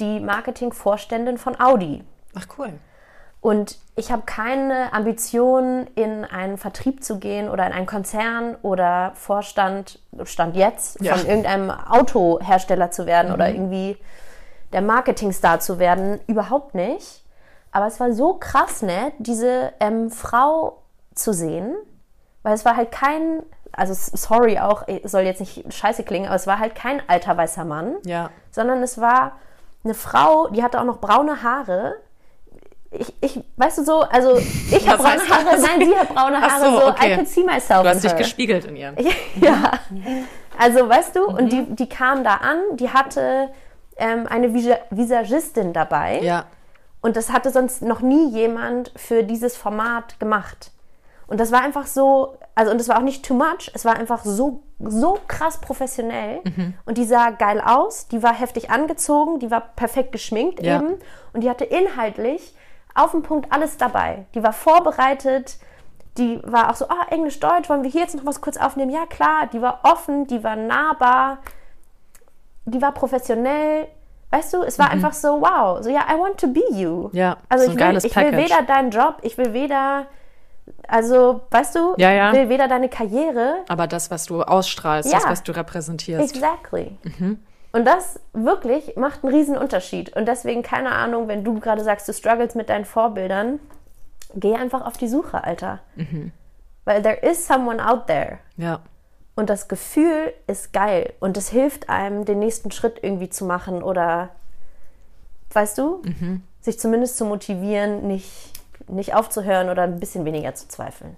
die 0.00 0.18
Marketingvorständin 0.18 1.38
von 1.38 1.60
Audi. 1.60 2.02
Ach 2.34 2.46
cool. 2.58 2.72
Und 3.48 3.78
ich 3.96 4.12
habe 4.12 4.22
keine 4.26 4.92
Ambition, 4.92 5.86
in 5.94 6.26
einen 6.26 6.58
Vertrieb 6.58 7.02
zu 7.02 7.18
gehen 7.18 7.48
oder 7.48 7.66
in 7.66 7.72
einen 7.72 7.86
Konzern 7.86 8.56
oder 8.60 9.12
Vorstand, 9.14 10.00
Stand 10.24 10.54
jetzt, 10.54 11.00
Ja. 11.00 11.16
von 11.16 11.26
irgendeinem 11.26 11.70
Autohersteller 11.70 12.90
zu 12.90 13.06
werden 13.06 13.32
oder 13.32 13.48
irgendwie 13.48 13.96
der 14.74 14.82
Marketingstar 14.82 15.60
zu 15.60 15.78
werden. 15.78 16.20
Überhaupt 16.26 16.74
nicht. 16.74 17.24
Aber 17.72 17.86
es 17.86 17.98
war 18.00 18.12
so 18.12 18.34
krass 18.34 18.82
nett, 18.82 19.14
diese 19.18 19.72
ähm, 19.80 20.10
Frau 20.10 20.82
zu 21.14 21.32
sehen, 21.32 21.74
weil 22.42 22.52
es 22.52 22.66
war 22.66 22.76
halt 22.76 22.92
kein, 22.92 23.42
also 23.72 23.94
sorry 23.94 24.58
auch, 24.58 24.86
es 24.88 25.10
soll 25.12 25.22
jetzt 25.22 25.40
nicht 25.40 25.72
scheiße 25.72 26.02
klingen, 26.04 26.26
aber 26.26 26.36
es 26.36 26.46
war 26.46 26.58
halt 26.58 26.74
kein 26.74 27.00
alter 27.08 27.34
weißer 27.36 27.64
Mann 27.64 27.96
Ja. 28.04 28.28
sondern 28.50 28.82
es 28.82 29.00
war 29.00 29.32
eine 29.84 29.94
Frau, 29.94 30.48
die 30.48 30.62
hatte 30.62 30.78
auch 30.80 30.84
noch 30.84 31.00
braune 31.00 31.42
Haare. 31.42 31.94
Ich, 32.90 33.12
ich 33.20 33.40
weißt 33.56 33.78
du 33.78 33.84
so, 33.84 34.00
also 34.00 34.36
ich 34.38 34.88
habe 34.88 35.02
braune 35.02 35.20
Haare, 35.28 35.44
das? 35.52 35.62
nein, 35.62 35.86
sie 35.86 35.94
hat 35.96 36.08
braune 36.08 36.38
Ach 36.40 36.50
Haare, 36.50 36.64
so, 36.70 36.80
so, 36.80 36.86
okay. 36.88 37.12
I 37.12 37.16
could 37.16 37.28
see 37.28 37.44
myself 37.44 37.82
Du 37.82 37.88
hast 37.88 37.96
in 37.96 38.02
dich 38.02 38.10
her. 38.12 38.18
gespiegelt 38.18 38.64
in 38.64 38.76
ihr. 38.76 38.94
Ja, 39.40 39.72
also 40.58 40.88
weißt 40.88 41.14
du, 41.16 41.28
Mhm. 41.30 41.34
und 41.36 41.52
die, 41.52 41.62
die 41.74 41.88
kam 41.88 42.24
da 42.24 42.34
an, 42.36 42.58
die 42.76 42.88
hatte 42.90 43.50
ähm, 43.98 44.26
eine 44.26 44.54
Visa 44.54 44.76
Visagistin 44.90 45.72
dabei 45.74 46.20
Ja. 46.22 46.46
und 47.02 47.16
das 47.16 47.30
hatte 47.30 47.50
sonst 47.50 47.82
noch 47.82 48.00
nie 48.00 48.30
jemand 48.30 48.90
für 48.96 49.22
dieses 49.22 49.56
Format 49.56 50.18
gemacht. 50.18 50.70
Und 51.26 51.40
das 51.40 51.52
war 51.52 51.60
einfach 51.60 51.86
so, 51.86 52.38
also 52.54 52.70
und 52.70 52.78
das 52.80 52.88
war 52.88 52.96
auch 52.96 53.02
nicht 53.02 53.22
too 53.22 53.34
much, 53.34 53.70
es 53.74 53.84
war 53.84 53.96
einfach 53.98 54.24
so, 54.24 54.62
so 54.78 55.18
krass 55.28 55.60
professionell. 55.60 56.40
Mhm. 56.44 56.72
Und 56.86 56.96
die 56.96 57.04
sah 57.04 57.30
geil 57.30 57.60
aus, 57.62 58.08
die 58.08 58.22
war 58.22 58.32
heftig 58.34 58.70
angezogen, 58.70 59.38
die 59.40 59.50
war 59.50 59.60
perfekt 59.60 60.12
geschminkt 60.12 60.62
Ja. 60.64 60.78
eben. 60.78 60.94
Und 61.34 61.42
die 61.42 61.50
hatte 61.50 61.64
inhaltlich 61.64 62.54
auf 62.98 63.12
den 63.12 63.22
Punkt 63.22 63.52
alles 63.52 63.76
dabei. 63.76 64.26
Die 64.34 64.42
war 64.42 64.52
vorbereitet, 64.52 65.58
die 66.16 66.40
war 66.44 66.70
auch 66.70 66.74
so, 66.74 66.88
ah, 66.88 67.06
Englisch, 67.10 67.38
Deutsch, 67.40 67.68
wollen 67.68 67.82
wir 67.84 67.90
hier 67.90 68.02
jetzt 68.02 68.16
noch 68.16 68.26
was 68.26 68.40
kurz 68.40 68.56
aufnehmen? 68.56 68.90
Ja, 68.90 69.06
klar, 69.06 69.46
die 69.52 69.62
war 69.62 69.80
offen, 69.84 70.26
die 70.26 70.42
war 70.42 70.56
nahbar, 70.56 71.38
die 72.64 72.82
war 72.82 72.92
professionell 72.92 73.88
Weißt 74.30 74.52
du, 74.52 74.62
es 74.62 74.78
war 74.78 74.90
einfach 74.90 75.14
so, 75.14 75.40
wow, 75.40 75.82
so 75.82 75.88
ja, 75.88 76.00
I 76.06 76.18
want 76.18 76.38
to 76.38 76.48
be 76.48 76.60
you. 76.72 77.08
Mhm. 77.08 77.10
Ja, 77.16 77.38
Also 77.48 77.64
so 77.64 77.72
ich, 77.72 77.78
will, 77.78 77.96
ich 77.96 78.14
will 78.14 78.36
weder 78.36 78.62
deinen 78.62 78.90
Job, 78.90 79.16
ich 79.22 79.38
will 79.38 79.54
weder, 79.54 80.04
also, 80.86 81.40
weißt 81.50 81.74
du, 81.76 81.94
Ja, 81.96 82.10
ja. 82.12 82.30
ich 82.30 82.36
will 82.36 82.48
weder 82.50 82.68
deine 82.68 82.90
Karriere, 82.90 83.64
Aber 83.68 83.86
das, 83.86 84.10
was 84.10 84.26
du 84.26 84.42
ausstrahlst, 84.42 85.10
Ja. 85.10 85.18
das, 85.18 85.28
was 85.30 85.42
du 85.44 85.52
repräsentierst. 85.52 86.34
Exactly. 86.34 86.98
Mhm. 87.04 87.38
Und 87.72 87.84
das 87.84 88.18
wirklich 88.32 88.96
macht 88.96 89.22
einen 89.24 89.34
riesen 89.34 89.56
Unterschied. 89.56 90.14
Und 90.16 90.26
deswegen, 90.26 90.62
keine 90.62 90.92
Ahnung, 90.92 91.28
wenn 91.28 91.44
du 91.44 91.60
gerade 91.60 91.84
sagst, 91.84 92.08
du 92.08 92.12
struggles 92.12 92.54
mit 92.54 92.68
deinen 92.70 92.84
Vorbildern, 92.84 93.60
geh 94.34 94.54
einfach 94.54 94.86
auf 94.86 94.96
die 94.96 95.08
Suche, 95.08 95.44
Alter. 95.44 95.80
Mhm. 95.96 96.32
Weil 96.84 97.02
there 97.02 97.16
is 97.16 97.46
someone 97.46 97.86
out 97.86 98.06
there. 98.06 98.38
Ja. 98.56 98.80
Und 99.36 99.50
das 99.50 99.68
Gefühl 99.68 100.32
ist 100.46 100.72
geil. 100.72 101.12
Und 101.20 101.36
es 101.36 101.50
hilft 101.50 101.88
einem, 101.90 102.24
den 102.24 102.38
nächsten 102.38 102.70
Schritt 102.70 102.98
irgendwie 103.02 103.28
zu 103.28 103.44
machen 103.44 103.82
oder, 103.82 104.30
weißt 105.52 105.78
du, 105.78 106.02
Mhm. 106.04 106.42
sich 106.60 106.78
zumindest 106.80 107.18
zu 107.18 107.24
motivieren, 107.24 108.06
nicht, 108.06 108.52
nicht 108.88 109.14
aufzuhören 109.14 109.68
oder 109.68 109.82
ein 109.82 110.00
bisschen 110.00 110.24
weniger 110.24 110.54
zu 110.54 110.68
zweifeln. 110.68 111.16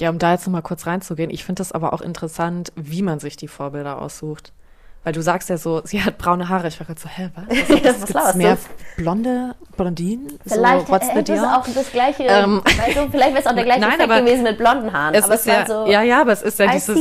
Ja, 0.00 0.10
um 0.10 0.18
da 0.20 0.32
jetzt 0.32 0.46
nochmal 0.46 0.62
kurz 0.62 0.86
reinzugehen, 0.86 1.30
ich 1.30 1.44
finde 1.44 1.60
das 1.60 1.72
aber 1.72 1.92
auch 1.92 2.00
interessant, 2.00 2.72
wie 2.76 3.02
man 3.02 3.18
sich 3.18 3.36
die 3.36 3.48
Vorbilder 3.48 4.00
aussucht. 4.00 4.52
Weil 5.08 5.14
du 5.14 5.22
sagst 5.22 5.48
ja 5.48 5.56
so, 5.56 5.80
sie 5.84 6.04
hat 6.04 6.18
braune 6.18 6.50
Haare. 6.50 6.68
Ich 6.68 6.78
war 6.78 6.86
gerade 6.86 7.00
so, 7.00 7.08
hä, 7.08 7.30
was? 7.34 7.46
was, 7.48 7.70
Was 7.70 7.98
gibt's 8.00 8.12
laberst 8.12 8.34
du? 8.34 8.38
mehr 8.38 8.58
blonde 8.98 9.54
Blondinen? 9.74 10.38
Vielleicht 10.46 10.86
so, 10.86 10.92
what's 10.92 11.06
the 11.06 11.12
hätte 11.14 11.32
es 11.32 11.42
auch 11.42 11.66
das 11.66 11.90
gleiche, 11.90 12.24
Ähm, 12.24 12.60
du, 12.62 13.08
vielleicht 13.10 13.30
wäre 13.30 13.38
es 13.38 13.46
auch 13.46 13.54
der 13.54 13.64
gleiche 13.64 13.80
Nein, 13.80 14.00
Effekt 14.00 14.26
gewesen 14.26 14.42
mit 14.42 14.58
blonden 14.58 14.92
Haaren. 14.92 15.14
Es 15.14 15.24
aber 15.24 15.32
ist 15.32 15.40
es 15.40 15.46
ja, 15.46 15.60
war 15.60 15.66
so, 15.66 15.90
ja, 15.90 16.02
ja, 16.02 16.20
aber 16.20 16.32
es 16.32 16.42
ist 16.42 16.58
ja 16.58 16.66
I 16.66 16.72
dieses, 16.72 16.94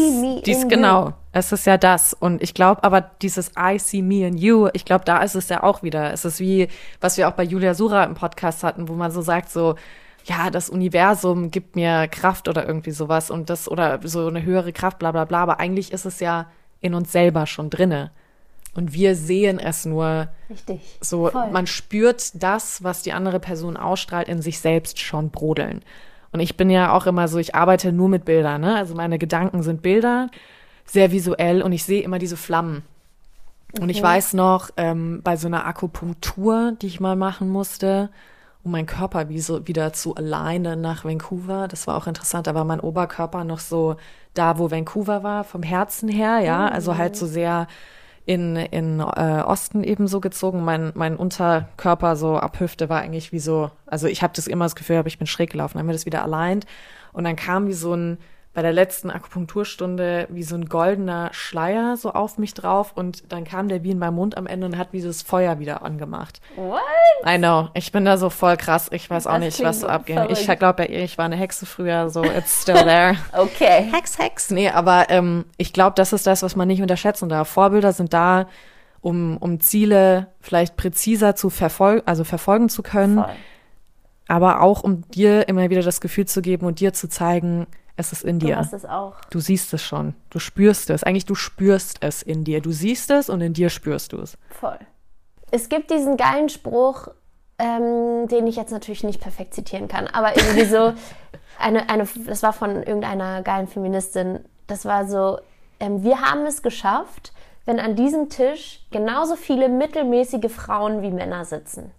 dies, 0.45 0.67
genau, 0.69 1.07
you. 1.07 1.13
es 1.33 1.51
ist 1.51 1.65
ja 1.65 1.77
das. 1.77 2.13
Und 2.13 2.41
ich 2.41 2.53
glaube 2.53 2.81
aber 2.85 3.01
dieses 3.01 3.51
I 3.59 3.77
see 3.77 4.01
me 4.01 4.25
in 4.25 4.37
you, 4.37 4.69
ich 4.71 4.85
glaube, 4.85 5.03
da 5.03 5.17
ist 5.21 5.35
es 5.35 5.49
ja 5.49 5.61
auch 5.61 5.83
wieder. 5.83 6.13
Es 6.13 6.23
ist 6.23 6.39
wie, 6.39 6.69
was 7.01 7.17
wir 7.17 7.27
auch 7.27 7.33
bei 7.33 7.43
Julia 7.43 7.73
Sura 7.73 8.05
im 8.05 8.13
Podcast 8.13 8.63
hatten, 8.63 8.87
wo 8.87 8.93
man 8.93 9.11
so 9.11 9.21
sagt, 9.21 9.49
so, 9.49 9.75
ja, 10.23 10.49
das 10.49 10.69
Universum 10.69 11.51
gibt 11.51 11.75
mir 11.75 12.07
Kraft 12.07 12.47
oder 12.47 12.65
irgendwie 12.65 12.91
sowas 12.91 13.29
und 13.29 13.49
das 13.49 13.69
oder 13.69 13.99
so 14.01 14.27
eine 14.27 14.43
höhere 14.43 14.71
Kraft, 14.71 14.97
bla 14.97 15.11
bla 15.11 15.25
bla. 15.25 15.43
Aber 15.43 15.59
eigentlich 15.59 15.91
ist 15.91 16.05
es 16.05 16.21
ja 16.21 16.45
in 16.81 16.93
uns 16.93 17.11
selber 17.11 17.45
schon 17.45 17.69
drinne. 17.69 18.11
Und 18.73 18.93
wir 18.93 19.15
sehen 19.15 19.59
es 19.59 19.85
nur 19.85 20.27
Richtig. 20.49 20.81
so, 21.01 21.29
Voll. 21.29 21.49
man 21.51 21.65
spürt 21.65 22.43
das, 22.43 22.83
was 22.83 23.01
die 23.01 23.13
andere 23.13 23.39
Person 23.39 23.75
ausstrahlt, 23.75 24.27
in 24.27 24.41
sich 24.41 24.59
selbst 24.59 24.99
schon 24.99 25.31
brodeln. 25.31 25.81
Und 26.31 26.41
ich 26.41 26.57
bin 26.57 26.69
ja 26.69 26.93
auch 26.93 27.07
immer 27.07 27.27
so, 27.27 27.39
ich 27.39 27.55
arbeite 27.55 27.91
nur 27.91 28.09
mit 28.09 28.25
Bildern, 28.25 28.61
ne? 28.61 28.75
Also 28.75 28.93
meine 28.93 29.17
Gedanken 29.17 29.63
sind 29.63 29.81
Bilder, 29.81 30.29
sehr 30.85 31.11
visuell 31.11 31.63
und 31.63 31.71
ich 31.71 31.83
sehe 31.83 32.03
immer 32.03 32.19
diese 32.19 32.37
Flammen. 32.37 32.83
Und 33.79 33.89
ich 33.89 34.01
weiß 34.01 34.33
noch, 34.33 34.69
ähm, 34.77 35.21
bei 35.23 35.35
so 35.35 35.47
einer 35.47 35.65
Akupunktur, 35.65 36.73
die 36.81 36.87
ich 36.87 36.99
mal 36.99 37.15
machen 37.15 37.49
musste, 37.49 38.09
um 38.67 38.71
meinen 38.71 38.85
Körper 38.85 39.29
wie 39.29 39.39
so 39.39 39.65
wieder 39.67 39.93
zu 39.93 40.15
alignen 40.15 40.81
nach 40.81 41.05
Vancouver. 41.05 41.67
Das 41.67 41.87
war 41.87 41.95
auch 41.95 42.05
interessant. 42.05 42.47
Da 42.47 42.53
war 42.53 42.65
mein 42.65 42.81
Oberkörper 42.81 43.43
noch 43.43 43.59
so 43.59 43.95
da, 44.33 44.59
wo 44.59 44.69
Vancouver 44.69 45.23
war, 45.23 45.43
vom 45.43 45.63
Herzen 45.63 46.09
her, 46.09 46.39
ja. 46.39 46.67
Also 46.67 46.97
halt 46.97 47.15
so 47.15 47.25
sehr 47.25 47.67
in, 48.25 48.57
in 48.57 48.99
äh, 48.99 49.41
Osten 49.45 49.83
eben 49.83 50.07
so 50.07 50.19
gezogen. 50.19 50.63
Mein, 50.63 50.91
mein 50.95 51.15
Unterkörper 51.15 52.17
so 52.17 52.37
ab 52.37 52.59
Hüfte 52.59 52.89
war 52.89 52.99
eigentlich 52.99 53.31
wie 53.31 53.39
so, 53.39 53.71
also 53.85 54.07
ich 54.07 54.21
habe 54.21 54.33
das 54.35 54.47
immer 54.47 54.65
das 54.65 54.75
Gefühl, 54.75 54.97
aber 54.97 55.07
ich 55.07 55.17
bin 55.17 55.27
schräg 55.27 55.51
gelaufen, 55.51 55.73
dann 55.75 55.83
haben 55.83 55.87
wir 55.87 55.93
das 55.93 56.05
wieder 56.05 56.23
aligned. 56.23 56.65
Und 57.13 57.23
dann 57.23 57.37
kam 57.37 57.67
wie 57.67 57.73
so 57.73 57.93
ein, 57.93 58.17
bei 58.57 58.63
der 58.63 58.73
letzten 58.73 59.11
Akupunkturstunde, 59.11 60.25
wie 60.31 60.41
so 60.41 60.55
ein 60.55 60.65
goldener 60.65 61.29
Schleier 61.31 61.95
so 61.95 62.13
auf 62.13 62.39
mich 62.39 62.55
drauf 62.55 62.91
und 62.95 63.31
dann 63.31 63.43
kam 63.43 63.69
der 63.69 63.83
wie 63.83 63.91
in 63.91 63.99
meinem 63.99 64.15
Mund 64.15 64.35
am 64.35 64.47
Ende 64.47 64.65
und 64.65 64.79
hat 64.79 64.93
wie 64.93 65.01
das 65.03 65.21
Feuer 65.21 65.59
wieder 65.59 65.83
angemacht. 65.83 66.41
What? 66.55 66.79
I 67.23 67.37
know, 67.37 67.67
ich 67.75 67.91
bin 67.91 68.03
da 68.03 68.17
so 68.17 68.31
voll 68.31 68.57
krass, 68.57 68.89
ich 68.91 69.07
weiß 69.11 69.27
auch 69.27 69.33
Das 69.33 69.41
nicht, 69.41 69.55
klingt 69.57 69.69
was 69.69 69.81
so 69.81 69.87
abgeht. 69.87 70.17
Ich 70.29 70.47
glaube 70.57 70.91
ja, 70.91 71.01
ich 71.01 71.19
war 71.19 71.25
eine 71.25 71.35
Hexe 71.35 71.67
früher, 71.67 72.09
so 72.09 72.23
it's 72.23 72.63
still 72.63 72.83
there. 72.83 73.15
Okay. 73.37 73.91
Hex, 73.93 74.17
Hex. 74.17 74.49
Nee, 74.49 74.69
aber 74.69 75.11
ähm, 75.11 75.45
ich 75.57 75.71
glaube, 75.71 75.93
das 75.93 76.11
ist 76.11 76.25
das, 76.25 76.41
was 76.41 76.55
man 76.55 76.67
nicht 76.67 76.81
unterschätzen 76.81 77.29
darf. 77.29 77.49
Vorbilder 77.49 77.93
sind 77.93 78.11
da, 78.11 78.47
um, 79.01 79.37
um 79.37 79.59
Ziele 79.59 80.29
vielleicht 80.41 80.77
präziser 80.77 81.35
zu 81.35 81.51
verfolgen, 81.51 82.01
also 82.07 82.23
verfolgen 82.23 82.69
zu 82.69 82.81
können, 82.81 83.19
Voll. 83.23 83.35
aber 84.27 84.63
auch 84.63 84.81
um 84.81 85.07
dir 85.11 85.47
immer 85.47 85.69
wieder 85.69 85.83
das 85.83 86.01
Gefühl 86.01 86.25
zu 86.25 86.41
geben 86.41 86.65
und 86.65 86.79
dir 86.79 86.91
zu 86.93 87.07
zeigen, 87.07 87.67
es 87.97 88.11
ist 88.13 88.23
in 88.23 88.39
Du 88.39 88.45
dir. 88.47 88.57
hast 88.57 88.73
es 88.73 88.85
auch. 88.85 89.15
Du 89.29 89.39
siehst 89.39 89.73
es 89.73 89.83
schon. 89.83 90.13
Du 90.29 90.39
spürst 90.39 90.89
es. 90.89 91.03
Eigentlich, 91.03 91.25
du 91.25 91.35
spürst 91.35 91.97
es 92.01 92.21
in 92.21 92.43
dir. 92.43 92.61
Du 92.61 92.71
siehst 92.71 93.11
es 93.11 93.29
und 93.29 93.41
in 93.41 93.53
dir 93.53 93.69
spürst 93.69 94.13
du 94.13 94.19
es. 94.21 94.37
Voll. 94.49 94.79
Es 95.51 95.67
gibt 95.69 95.91
diesen 95.91 96.15
geilen 96.17 96.49
Spruch, 96.49 97.07
ähm, 97.59 98.27
den 98.27 98.47
ich 98.47 98.55
jetzt 98.55 98.71
natürlich 98.71 99.03
nicht 99.03 99.19
perfekt 99.21 99.53
zitieren 99.53 99.87
kann, 99.87 100.07
aber 100.07 100.37
irgendwie 100.37 100.65
so, 100.65 100.93
eine, 101.59 101.89
eine, 101.89 102.07
das 102.25 102.43
war 102.43 102.53
von 102.53 102.83
irgendeiner 102.83 103.41
geilen 103.41 103.67
Feministin, 103.67 104.39
das 104.67 104.85
war 104.85 105.07
so, 105.07 105.39
ähm, 105.79 106.03
wir 106.03 106.21
haben 106.21 106.45
es 106.45 106.61
geschafft, 106.61 107.33
wenn 107.65 107.79
an 107.79 107.95
diesem 107.95 108.29
Tisch 108.29 108.85
genauso 108.91 109.35
viele 109.35 109.69
mittelmäßige 109.69 110.51
Frauen 110.51 111.01
wie 111.01 111.09
Männer 111.11 111.45
sitzen. 111.45 111.91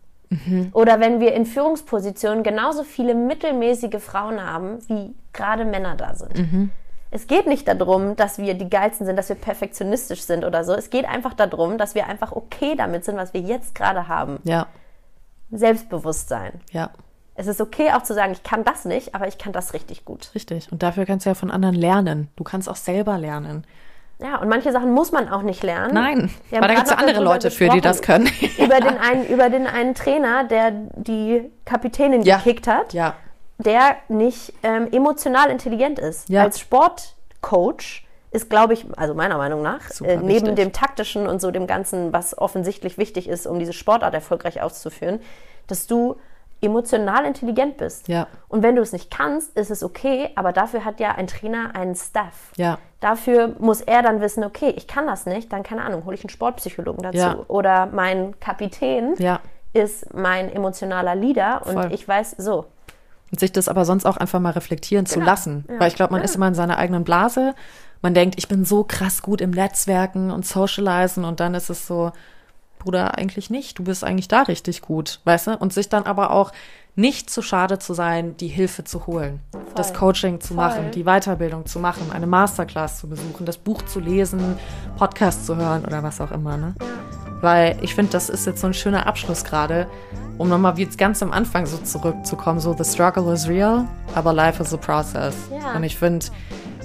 Oder 0.72 1.00
wenn 1.00 1.20
wir 1.20 1.34
in 1.34 1.46
Führungspositionen 1.46 2.42
genauso 2.42 2.84
viele 2.84 3.14
mittelmäßige 3.14 4.02
Frauen 4.02 4.42
haben, 4.42 4.78
wie 4.88 5.14
gerade 5.32 5.64
Männer 5.64 5.94
da 5.96 6.14
sind. 6.14 6.70
Es 7.10 7.26
geht 7.26 7.46
nicht 7.46 7.66
darum, 7.66 8.16
dass 8.16 8.38
wir 8.38 8.52
die 8.52 8.68
Geilsten 8.68 9.06
sind, 9.06 9.16
dass 9.16 9.30
wir 9.30 9.36
perfektionistisch 9.36 10.20
sind 10.20 10.44
oder 10.44 10.64
so. 10.64 10.74
Es 10.74 10.90
geht 10.90 11.06
einfach 11.06 11.32
darum, 11.32 11.78
dass 11.78 11.94
wir 11.94 12.06
einfach 12.06 12.32
okay 12.32 12.74
damit 12.76 13.04
sind, 13.04 13.16
was 13.16 13.32
wir 13.32 13.40
jetzt 13.40 13.74
gerade 13.74 14.08
haben. 14.08 14.40
Ja, 14.44 14.66
Selbstbewusstsein. 15.50 16.60
ja, 16.72 16.90
Es 17.34 17.46
ist 17.46 17.60
okay 17.60 17.92
auch 17.92 18.02
zu 18.02 18.12
sagen, 18.14 18.32
ich 18.32 18.42
kann 18.42 18.64
das 18.64 18.84
nicht, 18.84 19.14
aber 19.14 19.28
ich 19.28 19.38
kann 19.38 19.52
das 19.52 19.72
richtig 19.72 20.04
gut. 20.04 20.30
richtig. 20.34 20.70
Und 20.70 20.82
dafür 20.82 21.06
kannst 21.06 21.24
du 21.24 21.30
ja 21.30 21.34
von 21.34 21.50
anderen 21.50 21.74
lernen. 21.74 22.28
Du 22.36 22.44
kannst 22.44 22.68
auch 22.68 22.76
selber 22.76 23.16
lernen. 23.18 23.64
Ja, 24.20 24.38
und 24.38 24.48
manche 24.48 24.72
Sachen 24.72 24.92
muss 24.92 25.12
man 25.12 25.28
auch 25.28 25.42
nicht 25.42 25.62
lernen. 25.62 25.94
Nein, 25.94 26.30
weil 26.50 26.60
da 26.62 26.72
ja 26.74 26.82
noch 26.82 26.98
andere 26.98 27.22
Leute 27.22 27.50
für, 27.52 27.68
die 27.68 27.80
das 27.80 28.02
können. 28.02 28.28
über, 28.58 28.80
den 28.80 28.98
einen, 28.98 29.26
über 29.28 29.48
den 29.48 29.66
einen 29.68 29.94
Trainer, 29.94 30.42
der 30.44 30.72
die 30.96 31.50
Kapitänin 31.64 32.22
Ja. 32.22 32.38
gekickt 32.38 32.66
hat, 32.66 32.92
Ja, 32.92 33.14
der 33.58 33.96
nicht 34.08 34.52
ähm, 34.64 34.88
emotional 34.90 35.50
intelligent 35.50 35.98
ist. 36.00 36.28
Ja. 36.28 36.42
Als 36.42 36.58
Sportcoach 36.60 38.04
ist, 38.30 38.50
glaube 38.50 38.74
ich, 38.74 38.86
also 38.96 39.14
meiner 39.14 39.38
Meinung 39.38 39.62
nach, 39.62 39.80
äh, 40.02 40.16
neben 40.16 40.28
wichtig. 40.28 40.56
dem 40.56 40.72
taktischen 40.72 41.26
und 41.26 41.40
so 41.40 41.50
dem 41.50 41.66
Ganzen, 41.66 42.12
was 42.12 42.36
offensichtlich 42.36 42.98
wichtig 42.98 43.28
ist, 43.28 43.46
um 43.46 43.58
diese 43.58 43.72
Sportart 43.72 44.14
erfolgreich 44.14 44.60
auszuführen, 44.60 45.20
dass 45.66 45.86
du 45.86 46.16
emotional 46.60 47.24
intelligent 47.24 47.76
bist. 47.76 48.08
Ja. 48.08 48.26
Und 48.48 48.62
wenn 48.62 48.74
du 48.76 48.82
es 48.82 48.92
nicht 48.92 49.10
kannst, 49.10 49.56
ist 49.56 49.70
es 49.70 49.82
okay, 49.84 50.30
aber 50.34 50.52
dafür 50.52 50.84
hat 50.84 50.98
ja 51.00 51.12
ein 51.12 51.26
Trainer 51.26 51.74
einen 51.74 51.94
Staff. 51.94 52.50
Ja. 52.56 52.78
Dafür 53.00 53.54
muss 53.58 53.80
er 53.80 54.02
dann 54.02 54.20
wissen, 54.20 54.42
okay, 54.44 54.70
ich 54.76 54.86
kann 54.88 55.06
das 55.06 55.24
nicht, 55.26 55.52
dann 55.52 55.62
keine 55.62 55.84
Ahnung, 55.84 56.04
hole 56.04 56.14
ich 56.16 56.22
einen 56.24 56.30
Sportpsychologen 56.30 57.02
dazu. 57.02 57.18
Ja. 57.18 57.36
Oder 57.48 57.86
mein 57.86 58.38
Kapitän 58.40 59.14
ist 59.72 60.12
mein 60.14 60.50
emotionaler 60.52 61.14
Leader 61.14 61.62
und 61.66 61.74
Voll. 61.74 61.92
ich 61.92 62.06
weiß, 62.08 62.32
so, 62.38 62.66
Und 63.30 63.38
sich 63.38 63.52
das 63.52 63.68
aber 63.68 63.84
sonst 63.84 64.06
auch 64.06 64.16
einfach 64.16 64.40
mal 64.40 64.50
reflektieren 64.52 65.06
zu 65.06 65.16
Genau. 65.20 65.26
lassen. 65.30 65.64
Ja. 65.68 65.78
Weil 65.80 65.88
ich 65.88 65.94
glaube, 65.94 66.12
man 66.12 66.22
ist 66.22 66.34
immer 66.34 66.48
in 66.48 66.54
seiner 66.54 66.78
eigenen 66.78 67.04
Blase. 67.04 67.54
Man 68.02 68.14
denkt, 68.14 68.36
ich 68.38 68.48
bin 68.48 68.64
so 68.64 68.82
krass 68.84 69.22
gut 69.22 69.40
im 69.40 69.50
Netzwerken 69.50 70.30
und 70.30 70.46
Socializen 70.46 71.24
und 71.24 71.38
dann 71.40 71.54
ist 71.54 71.68
es 71.68 71.86
so, 71.86 72.10
Bruder, 72.78 73.18
eigentlich 73.18 73.50
nicht. 73.50 73.78
Du 73.78 73.84
bist 73.84 74.04
eigentlich 74.04 74.28
da 74.28 74.42
richtig 74.42 74.82
gut, 74.82 75.20
weißt 75.24 75.48
du? 75.48 75.56
Und 75.56 75.72
sich 75.72 75.88
dann 75.88 76.04
aber 76.04 76.30
auch 76.30 76.52
nicht 76.98 77.30
zu 77.30 77.42
schade 77.42 77.78
zu 77.78 77.94
sein, 77.94 78.36
die 78.38 78.48
Hilfe 78.48 78.82
zu 78.82 79.06
holen, 79.06 79.38
das 79.76 79.94
Coaching 79.94 80.40
zu 80.40 80.54
Voll. 80.54 80.56
machen, 80.56 80.90
die 80.92 81.04
Weiterbildung 81.04 81.64
zu 81.64 81.78
machen, 81.78 82.10
eine 82.12 82.26
Masterclass 82.26 82.98
zu 82.98 83.08
besuchen, 83.08 83.46
das 83.46 83.56
Buch 83.56 83.82
zu 83.82 84.00
lesen, 84.00 84.58
Podcast 84.96 85.46
zu 85.46 85.54
hören 85.54 85.84
oder 85.84 86.02
was 86.02 86.20
auch 86.20 86.32
immer, 86.32 86.56
ne? 86.56 86.74
Weil 87.40 87.78
ich 87.82 87.94
finde, 87.94 88.10
das 88.10 88.28
ist 88.28 88.46
jetzt 88.46 88.60
so 88.60 88.66
ein 88.66 88.74
schöner 88.74 89.06
Abschluss 89.06 89.44
gerade, 89.44 89.86
um 90.38 90.48
nochmal 90.48 90.76
wie 90.76 90.82
jetzt 90.82 90.98
ganz 90.98 91.22
am 91.22 91.30
Anfang 91.30 91.66
so 91.66 91.78
zurückzukommen, 91.78 92.58
so 92.58 92.74
the 92.76 92.84
struggle 92.84 93.32
is 93.32 93.48
real, 93.48 93.86
aber 94.16 94.32
life 94.32 94.60
is 94.60 94.74
a 94.74 94.76
process. 94.76 95.36
Ja. 95.52 95.76
Und 95.76 95.84
ich 95.84 95.96
finde, 95.96 96.26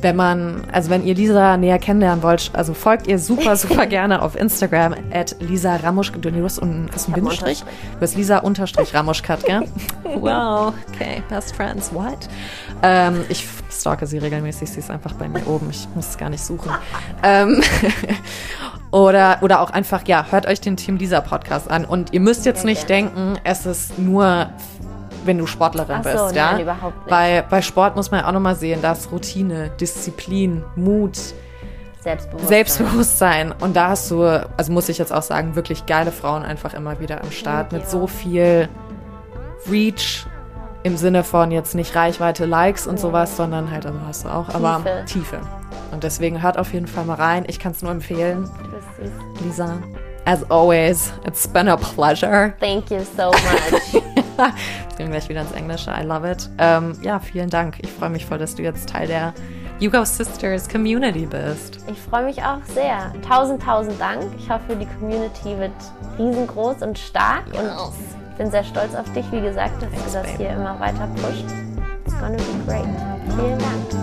wenn 0.03 0.15
man, 0.15 0.63
also 0.71 0.89
wenn 0.89 1.05
ihr 1.05 1.15
Lisa 1.15 1.57
näher 1.57 1.79
kennenlernen 1.79 2.21
wollt, 2.21 2.51
also 2.53 2.73
folgt 2.73 3.07
ihr 3.07 3.17
super, 3.17 3.55
super 3.55 3.85
gerne 3.87 4.21
auf 4.21 4.35
Instagram 4.35 4.95
at 5.11 5.35
Lisa 5.39 5.77
Ramuschkat. 5.77 6.23
Du 6.23 6.43
hast 6.43 6.61
einen, 6.61 6.89
hast 6.93 7.07
einen 7.07 7.15
Bindestrich? 7.15 7.61
Du 7.61 8.01
hast 8.01 8.15
Lisa 8.15 8.39
unterstrich 8.39 8.93
Ramuschkat, 8.93 9.45
gell? 9.45 9.63
wow, 10.03 10.73
okay, 10.89 11.23
best 11.29 11.55
friends, 11.55 11.93
what? 11.93 12.27
Ähm, 12.83 13.23
ich 13.29 13.47
stalke 13.71 14.05
sie 14.05 14.17
regelmäßig, 14.17 14.69
sie 14.69 14.79
ist 14.79 14.91
einfach 14.91 15.13
bei 15.13 15.27
mir 15.27 15.47
oben, 15.47 15.69
ich 15.69 15.87
muss 15.95 16.09
es 16.09 16.17
gar 16.17 16.29
nicht 16.29 16.43
suchen. 16.43 16.71
ähm, 17.23 17.61
oder, 18.91 19.37
oder 19.41 19.61
auch 19.61 19.69
einfach, 19.69 20.05
ja, 20.07 20.27
hört 20.29 20.45
euch 20.45 20.61
den 20.61 20.77
Team 20.77 20.97
Lisa 20.97 21.21
Podcast 21.21 21.71
an 21.71 21.85
und 21.85 22.13
ihr 22.13 22.19
müsst 22.19 22.45
jetzt 22.45 22.65
nicht 22.65 22.89
denken, 22.89 23.39
es 23.43 23.65
ist 23.65 23.97
nur 23.97 24.49
wenn 25.25 25.37
du 25.37 25.45
Sportlerin 25.45 25.97
Ach 25.99 26.03
so, 26.03 26.23
bist, 26.25 26.35
ja. 26.35 26.51
nein, 26.53 26.61
überhaupt 26.61 26.97
nicht. 26.97 27.09
Bei, 27.09 27.43
bei 27.49 27.61
Sport 27.61 27.95
muss 27.95 28.11
man 28.11 28.21
ja 28.21 28.27
auch 28.27 28.31
nochmal 28.31 28.55
sehen, 28.55 28.81
da 28.81 28.91
ist 28.91 29.11
Routine, 29.11 29.71
Disziplin, 29.79 30.63
Mut, 30.75 31.17
Selbstbewusstsein. 32.03 32.49
Selbstbewusstsein. 32.49 33.53
Und 33.61 33.75
da 33.75 33.89
hast 33.89 34.11
du, 34.11 34.23
also 34.57 34.71
muss 34.71 34.89
ich 34.89 34.97
jetzt 34.97 35.13
auch 35.13 35.21
sagen, 35.21 35.55
wirklich 35.55 35.85
geile 35.85 36.11
Frauen 36.11 36.43
einfach 36.43 36.73
immer 36.73 36.99
wieder 36.99 37.21
am 37.21 37.31
Start 37.31 37.71
mit 37.71 37.89
so 37.89 38.07
viel 38.07 38.67
Reach 39.69 40.25
im 40.83 40.97
Sinne 40.97 41.23
von 41.23 41.51
jetzt 41.51 41.75
nicht 41.75 41.95
Reichweite, 41.95 42.45
Likes 42.45 42.87
und 42.87 42.99
sowas, 42.99 43.37
sondern 43.37 43.71
halt, 43.71 43.85
also 43.85 43.99
hast 44.05 44.25
du 44.25 44.29
auch, 44.29 44.49
aber 44.49 44.81
Tiefe. 45.05 45.39
Und 45.91 46.03
deswegen 46.03 46.41
hört 46.41 46.57
auf 46.57 46.73
jeden 46.73 46.87
Fall 46.87 47.05
mal 47.05 47.15
rein. 47.15 47.45
Ich 47.47 47.57
kann 47.57 47.71
es 47.71 47.81
nur 47.81 47.91
empfehlen. 47.91 48.49
Lisa, 49.41 49.77
as 50.25 50.43
always, 50.51 51.13
it's 51.25 51.47
been 51.47 51.69
a 51.69 51.77
pleasure. 51.77 52.53
Thank 52.59 52.91
you 52.91 52.99
so 53.15 53.31
much. 53.31 54.03
Jetzt 54.83 54.97
gehen 54.97 55.07
wir 55.07 55.17
gleich 55.17 55.29
wieder 55.29 55.41
ins 55.41 55.51
Englische. 55.51 55.91
I 55.91 56.03
love 56.03 56.29
it. 56.29 56.49
Ähm, 56.57 56.97
ja, 57.01 57.19
vielen 57.19 57.49
Dank. 57.49 57.77
Ich 57.81 57.91
freue 57.91 58.09
mich 58.09 58.25
voll, 58.25 58.37
dass 58.37 58.55
du 58.55 58.63
jetzt 58.63 58.89
Teil 58.89 59.07
der 59.07 59.33
Yugo 59.79 60.03
Sisters 60.05 60.69
Community 60.69 61.25
bist. 61.25 61.79
Ich 61.87 61.99
freue 61.99 62.25
mich 62.25 62.41
auch 62.43 62.63
sehr. 62.73 63.13
Tausend, 63.27 63.61
tausend 63.61 63.99
Dank. 63.99 64.23
Ich 64.37 64.49
hoffe, 64.49 64.75
die 64.75 64.87
Community 64.99 65.57
wird 65.57 65.71
riesengroß 66.17 66.81
und 66.81 66.97
stark. 66.97 67.45
Und 67.47 67.69
ich 68.31 68.37
bin 68.37 68.49
sehr 68.49 68.63
stolz 68.63 68.95
auf 68.95 69.11
dich, 69.13 69.25
wie 69.31 69.41
gesagt, 69.41 69.81
dass 69.81 69.89
Thanks, 69.91 70.11
du 70.11 70.17
das 70.19 70.27
babe. 70.27 70.37
hier 70.37 70.49
immer 70.51 70.79
weiter 70.79 71.07
pusht. 71.15 71.45
It's 72.05 72.19
gonna 72.19 72.37
be 72.37 72.43
great. 72.65 72.85
Vielen 73.35 73.59
Dank. 73.59 74.02